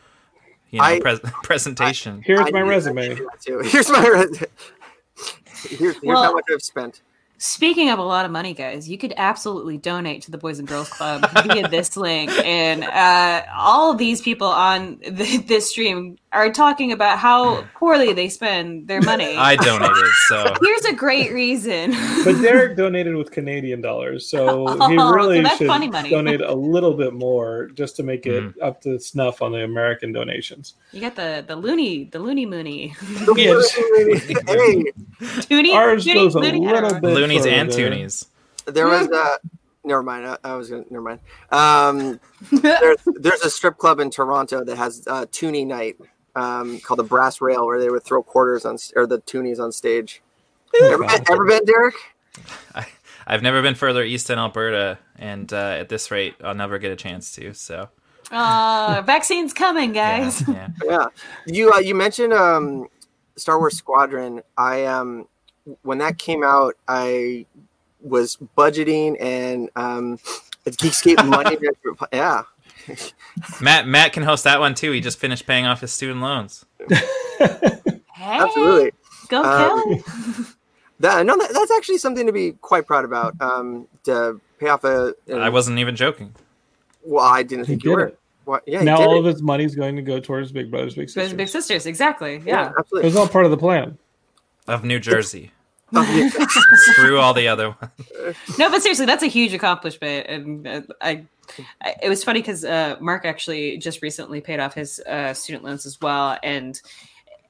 You 0.72 0.78
know, 0.80 0.84
I- 0.84 1.00
pres- 1.00 1.20
presentation. 1.44 2.22
Here's 2.22 2.40
I 2.40 2.44
my 2.50 2.60
knew- 2.62 2.66
I 2.66 2.68
resume. 2.68 3.08
knew 3.14 3.28
that. 3.46 3.66
Here's 3.66 3.88
my 3.90 4.06
resume. 4.08 4.38
Here's, 5.68 5.78
here's 5.78 6.02
Well- 6.02 6.22
how 6.24 6.32
much 6.32 6.44
I've 6.52 6.62
spent. 6.62 7.02
Speaking 7.44 7.90
of 7.90 7.98
a 7.98 8.02
lot 8.04 8.24
of 8.24 8.30
money, 8.30 8.54
guys, 8.54 8.88
you 8.88 8.96
could 8.96 9.12
absolutely 9.16 9.76
donate 9.76 10.22
to 10.22 10.30
the 10.30 10.38
Boys 10.38 10.60
and 10.60 10.68
Girls 10.68 10.88
Club 10.88 11.28
via 11.32 11.66
this 11.68 11.96
link. 11.96 12.30
And 12.44 12.84
uh, 12.84 13.42
all 13.52 13.90
of 13.90 13.98
these 13.98 14.22
people 14.22 14.46
on 14.46 14.98
th- 15.00 15.46
this 15.48 15.68
stream 15.68 16.18
are 16.32 16.52
talking 16.52 16.92
about 16.92 17.18
how 17.18 17.62
poorly 17.74 18.12
they 18.12 18.28
spend 18.28 18.86
their 18.86 19.02
money. 19.02 19.34
I 19.36 19.56
donated, 19.56 19.96
so 20.28 20.54
Here's 20.62 20.84
a 20.84 20.94
great 20.94 21.32
reason. 21.32 21.90
But 22.24 22.40
Derek 22.40 22.76
donated 22.76 23.16
with 23.16 23.32
Canadian 23.32 23.80
dollars, 23.80 24.24
so 24.30 24.68
he 24.88 24.96
Oh, 24.96 25.12
really 25.12 25.44
so 25.44 25.56
should 25.56 25.66
funny 25.66 25.88
money. 25.88 26.10
donate 26.10 26.40
a 26.42 26.54
little 26.54 26.94
bit 26.94 27.12
more 27.12 27.70
just 27.74 27.96
to 27.96 28.04
make 28.04 28.24
it 28.26 28.32
Mm-hmm. 28.44 28.62
up 28.62 28.80
to 28.82 28.98
snuff 29.00 29.42
on 29.42 29.50
the 29.52 29.64
American 29.64 30.12
donations. 30.12 30.74
You 30.92 31.00
got 31.00 31.16
the 31.16 31.44
the 31.46 31.56
loonie, 31.56 32.08
the 32.10 32.18
loonie 32.20 32.48
moony, 32.48 32.94
Yes. 33.36 33.72
hey, 34.46 34.84
Toonie, 35.48 35.74
Ours 35.74 36.04
Toonie, 36.06 36.14
goes 36.14 36.34
a 36.34 36.38
Loonie, 36.38 36.60
little 36.64 36.76
Arrow. 36.92 37.00
bit 37.00 37.14
loonies 37.40 37.46
and 37.46 37.70
further. 37.70 37.90
toonies. 37.90 38.26
there 38.66 38.86
was 38.88 39.08
a. 39.08 39.38
Never 39.84 40.02
mind. 40.02 40.26
I, 40.26 40.38
I 40.44 40.54
was 40.54 40.70
gonna. 40.70 40.84
Never 40.90 41.02
mind. 41.02 41.20
Um, 41.50 42.20
there's, 42.62 42.98
there's 43.06 43.40
a 43.42 43.50
strip 43.50 43.78
club 43.78 43.98
in 44.00 44.10
Toronto 44.10 44.64
that 44.64 44.76
has 44.76 45.06
uh, 45.08 45.26
Toonie 45.32 45.64
night 45.64 45.96
um, 46.36 46.80
called 46.80 46.98
the 46.98 47.04
Brass 47.04 47.40
Rail, 47.40 47.66
where 47.66 47.80
they 47.80 47.90
would 47.90 48.04
throw 48.04 48.22
quarters 48.22 48.64
on 48.64 48.78
or 48.96 49.06
the 49.06 49.20
Toonies 49.20 49.58
on 49.58 49.72
stage. 49.72 50.22
Ever 50.82 50.98
been, 50.98 51.10
ever 51.30 51.44
been, 51.44 51.64
Derek? 51.64 51.94
I've 53.26 53.42
never 53.42 53.62
been 53.62 53.74
further 53.74 54.02
east 54.02 54.28
than 54.28 54.38
Alberta, 54.38 54.98
and 55.16 55.52
uh, 55.52 55.76
at 55.78 55.88
this 55.88 56.10
rate, 56.10 56.34
I'll 56.42 56.54
never 56.54 56.78
get 56.78 56.90
a 56.90 56.96
chance 56.96 57.34
to. 57.36 57.52
So, 57.54 57.88
Aw, 58.30 59.02
vaccine's 59.06 59.52
coming, 59.52 59.94
yeah, 59.94 60.20
guys. 60.20 60.48
yeah. 60.48 60.68
Yeah. 60.84 61.06
You 61.46 61.72
uh, 61.72 61.78
you 61.78 61.94
mentioned 61.94 62.32
um, 62.32 62.88
Star 63.36 63.58
Wars 63.58 63.76
Squadron. 63.76 64.42
I 64.56 64.84
um 64.86 65.28
when 65.82 65.98
that 65.98 66.18
came 66.18 66.42
out, 66.44 66.76
I 66.88 67.46
was 68.00 68.36
budgeting 68.56 69.16
and 69.20 69.70
um, 69.76 70.18
it's 70.64 70.76
Geekscape 70.76 71.24
money. 71.28 71.56
yeah. 72.12 72.42
Matt 73.60 73.86
Matt 73.86 74.12
can 74.12 74.24
host 74.24 74.44
that 74.44 74.58
one 74.58 74.74
too. 74.74 74.90
He 74.90 75.00
just 75.00 75.18
finished 75.18 75.46
paying 75.46 75.66
off 75.66 75.80
his 75.80 75.92
student 75.92 76.20
loans. 76.20 76.64
Hey, 76.88 77.88
Absolutely. 78.20 78.92
go 79.28 79.42
Um, 79.42 79.82
Kelly. 79.82 80.04
That 81.00 81.26
no, 81.26 81.36
that, 81.36 81.50
that's 81.52 81.72
actually 81.72 81.98
something 81.98 82.26
to 82.26 82.32
be 82.32 82.52
quite 82.60 82.86
proud 82.86 83.04
about. 83.04 83.34
Um, 83.40 83.88
to 84.04 84.40
pay 84.60 84.68
off 84.68 84.84
a. 84.84 85.14
I 85.34 85.48
wasn't 85.48 85.80
even 85.80 85.96
joking. 85.96 86.32
Well, 87.02 87.24
I 87.24 87.42
didn't 87.42 87.64
He 87.64 87.72
think 87.72 87.82
you 87.82 87.90
did 87.90 87.96
were. 87.96 88.04
it. 88.06 88.18
What? 88.44 88.62
Yeah. 88.68 88.78
he 88.80 88.84
now 88.84 88.98
did 88.98 89.06
all 89.08 89.16
it. 89.16 89.18
of 89.18 89.24
his 89.24 89.42
money 89.42 89.64
is 89.64 89.74
going 89.74 89.96
to 89.96 90.02
go 90.02 90.20
towards 90.20 90.52
Big 90.52 90.70
Brothers 90.70 90.94
Big 90.94 91.10
Sisters. 91.10 91.34
big 91.36 91.48
sisters, 91.48 91.86
exactly. 91.86 92.40
yeah, 92.46 92.70
Yeah. 92.94 93.00
It 93.00 93.04
was 93.04 93.16
all 93.16 93.26
part 93.26 93.44
of 93.46 93.50
the 93.50 93.56
plan. 93.56 93.98
Of 94.66 94.84
New 94.84 94.98
Jersey. 95.00 95.50
Screw 95.92 97.18
all 97.18 97.34
the 97.34 97.48
other 97.48 97.76
ones. 97.80 98.36
No, 98.58 98.70
but 98.70 98.80
seriously, 98.80 99.04
that's 99.04 99.22
a 99.22 99.26
huge 99.26 99.52
accomplishment, 99.52 100.26
and 100.26 100.66
uh, 100.66 100.80
I, 101.02 101.24
I. 101.82 101.96
It 102.02 102.08
was 102.08 102.24
funny 102.24 102.40
because 102.40 102.64
uh, 102.64 102.96
Mark 102.98 103.26
actually 103.26 103.76
just 103.76 104.00
recently 104.00 104.40
paid 104.40 104.58
off 104.58 104.72
his 104.72 105.00
uh, 105.00 105.34
student 105.34 105.64
loans 105.64 105.84
as 105.84 106.00
well, 106.00 106.38
and 106.42 106.80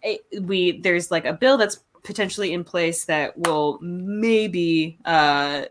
it, 0.03 0.23
we 0.43 0.81
there's 0.81 1.13
like 1.13 1.25
a 1.25 1.33
bill 1.33 1.57
that's 1.57 1.79
potentially 2.03 2.53
in 2.53 2.65
place 2.65 3.05
that 3.05 3.39
will 3.39 3.79
maybe 3.81 4.99
uh, 5.05 5.67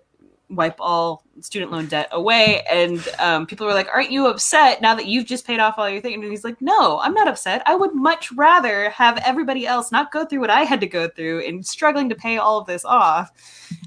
wipe 0.55 0.75
all 0.79 1.23
student 1.39 1.71
loan 1.71 1.87
debt 1.87 2.07
away. 2.11 2.63
And 2.71 3.05
um, 3.19 3.45
people 3.47 3.65
were 3.65 3.73
like, 3.73 3.87
"Aren't 3.93 4.11
you 4.11 4.27
upset 4.27 4.81
now 4.81 4.93
that 4.95 5.07
you've 5.07 5.25
just 5.25 5.45
paid 5.47 5.59
off 5.59 5.75
all 5.77 5.89
your 5.89 6.01
things?" 6.01 6.15
And 6.21 6.31
he's 6.31 6.43
like, 6.43 6.61
"No, 6.61 6.99
I'm 6.99 7.13
not 7.13 7.27
upset. 7.27 7.63
I 7.65 7.75
would 7.75 7.93
much 7.95 8.31
rather 8.33 8.89
have 8.91 9.17
everybody 9.25 9.65
else 9.65 9.91
not 9.91 10.11
go 10.11 10.25
through 10.25 10.41
what 10.41 10.49
I 10.49 10.61
had 10.63 10.79
to 10.81 10.87
go 10.87 11.07
through 11.07 11.39
in 11.39 11.63
struggling 11.63 12.09
to 12.09 12.15
pay 12.15 12.37
all 12.37 12.59
of 12.59 12.67
this 12.67 12.85
off, 12.85 13.31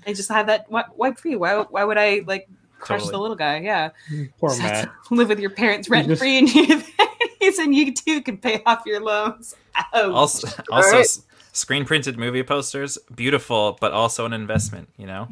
and 0.06 0.16
just 0.16 0.30
have 0.30 0.46
that 0.46 0.64
wi- 0.66 0.88
wipe 0.96 1.18
free. 1.18 1.36
Why? 1.36 1.60
Why 1.70 1.84
would 1.84 1.98
I 1.98 2.22
like?" 2.26 2.48
Crush 2.80 3.00
Totally. 3.00 3.12
the 3.12 3.18
little 3.20 3.36
guy, 3.36 3.60
yeah. 3.60 3.90
Poor 4.38 4.50
Just 4.50 4.60
Matt. 4.60 4.90
live 5.10 5.30
with 5.30 5.38
your 5.40 5.48
parents 5.48 5.88
rent 5.88 6.06
just- 6.08 6.20
free, 6.20 6.36
and 6.36 6.54
you, 6.54 6.82
and 7.58 7.74
you 7.74 7.94
too 7.94 8.20
can 8.20 8.36
pay 8.36 8.62
off 8.66 8.82
your 8.84 9.00
loans. 9.00 9.54
Ouch. 9.94 10.12
Also, 10.12 10.48
also 10.70 10.96
right. 10.96 11.06
screen 11.52 11.86
printed 11.86 12.18
movie 12.18 12.42
posters, 12.42 12.98
beautiful, 13.14 13.78
but 13.80 13.92
also 13.92 14.26
an 14.26 14.34
investment. 14.34 14.90
You 14.98 15.06
know, 15.06 15.28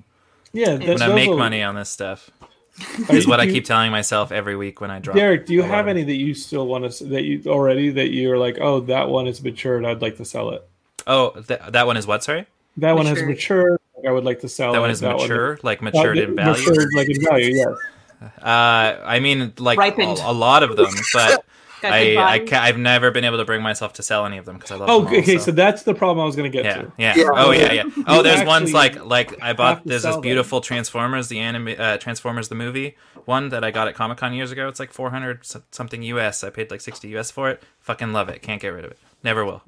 Yeah, 0.53 0.72
I'm 0.72 0.78
that, 0.80 0.98
gonna 0.98 1.14
make 1.14 1.30
will- 1.30 1.38
money 1.38 1.62
on 1.62 1.74
this 1.74 1.88
stuff. 1.90 2.30
Is 3.11 3.26
what 3.26 3.38
I 3.38 3.46
keep 3.46 3.66
telling 3.66 3.90
myself 3.90 4.32
every 4.32 4.57
week 4.57 4.80
when 4.80 4.90
I 4.90 4.98
drop. 4.98 5.14
Derek, 5.14 5.44
do 5.44 5.53
you 5.53 5.61
have 5.62 5.88
any 5.88 6.05
that 6.05 6.14
you 6.16 6.32
still 6.32 6.66
want 6.66 6.90
to 6.90 7.05
that 7.05 7.22
you 7.24 7.42
already 7.46 7.90
that 7.90 8.09
you're 8.12 8.38
like, 8.38 8.59
oh, 8.62 8.80
that 8.80 9.11
one 9.11 9.26
is 9.26 9.42
matured. 9.42 9.84
I'd 9.84 10.00
like 10.00 10.16
to 10.16 10.24
sell 10.24 10.50
it. 10.50 10.66
Oh, 11.07 11.30
th- 11.32 11.61
that 11.68 11.86
one 11.86 11.98
is 11.98 12.07
what? 12.07 12.24
Sorry, 12.24 12.46
That 12.78 12.92
one 12.92 13.05
has 13.07 13.16
Matured. 13.18 13.28
matured. 13.28 13.78
I 14.09 14.11
would 14.11 14.24
like 14.24 14.40
to 14.40 14.48
sell 14.48 14.72
that 14.72 14.80
one 14.80 14.90
is 14.90 15.03
mature, 15.03 15.59
like 15.62 15.82
uh, 15.82 15.84
matured 15.84 16.16
in 16.18 16.34
value. 16.34 16.66
Matured, 16.66 16.88
like 16.96 17.11
in 17.11 17.22
value, 17.22 17.55
yes. 17.57 17.76
Uh, 18.40 19.00
I 19.05 19.18
mean, 19.20 19.53
like 19.59 19.78
Ripened. 19.78 20.18
a, 20.20 20.30
a 20.30 20.32
lot 20.32 20.62
of 20.62 20.76
them, 20.76 20.86
but 21.12 21.28
Got 21.30 21.44
I, 21.91 22.05
good 22.05 22.16
I 22.18 22.39
body. 22.39 22.51
ca- 22.51 22.61
I've 22.62 22.78
never 22.78 23.11
been 23.11 23.24
able 23.24 23.39
to 23.39 23.45
bring 23.45 23.62
myself 23.62 23.95
to 23.95 24.03
sell 24.03 24.26
any 24.26 24.39
of 24.39 24.45
them 24.45 24.57
because 24.57 24.70
I 24.70 24.76
love 24.76 24.89
Oh, 24.91 24.99
them 25.05 25.09
all, 25.14 25.18
okay. 25.20 25.39
so- 25.39 25.45
So 25.47 25.51
that's 25.53 25.83
the 25.83 25.95
problem 25.95 26.20
I 26.22 26.26
was 26.26 26.37
going 26.37 26.51
to 26.51 26.57
get 26.57 26.64
yeah, 26.64 26.83
to. 26.83 26.93
yeah, 26.99 27.14
Yeah. 27.16 27.24
Oh 27.33 27.51
yeah, 27.51 27.72
yeah. 27.72 27.83
Oh, 28.07 28.22
there's 28.22 28.47
ones 28.47 28.72
like 28.72 29.05
like 29.05 29.43
I 29.43 29.53
bought. 29.55 29.85
There's 29.85 30.03
sell 30.03 30.11
this 30.12 30.16
them. 30.16 30.22
beautiful 30.22 30.61
Transformers, 30.61 31.28
the 31.28 31.39
anime 31.41 31.74
uh, 31.78 31.97
Transformers 31.99 32.49
the 32.49 32.55
movie 32.55 32.97
one 33.24 33.51
that 33.51 33.62
I 33.62 33.70
got 33.70 33.87
at 33.87 33.95
Comic 33.95 34.18
Con 34.18 34.35
years 34.35 34.51
ago. 34.51 34.66
It's 34.68 34.80
like 34.80 34.93
400 34.93 35.47
something 35.70 36.03
US. 36.03 36.43
I 36.43 36.51
paid 36.51 36.70
like 36.72 36.80
60 36.80 37.09
US 37.16 37.30
for 37.30 37.51
it. 37.51 37.62
Fucking 37.80 38.12
love 38.12 38.28
it. 38.28 38.43
Can't 38.43 38.61
get 38.61 38.68
rid 38.70 38.85
of 38.85 38.91
it. 38.91 38.99
Never 39.22 39.45
will. 39.45 39.62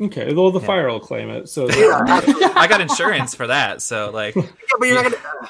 Okay. 0.00 0.32
Well, 0.32 0.50
the 0.52 0.60
fire 0.60 0.88
will 0.88 1.00
claim 1.00 1.28
it. 1.30 1.48
So 1.48 1.68
Yeah. 1.70 2.02
I 2.56 2.66
got 2.68 2.80
insurance 2.80 3.34
for 3.34 3.46
that, 3.48 3.82
so 3.82 4.10
like 4.12 4.34
Yeah, 4.36 4.42
but 4.78 4.86
you're 4.88 5.02
not 5.02 5.12
gonna. 5.12 5.48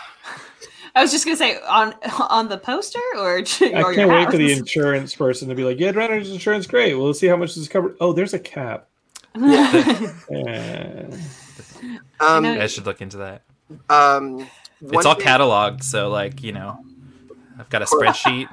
I 0.96 1.02
was 1.02 1.10
just 1.10 1.24
gonna 1.24 1.36
say 1.36 1.58
on 1.68 1.94
on 2.30 2.48
the 2.48 2.58
poster 2.58 3.00
or, 3.16 3.38
or 3.38 3.44
I 3.60 3.66
your 3.68 3.94
can't 3.94 4.10
wait 4.10 4.30
for 4.30 4.36
the 4.36 4.52
insurance 4.52 5.14
person 5.14 5.48
to 5.48 5.54
be 5.54 5.64
like, 5.64 5.78
"Yeah, 5.80 5.90
renter's 5.90 6.30
insurance, 6.30 6.66
great. 6.66 6.94
Well, 6.94 7.06
let's 7.06 7.18
see 7.18 7.26
how 7.26 7.36
much 7.36 7.50
this 7.50 7.58
is 7.58 7.68
covered." 7.68 7.96
Oh, 8.00 8.12
there's 8.12 8.34
a 8.34 8.38
cap. 8.38 8.88
Eh. 9.36 11.06
Um, 12.20 12.44
I 12.46 12.66
should 12.66 12.86
look 12.86 13.02
into 13.02 13.16
that. 13.18 13.42
um, 13.90 14.46
It's 14.80 15.04
all 15.04 15.14
thing- 15.16 15.26
cataloged, 15.26 15.82
so 15.82 16.08
like 16.08 16.42
you 16.42 16.52
know, 16.52 16.78
I've 17.58 17.68
got 17.70 17.82
a 17.82 17.86
spreadsheet. 17.86 18.48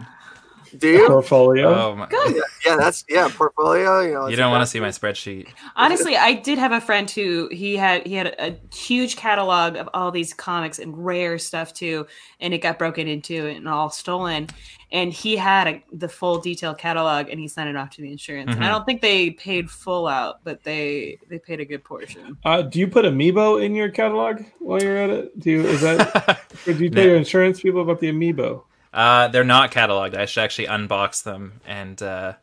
Do 0.78 0.88
you? 0.90 1.08
portfolio. 1.08 1.74
Oh 1.74 1.96
my! 1.96 2.08
Good. 2.08 2.42
Yeah, 2.66 2.76
that's 2.78 3.04
yeah. 3.10 3.30
Portfolio. 3.34 4.00
You 4.02 4.14
know. 4.14 4.28
You 4.28 4.36
don't 4.36 4.52
want 4.52 4.62
to 4.62 4.68
see 4.68 4.80
my 4.80 4.90
spreadsheet. 4.90 5.48
Honestly, 5.76 6.16
I 6.16 6.34
did 6.34 6.58
have 6.58 6.72
a 6.72 6.80
friend 6.82 7.10
who 7.10 7.50
he 7.52 7.76
had 7.76 8.06
he 8.08 8.14
had 8.16 8.28
a, 8.28 8.56
huge 8.74 9.16
catalog 9.16 9.76
of 9.76 9.90
all 9.94 10.12
these 10.12 10.34
comics 10.34 10.80
and 10.80 11.06
rare 11.06 11.38
stuff 11.38 11.74
too, 11.74 12.08
and 12.40 12.54
it 12.54 12.60
got 12.60 12.80
broken 12.80 13.08
into 13.08 13.48
and 13.48 13.68
all 13.68 13.90
stolen. 13.90 14.48
And 14.94 15.14
he 15.14 15.38
had 15.38 15.68
a, 15.68 15.84
the 15.94 16.10
full 16.10 16.40
detailed 16.40 16.78
catalog, 16.78 17.30
and 17.30 17.40
he 17.40 17.48
sent 17.48 17.70
it 17.70 17.78
off 17.78 17.92
to 17.92 18.02
the 18.02 18.12
insurance. 18.12 18.54
And 18.54 18.64
I 18.64 18.68
Mhm. 18.68 18.72
don't 18.72 18.86
think 18.86 19.02
they 19.02 19.30
paid 19.32 19.70
full 19.72 20.06
out, 20.08 20.44
but 20.44 20.64
they 20.64 21.18
they 21.30 21.40
paid 21.40 21.60
a 21.60 21.66
good 21.66 21.84
portion. 21.84 22.38
Uh, 22.46 22.62
do 22.62 22.80
you 22.80 22.88
put 22.88 23.06
Amiibo 23.06 23.64
in 23.64 23.74
your 23.74 23.90
catalog 23.90 24.42
while 24.60 24.82
you're 24.82 24.98
at 24.98 25.10
it? 25.10 25.40
Do 25.40 25.50
you 25.52 25.62
is 25.62 25.82
that 25.82 26.40
or 26.68 26.74
do 26.74 26.84
you 26.84 26.90
tell 26.90 27.04
No. 27.04 27.10
your 27.10 27.18
insurance 27.18 27.62
people 27.62 27.82
about 27.82 28.00
the 28.00 28.12
Amiibo? 28.12 28.64
Uh, 28.94 29.28
they're 29.30 29.44
not 29.44 29.72
cataloged. 29.72 30.16
I 30.18 30.26
should 30.26 30.44
actually 30.44 30.68
unbox 30.68 31.24
them 31.24 31.62
and 31.66 32.02
uh, 32.02 32.34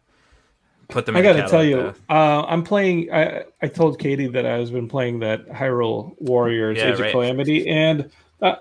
put 0.89 1.05
them. 1.07 1.17
I 1.17 1.21
in 1.21 1.27
the 1.27 1.33
gotta 1.35 1.49
tell 1.51 1.65
you, 1.65 1.95
uh, 2.09 2.45
I'm 2.47 2.63
playing. 2.65 3.13
I, 3.13 3.45
I 3.61 3.69
told 3.69 3.99
Katie 3.99 4.29
that 4.29 4.47
I 4.47 4.59
was 4.59 4.71
been 4.71 4.89
playing 4.89 5.21
that 5.21 5.47
Hyrule 5.49 6.15
Warriors 6.21 6.79
Yeah, 6.79 6.93
Age 6.93 7.01
right. 7.01 7.07
of 7.09 7.13
Calamity, 7.13 7.69
and 7.69 8.11
uh, 8.41 8.57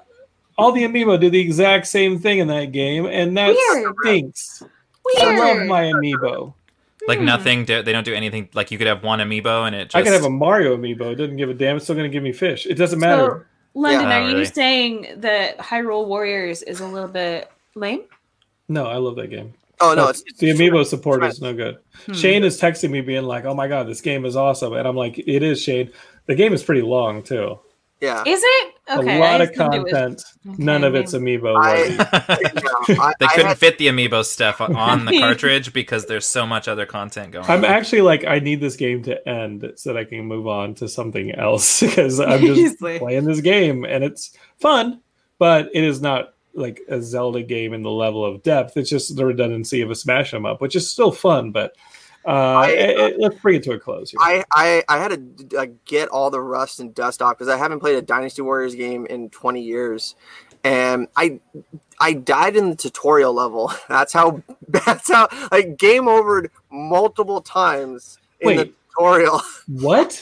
all 0.57 0.71
the 0.73 0.83
amiibo 0.83 1.19
do 1.19 1.29
the 1.29 1.39
exact 1.39 1.87
same 1.87 2.19
thing 2.19 2.39
in 2.39 2.47
that 2.49 2.71
game, 2.73 3.05
and 3.05 3.37
that 3.37 3.55
Weird. 3.55 3.93
stinks. 4.03 4.63
Weird. 5.05 5.27
I 5.27 5.37
love 5.55 5.67
my 5.67 5.83
amiibo. 5.83 6.53
like 7.07 7.19
Hmm. 7.19 7.25
nothing. 7.25 7.63
They 7.65 7.83
don't 7.83 8.03
do 8.03 8.13
anything. 8.13 8.49
Like 8.53 8.69
you 8.71 8.77
could 8.77 8.87
have 8.87 9.01
one 9.03 9.19
amiibo 9.19 9.65
and 9.65 9.73
it. 9.73 9.85
Just, 9.85 9.95
I 9.95 10.01
could 10.03 10.11
have 10.11 10.25
a 10.25 10.29
Mario 10.29 10.75
amiibo. 10.75 11.13
It 11.13 11.15
doesn't 11.15 11.37
give 11.37 11.49
a 11.49 11.53
damn. 11.53 11.77
It's 11.77 11.85
still 11.85 11.95
going 11.95 12.09
to 12.09 12.13
give 12.13 12.23
me 12.23 12.33
fish. 12.33 12.65
It 12.65 12.73
doesn't 12.75 12.99
matter. 12.99 13.47
London, 13.73 14.09
Yeah. 14.09 14.17
are 14.17 14.23
Oh, 14.35 14.37
you 14.39 14.43
saying 14.45 15.07
that 15.17 15.57
Hyrule 15.59 16.07
Warriors 16.07 16.63
is 16.63 16.81
a 16.81 16.87
little 16.87 17.07
bit 17.07 17.49
lame? 17.77 18.01
no, 18.69 18.85
I 18.85 18.97
love 18.97 19.15
that 19.15 19.27
game. 19.29 19.53
Oh 19.79 19.93
no, 19.93 20.07
it's, 20.07 20.23
it's 20.25 20.39
the 20.39 20.49
amiibo 20.49 20.85
support 20.85 21.17
tremendous. 21.19 21.37
is 21.37 21.41
no 21.41 21.53
good. 21.53 21.77
Hmm. 22.07 22.13
Shane 22.13 22.43
is 22.43 22.59
texting 22.59 22.89
me, 22.89 23.01
being 23.01 23.23
like, 23.23 23.45
"Oh 23.45 23.53
my 23.53 23.67
god, 23.67 23.87
this 23.87 24.01
game 24.01 24.25
is 24.25 24.35
awesome," 24.35 24.73
and 24.73 24.87
I'm 24.87 24.95
like, 24.95 25.19
"It 25.19 25.43
is, 25.43 25.61
Shane." 25.61 25.91
The 26.25 26.33
game 26.35 26.51
is 26.53 26.63
pretty 26.63 26.81
long 26.81 27.21
too. 27.23 27.59
yeah. 28.01 28.23
Is 28.25 28.41
it? 28.43 28.73
Okay. 28.89 29.17
a 29.17 29.19
lot 29.19 29.41
of 29.41 29.49
assumed 29.51 29.73
it 29.75 29.83
was- 29.83 29.91
content. 29.91 30.23
Okay, 30.49 30.63
None 30.63 30.83
of 30.83 30.95
it's 30.95 31.13
amiibo. 31.13 31.55
I- 31.55 31.81
worthy. 31.81 31.97
I- 32.99 33.13
they 33.19 33.25
I 33.25 33.29
couldn't 33.33 33.47
had- 33.49 33.57
fit 33.59 33.77
the 33.77 33.87
amiibo 33.87 34.23
stuff 34.25 34.59
on 34.61 35.05
the 35.05 35.19
cartridge 35.19 35.71
because 35.73 36.05
there's 36.07 36.25
so 36.25 36.45
much 36.47 36.67
other 36.67 36.85
content 36.87 37.31
going. 37.33 37.45
I'm 37.45 37.63
on. 37.63 37.65
actually 37.65 38.01
like, 38.01 38.23
I 38.25 38.39
need 38.39 38.59
this 38.61 38.77
game 38.77 39.03
to 39.03 39.27
end 39.29 39.73
so 39.75 39.93
that 39.93 39.99
I 39.99 40.05
can 40.05 40.25
move 40.25 40.47
on 40.47 40.73
to 40.75 40.87
something 40.89 41.31
else 41.35 41.79
because 41.81 42.19
I'm 42.19 42.41
just 42.41 42.79
playing 42.79 43.25
this 43.25 43.41
game 43.41 43.83
and 43.85 44.03
it's 44.03 44.35
fun, 44.59 45.01
but 45.37 45.69
it 45.73 45.83
is 45.83 46.01
not 46.01 46.33
like 46.57 46.81
a 46.89 47.01
Zelda 47.01 47.43
game 47.43 47.73
in 47.73 47.83
the 47.83 47.91
level 47.91 48.25
of 48.25 48.43
depth. 48.43 48.75
It's 48.77 48.89
just 48.89 49.15
the 49.15 49.25
redundancy 49.25 49.81
of 49.81 49.91
a 49.91 49.95
Smash 49.95 50.29
smash 50.31 50.33
'em 50.33 50.45
up, 50.45 50.59
which 50.61 50.75
is 50.75 50.89
still 50.91 51.11
fun, 51.11 51.51
but 51.51 51.75
uh, 52.25 52.29
I- 52.29 52.69
it- 52.69 52.99
it- 52.99 53.19
let's 53.19 53.39
bring 53.39 53.55
it 53.57 53.63
to 53.63 53.71
a 53.73 53.79
close. 53.79 54.11
Here. 54.11 54.19
I, 54.21 54.43
I 54.53 54.83
I 54.89 54.97
had 54.97 55.11
to 55.49 55.55
like 55.57 55.85
get 55.85 56.09
all 56.09 56.29
the 56.29 56.41
rust 56.41 56.79
and 56.79 56.93
dust 56.93 57.21
off 57.21 57.37
because 57.37 57.47
I 57.47 57.57
haven't 57.57 57.79
played 57.79 57.95
a 57.95 58.01
Dynasty 58.01 58.41
Warriors 58.41 58.75
game 58.75 59.05
in 59.05 59.29
20 59.29 59.61
years, 59.61 60.15
and 60.63 61.07
I 61.15 61.39
I 61.99 62.13
died 62.13 62.55
in 62.57 62.69
the 62.71 62.75
tutorial 62.75 63.33
level. 63.33 63.71
That's 63.89 64.11
how 64.13 64.41
that's 64.67 65.09
how 65.11 65.29
like 65.51 65.77
game 65.77 66.03
overed 66.05 66.49
multiple 66.71 67.39
times 67.41 68.17
in 68.41 68.57
the 68.57 68.63
Wait. 68.63 68.75
Tutorial. 68.97 69.41
what? 69.67 70.21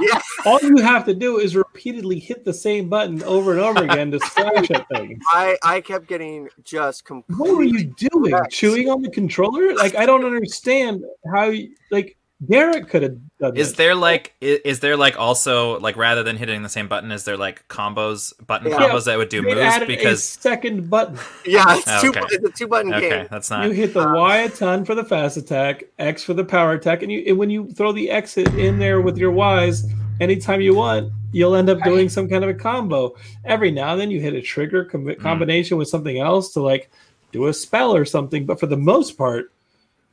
Yeah. 0.00 0.20
All 0.44 0.58
you 0.60 0.78
have 0.78 1.04
to 1.06 1.14
do 1.14 1.38
is 1.38 1.54
repeatedly 1.54 2.18
hit 2.18 2.44
the 2.44 2.52
same 2.52 2.88
button 2.88 3.22
over 3.22 3.52
and 3.52 3.60
over 3.60 3.84
again 3.84 4.10
to 4.10 4.20
smash 4.20 4.70
at 4.70 4.88
things. 4.88 5.22
I 5.30 5.56
I 5.62 5.80
kept 5.80 6.08
getting 6.08 6.48
just 6.64 7.04
completely. 7.04 7.50
What 7.50 7.56
were 7.56 7.64
you 7.64 7.84
doing? 7.84 8.32
Correct. 8.32 8.52
Chewing 8.52 8.88
on 8.90 9.02
the 9.02 9.10
controller? 9.10 9.74
Like 9.74 9.94
I 9.94 10.04
don't 10.04 10.24
understand 10.24 11.04
how 11.32 11.44
you 11.44 11.74
like 11.90 12.16
Derek 12.48 12.88
could 12.88 13.02
have 13.02 13.16
done 13.38 13.56
Is 13.56 13.68
this. 13.70 13.76
there 13.76 13.94
like 13.94 14.34
is, 14.40 14.60
is 14.64 14.80
there 14.80 14.96
like 14.96 15.18
also 15.18 15.78
like 15.80 15.96
rather 15.96 16.22
than 16.22 16.36
hitting 16.36 16.62
the 16.62 16.68
same 16.68 16.88
button, 16.88 17.10
is 17.12 17.24
there 17.24 17.36
like 17.36 17.66
combos 17.68 18.32
button 18.46 18.70
Yeah. 18.70 18.78
combos 18.78 19.04
that 19.06 19.16
would 19.18 19.28
do 19.28 19.42
They 19.42 19.48
moves 19.54 19.60
added 19.60 19.88
a 19.88 19.96
because 19.96 20.22
second 20.24 20.88
button. 20.90 21.18
Yeah, 21.46 21.64
it's, 21.76 21.84
Oh, 21.88 22.00
two, 22.02 22.08
okay. 22.10 22.20
it's 22.30 22.44
a 22.48 22.52
two 22.52 22.66
button 22.68 22.92
okay 22.94 23.08
game. 23.08 23.26
that's 23.30 23.50
not 23.50 23.66
You 23.66 23.72
hit 23.72 23.94
the 23.94 24.06
Y 24.06 24.36
a 24.38 24.48
ton 24.48 24.84
for 24.84 24.94
the 24.94 25.04
fast 25.04 25.36
attack, 25.36 25.84
X 25.98 26.22
for 26.22 26.34
the 26.34 26.44
power 26.44 26.72
attack, 26.72 27.02
and 27.02 27.10
you 27.12 27.24
and 27.26 27.38
when 27.38 27.50
you 27.50 27.70
throw 27.72 27.92
the 27.92 28.10
X 28.10 28.36
in 28.36 28.78
there 28.78 29.00
with 29.00 29.16
your 29.18 29.32
Ys 29.64 29.84
anytime 30.20 30.60
you 30.60 30.74
want, 30.74 31.12
you'll 31.32 31.54
end 31.56 31.68
up 31.68 31.82
doing 31.82 32.08
some 32.08 32.28
kind 32.28 32.44
of 32.44 32.50
a 32.50 32.54
combo. 32.54 33.14
Every 33.44 33.70
now 33.70 33.92
and 33.92 34.00
then 34.00 34.10
you 34.10 34.20
hit 34.20 34.34
a 34.34 34.40
trigger 34.40 34.84
com- 34.84 35.04
Mm. 35.06 35.18
combination 35.20 35.76
with 35.78 35.88
something 35.88 36.18
else 36.18 36.52
to 36.52 36.60
like 36.62 36.90
do 37.32 37.46
a 37.48 37.52
spell 37.52 37.94
or 37.94 38.04
something, 38.04 38.46
but 38.46 38.60
for 38.60 38.66
the 38.66 38.76
most 38.76 39.18
part, 39.18 39.50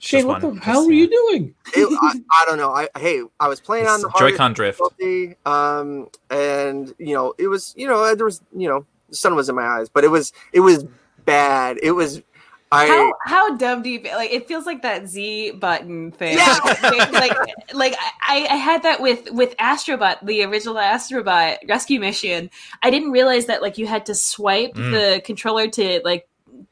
Shane, 0.03 0.25
what 0.25 0.41
the 0.41 0.51
hell 0.55 0.85
were 0.87 0.91
yeah. 0.91 1.01
you 1.03 1.09
doing? 1.09 1.55
It- 1.75 1.99
I, 2.01 2.19
I 2.41 2.45
don't 2.47 2.57
know. 2.57 2.71
I 2.71 2.89
hey, 2.97 3.21
I 3.39 3.47
was 3.47 3.61
playing 3.61 3.87
on 3.87 4.01
the 4.01 4.09
Joy-Con 4.17 4.53
drift. 4.53 4.81
um, 5.45 6.09
and 6.29 6.93
you 6.97 7.13
know, 7.13 7.33
it 7.37 7.47
was 7.47 7.73
you 7.77 7.87
know 7.87 8.15
there 8.15 8.25
was 8.25 8.41
you 8.55 8.67
know 8.67 8.85
the 9.09 9.15
sun 9.15 9.35
was 9.35 9.47
in 9.47 9.55
my 9.55 9.65
eyes, 9.65 9.89
but 9.89 10.03
it 10.03 10.09
was 10.09 10.33
it 10.53 10.61
was 10.61 10.85
bad. 11.25 11.77
It 11.83 11.91
was 11.91 12.21
I 12.73 12.87
How 12.87 13.13
how 13.25 13.57
dumb 13.57 13.83
do 13.83 13.89
you 13.89 13.99
feel? 13.99 14.15
Like 14.15 14.31
it 14.31 14.47
feels 14.47 14.65
like 14.65 14.81
that 14.83 15.07
Z 15.07 15.51
button 15.51 16.11
thing. 16.13 16.37
Yeah. 16.37 16.57
like 17.11 17.37
like 17.73 17.95
I, 18.21 18.47
I 18.49 18.55
had 18.55 18.83
that 18.83 19.01
with 19.01 19.29
with 19.31 19.55
Astrobot, 19.57 20.25
the 20.25 20.43
original 20.45 20.75
Astrobot 20.75 21.57
rescue 21.67 21.99
mission. 21.99 22.49
I 22.81 22.89
didn't 22.89 23.11
realize 23.11 23.47
that 23.47 23.61
like 23.61 23.77
you 23.77 23.87
had 23.87 24.05
to 24.07 24.15
swipe 24.15 24.73
Mm. 24.73 24.91
the 24.91 25.21
controller 25.21 25.67
to 25.67 26.01
like 26.05 26.27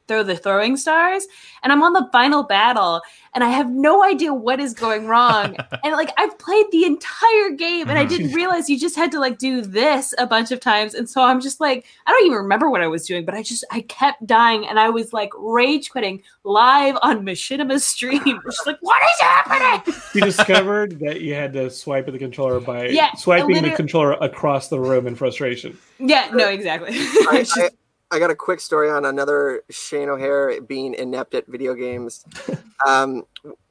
throw 0.08 0.22
the 0.22 0.36
throwing 0.36 0.76
stars, 0.76 1.26
and 1.62 1.72
I'm 1.72 1.82
on 1.82 1.92
the 1.92 2.08
final 2.12 2.42
battle, 2.42 3.00
and 3.34 3.44
I 3.44 3.48
have 3.48 3.70
no 3.70 4.02
idea 4.04 4.34
what 4.34 4.60
is 4.60 4.74
going 4.74 5.06
wrong. 5.06 5.56
and 5.84 5.92
like 5.92 6.10
I've 6.18 6.38
played 6.38 6.66
the 6.72 6.84
entire 6.84 7.50
game, 7.50 7.88
and 7.88 7.98
I 7.98 8.04
Mhm. 8.04 8.08
didn't 8.08 8.32
realize 8.32 8.68
you 8.68 8.78
just 8.78 8.96
had 8.96 9.10
to 9.12 9.20
like 9.20 9.38
do 9.38 9.62
this 9.62 10.14
a 10.18 10.26
bunch 10.26 10.50
of 10.50 10.60
times, 10.60 10.94
and 10.94 11.08
so 11.08 11.22
I'm 11.22 11.40
just 11.40 11.60
like 11.60 11.86
I 12.06 12.10
don't 12.12 12.26
even 12.26 12.38
remember 12.38 12.70
what 12.70 12.80
I 12.82 12.86
was 12.88 13.06
doing, 13.06 13.24
but 13.24 13.34
I 13.34 13.42
just 13.42 13.64
I 13.70 13.82
kept 13.82 14.26
dying, 14.26 14.66
and 14.66 14.78
I 14.78 14.88
was 14.90 15.12
like 15.12 15.30
rage 15.38 15.90
quitting 15.90 16.22
live 16.44 16.96
on 17.02 17.24
Machinima's 17.24 17.84
stream. 17.84 18.20
Just 18.50 18.66
like 18.66 18.78
what 18.80 19.00
is 19.02 19.20
happening? 19.20 19.94
You 20.14 20.22
discovered 20.22 20.98
that 21.00 21.20
you 21.20 21.34
had 21.34 21.52
to 21.52 21.70
swipe 21.70 22.08
at 22.08 22.12
the 22.12 22.18
controller 22.18 22.58
by 22.58 22.88
Yeah, 22.88 23.12
swiping 23.14 23.62
the 23.62 23.70
controller 23.70 24.12
across 24.14 24.66
the 24.68 24.80
room 24.80 25.06
in 25.06 25.14
frustration. 25.14 25.78
Yeah, 26.00 26.30
no, 26.32 26.48
exactly. 26.48 26.90
I, 26.94 27.46
I, 27.56 27.68
I 28.12 28.18
got 28.18 28.30
a 28.30 28.34
quick 28.34 28.60
story 28.60 28.90
on 28.90 29.04
another 29.04 29.62
Shane 29.70 30.08
O'Hare 30.08 30.60
being 30.60 30.94
inept 30.94 31.34
at 31.34 31.46
video 31.46 31.74
games. 31.74 32.24
um, 32.86 33.24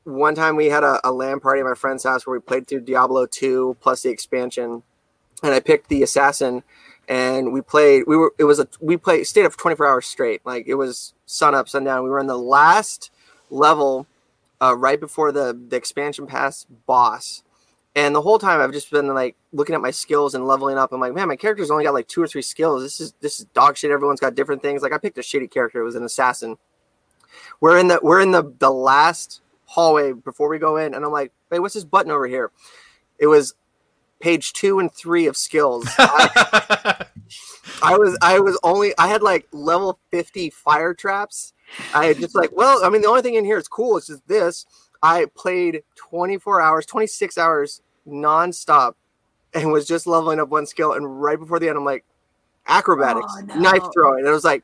one 0.06 0.34
time 0.34 0.56
we 0.56 0.68
had 0.68 0.84
a, 0.84 1.00
a 1.04 1.12
LAN 1.12 1.42
party 1.42 1.60
at 1.60 1.66
my 1.66 1.74
friend's 1.74 2.04
house 2.06 2.26
where 2.26 2.38
we 2.38 2.42
played 2.42 2.68
through 2.68 2.82
Diablo 2.82 3.26
2 3.26 3.78
plus 3.82 4.04
the 4.04 4.10
expansion, 4.10 4.84
and 5.44 5.54
I 5.54 5.60
picked 5.60 5.90
the 5.90 6.04
assassin, 6.04 6.64
and 7.10 7.52
we 7.52 7.62
played. 7.62 8.04
We 8.08 8.16
were 8.16 8.34
it 8.38 8.46
was 8.46 8.60
a 8.60 8.68
we 8.80 8.96
played 8.96 9.28
stayed 9.28 9.46
up 9.46 9.52
for 9.52 9.60
24 9.60 9.88
hours 9.88 10.08
straight. 10.08 10.46
Like 10.46 10.66
it 10.68 10.76
was 10.76 11.14
sun 11.26 11.54
up, 11.54 11.68
sundown. 11.68 12.04
We 12.04 12.10
were 12.10 12.20
in 12.20 12.28
the 12.28 12.38
last 12.38 13.12
level, 13.50 14.08
uh, 14.62 14.76
right 14.78 15.00
before 15.00 15.32
the 15.34 15.60
the 15.68 15.76
expansion 15.76 16.28
pass 16.28 16.66
boss. 16.86 17.44
And 18.00 18.16
the 18.16 18.22
whole 18.22 18.40
time 18.40 18.62
I've 18.62 18.72
just 18.72 18.90
been 18.92 19.14
like 19.14 19.36
looking 19.52 19.76
at 19.76 19.82
my 19.82 19.92
skills 19.92 20.34
and 20.34 20.48
leveling 20.48 20.78
up. 20.78 20.94
I'm 20.94 21.02
like, 21.02 21.14
man, 21.14 21.28
my 21.28 21.36
character's 21.36 21.70
only 21.70 21.84
got 21.84 21.94
like 21.94 22.08
two 22.08 22.22
or 22.22 22.28
three 22.28 22.42
skills. 22.42 22.82
This 22.82 23.02
is 23.02 23.14
this 23.20 23.40
is 23.40 23.46
dog 23.48 23.76
shit. 23.76 23.92
Everyone's 23.92 24.22
got 24.22 24.36
different 24.36 24.62
things. 24.62 24.82
Like 24.82 24.94
I 24.94 24.98
picked 24.98 25.18
a 25.18 25.22
shitty 25.22 25.52
character. 25.52 25.82
It 25.82 25.84
was 25.84 25.96
an 25.96 26.06
assassin. 26.06 26.56
We're 27.60 27.78
in 27.78 27.90
the 27.90 28.00
we're 28.02 28.22
in 28.22 28.32
the 28.32 28.54
the 28.60 28.72
last 28.72 29.42
hallway 29.66 30.14
before 30.14 30.48
we 30.48 30.60
go 30.60 30.78
in, 30.78 30.94
and 30.94 31.04
I'm 31.04 31.12
like, 31.12 31.34
wait, 31.52 31.60
what's 31.60 31.74
this 31.74 31.84
button 31.84 32.10
over 32.10 32.26
here? 32.26 32.52
It 33.18 33.28
was 33.28 33.54
page 34.22 34.54
two 34.54 34.80
and 34.80 34.90
three 34.94 35.28
of 35.28 35.36
skills. 35.36 35.86
I, 35.98 37.06
I 37.84 37.98
was 37.98 38.18
I 38.22 38.40
was 38.40 38.58
only 38.64 38.94
I 38.98 39.08
had 39.08 39.22
like 39.22 39.46
level 39.52 40.00
50 40.12 40.52
fire 40.52 40.94
traps. 40.94 41.54
I 41.94 42.14
just 42.14 42.34
like, 42.34 42.56
well, 42.56 42.82
I 42.82 42.90
mean, 42.90 43.02
the 43.02 43.10
only 43.10 43.24
thing 43.24 43.36
in 43.36 43.44
here 43.44 43.58
is 43.58 43.68
cool. 43.68 43.98
It's 43.98 44.08
just 44.08 44.26
this. 44.26 44.66
I 45.04 45.26
played 45.36 45.84
24 45.98 46.62
hours, 46.62 46.86
26 46.86 47.38
hours 47.38 47.82
nonstop, 48.08 48.94
and 49.54 49.72
was 49.72 49.88
just 49.88 50.08
leveling 50.08 50.40
up 50.40 50.50
one 50.50 50.66
skill. 50.66 50.94
And 50.94 51.22
right 51.22 51.40
before 51.40 51.60
the 51.60 51.68
end, 51.70 51.78
I'm 51.78 51.86
like, 51.86 52.06
acrobatics, 52.68 53.32
Oh, 53.38 53.42
no. 53.46 53.56
knife 53.56 53.84
throwing. 53.94 54.20
And 54.20 54.28
it 54.28 54.32
was 54.32 54.44
like, 54.44 54.64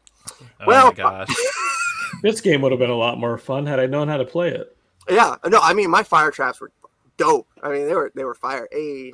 oh 0.62 0.66
Well, 0.68 0.88
my 0.88 0.94
gosh. 0.94 1.30
This 2.22 2.40
game 2.42 2.62
would 2.62 2.72
have 2.72 2.80
been 2.80 2.90
a 2.90 2.96
lot 2.96 3.20
more 3.20 3.38
fun 3.38 3.66
had 3.66 3.80
I 3.80 3.88
known 3.88 4.08
how 4.08 4.18
to 4.18 4.26
play 4.26 4.50
it. 4.50 4.76
yeah, 5.10 5.36
no, 5.48 5.60
I 5.62 5.74
mean, 5.74 5.90
my 5.92 6.02
fire 6.02 6.32
traps 6.32 6.62
were 6.62 6.72
dope. 7.18 7.48
I 7.62 7.70
mean, 7.70 7.86
they 7.88 7.94
were 7.94 8.12
they 8.16 8.24
were 8.24 8.34
fire. 8.34 8.68
Hey, 8.72 9.12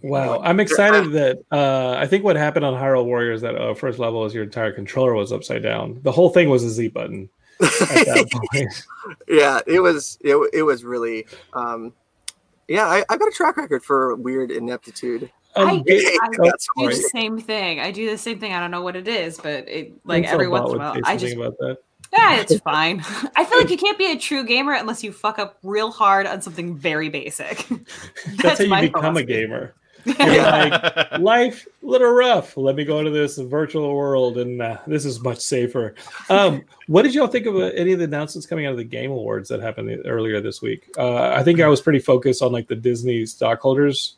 Wow, 0.00 0.40
I'm 0.42 0.60
excited 0.60 1.12
that 1.12 1.40
uh, 1.52 1.96
I 1.98 2.06
think 2.06 2.24
what 2.24 2.36
happened 2.36 2.64
on 2.64 2.72
Hyrule 2.72 3.04
Warriors 3.04 3.42
that 3.42 3.54
uh, 3.56 3.74
first 3.74 3.98
level 3.98 4.24
is 4.24 4.32
your 4.32 4.44
entire 4.44 4.72
controller 4.72 5.12
was 5.14 5.30
upside 5.32 5.62
down. 5.62 6.00
The 6.04 6.12
whole 6.12 6.30
thing 6.30 6.48
was 6.48 6.62
a 6.64 6.70
Z 6.70 6.88
button 6.88 7.28
at 7.60 7.68
that 7.70 8.28
point. 8.54 8.68
yeah, 9.28 9.60
it 9.66 9.80
was 9.80 10.16
it, 10.22 10.36
it 10.54 10.62
was 10.62 10.84
really. 10.84 11.26
um 11.52 11.92
yeah, 12.68 12.86
I, 12.86 13.04
I've 13.08 13.18
got 13.18 13.28
a 13.28 13.32
track 13.32 13.56
record 13.56 13.84
for 13.84 14.14
weird 14.16 14.50
ineptitude. 14.50 15.30
Um, 15.56 15.68
I- 15.68 15.76
ga- 15.78 16.18
I 16.22 16.28
do 16.30 16.88
the 16.88 17.08
same 17.12 17.38
thing. 17.38 17.80
I 17.80 17.90
do 17.90 18.10
the 18.10 18.18
same 18.18 18.40
thing. 18.40 18.52
I 18.52 18.60
don't 18.60 18.70
know 18.70 18.82
what 18.82 18.96
it 18.96 19.06
is, 19.06 19.38
but 19.38 19.68
it 19.68 19.92
like 20.04 20.24
Think 20.24 20.32
every 20.34 20.48
once 20.48 20.70
in 20.70 20.76
a 20.76 20.78
while, 20.78 21.00
I 21.04 21.16
just 21.16 21.36
about 21.36 21.56
that. 21.58 21.78
yeah, 22.12 22.40
it's 22.40 22.58
fine. 22.64 23.04
I 23.36 23.44
feel 23.44 23.58
like 23.58 23.70
you 23.70 23.76
can't 23.76 23.98
be 23.98 24.10
a 24.10 24.18
true 24.18 24.44
gamer 24.44 24.72
unless 24.72 25.04
you 25.04 25.12
fuck 25.12 25.38
up 25.38 25.58
real 25.62 25.90
hard 25.90 26.26
on 26.26 26.42
something 26.42 26.76
very 26.76 27.08
basic. 27.08 27.66
That's, 28.42 28.58
how 28.58 28.64
you 28.64 28.70
my 28.70 28.80
become 28.82 29.16
a 29.16 29.22
gamer. 29.22 29.74
You're 30.04 30.16
like, 30.16 31.18
life 31.18 31.66
a 31.82 31.86
little 31.86 32.12
rough. 32.12 32.56
Let 32.56 32.76
me 32.76 32.84
go 32.84 32.98
into 32.98 33.10
this 33.10 33.38
virtual 33.38 33.94
world, 33.94 34.38
and 34.38 34.60
uh, 34.60 34.78
this 34.86 35.04
is 35.04 35.20
much 35.20 35.38
safer. 35.38 35.94
Um, 36.28 36.64
what 36.86 37.02
did 37.02 37.14
y'all 37.14 37.26
think 37.26 37.46
of 37.46 37.56
uh, 37.56 37.70
any 37.74 37.92
of 37.92 37.98
the 37.98 38.04
announcements 38.04 38.46
coming 38.46 38.66
out 38.66 38.72
of 38.72 38.78
the 38.78 38.84
Game 38.84 39.10
Awards 39.10 39.48
that 39.48 39.60
happened 39.60 40.02
earlier 40.06 40.40
this 40.40 40.60
week? 40.60 40.90
Uh, 40.98 41.28
I 41.28 41.42
think 41.42 41.60
I 41.60 41.68
was 41.68 41.80
pretty 41.80 42.00
focused 42.00 42.42
on 42.42 42.52
like 42.52 42.68
the 42.68 42.76
Disney 42.76 43.26
stockholders 43.26 44.16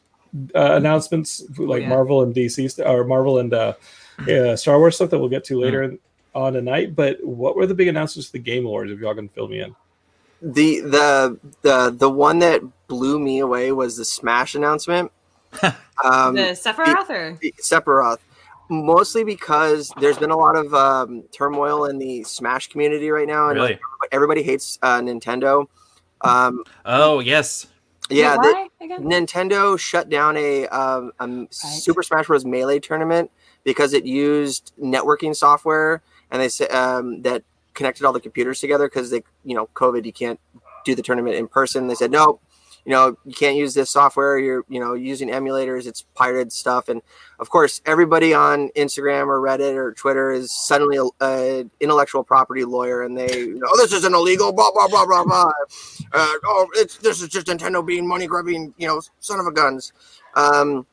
uh, 0.55 0.75
announcements, 0.75 1.45
like 1.59 1.83
yeah. 1.83 1.89
Marvel 1.89 2.23
and 2.23 2.35
DC 2.35 2.71
st- 2.71 2.87
or 2.87 3.05
Marvel 3.05 3.39
and 3.39 3.53
uh, 3.55 3.75
uh, 4.29 4.57
Star 4.57 4.79
Wars 4.79 4.97
stuff 4.97 5.11
that 5.11 5.19
we'll 5.19 5.29
get 5.29 5.45
to 5.45 5.61
later 5.61 5.97
on 6.35 6.53
tonight. 6.53 6.95
But 6.95 7.25
what 7.25 7.57
were 7.57 7.67
the 7.67 7.75
big 7.75 7.89
announcements 7.89 8.29
for 8.29 8.33
the 8.33 8.39
Game 8.41 8.67
Awards? 8.67 8.91
If 8.91 9.01
y'all 9.01 9.15
can 9.15 9.29
fill 9.29 9.49
me 9.49 9.61
in. 9.61 9.75
the 10.43 10.81
the 10.81 11.39
the 11.63 11.91
the 11.91 12.11
one 12.11 12.41
that 12.41 12.63
blew 12.89 13.19
me 13.19 13.39
away 13.39 13.73
was 13.73 13.97
the 13.97 14.05
Smash 14.05 14.55
announcement. 14.55 15.11
Um, 16.05 16.35
the 16.35 16.43
Sephiroth 16.53 17.09
or 17.09 17.39
Sephiroth, 17.63 18.19
mostly 18.69 19.25
because 19.25 19.91
there's 19.99 20.19
been 20.19 20.31
a 20.31 20.37
lot 20.37 20.55
of 20.55 20.75
um, 20.75 21.23
turmoil 21.33 21.87
in 21.87 21.97
the 21.99 22.23
Smash 22.25 22.69
community 22.69 23.11
right 23.11 23.27
now, 23.27 23.49
and 23.49 23.57
Really? 23.57 23.71
like, 24.01 24.11
everybody 24.13 24.43
hates 24.43 24.79
uh, 24.83 25.01
Nintendo. 25.01 25.67
Um, 26.21 26.65
Oh 26.85 27.21
yes. 27.21 27.67
yeah, 28.11 28.35
the- 28.37 28.43
why 28.43 28.69
again? 28.83 29.05
Nintendo 29.05 29.79
shut 29.79 30.11
down 30.11 30.37
a, 30.37 30.67
um, 30.69 31.13
a 31.19 31.47
Super 31.51 32.03
Smash 32.03 32.27
Bros. 32.27 32.45
Melee 32.45 32.79
tournament 32.79 33.31
because 33.65 33.95
it 33.95 34.05
used 34.05 34.73
networking 34.79 35.35
software, 35.35 36.03
and 36.31 36.43
they 36.43 36.51
said 36.51 36.71
um, 36.73 37.23
that 37.23 37.43
connected 37.73 38.05
all 38.05 38.13
the 38.13 38.21
computers 38.21 38.61
together 38.61 38.87
because 38.87 39.11
they, 39.11 39.23
you 39.45 39.55
know, 39.55 39.67
COVID, 39.75 40.05
you 40.05 40.13
can't 40.13 40.39
do 40.85 40.95
the 40.95 41.03
tournament 41.03 41.37
in 41.37 41.49
person. 41.49 41.87
They 41.89 41.95
said 41.95 42.11
no, 42.11 42.39
you 42.87 42.93
know, 42.93 43.19
you 43.25 43.35
can't 43.35 43.57
use 43.57 43.75
this 43.75 43.91
software. 43.91 44.39
You're, 44.39 44.65
you 44.69 44.79
know, 44.79 44.95
using 44.95 45.29
emulators. 45.29 45.89
It's 45.89 46.03
pirated 46.15 46.53
stuff, 46.53 46.89
and 46.89 47.03
of 47.41 47.51
course, 47.51 47.83
everybody 47.85 48.33
on 48.33 48.71
Instagram 48.77 49.27
or 49.27 49.41
Reddit 49.41 49.75
or 49.75 49.93
Twitter 49.93 50.31
is 50.31 50.53
suddenly 50.53 50.97
a, 50.97 51.25
a 51.25 51.65
intellectual 51.81 52.23
property 52.23 52.65
lawyer, 52.65 53.03
and 53.03 53.19
they, 53.19 53.41
you 53.41 53.59
know, 53.59 53.67
oh, 53.69 53.77
this 53.77 53.93
isn't 53.93 54.15
illegal. 54.15 54.53
Blah 54.53 54.71
blah 54.71 54.87
blah 54.87 55.05
blah 55.05 55.25
blah. 55.25 55.51
Uh, 56.13 56.35
oh, 56.45 56.69
it's 56.75 56.97
this 56.99 57.21
is 57.21 57.29
just 57.29 57.49
Nintendo 57.49 57.85
being 57.85 58.07
money 58.07 58.29
grubbing, 58.29 58.73
you 58.79 58.87
know, 58.87 59.03
son 59.19 59.41
of 59.41 59.47
a 59.47 59.53
guns. 59.53 59.93
Um, 60.35 60.87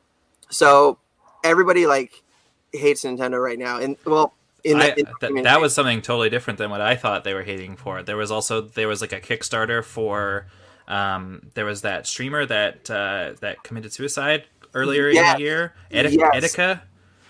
so 0.50 0.98
everybody 1.44 1.86
like 1.86 2.24
hates 2.72 3.04
Nintendo 3.04 3.40
right 3.40 3.58
now, 3.58 3.78
and 3.78 3.96
well, 4.04 4.34
in 4.64 4.80
I, 4.80 4.90
the, 4.90 4.98
in 4.98 5.06
the 5.20 5.28
th- 5.28 5.44
that 5.44 5.60
was 5.60 5.72
something 5.72 6.02
totally 6.02 6.28
different 6.28 6.58
than 6.58 6.70
what 6.70 6.80
I 6.80 6.96
thought 6.96 7.22
they 7.22 7.34
were 7.34 7.44
hating 7.44 7.76
for. 7.76 8.02
There 8.02 8.16
was 8.16 8.32
also 8.32 8.62
there 8.62 8.88
was 8.88 9.00
like 9.00 9.12
a 9.12 9.20
Kickstarter 9.20 9.84
for 9.84 10.48
um, 10.88 11.42
there 11.54 11.64
was 11.64 11.82
that 11.82 12.06
streamer 12.06 12.44
that 12.46 12.90
uh, 12.90 13.34
that 13.40 13.62
committed 13.62 13.92
suicide 13.92 14.44
earlier 14.74 15.08
in 15.08 15.14
the 15.16 15.36
year, 15.38 15.72
Edi- 15.90 16.16
Yes. 16.16 16.56
Etika. 16.56 16.80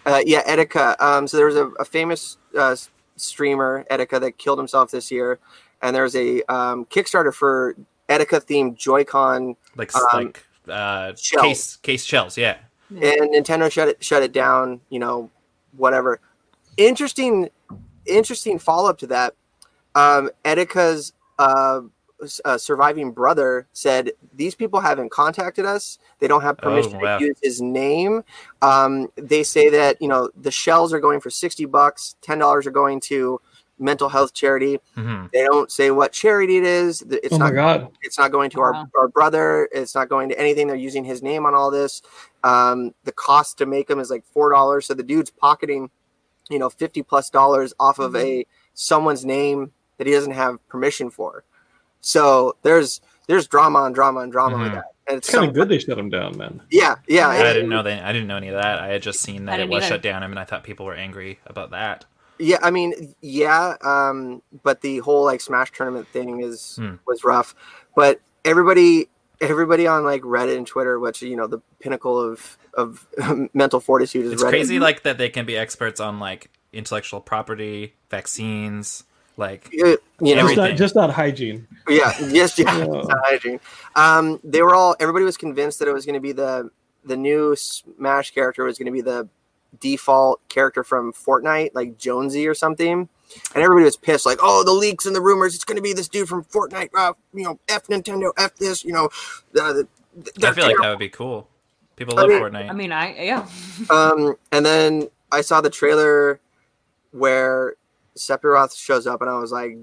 Uh, 0.07 0.21
yeah, 0.25 0.43
Etika. 0.45 1.01
Um, 1.01 1.27
so 1.27 1.37
there 1.37 1.47
was 1.47 1.57
a, 1.57 1.67
a 1.81 1.85
famous 1.85 2.37
uh, 2.59 2.77
streamer, 3.17 3.87
Etika, 3.91 4.21
that 4.21 4.37
killed 4.39 4.59
himself 4.59 4.91
this 4.91 5.11
year, 5.11 5.39
and 5.83 5.95
there 5.97 6.03
was 6.03 6.15
a 6.17 6.43
um, 6.53 6.85
Kickstarter 6.87 7.33
for 7.33 7.75
Etika 8.09 8.41
themed 8.43 8.77
Joy-Con, 8.77 9.57
like 9.77 9.95
Um, 9.95 10.03
like 10.13 10.45
uh, 10.69 11.15
shells. 11.17 11.43
case 11.43 11.77
case 11.77 12.05
shells. 12.05 12.37
Yeah, 12.37 12.57
and 12.91 13.01
Nintendo 13.35 13.71
shut 13.71 13.89
it 13.89 14.03
shut 14.05 14.23
it 14.23 14.33
down. 14.33 14.81
You 14.91 14.99
know, 14.99 15.31
whatever. 15.77 16.21
Interesting, 16.77 17.49
interesting 18.05 18.59
follow 18.59 18.91
up 18.91 18.99
to 18.99 19.07
that. 19.07 19.35
Um, 19.95 20.29
Etika's 20.45 21.13
uh, 22.45 22.57
surviving 22.59 23.11
brother 23.13 23.67
said 23.73 24.13
these 24.35 24.55
people 24.55 24.81
haven't 24.81 25.11
contacted 25.11 25.65
us. 25.65 25.99
They 26.21 26.29
don't 26.29 26.43
have 26.43 26.57
permission 26.59 26.97
Oh, 26.97 27.01
wow. 27.01 27.19
to 27.19 27.25
use 27.25 27.37
his 27.43 27.61
name. 27.61 28.23
Um, 28.63 29.09
they 29.17 29.43
say 29.43 29.69
that 29.71 30.01
you 30.01 30.09
know 30.09 30.31
the 30.41 30.51
shells 30.51 30.93
are 30.93 31.01
going 31.01 31.21
for 31.21 31.31
sixty 31.31 31.65
bucks. 31.67 32.17
Ten 32.23 32.39
dollars 32.39 32.67
are 32.67 32.71
going 32.71 33.01
to 33.01 33.41
mental 33.79 34.09
health 34.09 34.33
charity. 34.33 34.79
hmm 34.95 35.27
They 35.33 35.43
don't 35.43 35.71
say 35.71 35.91
what 35.91 36.13
charity 36.13 36.57
it 36.59 36.65
is. 36.65 37.03
It's 37.03 37.33
oh 37.35 37.39
not 37.39 37.47
my 37.53 37.55
god. 37.57 37.89
it's 38.03 38.17
not 38.19 38.31
going 38.31 38.51
to 38.51 38.61
our, 38.61 38.73
Wow. 38.73 38.87
our 38.97 39.09
brother. 39.09 39.69
It's 39.73 39.95
not 39.97 40.09
going 40.09 40.29
to 40.29 40.39
anything. 40.39 40.69
They're 40.69 40.77
using 40.77 41.05
his 41.05 41.23
name 41.23 41.45
on 41.45 41.55
all 41.55 41.71
this. 41.73 42.01
Um, 42.45 42.95
the 43.03 43.13
cost 43.13 43.59
to 43.59 43.67
make 43.67 43.89
them 43.89 43.99
is 43.99 44.11
like 44.11 44.25
four 44.33 44.51
dollars. 44.53 44.87
So 44.87 44.95
the 44.95 45.03
dude's 45.03 45.31
pocketing, 45.31 45.91
you 46.49 46.61
know, 46.61 46.71
fifty 46.71 47.03
plus 47.03 47.29
dollars 47.31 47.75
off 47.81 47.99
of 47.99 48.15
a 48.15 48.47
someone's 48.75 49.25
name 49.25 49.73
that 49.99 50.07
he 50.07 50.13
doesn't 50.13 50.33
have 50.33 50.67
permission 50.69 51.11
for. 51.11 51.43
So 52.05 52.57
there's 52.63 53.01
there's 53.27 53.47
drama 53.47 53.81
on 53.81 53.93
drama 53.95 54.21
and 54.21 54.31
drama 54.31 54.59
with 54.59 54.69
Mhm. 54.73 54.75
that. 54.75 54.85
And 55.07 55.19
it's 55.19 55.29
It's 55.29 55.35
kind 55.37 55.49
of 55.49 55.55
good 55.55 55.69
they 55.69 55.79
shut 55.79 55.99
him 55.99 56.11
down, 56.11 56.37
man. 56.37 56.63
Yeah, 56.71 56.97
yeah. 57.09 57.29
I 57.29 57.37
and- 57.37 57.55
didn't 57.55 57.69
know 57.71 57.83
that. 57.83 58.05
I 58.05 58.13
didn't 58.13 58.29
know 58.29 58.37
any 58.37 58.49
of 58.49 58.55
that. 58.55 58.81
I 58.81 58.89
had 58.89 59.03
just 59.03 59.21
seen 59.21 59.47
that 59.47 59.61
it 59.61 59.69
was 59.69 59.85
either. 59.85 59.95
shut 59.95 60.03
down. 60.03 60.23
I 60.23 60.27
mean, 60.27 60.39
I 60.39 60.45
thought 60.45 60.65
people 60.65 60.85
were 60.87 60.95
angry 60.95 61.39
about 61.47 61.71
that. 61.71 62.05
Yeah, 62.39 62.59
I 62.63 62.71
mean, 62.71 63.15
yeah, 63.21 63.77
um, 63.83 64.43
but 64.63 64.81
the 64.83 64.99
whole 64.99 65.25
like 65.25 65.41
Smash 65.41 65.73
tournament 65.73 66.09
thing 66.09 66.43
is 66.43 66.77
Hmm. 66.77 66.95
was 67.07 67.23
rough. 67.25 67.55
But 67.97 68.21
everybody, 68.45 69.09
everybody 69.41 69.87
on 69.87 70.05
like 70.05 70.23
Reddit 70.23 70.57
and 70.57 70.67
Twitter, 70.67 70.99
which 70.99 71.23
you 71.23 71.37
know 71.37 71.47
the 71.47 71.61
pinnacle 71.81 72.21
of 72.21 72.59
of 72.75 73.07
mental 73.55 73.81
fortitude 73.81 74.27
is 74.27 74.33
It's 74.33 74.43
Reddit. 74.43 74.49
crazy, 74.51 74.79
like 74.79 75.03
that 75.05 75.17
they 75.17 75.29
can 75.31 75.47
be 75.47 75.57
experts 75.57 76.01
on 76.01 76.19
like 76.21 76.51
intellectual 76.73 77.21
property, 77.21 77.95
vaccines, 78.11 79.05
like 79.37 79.69
you 79.73 79.99
you 80.21 80.35
know, 80.37 80.43
Just 80.47 80.57
not, 80.57 80.77
just 80.77 80.95
not 80.95 81.11
hygiene. 81.11 81.67
yeah, 81.89 82.13
yes, 82.29 82.59
yeah, 82.59 82.77
Yeah. 82.79 82.87
it's 82.95 83.09
not 83.09 83.19
hygiene. 83.25 83.61
Um, 83.97 84.41
they 84.45 84.63
were 84.63 84.75
all. 84.75 84.95
Everybody 85.01 85.25
was 85.25 85.37
convinced 85.37 85.79
that 85.81 85.89
it 85.89 85.93
was 85.93 86.07
going 86.07 86.15
to 86.15 86.21
be 86.21 86.33
the 86.33 86.71
the 87.05 87.17
new 87.17 87.55
Smash 87.57 88.31
character 88.31 88.65
was 88.65 88.79
going 88.79 88.87
to 88.87 88.93
be 88.93 89.01
the 89.03 89.29
default 89.81 90.41
character 90.49 90.85
from 90.85 91.13
Fortnite, 91.13 91.71
like 91.75 91.99
Jonesy 91.99 92.47
or 92.47 92.55
something. 92.55 93.09
And 93.55 93.63
everybody 93.63 93.85
was 93.85 93.97
pissed, 93.97 94.25
like, 94.25 94.39
"Oh, 94.41 94.63
the 94.63 94.71
leaks 94.73 95.05
and 95.07 95.17
the 95.17 95.21
rumors. 95.21 95.55
It's 95.57 95.65
going 95.65 95.77
to 95.77 95.83
be 95.83 95.93
this 95.93 96.09
dude 96.09 96.29
from 96.29 96.45
Fortnite. 96.45 96.91
Uh, 96.97 97.15
you 97.33 97.43
know, 97.43 97.59
f 97.69 97.89
Nintendo, 97.89 98.31
f 98.39 98.55
this. 98.57 98.85
You 98.85 98.93
know, 98.93 99.07
uh, 99.61 99.73
the, 99.73 99.89
I 100.17 100.31
they're 100.37 100.55
feel 100.55 100.67
like 100.67 100.77
that 100.81 100.91
would 100.91 100.99
be 101.01 101.09
cool. 101.09 101.49
People 101.97 102.17
I 102.19 102.23
love 102.23 102.31
mean- 102.31 102.41
Fortnite. 102.43 102.71
I 102.71 102.73
mean, 102.73 102.93
I 102.93 103.25
yeah. 103.25 103.49
Um, 103.91 104.37
and 104.53 104.65
then 104.65 105.09
I 105.33 105.41
saw 105.41 105.61
the 105.61 105.71
trailer 105.71 106.39
where 107.11 107.75
Sephiroth 108.17 108.77
shows 108.77 109.07
up, 109.07 109.21
and 109.23 109.31
I 109.31 109.39
was 109.39 109.51
like, 109.53 109.77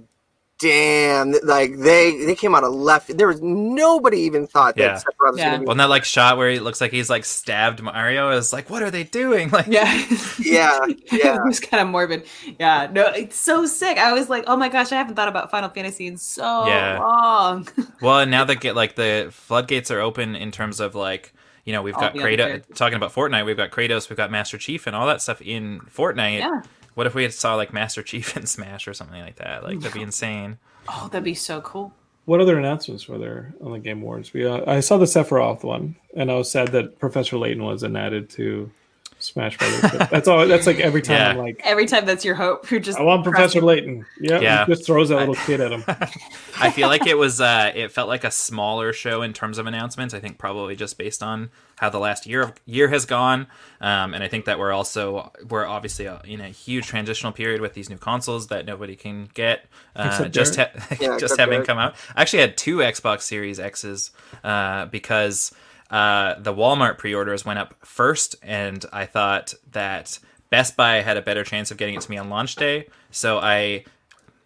"Damn!" 0.60 1.32
Like 1.44 1.78
they 1.80 2.24
they 2.26 2.36
came 2.36 2.53
out 2.56 2.64
of 2.64 2.74
left. 2.74 3.18
There 3.18 3.28
was 3.28 3.41
nobody 3.41 4.20
even 4.22 4.45
thought 4.48 4.76
Yeah. 4.78 4.90
that 4.94 4.98
Sephiroth 5.03 5.32
was 5.32 5.38
Yeah. 5.40 5.44
going 5.49 5.53
to 5.53 5.60
be 5.62 5.66
Well, 5.68 5.76
that 5.78 5.90
like 5.90 6.06
shot 6.06 6.38
where 6.38 6.49
he 6.52 6.60
looks 6.60 6.80
like 6.80 6.91
he's 6.91 7.10
like 7.10 7.26
stabbed 7.26 7.82
Mario 7.82 8.30
is 8.32 8.53
like, 8.53 8.70
what 8.70 8.84
are 8.84 8.91
they 8.91 9.03
doing? 9.03 9.49
Like, 9.52 9.68
Yeah. 9.68 10.06
Yeah, 10.40 10.80
yeah. 11.12 11.36
it 11.38 11.44
was 11.45 11.60
kind 11.60 11.82
of 11.82 11.88
morbid. 11.90 12.26
Yeah. 12.60 12.88
No, 12.91 13.08
it's 13.08 13.38
so 13.38 13.66
sick. 13.66 13.98
I 13.98 14.14
was 14.14 14.30
like, 14.30 14.44
oh 14.48 14.56
my 14.56 14.70
gosh, 14.70 14.91
I 14.91 14.95
haven't 14.95 15.16
thought 15.16 15.28
about 15.30 15.49
Final 15.52 15.70
Fantasy 15.70 16.08
in 16.08 16.18
so 16.18 16.68
Yeah. 16.68 16.99
long. 16.99 17.68
well, 18.02 18.20
and 18.20 18.30
now 18.32 18.44
that 18.45 18.60
get 18.62 18.76
like 18.76 18.95
the 18.95 19.30
floodgates 19.32 19.90
are 19.91 19.99
open 19.99 20.36
in 20.36 20.52
terms 20.52 20.80
of 20.80 20.94
like, 20.95 21.34
you 21.66 21.74
know, 21.74 21.82
we've 21.82 21.95
All 21.95 22.02
got 22.02 22.14
the 22.14 22.20
Kratos 22.20 22.64
talking 22.76 22.95
about 22.95 23.14
Fortnite. 23.14 23.45
We've 23.45 23.58
got 23.58 23.72
Kratos, 23.72 24.10
we've 24.10 24.18
got 24.18 24.32
Master 24.32 24.58
Chief, 24.58 24.88
and 24.88 24.95
all 24.95 25.06
that 25.08 25.22
stuff 25.22 25.41
in 25.41 25.80
Fortnite. 25.82 26.40
yeah. 26.40 26.62
What 26.94 27.08
if 27.08 27.16
we 27.16 27.24
had 27.24 27.34
saw 27.34 27.56
like 27.56 27.74
Master 27.74 28.04
Chief 28.04 28.36
in 28.38 28.46
Smash 28.46 28.88
or 28.88 28.94
something 28.94 29.22
like 29.22 29.38
that? 29.38 29.64
Like 29.64 29.80
that'd 29.80 29.94
be 29.94 30.02
insane. 30.02 30.58
Oh, 30.88 31.10
that'd 31.12 31.24
be 31.24 31.34
so 31.34 31.62
cool. 31.62 31.94
What 32.26 32.40
other 32.40 32.58
announcements 32.58 33.08
were 33.08 33.18
there 33.18 33.54
on 33.62 33.72
the 33.72 33.80
Game 33.80 34.02
Awards? 34.02 34.34
We 34.34 34.46
uh, 34.46 34.62
I 34.68 34.80
saw 34.80 34.98
the 34.98 35.06
Sephiroth 35.06 35.64
one, 35.64 35.96
and 36.16 36.32
I 36.32 36.36
was 36.36 36.52
sad 36.52 36.70
that 36.70 37.00
Professor 37.00 37.38
Layton 37.38 37.64
wasn't 37.64 37.98
added 37.98 38.30
to 38.32 38.72
Smash 39.22 39.57
Brothers. 39.57 40.10
That's 40.10 40.27
all. 40.27 40.48
That's 40.48 40.65
like 40.68 40.80
every 40.80 41.02
time 41.02 41.31
I'm 41.31 41.38
like, 41.38 41.61
Every 41.64 41.85
time 41.85 42.06
that's 42.06 42.26
your 42.26 42.35
hope, 42.35 42.69
you're 42.72 42.80
just 42.80 42.98
I 42.99 43.03
want 43.03 43.23
Professor 43.23 43.60
pressing- 43.61 43.64
Layton. 43.64 44.06
Yeah, 44.19 44.39
Yeah. 44.39 44.65
He 44.65 44.73
just 44.73 44.85
throws 44.85 45.10
that 45.10 45.18
little 45.19 45.35
kid 45.35 45.61
at 45.61 45.72
him. 45.72 45.84
I 46.60 46.72
feel 46.72 46.88
like 46.88 47.06
it 47.07 47.18
was 47.18 47.39
uh 47.41 47.72
it 47.73 47.91
felt 47.91 48.07
like 48.07 48.23
a 48.23 48.31
smaller 48.31 48.93
show 48.93 49.22
in 49.22 49.34
terms 49.34 49.57
of 49.57 49.68
announcements. 49.68 50.14
I 50.14 50.19
think 50.19 50.38
probably 50.38 50.76
just 50.76 50.98
based 50.98 51.22
on 51.23 51.49
how 51.77 51.89
the 51.89 51.99
last 51.99 52.27
year 52.27 52.43
of, 52.43 52.53
year 52.65 52.89
has 52.89 53.06
gone, 53.06 53.48
um, 53.80 54.14
and 54.14 54.23
I 54.23 54.27
think 54.27 54.45
that 54.45 54.60
we're 54.60 54.72
also 54.72 55.31
we're 55.49 55.65
obviously 55.65 56.07
uh, 56.07 56.19
in 56.26 56.39
a 56.39 56.49
huge 56.49 56.85
transitional 56.88 57.31
period 57.31 57.60
with 57.61 57.73
these 57.73 57.89
new 57.89 57.98
consoles 57.98 58.48
that 58.48 58.65
nobody 58.68 58.95
can 58.95 59.30
get. 59.34 59.65
Uh, 59.95 60.27
just 60.27 60.57
ha- 60.57 60.69
Yeah, 61.02 61.18
just 61.18 61.38
having 61.39 61.53
Derek. 61.56 61.68
come 61.68 61.80
out. 61.80 61.95
I 62.15 62.22
actually 62.22 62.41
had 62.41 62.56
two 62.57 62.77
Xbox 62.77 63.22
Series 63.22 63.60
X's 63.60 64.11
uh, 64.43 64.85
because 64.85 65.52
uh, 65.92 66.36
the 66.40 66.54
Walmart 66.54 66.98
pre-orders 66.98 67.46
went 67.46 67.60
up 67.60 67.76
first, 67.86 68.36
and 68.42 68.84
I 68.94 69.06
thought 69.06 69.54
that 69.72 70.18
Best 70.50 70.76
Buy 70.78 71.02
had 71.02 71.18
a 71.18 71.22
better 71.22 71.44
chance 71.44 71.70
of 71.70 71.78
getting 71.78 71.96
it 71.96 72.02
to 72.02 72.10
me 72.10 72.18
on 72.18 72.30
launch 72.30 72.56
day. 72.56 72.88
So 73.12 73.38
I 73.40 73.84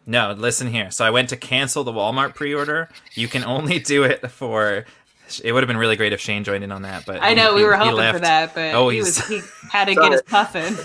no, 0.07 0.33
listen 0.33 0.67
here. 0.67 0.91
So 0.91 1.03
I 1.05 1.09
went 1.09 1.29
to 1.29 1.37
cancel 1.37 1.83
the 1.83 1.91
Walmart 1.93 2.35
pre-order. 2.35 2.89
You 3.13 3.27
can 3.27 3.43
only 3.43 3.79
do 3.79 4.03
it 4.03 4.29
for. 4.31 4.85
It 5.43 5.51
would 5.53 5.63
have 5.63 5.67
been 5.67 5.77
really 5.77 5.95
great 5.95 6.13
if 6.13 6.21
Shane 6.21 6.43
joined 6.43 6.63
in 6.63 6.71
on 6.71 6.83
that, 6.83 7.03
but 7.07 7.19
I 7.23 7.33
know 7.33 7.55
he- 7.55 7.63
we 7.63 7.67
were 7.67 7.75
hoping 7.75 8.13
for 8.13 8.19
that, 8.19 8.53
but 8.53 8.75
Oh, 8.75 8.89
he 8.89 8.99
was 8.99 9.17
he 9.27 9.41
had 9.71 9.85
to 9.85 9.95
Sorry. 9.95 10.05
get 10.05 10.11
his 10.11 10.21
puff 10.21 10.55
in. 10.55 10.75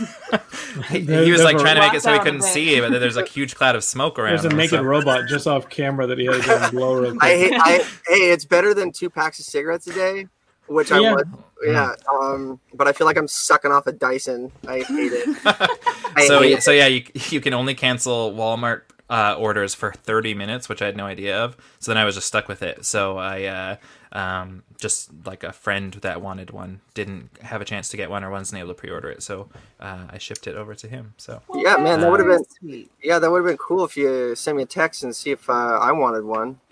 He, 0.89 1.01
he 1.24 1.31
was 1.31 1.43
like 1.43 1.59
trying 1.59 1.74
to 1.74 1.82
make 1.82 1.93
it 1.93 2.01
so 2.03 2.11
he 2.15 2.19
couldn't 2.20 2.37
event. 2.37 2.55
see, 2.55 2.81
but 2.81 2.89
there's 2.99 3.19
a 3.19 3.24
huge 3.27 3.55
cloud 3.55 3.77
of 3.77 3.85
smoke 3.85 4.19
around. 4.19 4.31
There's 4.31 4.47
a 4.47 4.49
him, 4.49 4.57
naked 4.57 4.70
so- 4.78 4.82
robot 4.82 5.28
just 5.28 5.47
off 5.47 5.69
camera 5.69 6.07
that 6.07 6.16
he 6.19 6.24
had 6.24 6.43
to 6.43 6.70
blow 6.70 6.95
real 6.95 7.11
quick. 7.16 7.23
I. 7.23 7.51
I, 7.61 7.78
hey, 8.09 8.31
it's 8.32 8.47
better 8.47 8.73
than 8.73 8.93
two 8.93 9.11
packs 9.11 9.39
of 9.41 9.45
cigarettes 9.45 9.87
a 9.89 9.93
day, 9.93 10.27
which 10.70 10.92
I 10.92 11.01
Yeah. 11.01 11.14
would. 11.14 11.28
Yeah. 11.66 11.94
Um, 12.10 12.59
but 12.72 12.88
I 12.88 12.92
feel 12.92 13.06
like 13.06 13.18
I'm 13.18 13.28
sucking 13.28 13.70
off 13.70 13.86
a 13.86 13.92
Dyson. 13.92 14.51
I 14.66 14.78
hate 14.80 15.12
it. 15.12 15.36
I 16.16 16.24
so 16.26 16.40
hate 16.40 16.51
yeah, 16.51 16.56
it. 16.56 16.62
so 16.62 16.70
yeah, 16.70 16.86
you 16.86 17.05
you 17.30 17.40
can 17.40 17.52
only 17.52 17.74
cancel 17.74 18.32
Walmart 18.32 18.82
uh, 19.10 19.34
orders 19.36 19.74
for 19.74 19.92
30 19.92 20.34
minutes, 20.34 20.68
which 20.68 20.80
I 20.80 20.86
had 20.86 20.97
no 20.97 21.05
idea 21.05 21.36
of. 21.44 21.56
So 21.80 21.90
then 21.90 21.98
I 21.98 22.05
was 22.05 22.14
just 22.14 22.28
stuck 22.28 22.47
with 22.48 22.62
it. 22.62 22.84
So 22.86 23.18
I 23.18 23.44
uh, 23.44 23.76
um, 24.12 24.62
just 24.80 25.10
like 25.26 25.42
a 25.44 25.52
friend 25.52 25.92
that 25.94 26.22
wanted 26.22 26.51
one 26.52 26.80
didn't 26.94 27.28
have 27.42 27.60
a 27.60 27.64
chance 27.64 27.88
to 27.90 27.97
get 27.97 28.09
one 28.09 28.22
or 28.24 28.30
wasn't 28.30 28.60
able 28.60 28.68
to 28.68 28.74
pre-order 28.74 29.10
it, 29.10 29.22
so 29.22 29.48
uh, 29.80 30.06
I 30.10 30.18
shipped 30.18 30.47
it 30.47 30.55
over 30.56 30.74
to 30.76 30.88
him. 30.88 31.14
So 31.18 31.42
Yeah, 31.55 31.76
man, 31.76 32.01
that 32.01 32.10
would 32.10 32.20
have 32.20 32.28
been 32.28 32.44
Sweet. 32.59 32.90
yeah, 33.02 33.18
that 33.18 33.30
would 33.30 33.38
have 33.38 33.47
been 33.47 33.59
cool 33.59 33.84
if 33.84 33.97
you 33.97 34.34
sent 34.36 34.56
me 34.56 34.62
a 34.62 34.66
text 34.66 35.02
and 35.02 35.14
see 35.14 35.30
if 35.32 35.51
uh, 35.51 35.52
I 35.80 35.92
wanted 35.92 36.24
one. 36.24 36.59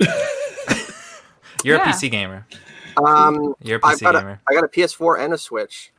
you're 1.64 1.76
Yeah. 1.76 1.90
a 1.90 1.92
PC 1.92 2.10
gamer. 2.10 2.46
Um, 2.96 3.54
You're 3.62 3.78
a 3.78 3.86
I 3.86 3.94
PC 3.94 4.00
got 4.00 4.14
gamer. 4.14 4.40
I 4.48 4.54
got 4.54 4.64
a 4.64 4.68
PS4 4.68 5.20
and 5.20 5.32
a 5.34 5.38
Switch, 5.38 5.92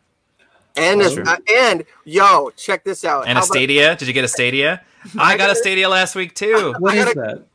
and 0.75 1.01
a, 1.01 1.21
uh, 1.23 1.37
and 1.53 1.83
yo, 2.05 2.49
check 2.51 2.83
this 2.83 3.03
out. 3.05 3.21
And 3.27 3.37
a 3.37 3.41
How 3.41 3.45
about- 3.45 3.55
Stadia? 3.55 3.95
Did 3.95 4.07
you 4.07 4.13
get 4.13 4.23
a 4.25 4.27
Stadia? 4.29 4.81
I 5.17 5.37
got 5.37 5.49
a 5.49 5.55
Stadia 5.55 5.87
last 5.87 6.15
week 6.15 6.35
too. 6.35 6.73
What 6.79 6.93
I 6.93 6.97
is 6.97 7.05
gotta- 7.05 7.19
that? 7.19 7.45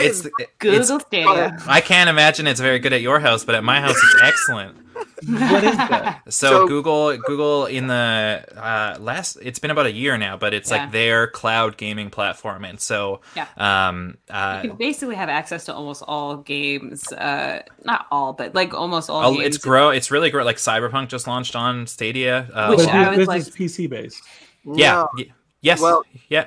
It's 0.00 0.22
Google 0.58 0.78
it's 0.80 1.04
Stadia. 1.06 1.56
I 1.66 1.80
can't 1.80 2.10
imagine 2.10 2.46
it's 2.46 2.60
very 2.60 2.78
good 2.78 2.92
at 2.92 3.00
your 3.00 3.20
house, 3.20 3.44
but 3.44 3.54
at 3.54 3.64
my 3.64 3.80
house 3.80 3.96
it's 3.96 4.22
excellent. 4.22 4.76
What 5.26 5.64
is 5.64 5.76
that? 5.76 6.20
So, 6.28 6.48
So- 6.50 6.68
Google 6.68 7.16
Google 7.18 7.66
in 7.66 7.86
the 7.88 8.44
uh, 8.56 8.96
last 9.00 9.36
it's 9.42 9.58
been 9.58 9.70
about 9.70 9.86
a 9.86 9.92
year 9.92 10.16
now, 10.16 10.36
but 10.36 10.54
it's 10.54 10.70
Yeah. 10.70 10.78
like 10.82 10.92
their 10.92 11.26
cloud 11.26 11.76
gaming 11.76 12.10
platform, 12.10 12.64
and 12.64 12.80
so 12.80 13.20
Yeah. 13.36 13.46
um 13.56 14.16
uh, 14.30 14.60
You 14.62 14.70
can 14.70 14.78
basically 14.78 15.16
have 15.16 15.28
access 15.28 15.64
to 15.66 15.74
almost 15.74 16.02
all 16.06 16.36
games. 16.38 17.10
Uh, 17.12 17.62
not 17.84 18.06
all, 18.10 18.32
but 18.32 18.54
like 18.54 18.72
almost 18.74 19.10
all 19.10 19.24
oh, 19.24 19.34
games. 19.34 19.56
it's 19.56 19.58
grow 19.58 19.90
it's 19.90 20.10
really 20.10 20.30
great. 20.30 20.44
Like 20.46 20.56
Cyberpunk 20.58 21.08
just 21.08 21.26
launched 21.26 21.56
on 21.56 21.86
Stadia. 21.86 22.48
Uh, 22.52 22.68
Which 22.74 22.86
But 22.86 22.88
I 22.94 23.16
this 23.16 23.28
like- 23.28 23.40
is 23.42 23.50
PC 23.50 23.88
based. 23.88 24.22
yeah, 24.64 24.92
No, 24.92 25.08
y- 25.16 25.26
yes, 25.62 25.80
Well- 25.80 26.04
yeah. 26.28 26.46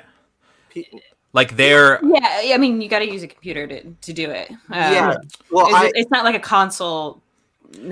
P- 0.70 0.88
Like 1.32 1.56
they're 1.56 1.98
Yeah, 2.04 2.54
I 2.54 2.58
mean, 2.58 2.80
you 2.80 2.88
got 2.88 3.00
to 3.00 3.10
use 3.10 3.24
a 3.24 3.26
computer 3.28 3.66
to, 3.66 3.82
to 3.90 4.12
do 4.12 4.30
it. 4.30 4.50
Um, 4.50 4.56
yeah. 4.70 5.14
Well, 5.50 5.66
it's, 5.66 5.74
I 5.74 5.90
it's 5.94 6.10
not 6.12 6.24
like 6.24 6.36
a 6.36 6.40
console. 6.40 7.20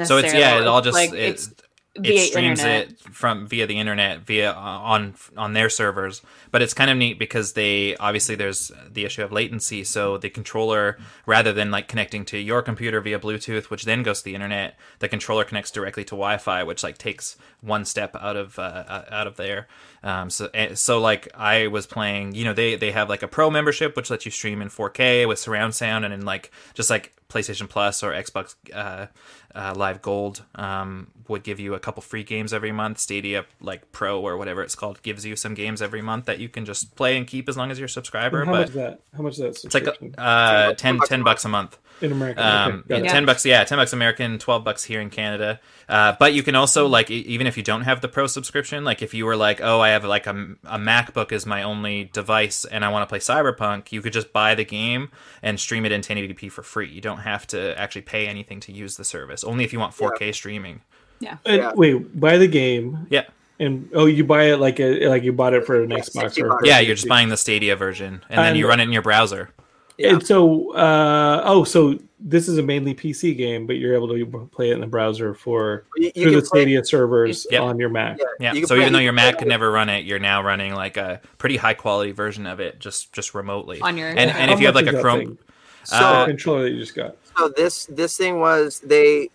So 0.05 0.19
it's 0.19 0.35
yeah, 0.35 0.61
it 0.61 0.67
all 0.67 0.81
just 0.81 0.95
like 0.95 1.13
it, 1.13 1.19
it's 1.19 1.55
it 1.95 2.31
streams 2.31 2.61
internet. 2.61 2.91
it 2.91 2.99
from 3.01 3.47
via 3.47 3.67
the 3.67 3.79
internet 3.79 4.21
via 4.21 4.53
on 4.53 5.15
on 5.37 5.53
their 5.53 5.69
servers. 5.69 6.23
But 6.51 6.63
it's 6.63 6.73
kind 6.75 6.91
of 6.91 6.97
neat 6.97 7.19
because 7.19 7.53
they 7.53 7.97
obviously 7.97 8.35
there's 8.35 8.73
the 8.91 9.05
issue 9.05 9.23
of 9.23 9.31
latency. 9.31 9.85
So 9.85 10.17
the 10.17 10.31
controller 10.31 10.99
rather 11.27 11.53
than 11.53 11.71
like 11.71 11.89
connecting 11.89 12.25
to 12.27 12.39
your 12.39 12.63
computer 12.63 13.01
via 13.01 13.19
bluetooth 13.19 13.65
which 13.65 13.85
then 13.85 14.03
goes 14.03 14.19
to 14.19 14.25
the 14.25 14.35
internet 14.35 14.79
the 15.01 15.09
controller 15.09 15.45
connects 15.45 15.71
directly 15.71 16.05
to 16.05 16.11
wi-fi 16.11 16.63
which 16.63 16.83
like 16.83 16.99
takes 16.99 17.37
one 17.63 17.85
step 17.85 18.15
out 18.21 18.37
of 18.37 18.59
uh, 18.59 18.63
uh, 18.63 19.05
out 19.11 19.27
of 19.27 19.37
there 19.37 19.69
um, 20.03 20.29
so 20.29 20.51
eh, 20.53 20.75
so 20.75 21.01
like 21.01 21.29
i 21.35 21.69
was 21.69 21.87
playing 21.87 22.35
you 22.35 22.45
know 22.45 22.53
they 22.53 22.75
they 22.77 22.91
have 22.93 23.09
like 23.09 23.23
a 23.23 23.29
pro 23.29 23.51
membership 23.51 23.97
which 23.97 24.11
lets 24.11 24.25
you 24.25 24.31
stream 24.31 24.61
in 24.61 24.69
4k 24.69 25.27
with 25.27 25.39
surround 25.39 25.75
sound 25.75 26.05
and 26.05 26.13
in 26.13 26.25
like 26.25 26.51
just 26.75 26.91
like 26.91 27.15
PlayStation 27.33 27.67
Plus 27.67 28.03
or 28.03 28.13
Xbox 28.13 28.55
uh, 28.75 29.07
uh, 29.55 29.75
Live 29.75 30.03
Gold 30.03 30.43
um, 30.55 31.07
would 31.29 31.43
give 31.43 31.59
you 31.61 31.73
a 31.73 31.81
couple 31.81 32.03
free 32.03 32.25
games 32.25 32.53
every 32.53 32.73
month. 32.73 32.99
Stadia, 32.99 33.47
like 33.59 33.91
Pro 33.91 34.21
or 34.21 34.37
whatever 34.37 34.63
it's 34.63 34.75
called, 34.75 35.03
gives 35.03 35.25
you 35.25 35.35
some 35.35 35.55
games 35.55 35.81
every 35.81 36.03
month 36.03 36.27
that 36.27 36.41
you 36.41 36.51
can 36.51 36.67
just 36.67 36.95
play 36.95 37.17
and 37.17 37.27
keep 37.27 37.49
as 37.49 37.57
long 37.57 37.71
as 37.71 37.79
you're 37.79 37.87
a 37.87 37.89
subscriber. 37.89 38.41
And 38.43 38.51
how 38.51 38.57
much 38.59 38.69
is 38.69 38.75
that? 38.75 39.01
How 39.17 39.23
much 39.23 39.33
is 39.33 39.39
that? 39.39 39.47
it's 39.65 39.65
like 39.73 39.85
subscription? 39.85 40.15
uh, 40.19 40.75
10, 40.75 40.99
bucks 40.99 41.09
a 41.09 41.09
10 41.09 41.23
bucks 41.23 41.45
a 41.47 41.49
month. 41.49 41.79
in 42.03 42.13
America. 42.13 42.47
Um, 42.47 42.85
Okay. 42.91 43.03
Yeah. 43.03 43.11
ten 43.13 43.25
bucks, 43.25 43.47
yeah, 43.47 43.65
ten 43.65 43.79
bucks 43.79 43.95
American, 43.95 44.39
twelve 44.39 44.63
bucks 44.63 44.85
here 44.85 45.01
in 45.01 45.09
Canada. 45.09 45.59
Uh, 45.89 46.15
but 46.19 46.35
you 46.35 46.43
can 46.43 46.55
also 46.55 46.87
like, 46.87 47.11
even 47.11 47.47
if 47.47 47.52
you 47.57 47.63
don't 47.63 47.83
have 47.83 48.01
the 48.01 48.09
pro 48.09 48.27
subscription, 48.27 48.85
like 48.85 49.03
if 49.03 49.15
you 49.15 49.27
were 49.27 49.37
like, 49.37 49.61
oh, 49.61 49.81
I 49.81 49.91
have 49.91 50.05
like 50.05 50.27
a, 50.27 50.57
a 50.65 50.79
MacBook 50.79 51.33
is 51.33 51.47
my 51.47 51.63
only 51.63 52.05
device, 52.13 52.65
and 52.65 52.85
I 52.85 52.89
want 52.89 53.03
to 53.03 53.07
play 53.07 53.19
Cyberpunk, 53.19 53.93
you 53.93 54.03
could 54.03 54.13
just 54.13 54.33
buy 54.33 54.55
the 54.55 54.65
game 54.65 55.11
and 55.43 55.59
stream 55.59 55.85
it 55.85 55.93
in 55.93 56.01
1080p 56.01 56.51
for 56.51 56.63
free. 56.63 56.89
You 56.89 57.01
don't 57.01 57.19
have 57.19 57.47
to 57.49 57.79
actually 57.79 58.03
pay 58.03 58.27
anything 58.27 58.61
to 58.61 58.73
use 58.73 58.97
the 58.97 59.05
service. 59.05 59.45
Only 59.45 59.65
if 59.65 59.73
you 59.73 59.79
want 59.79 59.95
4K 59.95 60.35
streaming. 60.35 60.81
yeah. 61.21 61.39
And 61.45 61.63
Yeah. 61.63 61.73
Wait, 61.75 62.21
buy 62.21 62.39
the 62.39 62.49
game 62.49 63.07
Yeah, 63.11 63.25
and 63.59 63.89
oh, 63.95 64.07
you 64.07 64.25
buy 64.25 64.45
it 64.45 64.59
like 64.59 64.81
a 64.81 65.07
like 65.09 65.23
you 65.23 65.33
bought 65.33 65.55
it 65.55 65.65
for 65.65 65.83
an 65.83 65.91
Xbox 65.91 66.43
or 66.43 66.65
yeah, 66.65 66.81
you're 66.81 66.97
just 66.97 67.09
buying 67.09 67.29
the 67.29 67.37
Stadia 67.37 67.77
version, 67.77 68.25
and 68.29 68.39
then 68.39 68.57
you 68.57 68.69
run 68.69 68.81
it 68.81 68.85
in 68.85 68.93
your 68.93 69.03
browser. 69.03 69.51
Yeah. 69.99 70.15
And 70.15 70.27
so, 70.27 70.75
uh, 70.75 71.43
oh, 71.45 71.65
so 71.65 71.99
this 72.19 72.49
is 72.49 72.57
a 72.59 72.63
mainly 72.63 72.95
PC 72.95 73.37
game, 73.37 73.67
but 73.67 73.77
you're 73.77 73.95
able 73.95 74.09
to 74.09 74.49
play 74.53 74.71
it 74.71 74.75
in 74.75 74.81
the 74.81 74.87
browser 74.87 75.35
for 75.35 75.85
you, 75.97 76.11
you 76.15 76.23
through 76.23 76.41
the 76.41 76.47
play- 76.47 76.61
Stadia 76.63 76.85
servers 76.85 77.47
Yep. 77.51 77.63
on 77.63 77.79
your 77.79 77.89
Mac. 77.89 78.19
yeah, 78.19 78.25
Yeah. 78.41 78.53
you 78.55 78.67
So 78.67 78.75
play- 78.75 78.83
even 78.83 78.93
though 78.93 78.99
your 79.01 79.13
Mac 79.13 79.39
could 79.39 79.49
never 79.49 79.71
run 79.71 79.89
it, 79.89 80.05
you're 80.05 80.19
now 80.19 80.43
running 80.43 80.75
like 80.75 80.97
a 80.97 81.21
pretty 81.39 81.57
high 81.57 81.75
quality 81.75 82.13
version 82.13 82.47
of 82.47 82.59
it, 82.61 82.79
just 82.79 83.13
just 83.13 83.35
remotely. 83.35 83.81
On 83.81 83.97
your- 83.99 84.09
and 84.09 84.19
and 84.19 84.31
How 84.31 84.53
if 84.55 84.61
you 84.61 84.67
have 84.67 84.75
like 84.75 84.87
a 84.87 85.01
Chrome, 85.01 85.19
thing? 85.21 85.39
So, 85.85 85.97
Uh, 85.97 86.27
controller 86.27 86.63
that 86.63 86.71
you 86.71 86.79
just 86.79 86.95
got. 86.95 87.17
so 87.37 87.49
this 87.49 87.87
this 87.87 88.17
thing 88.17 88.39
was 88.41 88.81
they 88.81 89.29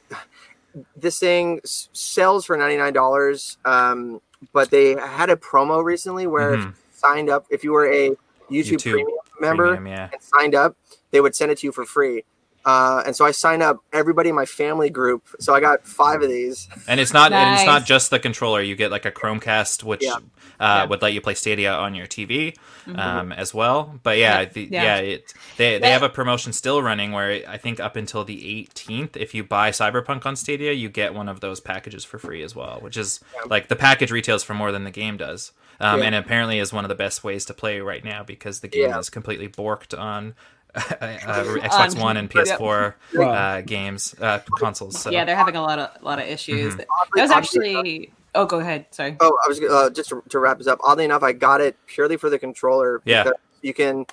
this 0.95 1.19
thing 1.19 1.59
sells 1.63 2.45
for 2.45 2.55
ninety 2.57 2.77
nine 2.77 2.93
dollars, 2.93 3.57
um, 3.65 4.21
but 4.53 4.69
they 4.69 4.95
had 4.95 5.29
a 5.29 5.35
promo 5.35 5.83
recently 5.83 6.25
where 6.27 6.53
if 6.53 6.59
Mhm. 6.61 6.73
signed 6.93 7.29
up 7.29 7.45
if 7.49 7.63
you 7.63 7.71
were 7.73 7.91
a 7.91 8.11
YouTube, 8.49 8.77
YouTube 8.77 8.81
Premium 8.91 9.17
member 9.39 9.75
premium, 9.75 9.87
yeah. 9.87 10.09
and 10.11 10.21
signed 10.21 10.55
up, 10.55 10.75
they 11.11 11.21
would 11.21 11.35
send 11.35 11.51
it 11.51 11.59
to 11.59 11.67
you 11.67 11.71
for 11.71 11.85
free. 11.85 12.23
Uh, 12.65 13.01
and 13.05 13.15
so 13.15 13.23
I 13.23 13.31
signed 13.31 13.63
up 13.63 13.79
everybody 13.93 14.27
in 14.27 14.35
my 14.35 14.45
family 14.45 14.89
group. 14.89 15.23
So 15.39 15.53
I 15.55 15.61
got 15.61 15.87
five 15.87 16.21
of 16.21 16.27
these. 16.27 16.67
And 16.85 16.99
it's 16.99 17.13
not 17.13 17.31
and 17.31 17.55
it's 17.55 17.65
not 17.65 17.85
just 17.85 18.09
the 18.09 18.19
controller. 18.19 18.61
You 18.61 18.75
get 18.75 18.91
like 18.91 19.05
a 19.05 19.11
Chromecast, 19.11 19.83
which 19.85 20.03
Yeah. 20.03 20.15
uh, 20.15 20.19
Yeah. 20.59 20.83
would 20.85 21.01
let 21.01 21.13
you 21.13 21.21
play 21.21 21.33
Stadia 21.33 21.71
on 21.71 21.95
your 21.95 22.07
TV 22.07 22.57
um, 22.93 23.31
as 23.31 23.53
well. 23.53 23.97
But 24.03 24.17
yeah, 24.17 24.41
Yeah. 24.41 24.45
the, 24.49 24.61
Yeah. 24.69 24.83
yeah, 24.83 24.97
it 24.97 25.33
they 25.55 25.79
they 25.79 25.91
have 25.91 26.03
a 26.03 26.09
promotion 26.09 26.51
still 26.51 26.81
running 26.83 27.13
where 27.13 27.41
I 27.47 27.55
think 27.57 27.79
up 27.79 27.95
until 27.95 28.25
the 28.25 28.35
18th, 28.35 29.15
if 29.15 29.33
you 29.33 29.45
buy 29.45 29.69
Cyberpunk 29.71 30.25
on 30.25 30.35
Stadia, 30.35 30.73
you 30.73 30.89
get 30.89 31.13
one 31.13 31.29
of 31.29 31.39
those 31.39 31.61
packages 31.61 32.03
for 32.03 32.19
free 32.19 32.43
as 32.43 32.53
well, 32.53 32.79
which 32.81 32.97
is 32.97 33.21
like 33.45 33.69
the 33.69 33.77
package 33.77 34.11
retails 34.11 34.43
for 34.43 34.53
more 34.55 34.73
than 34.73 34.83
the 34.83 34.91
game 34.91 35.15
does. 35.15 35.53
Um, 35.79 35.99
Yeah. 35.99 36.05
And 36.07 36.15
apparently 36.15 36.59
is 36.59 36.73
one 36.73 36.85
of 36.85 36.89
the 36.89 36.95
best 36.95 37.23
ways 37.23 37.45
to 37.45 37.53
play 37.53 37.79
right 37.79 38.03
now 38.03 38.23
because 38.23 38.61
the 38.61 38.67
game 38.67 38.89
Yeah. 38.89 38.99
is 38.99 39.09
completely 39.09 39.47
borked 39.47 39.97
on 39.97 40.35
uh, 40.75 40.79
Xbox 40.81 41.95
On- 41.95 42.01
One 42.01 42.17
and 42.17 42.29
PS4 42.31 42.93
Wow. 43.15 43.29
uh, 43.31 43.61
games 43.61 44.15
uh, 44.21 44.39
consoles. 44.57 44.99
So. 44.99 45.09
Yeah, 45.11 45.25
they're 45.25 45.35
having 45.35 45.55
a 45.55 45.61
lot 45.61 45.79
of 45.79 45.89
a 46.01 46.05
lot 46.05 46.19
of 46.19 46.27
issues. 46.27 46.73
Mhm. 46.75 46.77
That 46.77 47.21
was 47.21 47.31
actually. 47.31 48.11
Oh, 48.35 48.45
go 48.45 48.59
ahead. 48.59 48.85
Sorry. 48.91 49.15
Oh, 49.19 49.35
I 49.43 49.47
was 49.47 49.59
uh, 49.61 49.89
just 49.89 50.09
to, 50.09 50.21
to 50.29 50.37
wrap 50.39 50.59
this 50.59 50.67
up. 50.67 50.79
Oddly 50.83 51.05
enough, 51.05 51.23
I 51.23 51.31
got 51.33 51.59
it 51.59 51.75
purely 51.87 52.17
for 52.17 52.29
the 52.29 52.37
controller. 52.37 53.01
Yeah. 53.05 53.31
You 53.63 53.73
can 53.73 54.05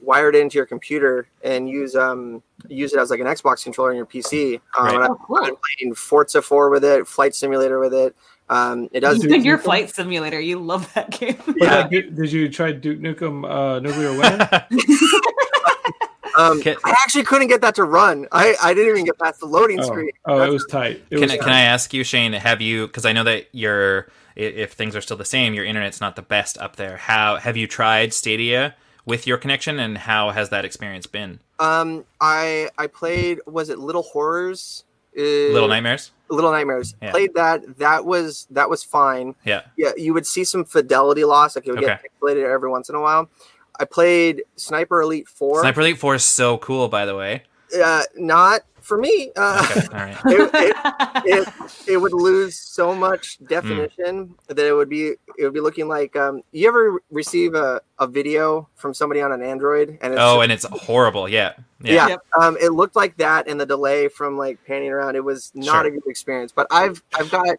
wire 0.00 0.28
it 0.30 0.34
into 0.34 0.56
your 0.56 0.66
computer 0.66 1.28
and 1.42 1.68
use 1.68 1.94
um 1.94 2.42
use 2.68 2.92
it 2.92 2.98
as 2.98 3.10
like 3.10 3.20
an 3.20 3.26
Xbox 3.26 3.62
controller 3.62 3.90
in 3.90 3.96
your 3.96 4.06
PC. 4.06 4.60
Um, 4.76 4.84
Right. 4.86 4.94
and 4.94 5.04
I- 5.04 5.08
Oh, 5.08 5.20
cool. 5.24 5.36
I've 5.36 5.44
been 5.46 5.56
playing 5.78 5.94
Forza 5.94 6.42
4 6.42 6.70
with 6.70 6.84
it, 6.84 7.06
Flight 7.06 7.34
Simulator 7.34 7.78
with 7.78 7.94
it. 7.94 8.16
Um, 8.50 8.88
it 8.92 9.00
does. 9.00 9.18
Dude, 9.20 9.44
Your 9.44 9.58
flight 9.58 9.90
simulator. 9.90 10.40
You 10.40 10.58
love 10.58 10.92
that 10.94 11.10
game. 11.18 11.36
But 11.46 11.56
Yeah. 11.58 11.74
uh, 11.80 11.88
did, 11.88 12.16
did 12.16 12.32
you 12.32 12.48
try 12.48 12.72
Duke 12.72 12.98
Nukem 13.00 13.44
uh, 13.48 13.78
Nuclear 13.80 14.12
Winter? 14.18 14.66
Um, 16.36 16.62
Can- 16.62 16.76
I 16.84 16.90
actually 16.90 17.24
couldn't 17.24 17.48
get 17.48 17.62
that 17.62 17.74
to 17.76 17.84
run. 17.84 18.28
I, 18.30 18.54
I 18.62 18.72
didn't 18.72 18.90
even 18.92 19.04
get 19.04 19.18
past 19.18 19.40
the 19.40 19.46
loading 19.46 19.80
oh, 19.80 19.82
screen. 19.82 20.10
oh, 20.26 20.40
it 20.42 20.50
was 20.50 20.64
tight. 20.66 21.02
It 21.10 21.16
Can, 21.16 21.20
was 21.22 21.32
I- 21.32 21.36
tight. 21.36 21.40
can 21.44 21.52
I 21.52 21.60
ask 21.62 21.92
you, 21.92 22.04
Shane? 22.04 22.32
Have 22.32 22.60
you? 22.60 22.86
Because 22.86 23.04
I 23.04 23.12
know 23.12 23.24
that 23.24 23.48
your 23.50 24.06
if 24.36 24.72
things 24.74 24.94
are 24.94 25.00
still 25.00 25.16
the 25.16 25.24
same, 25.24 25.52
your 25.52 25.64
internet's 25.64 26.00
not 26.00 26.14
the 26.14 26.22
best 26.22 26.56
up 26.58 26.76
there. 26.76 26.96
How 26.96 27.36
have 27.38 27.56
you 27.56 27.66
tried 27.66 28.14
Stadia 28.14 28.76
with 29.04 29.26
your 29.26 29.36
connection, 29.36 29.80
and 29.80 29.98
how 29.98 30.30
has 30.30 30.50
that 30.50 30.64
experience 30.64 31.06
been? 31.08 31.40
Um, 31.58 32.04
I 32.20 32.68
I 32.78 32.86
played. 32.86 33.40
Was 33.46 33.68
it 33.68 33.80
Little 33.80 34.02
Horrors? 34.02 34.84
Uh, 35.18 35.22
Little 35.22 35.66
Nightmares. 35.66 36.12
Little 36.30 36.50
Nightmares. 36.52 36.94
Yeah. 37.02 37.10
Played 37.12 37.34
that. 37.34 37.78
That 37.78 38.04
was 38.04 38.46
that 38.50 38.68
was 38.70 38.82
fine. 38.82 39.34
Yeah. 39.44 39.62
Yeah, 39.76 39.92
you 39.96 40.12
would 40.14 40.26
see 40.26 40.44
some 40.44 40.64
fidelity 40.64 41.24
loss, 41.24 41.56
like 41.56 41.66
it 41.66 41.70
would 41.72 41.80
get 41.80 41.98
Okay. 42.00 42.08
pixelated 42.22 42.44
every 42.44 42.70
once 42.70 42.88
in 42.88 42.94
a 42.94 43.00
while. 43.00 43.28
I 43.80 43.84
played 43.84 44.42
Sniper 44.56 45.00
Elite 45.02 45.28
Four. 45.28 45.60
Sniper 45.62 45.80
Elite 45.80 45.98
Four 45.98 46.14
is 46.16 46.24
so 46.24 46.58
cool, 46.58 46.88
by 46.88 47.06
the 47.06 47.14
way. 47.16 47.44
Uh, 47.82 48.02
not 48.16 48.62
for 48.88 48.98
me. 48.98 49.30
Uh, 49.36 49.66
Okay, 49.70 49.86
all 49.92 50.00
right. 50.00 50.16
it, 50.26 50.50
it, 50.54 50.76
it, 51.46 51.48
it 51.86 51.96
would 51.98 52.12
lose 52.14 52.58
so 52.58 52.94
much 52.94 53.38
definition 53.46 54.34
that 54.48 54.58
it 54.58 54.72
would 54.72 54.88
be 54.88 55.14
it 55.38 55.44
would 55.44 55.52
be 55.54 55.60
looking 55.60 55.86
like 55.86 56.16
um 56.16 56.42
you 56.52 56.66
ever 56.66 57.00
receive 57.10 57.54
a, 57.54 57.80
a 58.00 58.06
video 58.06 58.68
from 58.74 58.92
somebody 58.94 59.20
on 59.20 59.30
an 59.32 59.42
android 59.42 59.98
and 60.00 60.14
it's 60.14 60.20
Oh, 60.22 60.40
and 60.40 60.50
it's 60.50 60.64
horrible. 60.64 61.28
Yeah. 61.28 61.52
yeah, 61.82 61.92
Yeah. 61.92 62.08
Yep. 62.08 62.20
um 62.40 62.56
it 62.60 62.72
looked 62.72 62.96
like 62.96 63.16
that 63.18 63.46
and 63.46 63.60
the 63.60 63.66
delay 63.66 64.08
from 64.08 64.36
like 64.38 64.58
panning 64.66 64.88
around 64.90 65.14
it 65.14 65.22
was 65.24 65.52
not 65.54 65.82
Sure. 65.82 65.86
a 65.86 65.90
good 65.92 66.02
experience 66.06 66.50
but 66.50 66.66
i've 66.70 67.02
i've 67.16 67.30
got 67.30 67.56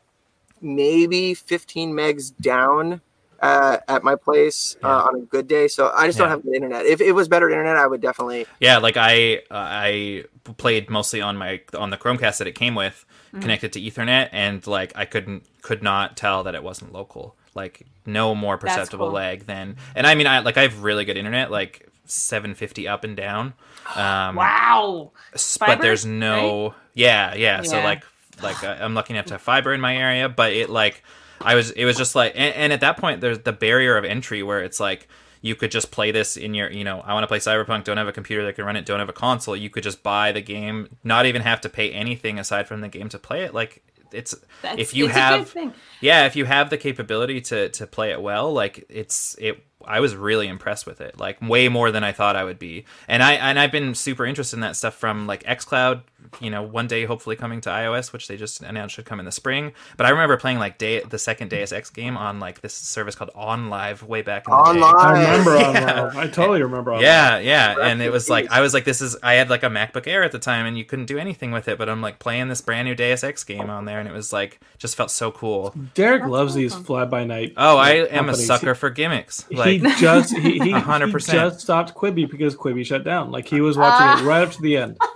maybe 0.61 1.33
15 1.33 1.93
megs 1.93 2.33
down 2.41 2.99
uh, 3.41 3.77
at 3.87 4.03
my 4.03 4.15
place 4.15 4.75
Yeah. 4.81 4.89
uh, 4.89 5.01
on 5.07 5.15
a 5.15 5.19
good 5.25 5.47
day 5.47 5.67
so 5.67 5.91
i 5.95 6.05
just 6.07 6.17
don't 6.17 6.29
have 6.29 6.43
good 6.43 6.55
internet 6.55 6.85
if 6.85 7.01
it 7.01 7.13
was 7.13 7.27
better 7.27 7.49
internet 7.49 7.77
i 7.77 7.87
would 7.87 8.01
definitely 8.01 8.45
Yeah, 8.59 8.77
like 8.79 8.97
I 8.97 9.37
uh, 9.49 9.67
I 9.89 10.23
played 10.57 10.89
mostly 10.89 11.21
on 11.21 11.37
my 11.37 11.61
on 11.77 11.89
the 11.89 11.97
Chromecast 11.97 12.39
that 12.39 12.47
it 12.47 12.53
came 12.55 12.75
with, 12.75 13.05
Mhm. 13.33 13.41
connected 13.41 13.73
to 13.73 13.79
Ethernet, 13.81 14.29
and 14.31 14.65
like 14.67 14.91
I 14.95 15.05
couldn't 15.05 15.43
could 15.61 15.83
not 15.83 16.17
tell 16.17 16.43
that 16.43 16.55
it 16.55 16.63
wasn't 16.63 16.91
local. 16.93 17.35
Like 17.55 17.85
no 18.05 18.33
more 18.35 18.57
perceptible 18.57 19.07
cool. 19.07 19.15
lag 19.15 19.45
than. 19.45 19.77
And 19.95 20.05
I 20.07 20.15
mean, 20.15 20.27
I 20.27 20.39
like 20.39 20.57
I 20.57 20.63
have 20.63 20.83
really 20.83 21.05
good 21.05 21.17
internet, 21.17 21.51
like 21.51 21.87
750 22.05 22.87
up 22.87 23.03
and 23.03 23.15
down. 23.15 23.53
Um, 23.95 24.35
Wow. 24.35 25.11
s- 25.33 25.57
but 25.57 25.81
there's 25.81 26.05
no 26.05 26.73
yeah, 26.93 27.33
yeah 27.35 27.61
so 27.63 27.77
like 27.81 28.03
like 28.41 28.63
uh, 28.69 28.77
i'm 28.79 28.93
lucky 28.93 29.13
enough 29.13 29.25
to 29.27 29.33
have 29.35 29.41
fiber 29.41 29.73
in 29.73 29.81
my 29.81 29.95
area 29.97 30.29
but 30.29 30.51
it 30.53 30.69
like 30.69 31.03
i 31.41 31.55
was 31.55 31.71
it 31.71 31.85
was 31.85 31.97
just 31.97 32.15
like 32.15 32.33
and, 32.35 32.55
and 32.55 32.73
at 32.73 32.81
that 32.81 32.97
point 32.97 33.21
there's 33.21 33.39
the 33.39 33.53
barrier 33.53 33.97
of 33.97 34.05
entry 34.05 34.43
where 34.43 34.61
it's 34.61 34.79
like 34.79 35.07
you 35.41 35.55
could 35.55 35.71
just 35.71 35.91
play 35.91 36.11
this 36.11 36.35
in 36.37 36.53
your 36.53 36.69
you 36.69 36.83
know 36.83 36.99
i 37.01 37.13
want 37.13 37.23
to 37.23 37.27
play 37.27 37.39
cyberpunk 37.39 37.83
don't 37.83 37.97
have 37.97 38.07
a 38.07 38.11
computer 38.11 38.45
that 38.45 38.55
can 38.55 38.65
run 38.65 38.75
it 38.75 38.85
don't 38.85 38.99
have 38.99 39.09
a 39.09 39.13
console. 39.13 39.55
You 39.55 39.69
could 39.69 39.83
just 39.83 40.03
buy 40.03 40.31
the 40.31 40.41
game 40.41 40.89
not 41.03 41.25
even 41.25 41.41
have 41.41 41.61
to 41.61 41.69
pay 41.69 41.91
anything 41.91 42.39
aside 42.39 42.67
from 42.67 42.81
the 42.81 42.87
game 42.87 43.09
to 43.09 43.19
play 43.19 43.43
it. 43.43 43.53
Like 43.53 43.83
it's 44.11 44.35
That's, 44.61 44.79
if 44.79 44.93
you 44.93 45.05
it's 45.05 45.13
have 45.13 45.55
yeah 46.01 46.25
if 46.25 46.35
you 46.35 46.45
have 46.45 46.69
the 46.69 46.77
capability 46.77 47.41
to 47.41 47.69
to 47.69 47.87
play 47.87 48.11
it 48.11 48.21
well 48.21 48.51
like 48.51 48.85
it's 48.89 49.35
it 49.39 49.63
i 49.85 49.99
was 49.99 50.15
really 50.15 50.47
impressed 50.47 50.85
with 50.85 50.99
it 51.01 51.19
like 51.19 51.39
way 51.41 51.69
more 51.69 51.91
than 51.91 52.03
i 52.03 52.11
thought 52.11 52.35
i 52.35 52.43
would 52.43 52.59
be. 52.59 52.85
And 53.07 53.21
i 53.21 53.33
and 53.33 53.59
i've 53.59 53.71
been 53.71 53.93
super 53.93 54.25
interested 54.25 54.57
in 54.57 54.61
that 54.61 54.75
stuff 54.75 54.95
from 54.95 55.27
like 55.27 55.43
xcloud 55.43 56.01
you 56.39 56.49
know 56.49 56.61
one 56.61 56.87
day 56.87 57.05
hopefully 57.05 57.35
coming 57.35 57.59
to 57.61 57.69
ios 57.69 58.13
which 58.13 58.27
they 58.27 58.37
just 58.37 58.61
announced 58.61 58.95
should 58.95 59.05
come 59.05 59.19
in 59.19 59.25
the 59.25 59.31
spring 59.31 59.71
but 59.97 60.05
i 60.05 60.09
remember 60.09 60.37
playing 60.37 60.59
like 60.59 60.77
day 60.77 61.01
the 61.01 61.17
second 61.19 61.49
deus 61.49 61.71
ex 61.73 61.89
game 61.89 62.15
on 62.17 62.39
like 62.39 62.61
this 62.61 62.73
service 62.73 63.15
called 63.15 63.31
OnLive 63.35 64.03
way 64.03 64.21
back 64.21 64.47
in 64.47 64.51
the 64.51 64.57
day. 64.73 64.79
Online. 64.81 64.95
I 64.95 65.11
remember 65.31 65.55
Yeah. 65.59 66.01
online. 66.07 66.17
I 66.17 66.27
totally 66.29 66.61
remember 66.61 66.91
online. 66.91 67.03
Yeah, 67.05 67.37
yeah, 67.39 67.75
and 67.81 68.01
it 68.01 68.05
Right. 68.05 68.11
was 68.13 68.29
like 68.29 68.51
I 68.51 68.61
was 68.61 68.73
like, 68.73 68.83
this 68.85 69.01
is. 69.01 69.15
I 69.23 69.33
had 69.35 69.49
like 69.49 69.63
a 69.63 69.67
MacBook 69.69 70.07
Air 70.07 70.23
at 70.23 70.31
the 70.31 70.39
time, 70.39 70.65
and 70.65 70.77
you 70.77 70.83
couldn't 70.85 71.05
do 71.05 71.17
anything 71.17 71.51
with 71.51 71.67
it. 71.67 71.77
But 71.77 71.89
I'm 71.89 72.01
like 72.01 72.19
playing 72.19 72.47
this 72.49 72.61
brand 72.61 72.87
new 72.87 72.95
Deus 72.95 73.23
Ex 73.23 73.43
game 73.43 73.69
on 73.69 73.85
there, 73.85 73.99
and 73.99 74.07
it 74.07 74.11
was 74.13 74.31
like 74.33 74.59
just 74.77 74.95
felt 74.95 75.11
so 75.11 75.31
cool. 75.31 75.73
Derek 75.95 76.21
That's 76.21 76.31
loves 76.31 76.53
these 76.53 76.73
awesome. 76.73 76.83
fly 76.85 77.05
by 77.05 77.23
night. 77.23 77.53
Oh, 77.57 77.77
I 77.77 77.91
am 78.07 78.29
a 78.29 78.35
sucker 78.35 78.75
for 78.75 78.89
gimmicks. 78.89 79.45
He, 79.49 79.55
Like, 79.55 79.69
he 79.71 79.79
just 79.99 80.35
he, 80.37 80.53
he, 80.59 80.59
100%. 80.73 81.25
he 81.31 81.31
just 81.37 81.59
stopped 81.61 81.93
Quibi 81.95 82.29
because 82.29 82.55
Quibi 82.55 82.85
shut 82.85 83.03
down. 83.03 83.31
Like 83.31 83.47
he 83.47 83.61
was 83.61 83.77
watching 83.77 84.05
Ah. 84.07 84.21
it 84.21 84.25
right 84.27 84.41
up 84.43 84.51
to 84.51 84.61
the 84.61 84.77
end. 84.77 84.97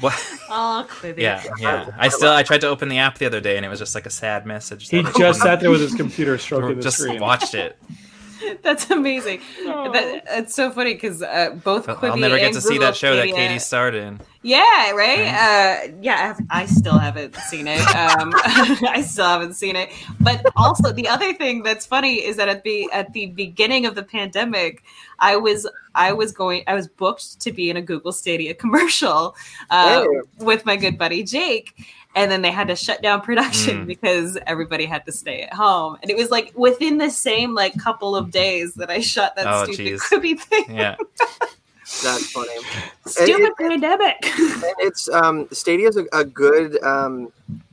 what? 0.00 0.14
Oh, 0.48 0.86
Quibi. 0.88 1.18
Yeah, 1.18 1.42
yeah. 1.58 1.90
I 1.98 2.08
still 2.08 2.30
I 2.30 2.42
tried 2.42 2.60
to 2.62 2.68
open 2.68 2.88
the 2.88 2.98
app 2.98 3.18
the 3.18 3.26
other 3.26 3.40
day, 3.40 3.56
and 3.56 3.66
it 3.66 3.68
was 3.68 3.78
just 3.78 3.94
like 3.94 4.06
a 4.06 4.10
sad 4.10 4.46
message. 4.46 4.88
He 4.88 5.02
just 5.02 5.20
oh 5.20 5.32
sat 5.32 5.60
there 5.60 5.70
with 5.70 5.80
his 5.80 5.94
computer 5.94 6.38
stroking 6.38 6.76
the 6.76 6.82
just 6.82 6.98
screen. 6.98 7.20
watched 7.20 7.54
it. 7.54 7.76
That's 8.62 8.90
amazing. 8.90 9.40
That, 9.64 10.24
it's 10.28 10.54
so 10.54 10.70
funny 10.70 10.94
because 10.94 11.22
uh, 11.22 11.50
both 11.64 11.88
I'll- 11.88 11.96
Quibi 11.96 12.10
I'll 12.10 12.16
never 12.16 12.36
get 12.36 12.46
and 12.46 12.54
to 12.54 12.60
see 12.60 12.78
that 12.78 12.96
show 12.96 13.14
that 13.16 13.26
Katie 13.28 13.58
starred 13.58 13.94
in. 13.94 14.20
Yeah, 14.42 14.92
right. 14.92 15.26
Uh, 15.26 15.92
yeah, 16.00 16.14
I, 16.14 16.18
have, 16.18 16.40
I 16.50 16.66
still 16.66 16.98
haven't 16.98 17.34
seen 17.34 17.66
it. 17.66 17.80
Um, 17.80 18.32
I 18.36 19.02
still 19.04 19.26
haven't 19.26 19.54
seen 19.54 19.74
it. 19.74 19.90
But 20.20 20.46
also, 20.54 20.92
the 20.92 21.08
other 21.08 21.32
thing 21.34 21.64
that's 21.64 21.84
funny 21.84 22.24
is 22.24 22.36
that 22.36 22.48
at 22.48 22.62
the 22.62 22.88
at 22.92 23.12
the 23.12 23.26
beginning 23.26 23.86
of 23.86 23.96
the 23.96 24.04
pandemic, 24.04 24.84
I 25.18 25.36
was 25.36 25.68
I 25.96 26.12
was 26.12 26.30
going 26.30 26.62
I 26.68 26.74
was 26.74 26.86
booked 26.86 27.40
to 27.40 27.50
be 27.52 27.70
in 27.70 27.76
a 27.76 27.82
Google 27.82 28.12
Stadia 28.12 28.54
commercial 28.54 29.34
uh, 29.70 30.02
Hey. 30.02 30.06
with 30.44 30.64
my 30.64 30.76
good 30.76 30.96
buddy 30.96 31.24
Jake. 31.24 31.74
And 32.16 32.30
then 32.30 32.42
they 32.42 32.50
had 32.50 32.66
to 32.68 32.74
shut 32.76 33.02
down 33.02 33.20
production 33.20 33.84
Mm. 33.84 33.86
because 33.86 34.36
everybody 34.46 34.86
had 34.86 35.04
to 35.06 35.12
stay 35.12 35.42
at 35.42 35.52
home. 35.52 35.98
And 36.02 36.10
it 36.10 36.16
was 36.16 36.30
like 36.30 36.50
within 36.56 36.96
the 36.98 37.10
same 37.10 37.54
like 37.54 37.78
couple 37.78 38.16
of 38.16 38.30
days 38.30 38.74
that 38.74 38.90
I 38.90 39.00
shut 39.00 39.36
that 39.36 39.46
Oh, 39.46 39.64
stupid 39.64 39.76
geez. 39.76 40.02
Quibi 40.02 40.40
thing. 40.40 40.64
Yeah, 40.74 40.96
That's 42.02 42.30
funny. 42.32 42.50
Stupid 43.06 43.52
pandemic. 43.58 44.16
And 44.22 44.64
it's 44.80 45.08
um, 45.08 45.46
Stadia 45.52 45.88
is 45.88 45.96
a, 45.96 46.04
a 46.12 46.24
good 46.24 46.82
um, 46.82 47.30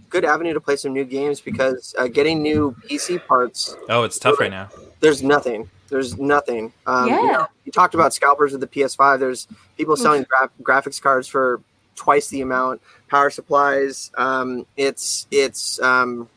good 0.10 0.24
avenue 0.26 0.54
to 0.54 0.62
play 0.62 0.76
some 0.76 0.94
new 0.94 1.06
games 1.06 1.42
because 1.42 1.96
uh, 1.98 2.08
getting 2.08 2.42
new 2.44 2.76
PC 2.88 3.26
parts, 3.26 3.76
Oh, 3.90 4.04
it's 4.04 4.20
tough 4.20 4.40
right 4.40 4.52
now. 4.52 4.70
there's 5.00 5.24
nothing. 5.24 5.70
There's 5.90 6.18
nothing. 6.20 6.72
Um, 6.86 7.08
you, 7.08 7.16
Yeah. 7.16 7.32
know, 7.32 7.48
you 7.66 7.72
talked 7.72 7.96
about 7.96 8.14
scalpers 8.14 8.52
with 8.52 8.62
the 8.62 8.68
PS5. 8.68 9.20
There's 9.20 9.48
people 9.78 9.96
selling 9.96 10.26
gra- 10.30 10.50
graphics 10.62 11.02
cards 11.02 11.28
for 11.28 11.62
twice 11.96 12.28
the 12.30 12.42
amount. 12.42 12.82
Power 13.14 13.30
supplies. 13.30 14.10
Um, 14.18 14.66
it's 14.76 15.28
it's 15.30 15.80
um, 15.80 16.28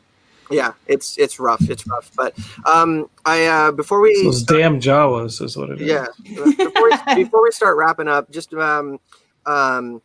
yeah, 0.51 0.73
it's 0.85 1.17
it's 1.17 1.39
rough. 1.39 1.67
It's 1.71 1.87
rough. 1.87 2.11
But 2.15 2.37
um, 2.67 3.09
I 3.25 3.47
uh, 3.47 3.71
before 3.71 3.99
we 3.99 4.21
Those 4.23 4.43
damn 4.43 4.79
Jawas 4.79 5.41
is 5.41 5.57
what 5.57 5.71
it 5.71 5.81
is. 5.81 5.87
yeah. 5.87 6.05
Before 6.23 6.83
we, 6.83 7.15
before 7.15 7.41
we 7.41 7.49
start 7.49 7.77
wrapping 7.77 8.07
up, 8.07 8.29
just 8.29 8.53
um, 8.53 8.99
um, 9.47 10.03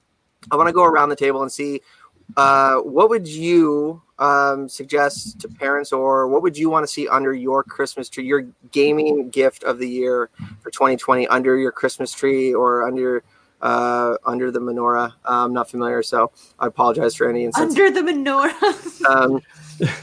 I 0.50 0.56
want 0.56 0.66
to 0.66 0.72
go 0.72 0.84
around 0.84 1.10
the 1.10 1.16
table 1.16 1.42
and 1.42 1.52
see 1.52 1.82
uh, 2.38 2.76
what 2.76 3.10
would 3.10 3.28
you 3.28 4.00
um, 4.18 4.66
suggest 4.66 5.40
to 5.40 5.48
parents, 5.48 5.92
or 5.92 6.26
what 6.26 6.40
would 6.40 6.56
you 6.56 6.70
want 6.70 6.84
to 6.84 6.88
see 6.90 7.06
under 7.06 7.34
your 7.34 7.62
Christmas 7.62 8.08
tree, 8.08 8.24
your 8.24 8.46
gaming 8.70 9.28
gift 9.28 9.62
of 9.64 9.78
the 9.78 9.86
year 9.86 10.30
for 10.62 10.70
2020, 10.70 11.28
under 11.28 11.58
your 11.58 11.70
Christmas 11.70 12.14
tree 12.14 12.54
or 12.54 12.86
under 12.88 13.22
uh, 13.62 14.16
under 14.24 14.50
the 14.50 14.60
menorah? 14.60 15.14
I'm 15.24 15.52
not 15.52 15.70
familiar, 15.70 16.02
so 16.02 16.32
I 16.58 16.66
apologize 16.66 17.14
for 17.14 17.28
any 17.28 17.44
instance. 17.44 17.78
Under 17.78 17.90
the 17.90 18.00
menorah. 18.00 19.04
um, 19.10 19.40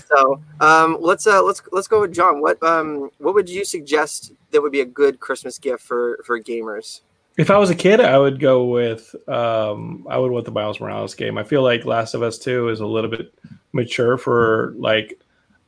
so 0.07 0.41
um, 0.59 0.97
let's 0.99 1.27
uh, 1.27 1.43
let's 1.43 1.61
let's 1.71 1.87
go 1.87 2.01
with 2.01 2.13
John. 2.13 2.41
What 2.41 2.61
um, 2.63 3.11
what 3.19 3.33
would 3.33 3.49
you 3.49 3.65
suggest 3.65 4.31
that 4.51 4.61
would 4.61 4.71
be 4.71 4.81
a 4.81 4.85
good 4.85 5.19
Christmas 5.19 5.59
gift 5.59 5.83
for 5.83 6.19
for 6.25 6.39
gamers? 6.39 7.01
If 7.37 7.49
I 7.49 7.57
was 7.57 7.69
a 7.69 7.75
kid, 7.75 8.01
I 8.01 8.17
would 8.17 8.39
go 8.39 8.65
with 8.65 9.15
um, 9.27 10.05
I 10.09 10.17
would 10.17 10.31
want 10.31 10.45
the 10.45 10.51
Miles 10.51 10.79
Morales 10.79 11.15
game. 11.15 11.37
I 11.37 11.43
feel 11.43 11.63
like 11.63 11.85
Last 11.85 12.13
of 12.13 12.21
Us 12.21 12.37
Two 12.37 12.69
is 12.69 12.79
a 12.79 12.85
little 12.85 13.09
bit 13.09 13.33
mature 13.71 14.17
for 14.17 14.73
like 14.77 15.21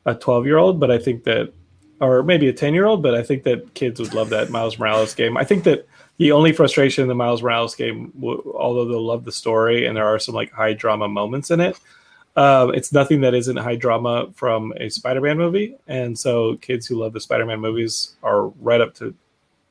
a 0.04 0.14
twelve 0.14 0.46
year 0.46 0.58
old, 0.58 0.80
but 0.80 0.90
I 0.90 0.98
think 0.98 1.24
that, 1.24 1.52
or 2.00 2.22
maybe 2.22 2.48
a 2.48 2.52
ten 2.52 2.74
year 2.74 2.84
old, 2.84 3.02
but 3.02 3.14
I 3.14 3.22
think 3.22 3.44
that 3.44 3.74
kids 3.74 4.00
would 4.00 4.12
love 4.12 4.28
that 4.30 4.50
Miles 4.50 4.78
Morales 4.78 5.14
game. 5.14 5.36
I 5.36 5.44
think 5.44 5.64
that 5.64 5.86
the 6.22 6.30
only 6.30 6.52
frustration 6.52 7.02
in 7.02 7.08
the 7.08 7.16
Miles 7.16 7.42
Morales 7.42 7.74
game, 7.74 8.12
w- 8.14 8.54
although 8.56 8.84
they'll 8.84 9.04
love 9.04 9.24
the 9.24 9.32
story 9.32 9.86
and 9.86 9.96
there 9.96 10.06
are 10.06 10.20
some 10.20 10.36
like 10.36 10.52
high 10.52 10.72
drama 10.72 11.08
moments 11.08 11.50
in 11.50 11.58
it, 11.58 11.76
um, 12.36 12.72
it's 12.72 12.92
nothing 12.92 13.22
that 13.22 13.34
isn't 13.34 13.56
high 13.56 13.74
drama 13.74 14.28
from 14.36 14.72
a 14.76 14.88
Spider-Man 14.88 15.36
movie, 15.36 15.74
and 15.88 16.16
so 16.16 16.56
kids 16.58 16.86
who 16.86 16.94
love 16.94 17.12
the 17.12 17.20
Spider-Man 17.20 17.58
movies 17.58 18.14
are 18.22 18.46
right 18.60 18.80
up 18.80 18.94
to 18.94 19.12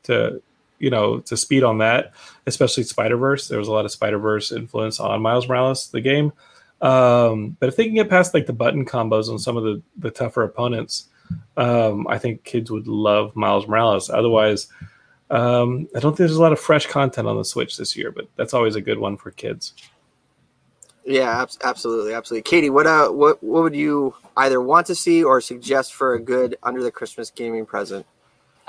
to 0.04 0.42
you 0.80 0.90
know 0.90 1.20
to 1.22 1.38
speed 1.38 1.64
on 1.64 1.78
that, 1.78 2.12
especially 2.46 2.84
Spider 2.84 3.16
Verse. 3.16 3.48
There 3.48 3.58
was 3.58 3.70
a 3.70 3.72
lot 3.72 3.86
of 3.86 3.92
Spider 3.92 4.20
Verse 4.20 4.52
influence 4.52 5.00
on 5.00 5.22
Miles 5.22 5.48
Morales, 5.48 5.88
the 5.88 6.02
game. 6.02 6.34
Um, 6.82 7.56
but 7.62 7.70
if 7.70 7.78
they 7.78 7.86
can 7.86 7.96
get 7.96 8.10
past 8.10 8.34
like 8.34 8.46
the 8.46 8.54
button 8.54 8.86
combos 8.86 9.30
on 9.30 9.40
some 9.40 9.56
of 9.56 9.64
the 9.64 9.82
the 9.98 10.12
tougher 10.12 10.44
opponents, 10.44 11.08
um, 11.56 12.06
I 12.10 12.18
think 12.18 12.44
kids 12.44 12.70
would 12.70 12.88
love 12.88 13.36
Miles 13.38 13.68
Morales. 13.68 14.10
Otherwise, 14.10 14.68
um, 15.32 15.88
I 15.96 16.00
don't 16.00 16.12
think 16.12 16.18
there's 16.18 16.36
a 16.36 16.42
lot 16.42 16.52
of 16.52 16.60
fresh 16.60 16.88
content 16.88 17.28
on 17.28 17.38
the 17.38 17.46
Switch 17.46 17.78
this 17.78 17.96
year, 17.96 18.12
but 18.12 18.28
that's 18.36 18.54
always 18.54 18.76
a 18.76 18.82
good 18.82 19.00
one 19.00 19.16
for 19.18 19.32
kids. 19.32 19.74
Yeah, 21.06 21.42
abs- 21.42 21.58
absolutely, 21.64 22.14
absolutely. 22.14 22.44
Katie, 22.44 22.70
what 22.70 22.86
uh, 22.86 23.10
what 23.10 23.42
what 23.42 23.64
would 23.64 23.76
you 23.76 24.14
either 24.38 24.62
want 24.62 24.88
to 24.88 24.96
see 24.96 25.24
or 25.24 25.42
suggest 25.42 25.94
for 25.94 26.14
a 26.14 26.20
good 26.20 26.58
under 26.62 26.84
the 26.84 26.92
Christmas 26.92 27.32
gaming 27.32 27.66
present? 27.66 28.06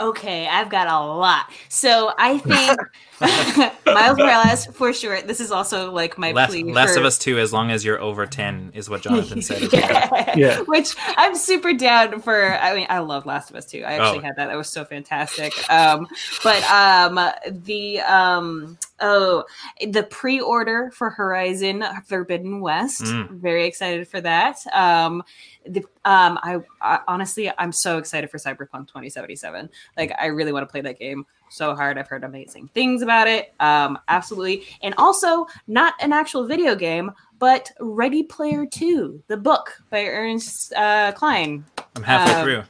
Okay, 0.00 0.48
I've 0.48 0.70
got 0.70 0.86
a 0.86 0.98
lot. 0.98 1.50
So 1.68 2.12
I 2.16 2.38
think 2.38 2.78
Miles 3.86 4.18
Morales 4.18 4.66
for 4.66 4.92
sure. 4.92 5.20
This 5.22 5.40
is 5.40 5.50
also 5.50 5.90
like 5.92 6.18
my 6.18 6.32
Less, 6.32 6.50
plea. 6.50 6.64
less 6.64 6.94
for... 6.94 7.00
of 7.00 7.06
us 7.06 7.18
too, 7.18 7.38
as 7.38 7.52
long 7.52 7.70
as 7.70 7.84
you're 7.84 8.00
over 8.00 8.26
ten, 8.26 8.70
is 8.74 8.88
what 8.90 9.02
Jonathan 9.02 9.42
said. 9.42 9.62
as 9.62 9.72
well. 9.72 9.80
yeah. 10.12 10.34
Yeah. 10.36 10.60
Which 10.62 10.94
I'm 11.16 11.34
super 11.34 11.72
down 11.72 12.20
for. 12.22 12.54
I 12.58 12.74
mean, 12.74 12.86
I 12.88 12.98
love 13.00 13.26
Last 13.26 13.50
of 13.50 13.56
Us 13.56 13.66
too. 13.66 13.84
I 13.86 13.92
actually 13.94 14.18
Oh. 14.18 14.22
had 14.22 14.36
that. 14.36 14.46
That 14.46 14.56
was 14.56 14.68
so 14.68 14.84
fantastic. 14.84 15.52
Um, 15.70 16.06
but 16.42 16.62
um, 16.70 17.18
the 17.64 18.00
um, 18.00 18.78
oh, 19.00 19.44
the 19.86 20.02
pre-order 20.04 20.90
for 20.94 21.10
Horizon 21.10 21.84
Forbidden 22.06 22.60
West. 22.60 23.02
Mm. 23.04 23.30
Very 23.30 23.66
excited 23.66 24.08
for 24.08 24.20
that. 24.20 24.58
Um, 24.72 25.22
the 25.66 25.80
um, 26.04 26.38
I, 26.42 26.58
I 26.80 27.00
honestly, 27.06 27.50
I'm 27.58 27.72
so 27.72 27.98
excited 27.98 28.30
for 28.30 28.38
Cyberpunk 28.38 28.88
2077. 28.88 29.70
Like, 29.96 30.12
I 30.18 30.26
really 30.26 30.52
want 30.52 30.66
to 30.66 30.70
play 30.72 30.80
that 30.80 30.98
game 30.98 31.24
so 31.52 31.74
hard. 31.74 31.98
I've 31.98 32.08
heard 32.08 32.24
amazing 32.24 32.68
things 32.74 33.02
about 33.02 33.28
it. 33.28 33.54
Um, 33.60 33.98
absolutely, 34.08 34.64
and 34.82 34.94
also 34.98 35.46
not 35.66 35.94
an 36.00 36.12
actual 36.12 36.46
video 36.46 36.74
game, 36.74 37.12
but 37.38 37.70
Ready 37.80 38.22
Player 38.22 38.66
Two, 38.66 39.22
the 39.28 39.36
book 39.36 39.72
by 39.90 40.04
Ernest 40.06 40.72
uh, 40.74 41.12
Cline. 41.12 41.64
I'm 41.96 42.02
halfway 42.02 42.34
Um, 42.34 42.44
through. 42.44 42.62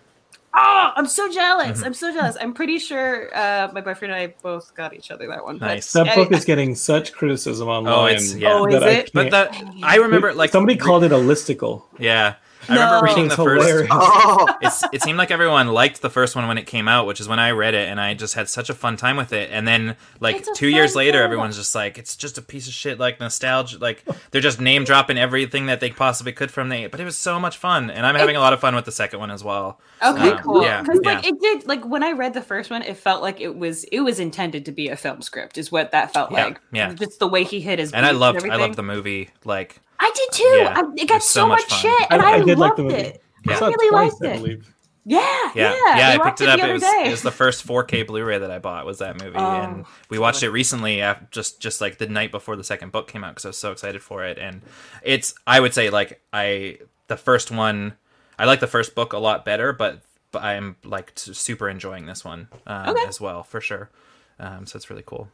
Oh, 0.54 0.90
I'm 0.96 1.06
so 1.06 1.32
jealous! 1.32 1.80
Mhm. 1.80 1.86
I'm 1.86 1.94
so 1.94 2.12
jealous. 2.12 2.36
I'm 2.38 2.52
pretty 2.52 2.78
sure 2.78 3.34
uh, 3.34 3.70
my 3.72 3.80
boyfriend 3.80 4.12
and 4.12 4.20
I 4.22 4.34
both 4.42 4.74
got 4.74 4.92
each 4.92 5.10
other 5.10 5.26
that 5.28 5.42
one. 5.42 5.56
Nice. 5.56 5.92
That 5.94 6.08
I- 6.08 6.14
book 6.14 6.30
is 6.30 6.44
getting 6.44 6.74
such 6.74 7.14
criticism 7.14 7.68
online. 7.68 7.94
Oh, 7.94 8.06
it's- 8.06 8.34
yeah. 8.34 8.52
Oh, 8.52 8.66
is 8.66 8.74
that 8.74 8.82
I 8.82 8.90
it? 8.90 9.10
But 9.14 9.30
can't- 9.30 9.50
that 9.52 9.64
I 9.82 9.96
remember, 9.96 10.34
like 10.34 10.50
somebody 10.50 10.76
called 10.76 11.04
it 11.04 11.12
a 11.12 11.16
listicle. 11.16 11.84
Yeah, 11.98 12.34
I 12.68 12.74
remember 12.74 13.06
reading 13.06 13.24
the 13.28 13.34
It's 13.34 13.36
first. 13.36 13.66
hilarious. 13.66 13.88
Oh, 13.90 14.46
It's, 14.62 14.84
it 14.92 15.02
seemed 15.02 15.18
like 15.18 15.30
everyone 15.30 15.68
liked 15.68 16.00
the 16.02 16.10
first 16.10 16.36
one 16.36 16.46
when 16.46 16.58
it 16.58 16.66
came 16.66 16.86
out, 16.88 17.06
which 17.06 17.20
is 17.20 17.28
when 17.28 17.38
I 17.38 17.50
read 17.50 17.74
it, 17.74 17.88
and 17.88 18.00
I 18.00 18.14
just 18.14 18.34
had 18.34 18.48
such 18.48 18.70
a 18.70 18.74
fun 18.74 18.96
time 18.96 19.16
with 19.16 19.32
it. 19.32 19.50
And 19.52 19.66
then, 19.66 19.96
like 20.20 20.44
two 20.54 20.68
years 20.68 20.94
later, 20.94 21.18
game. 21.18 21.24
everyone's 21.24 21.56
just 21.56 21.74
like, 21.74 21.98
"It's 21.98 22.14
just 22.16 22.38
a 22.38 22.42
piece 22.42 22.68
of 22.68 22.72
shit." 22.72 22.98
Like 23.00 23.18
nostalgia, 23.20 23.78
like 23.78 24.04
they're 24.30 24.40
just 24.40 24.60
name 24.60 24.84
dropping 24.84 25.18
everything 25.18 25.66
that 25.66 25.80
they 25.80 25.90
possibly 25.90 26.32
could 26.32 26.50
from 26.50 26.68
the. 26.68 26.86
But 26.86 27.00
it 27.00 27.04
was 27.04 27.16
so 27.18 27.40
much 27.40 27.56
fun, 27.58 27.90
and 27.90 28.06
I'm 28.06 28.14
having 28.14 28.36
a 28.36 28.40
lot 28.40 28.52
of 28.52 28.60
fun 28.60 28.74
with 28.74 28.84
the 28.84 28.92
second 28.92 29.18
one 29.18 29.30
as 29.30 29.42
well. 29.42 29.80
Okay, 30.02 30.30
Um, 30.30 30.38
cool. 30.38 30.62
yeah, 30.62 30.82
Because 30.82 31.00
like 31.04 31.26
it 31.26 31.40
did, 31.40 31.66
like 31.66 31.84
when 31.84 32.02
I 32.02 32.12
read 32.12 32.34
the 32.34 32.42
first 32.42 32.70
one, 32.70 32.82
it 32.82 32.96
felt 32.96 33.22
like 33.22 33.40
it 33.40 33.56
was 33.56 33.84
it 33.84 34.00
was 34.00 34.20
intended 34.20 34.64
to 34.66 34.72
be 34.72 34.88
a 34.88 34.96
film 34.96 35.22
script, 35.22 35.58
is 35.58 35.72
what 35.72 35.90
that 35.92 36.12
felt 36.12 36.30
Yeah, 36.32 36.44
like. 36.44 36.60
yeah. 36.72 36.92
just 36.94 37.18
the 37.18 37.28
way 37.28 37.44
he 37.44 37.60
hit 37.60 37.78
his. 37.78 37.92
And 37.92 38.04
I 38.06 38.10
beats 38.10 38.20
loved, 38.20 38.36
I 38.36 38.38
everything. 38.38 38.60
loved 38.60 38.76
the 38.76 38.82
movie. 38.82 39.30
Like, 39.44 39.80
I 40.04 40.10
did 40.14 40.28
too. 40.32 40.44
Yeah, 40.44 40.72
I, 40.76 40.80
it 40.80 41.02
it 41.02 41.08
got 41.08 41.14
was 41.16 41.24
so, 41.24 41.40
so 41.42 41.46
much 41.46 41.60
much 41.60 41.68
fun. 41.70 41.78
shit, 41.80 42.06
and 42.10 42.22
I, 42.22 42.30
I 42.32 42.38
did 42.40 42.58
like 42.58 42.58
loved 42.58 42.78
the 42.78 42.82
movie. 42.82 42.94
it. 42.96 43.22
Yeah. 43.46 43.52
I 43.52 43.56
I 43.56 43.58
saw 43.58 43.66
it 43.68 43.76
really 43.78 43.90
twice, 43.90 44.12
liked 44.20 44.24
I 44.24 44.28
it. 44.36 44.38
believe. 44.42 44.74
Yeah, 45.04 45.18
yeah, 45.54 45.74
yeah. 45.74 45.96
yeah. 45.98 46.08
I 46.10 46.16
watched 46.18 46.38
picked 46.38 46.40
it 46.42 46.48
up. 46.48 46.58
The 46.60 46.62
It 46.62 46.64
other 46.64 46.72
was, 46.74 46.82
day. 46.82 47.02
it 47.06 47.10
was 47.10 47.22
the 47.22 47.30
first 47.32 47.66
4K 47.66 48.06
Blu-ray 48.06 48.38
that 48.38 48.50
I 48.52 48.60
bought. 48.60 48.86
Was 48.86 48.98
that 48.98 49.20
movie, 49.20 49.34
Oh, 49.36 49.60
and 49.62 49.84
we 50.10 50.18
watched 50.20 50.44
it 50.44 50.50
recently, 50.50 51.00
af- 51.00 51.28
just 51.32 51.60
just 51.60 51.80
like 51.80 51.98
the 51.98 52.06
night 52.06 52.30
before 52.30 52.54
the 52.54 52.62
second 52.62 52.92
book 52.92 53.08
came 53.08 53.24
out, 53.24 53.32
because 53.34 53.44
I 53.44 53.48
was 53.48 53.56
so 53.56 53.72
excited 53.72 54.00
for 54.02 54.24
it. 54.24 54.38
And 54.38 54.62
it's, 55.02 55.34
I 55.46 55.58
would 55.58 55.74
say, 55.74 55.90
like 55.90 56.20
I 56.32 56.78
the 57.08 57.16
first 57.16 57.50
one, 57.50 57.94
I 58.38 58.44
like 58.44 58.60
the 58.60 58.66
first 58.68 58.94
book 58.94 59.12
a 59.12 59.18
lot 59.18 59.44
better, 59.44 59.72
but, 59.72 60.02
but 60.30 60.42
I'm 60.44 60.76
like 60.84 61.10
super 61.16 61.68
enjoying 61.68 62.06
this 62.06 62.24
one 62.24 62.46
um, 62.68 62.90
Okay. 62.90 63.04
as 63.08 63.20
well 63.20 63.42
for 63.42 63.60
sure. 63.60 63.90
Um, 64.38 64.66
so 64.66 64.76
it's 64.76 64.88
really 64.88 65.02
cool. 65.04 65.28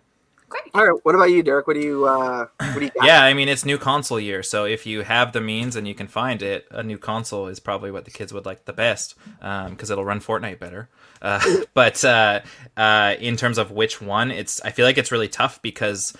Great. 0.48 0.64
all 0.74 0.86
right. 0.86 1.00
What 1.04 1.14
about 1.14 1.30
you, 1.30 1.42
Derek? 1.42 1.66
What 1.66 1.74
do 1.74 1.80
you 1.80 2.06
uh, 2.06 2.46
what 2.58 2.74
do 2.74 2.84
you 2.84 2.90
got? 2.90 3.06
Yeah, 3.06 3.22
I 3.22 3.34
mean 3.34 3.48
it's 3.48 3.64
new 3.64 3.78
console 3.78 4.18
year, 4.20 4.42
so 4.42 4.64
if 4.64 4.86
you 4.86 5.02
have 5.02 5.32
the 5.32 5.40
means 5.40 5.76
and 5.76 5.86
you 5.86 5.94
can 5.94 6.08
find 6.08 6.42
it, 6.42 6.66
a 6.70 6.82
new 6.82 6.98
console 6.98 7.48
is 7.48 7.60
probably 7.60 7.90
what 7.90 8.04
the 8.04 8.10
kids 8.10 8.32
would 8.32 8.46
like 8.46 8.64
the 8.64 8.72
best 8.72 9.14
because 9.40 9.90
it'll 9.90 10.04
run 10.04 10.20
Fortnite 10.20 10.58
better. 10.58 10.88
Uh, 11.20 11.40
but 11.74 12.04
uh, 12.04 12.40
uh, 12.76 13.14
in 13.18 13.36
terms 13.36 13.58
of 13.58 13.70
which 13.70 14.00
one, 14.00 14.30
it's 14.30 14.60
I 14.62 14.70
feel 14.70 14.86
like 14.86 14.98
it's 14.98 15.12
really 15.12 15.28
tough 15.28 15.60
because 15.62 16.14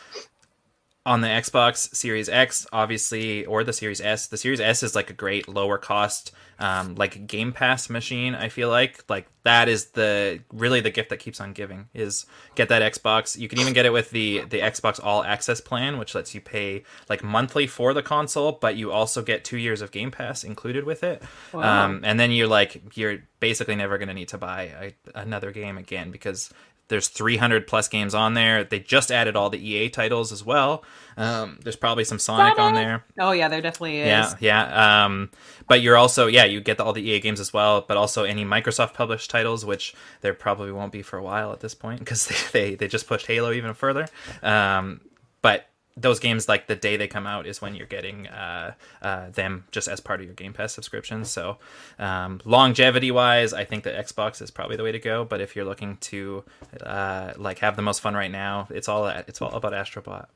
on 1.07 1.23
the 1.23 1.29
Xbox 1.29 1.95
Series 1.95 2.29
X, 2.29 2.66
obviously, 2.73 3.47
or 3.47 3.65
the 3.65 3.73
Series 3.73 4.01
S, 4.01 4.27
the 4.27 4.37
Series 4.37 4.61
S 4.61 4.83
is 4.83 4.95
like 4.95 5.09
a 5.09 5.15
great 5.15 5.49
lower 5.49 5.79
cost, 5.79 6.33
um, 6.59 6.97
like 6.97 7.27
Game 7.27 7.53
Pass 7.53 7.89
machine. 7.89 8.35
I 8.35 8.49
feel 8.49 8.69
like 8.69 9.05
like 9.09 9.27
that 9.45 9.69
is 9.69 9.87
the 9.93 10.41
really 10.53 10.81
the 10.81 10.91
gift 10.91 11.09
that 11.11 11.19
keeps 11.19 11.41
on 11.41 11.53
giving 11.55 11.87
is 11.95 12.27
get 12.57 12.69
that 12.69 12.83
Xbox. 12.93 13.39
You 13.39 13.49
can 13.49 13.59
even 13.61 13.73
get 13.73 13.87
it 13.87 13.93
with 13.93 14.11
the 14.11 14.45
the 14.51 14.61
Xbox 14.61 15.03
All 15.03 15.25
Access 15.25 15.61
plan, 15.61 15.99
which 15.99 16.15
lets 16.15 16.35
you 16.35 16.41
pay 16.41 16.83
like 17.09 17.25
monthly 17.25 17.66
for 17.66 17.95
the 17.95 18.03
console, 18.03 18.53
but 18.53 18.77
you 18.77 18.93
also 18.93 19.23
get 19.23 19.45
two 19.45 19.59
years 19.59 19.81
of 19.81 19.91
Game 19.91 20.11
Pass 20.11 20.45
included 20.45 20.85
with 20.85 21.03
it. 21.05 21.23
Wow. 21.53 21.87
Um, 21.87 22.01
and 22.05 22.20
then 22.20 22.33
you're 22.33 22.49
like 22.49 22.97
you're 22.97 23.19
basically 23.41 23.77
never 23.77 23.99
going 23.99 24.09
to 24.09 24.15
need 24.15 24.29
to 24.29 24.39
buy 24.39 24.62
a, 24.62 24.93
another 25.15 25.53
game 25.53 25.79
again 25.79 26.11
because 26.11 26.51
there's 26.89 27.09
300 27.09 27.66
plus 27.66 27.89
games 27.89 28.15
on 28.15 28.35
there. 28.35 28.65
They 28.65 28.81
just 28.81 29.12
added 29.12 29.36
all 29.36 29.51
the 29.51 29.59
EA 29.59 29.90
titles 29.90 30.32
as 30.32 30.44
well. 30.44 30.85
Um, 31.16 31.59
there's 31.62 31.77
probably 31.77 32.05
some 32.05 32.19
Sonic 32.19 32.59
on 32.59 32.74
there. 32.74 33.05
Oh 33.19 33.32
yeah, 33.32 33.48
there 33.48 33.60
definitely 33.60 34.01
is. 34.01 34.06
Yeah, 34.06 34.35
yeah. 34.40 35.05
Um, 35.05 35.31
but 35.66 35.82
you're 35.82 35.97
also 35.97 36.27
yeah, 36.27 36.44
you 36.44 36.60
get 36.60 36.78
the, 36.78 36.85
all 36.85 36.93
the 36.93 37.02
EA 37.02 37.20
games 37.20 37.40
as 37.40 37.52
well, 37.52 37.85
but 37.86 37.97
also 37.97 38.24
any 38.24 38.44
Microsoft 38.44 38.94
published 38.94 39.31
titles, 39.31 39.65
which 39.65 39.94
there 40.23 40.35
probably 40.35 40.73
won't 40.73 40.93
be 40.93 41.02
for 41.02 41.19
a 41.19 41.23
while 41.23 41.52
at 41.52 41.60
this 41.60 41.74
point 41.74 42.01
because 42.01 42.27
they, 42.52 42.70
they 42.70 42.74
they 42.74 42.89
just 42.89 43.06
pushed 43.06 43.27
Halo 43.27 43.52
even 43.52 43.74
further. 43.74 44.06
Um, 44.43 45.01
but 45.43 45.68
those 46.01 46.20
games 46.20 46.49
like 46.49 46.66
the 46.66 46.77
day 46.77 46.97
they 46.97 47.09
come 47.09 47.27
out 47.27 47.47
is 47.47 47.61
when 47.61 47.75
you're 47.75 47.87
getting 47.87 48.29
uh, 48.29 48.75
uh, 49.03 49.31
them 49.31 49.65
just 49.70 49.89
as 49.89 50.01
part 50.01 50.20
of 50.20 50.27
your 50.27 50.35
Game 50.35 50.53
Pass 50.53 50.73
subscription. 50.73 51.25
So 51.25 51.59
um, 51.99 52.41
longevity 52.45 53.11
wise, 53.11 53.53
I 53.53 53.65
think 53.65 53.85
that 53.85 53.95
Xbox 54.07 54.41
is 54.41 54.51
probably 54.51 54.77
the 54.77 54.85
way 54.85 54.93
to 54.93 54.99
go. 54.99 55.25
But 55.25 55.41
if 55.41 55.57
you're 55.57 55.65
looking 55.65 55.97
to 55.99 56.45
uh, 56.83 57.33
like 57.37 57.59
have 57.59 57.77
the 57.77 57.83
most 57.83 58.01
fun 58.01 58.15
right 58.15 58.31
now, 58.31 58.69
it's 58.70 58.89
all 58.89 59.07
it's 59.07 59.43
all 59.43 59.53
about 59.53 59.73
Astrobot. 59.73 60.27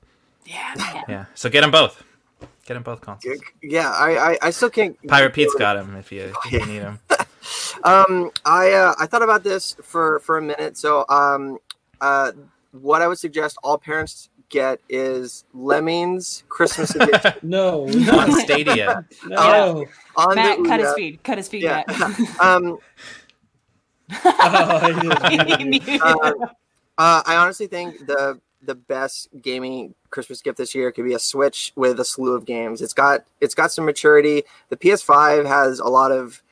Yeah. 0.44 0.74
man. 0.76 1.04
Yeah, 1.08 1.24
so 1.34 1.48
get 1.48 1.60
them 1.60 1.70
both. 1.70 2.02
Get 2.66 2.74
them 2.74 2.82
both 2.82 3.00
consoles. 3.00 3.40
Yeah, 3.62 3.90
I, 3.90 4.32
I, 4.32 4.38
I 4.42 4.50
still 4.50 4.70
can't. 4.70 4.96
Pirate 5.06 5.32
Pete's 5.34 5.54
got 5.54 5.76
him 5.76 5.94
if 5.96 6.10
you, 6.10 6.32
if 6.44 6.52
you 6.52 6.58
need 6.66 6.82
him. 6.82 6.98
Um, 7.84 8.30
I 8.44 8.70
uh, 8.72 8.94
I 8.98 9.06
thought 9.06 9.22
about 9.22 9.42
this 9.42 9.74
for 9.82 10.20
for 10.20 10.38
a 10.38 10.42
minute. 10.42 10.76
So, 10.76 11.04
um, 11.08 11.58
uh, 12.00 12.30
what 12.70 13.02
I 13.02 13.08
would 13.08 13.18
suggest 13.18 13.58
all 13.62 13.78
parents 13.78 14.28
get 14.52 14.78
is 14.88 15.44
Lemmings 15.52 16.44
Christmas 16.48 16.94
edition 16.94 17.34
No, 17.42 17.82
on 17.88 17.90
no, 18.06 18.38
Stadia. 18.38 19.04
no. 19.26 19.86
on 20.16 20.34
Matt, 20.36 20.58
the 20.62 20.68
cut 20.68 20.78
his 20.80 20.94
feed. 20.94 21.22
Cut 21.24 21.38
his 21.38 21.48
feed, 21.48 21.62
Yeah. 21.64 21.82
Matt. 21.98 22.40
Um, 22.40 22.78
Oh, 24.24 24.30
I 24.42 25.98
uh, 26.02 26.32
uh, 26.98 27.22
I 27.26 27.36
honestly 27.36 27.66
think 27.66 28.06
the 28.06 28.38
the 28.64 28.74
best 28.74 29.28
gaming 29.40 29.94
Christmas 30.10 30.40
gift 30.42 30.58
this 30.58 30.74
year 30.74 30.92
could 30.92 31.04
be 31.04 31.14
a 31.14 31.18
Switch 31.18 31.72
with 31.76 31.98
a 31.98 32.04
slew 32.04 32.34
of 32.34 32.44
games. 32.44 32.82
It's 32.82 32.92
got 32.92 33.24
it's 33.40 33.54
got 33.54 33.72
some 33.72 33.84
maturity. 33.86 34.44
The 34.68 34.76
PS5 34.76 35.46
has 35.46 35.78
a 35.78 35.88
lot 35.88 36.12
of 36.12 36.42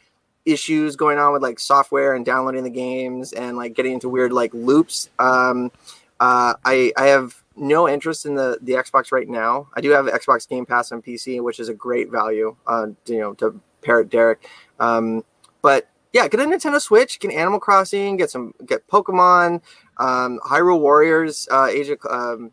issues 0.46 0.96
going 0.96 1.18
on 1.18 1.32
with 1.34 1.42
like 1.42 1.58
software 1.60 2.14
and 2.14 2.24
downloading 2.24 2.64
the 2.64 2.70
games 2.70 3.32
and 3.34 3.56
like 3.58 3.74
getting 3.74 3.92
into 3.92 4.08
weird 4.08 4.32
like 4.32 4.54
loops. 4.54 5.10
Um, 5.18 5.70
uh, 6.18 6.54
I 6.64 6.92
I 6.96 7.06
have 7.06 7.39
no 7.60 7.88
interest 7.88 8.26
in 8.26 8.34
the 8.34 8.58
the 8.62 8.72
Xbox 8.72 9.12
right 9.12 9.28
now. 9.28 9.68
I 9.76 9.80
do 9.80 9.90
have 9.90 10.06
Xbox 10.06 10.48
Game 10.48 10.66
Pass 10.66 10.90
on 10.92 11.02
PC, 11.02 11.42
which 11.42 11.60
is 11.60 11.68
a 11.68 11.74
great 11.74 12.10
value. 12.10 12.56
Uh, 12.66 12.88
you 13.06 13.18
know, 13.20 13.34
to 13.34 13.60
parrot 13.82 14.08
Derek. 14.10 14.48
Um, 14.78 15.24
but 15.62 15.88
yeah, 16.12 16.26
get 16.26 16.40
a 16.40 16.44
Nintendo 16.44 16.80
Switch, 16.80 17.20
get 17.20 17.32
Animal 17.32 17.60
Crossing, 17.60 18.16
get 18.16 18.30
some 18.30 18.54
get 18.66 18.86
Pokemon, 18.88 19.62
um, 19.98 20.40
Hyrule 20.44 20.80
Warriors, 20.80 21.46
uh, 21.50 21.66
Age 21.66 21.88
of 21.90 21.98
um, 22.08 22.50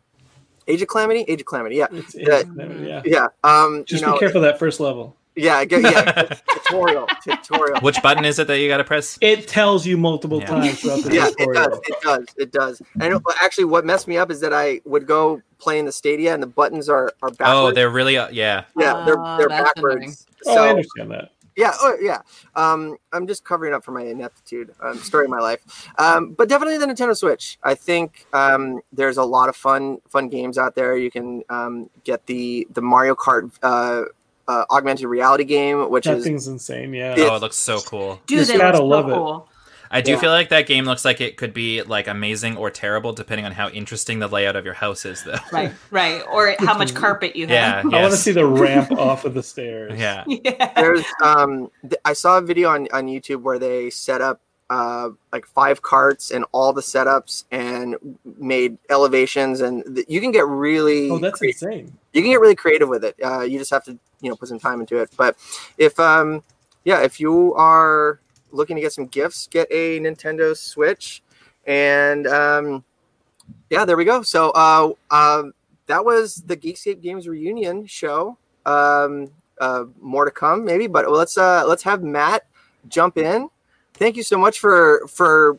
Age 0.68 0.82
of 0.82 0.88
Calamity, 0.88 1.24
Age 1.26 1.40
of 1.40 1.46
Calamity. 1.46 1.76
Yeah, 1.76 1.86
It's, 1.90 2.14
Yeah. 2.14 2.38
it's, 2.40 2.80
yeah. 2.80 3.02
yeah. 3.04 3.26
Um, 3.42 3.84
Just 3.86 4.02
you 4.02 4.06
know, 4.06 4.12
be 4.14 4.18
careful 4.20 4.38
of 4.38 4.42
that 4.44 4.58
first 4.58 4.78
level. 4.80 5.16
Yeah, 5.38 5.64
get, 5.64 5.82
yeah, 5.82 6.22
tutorial, 6.52 7.06
tutorial. 7.22 7.80
Which 7.80 8.00
button 8.02 8.24
is 8.24 8.38
it 8.38 8.46
that 8.48 8.58
you 8.60 8.68
got 8.68 8.78
to 8.78 8.84
press? 8.84 9.18
It 9.20 9.48
tells 9.48 9.86
you 9.86 9.96
multiple 9.96 10.40
Yeah. 10.40 10.46
times 10.46 10.80
throughout 10.80 11.02
the 11.04 11.14
Yeah, 11.14 11.28
it 11.38 11.54
does. 11.54 11.80
It 11.86 12.00
does. 12.02 12.26
It 12.36 12.52
does. 12.52 12.82
And 13.00 13.20
actually, 13.42 13.64
what 13.66 13.84
messed 13.86 14.08
me 14.08 14.16
up 14.18 14.30
is 14.30 14.40
that 14.40 14.52
I 14.52 14.80
would 14.84 15.06
go 15.06 15.40
play 15.58 15.78
in 15.78 15.84
the 15.86 15.92
Stadia 15.92 16.34
and 16.34 16.42
the 16.42 16.46
buttons 16.46 16.88
are 16.88 17.12
are 17.22 17.30
backwards. 17.30 17.50
Oh, 17.52 17.72
they're 17.72 17.90
really 17.90 18.16
uh, 18.16 18.28
yeah. 18.30 18.64
yeah, 18.76 19.02
they're 19.04 19.18
Oh, 19.18 19.36
they're 19.38 19.48
that's 19.48 19.72
annoying. 19.76 19.98
backwards. 20.00 20.26
Oh, 20.46 20.64
I 20.64 20.68
understand 20.70 21.10
that. 21.10 21.30
yeah, 21.56 21.72
oh 21.80 21.96
yeah. 22.00 22.20
Um, 22.54 22.96
I'm 23.12 23.26
just 23.26 23.44
covering 23.44 23.74
up 23.74 23.82
for 23.84 23.90
my 23.90 24.02
ineptitude. 24.02 24.72
Um, 24.80 24.98
story 24.98 25.24
of 25.24 25.30
my 25.30 25.40
life. 25.40 25.88
Um, 25.98 26.30
but 26.34 26.48
definitely 26.48 26.78
the 26.78 26.86
Nintendo 26.86 27.16
Switch. 27.16 27.58
I 27.64 27.74
think 27.74 28.26
um, 28.32 28.80
there's 28.92 29.16
a 29.16 29.24
lot 29.24 29.48
of 29.48 29.56
fun 29.56 29.98
fun 30.08 30.28
games 30.28 30.58
out 30.58 30.76
there. 30.76 30.96
You 30.96 31.10
can 31.10 31.42
um, 31.48 31.90
get 32.04 32.26
the 32.26 32.68
the 32.72 32.80
Mario 32.82 33.16
Kart 33.16 33.50
uh, 33.62 34.04
uh, 34.48 34.64
augmented 34.70 35.06
reality 35.06 35.44
game, 35.44 35.88
which 35.90 36.06
That 36.06 36.18
is 36.18 36.24
thing's 36.24 36.48
insane. 36.48 36.92
Yeah. 36.94 37.14
Yeah. 37.16 37.28
Oh, 37.30 37.36
it 37.36 37.42
looks 37.42 37.56
so 37.56 37.80
cool. 37.80 38.20
Dude, 38.26 38.38
Just 38.38 38.50
they 38.50 38.56
look 38.56 38.62
gotta 38.62 38.78
so 38.78 38.86
love 38.86 39.08
it. 39.44 39.48
I 39.90 40.02
do 40.02 40.12
Yeah. 40.12 40.18
feel 40.18 40.30
like 40.30 40.50
that 40.50 40.66
game 40.66 40.84
looks 40.84 41.02
like 41.04 41.20
it 41.22 41.38
could 41.38 41.54
be 41.54 41.80
like 41.82 42.08
amazing 42.08 42.58
or 42.58 42.70
terrible 42.70 43.14
depending 43.14 43.46
on 43.46 43.52
how 43.52 43.68
interesting 43.70 44.18
the 44.18 44.26
layout 44.28 44.54
of 44.54 44.66
your 44.66 44.74
house 44.74 45.06
is, 45.06 45.22
though. 45.24 45.36
Right, 45.50 45.72
right. 45.90 46.22
Or 46.30 46.54
how 46.58 46.76
much 46.78 46.94
carpet 46.94 47.36
you 47.36 47.46
have. 47.46 47.50
Yeah. 47.50 47.76
have. 47.82 47.94
I 47.94 48.00
want 48.02 48.12
to 48.12 48.18
see 48.18 48.32
the 48.32 48.44
ramp 48.46 48.90
off 48.98 49.24
of 49.24 49.32
the 49.34 49.42
stairs. 49.42 49.98
Yeah. 49.98 50.24
Yeah. 50.26 50.72
there's 50.76 51.04
um 51.22 51.70
th- 51.82 51.94
i 52.04 52.12
saw 52.12 52.36
a 52.38 52.42
video 52.42 52.68
on 52.68 52.86
on 52.92 53.06
youtube 53.06 53.40
where 53.42 53.58
they 53.58 53.88
set 53.90 54.20
up 54.20 54.40
uh 54.70 55.08
like 55.32 55.46
five 55.46 55.80
carts 55.80 56.30
and 56.30 56.44
all 56.52 56.72
the 56.72 56.80
setups 56.82 57.44
and 57.50 57.96
made 58.38 58.76
elevations 58.90 59.60
and 59.62 59.82
th- 59.94 60.06
you 60.08 60.20
can 60.20 60.30
get 60.30 60.46
really 60.46 61.10
Oh, 61.10 61.18
that's 61.18 61.38
crea- 61.38 61.48
insane. 61.50 61.96
you 62.12 62.20
can 62.22 62.30
get 62.30 62.40
really 62.40 62.54
creative 62.54 62.88
with 62.88 63.04
it. 63.04 63.16
Uh 63.24 63.40
you 63.40 63.58
just 63.58 63.70
have 63.70 63.84
to 63.84 63.98
you 64.20 64.28
know 64.28 64.36
put 64.36 64.48
some 64.48 64.58
time 64.58 64.80
into 64.80 64.98
it. 64.98 65.10
But 65.16 65.36
if 65.78 65.98
um 65.98 66.42
yeah 66.84 67.00
if 67.02 67.18
you 67.18 67.54
are 67.54 68.20
looking 68.52 68.76
to 68.76 68.82
get 68.82 68.92
some 68.92 69.06
gifts 69.06 69.46
get 69.46 69.68
a 69.70 70.00
nintendo 70.00 70.56
switch 70.56 71.22
and 71.66 72.26
um 72.26 72.84
yeah 73.70 73.84
there 73.86 73.96
we 73.96 74.04
go. 74.04 74.20
So 74.22 74.50
uh 74.50 74.92
um 75.10 75.54
that 75.86 76.04
was 76.04 76.42
the 76.46 76.56
geekscape 76.56 77.00
games 77.00 77.26
reunion 77.26 77.86
show. 77.86 78.36
Um 78.66 79.30
uh 79.60 79.84
more 80.00 80.24
to 80.26 80.30
come 80.30 80.64
maybe 80.64 80.86
but 80.86 81.10
let's 81.10 81.38
uh 81.38 81.64
let's 81.66 81.82
have 81.82 82.02
matt 82.02 82.46
jump 82.88 83.16
in 83.18 83.48
thank 83.98 84.16
you 84.16 84.22
so 84.22 84.38
much 84.38 84.58
for 84.58 85.06
for 85.08 85.58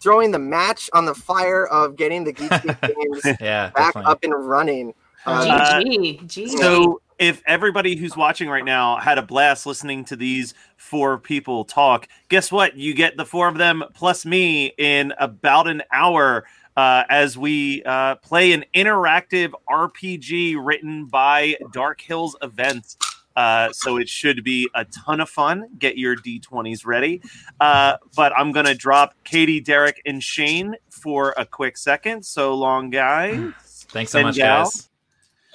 throwing 0.00 0.30
the 0.32 0.38
match 0.38 0.90
on 0.94 1.04
the 1.06 1.14
fire 1.14 1.66
of 1.68 1.96
getting 1.96 2.24
the 2.24 2.32
geekscape 2.32 3.22
games 3.24 3.38
Yeah. 3.40 3.70
back 3.70 3.94
Definitely. 3.94 4.10
up 4.12 4.18
and 4.24 4.48
running 4.48 4.88
um, 5.26 5.48
Uh, 5.50 5.80
GG. 5.80 6.20
GG. 6.26 6.48
So, 6.58 7.00
if 7.20 7.40
everybody 7.46 7.94
who's 7.94 8.16
watching 8.16 8.48
right 8.48 8.64
now 8.64 8.96
had 8.96 9.16
a 9.18 9.22
blast 9.22 9.64
listening 9.64 10.04
to 10.06 10.16
these 10.16 10.54
four 10.76 11.18
people 11.18 11.64
talk, 11.64 12.08
guess 12.28 12.50
what? 12.50 12.76
You 12.76 12.94
get 12.94 13.16
the 13.16 13.24
four 13.24 13.46
of 13.46 13.58
them 13.58 13.84
plus 13.94 14.26
me 14.26 14.72
in 14.76 15.12
about 15.20 15.68
an 15.68 15.82
hour 15.92 16.44
uh, 16.76 17.04
as 17.08 17.38
we 17.38 17.84
uh, 17.84 18.16
play 18.16 18.50
an 18.52 18.64
interactive 18.74 19.52
RPG 19.70 20.56
written 20.60 21.04
by 21.06 21.54
Dark 21.72 22.00
Hills 22.00 22.34
Events. 22.42 22.96
Uh, 23.36 23.72
so 23.72 23.96
it 23.98 24.08
should 24.08 24.44
be 24.44 24.68
a 24.74 24.84
ton 24.84 25.20
of 25.20 25.28
fun. 25.30 25.66
Get 25.78 25.96
your 25.98 26.16
D20s 26.16 26.84
ready. 26.86 27.20
Uh, 27.60 27.96
but 28.16 28.32
I'm 28.36 28.52
going 28.52 28.66
to 28.66 28.74
drop 28.74 29.14
Katie, 29.24 29.60
Derek, 29.60 30.00
and 30.06 30.22
Shane 30.22 30.74
for 30.90 31.34
a 31.36 31.44
quick 31.46 31.76
second. 31.76 32.24
So 32.24 32.54
long, 32.54 32.90
guys. 32.90 33.52
Thanks 33.90 34.12
so 34.12 34.18
And 34.18 34.26
much, 34.28 34.36
Gal? 34.36 34.64
guys. 34.64 34.88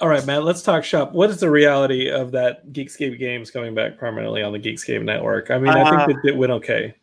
All 0.00 0.08
right, 0.08 0.24
Matt, 0.24 0.44
let's 0.44 0.62
talk 0.62 0.84
shop. 0.84 1.12
What 1.12 1.28
is 1.28 1.40
the 1.40 1.50
reality 1.50 2.08
of 2.08 2.30
that 2.30 2.68
Geekscape 2.72 3.18
Games 3.18 3.50
coming 3.50 3.74
back 3.74 3.98
permanently 3.98 4.44
on 4.44 4.52
the 4.52 4.58
Geekscape 4.60 5.02
network? 5.02 5.50
I 5.50 5.58
mean, 5.58 5.70
I 5.70 5.80
Uh, 5.82 6.06
think 6.06 6.22
that 6.22 6.28
it 6.28 6.36
went 6.36 6.52
okay. 6.52 6.94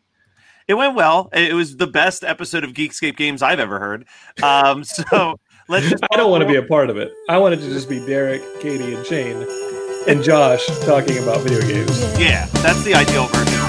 It 0.66 0.74
went 0.74 0.94
well. 0.96 1.28
It 1.34 1.52
was 1.54 1.76
the 1.76 1.86
best 1.86 2.24
episode 2.24 2.64
of 2.64 2.72
Geekscape 2.72 3.16
Games 3.16 3.42
I've 3.42 3.60
ever 3.60 3.78
heard. 3.78 4.06
Um, 4.42 4.82
so 4.84 5.38
let's 5.68 5.90
just. 5.90 6.02
I 6.12 6.16
don't 6.16 6.30
want 6.30 6.40
to 6.42 6.48
be 6.48 6.56
a 6.56 6.62
part 6.62 6.88
of 6.88 6.96
it. 6.96 7.12
I 7.28 7.36
wanted 7.36 7.60
to 7.60 7.68
just 7.68 7.88
be 7.88 8.04
Derek, 8.06 8.40
Katie, 8.60 8.94
and 8.94 9.04
Shane, 9.04 9.42
and 10.06 10.22
Josh 10.22 10.66
talking 10.80 11.18
about 11.18 11.40
video 11.40 11.60
games. 11.60 12.00
Yeah, 12.18 12.46
that's 12.62 12.82
the 12.84 12.94
ideal 12.94 13.26
version. 13.26 13.65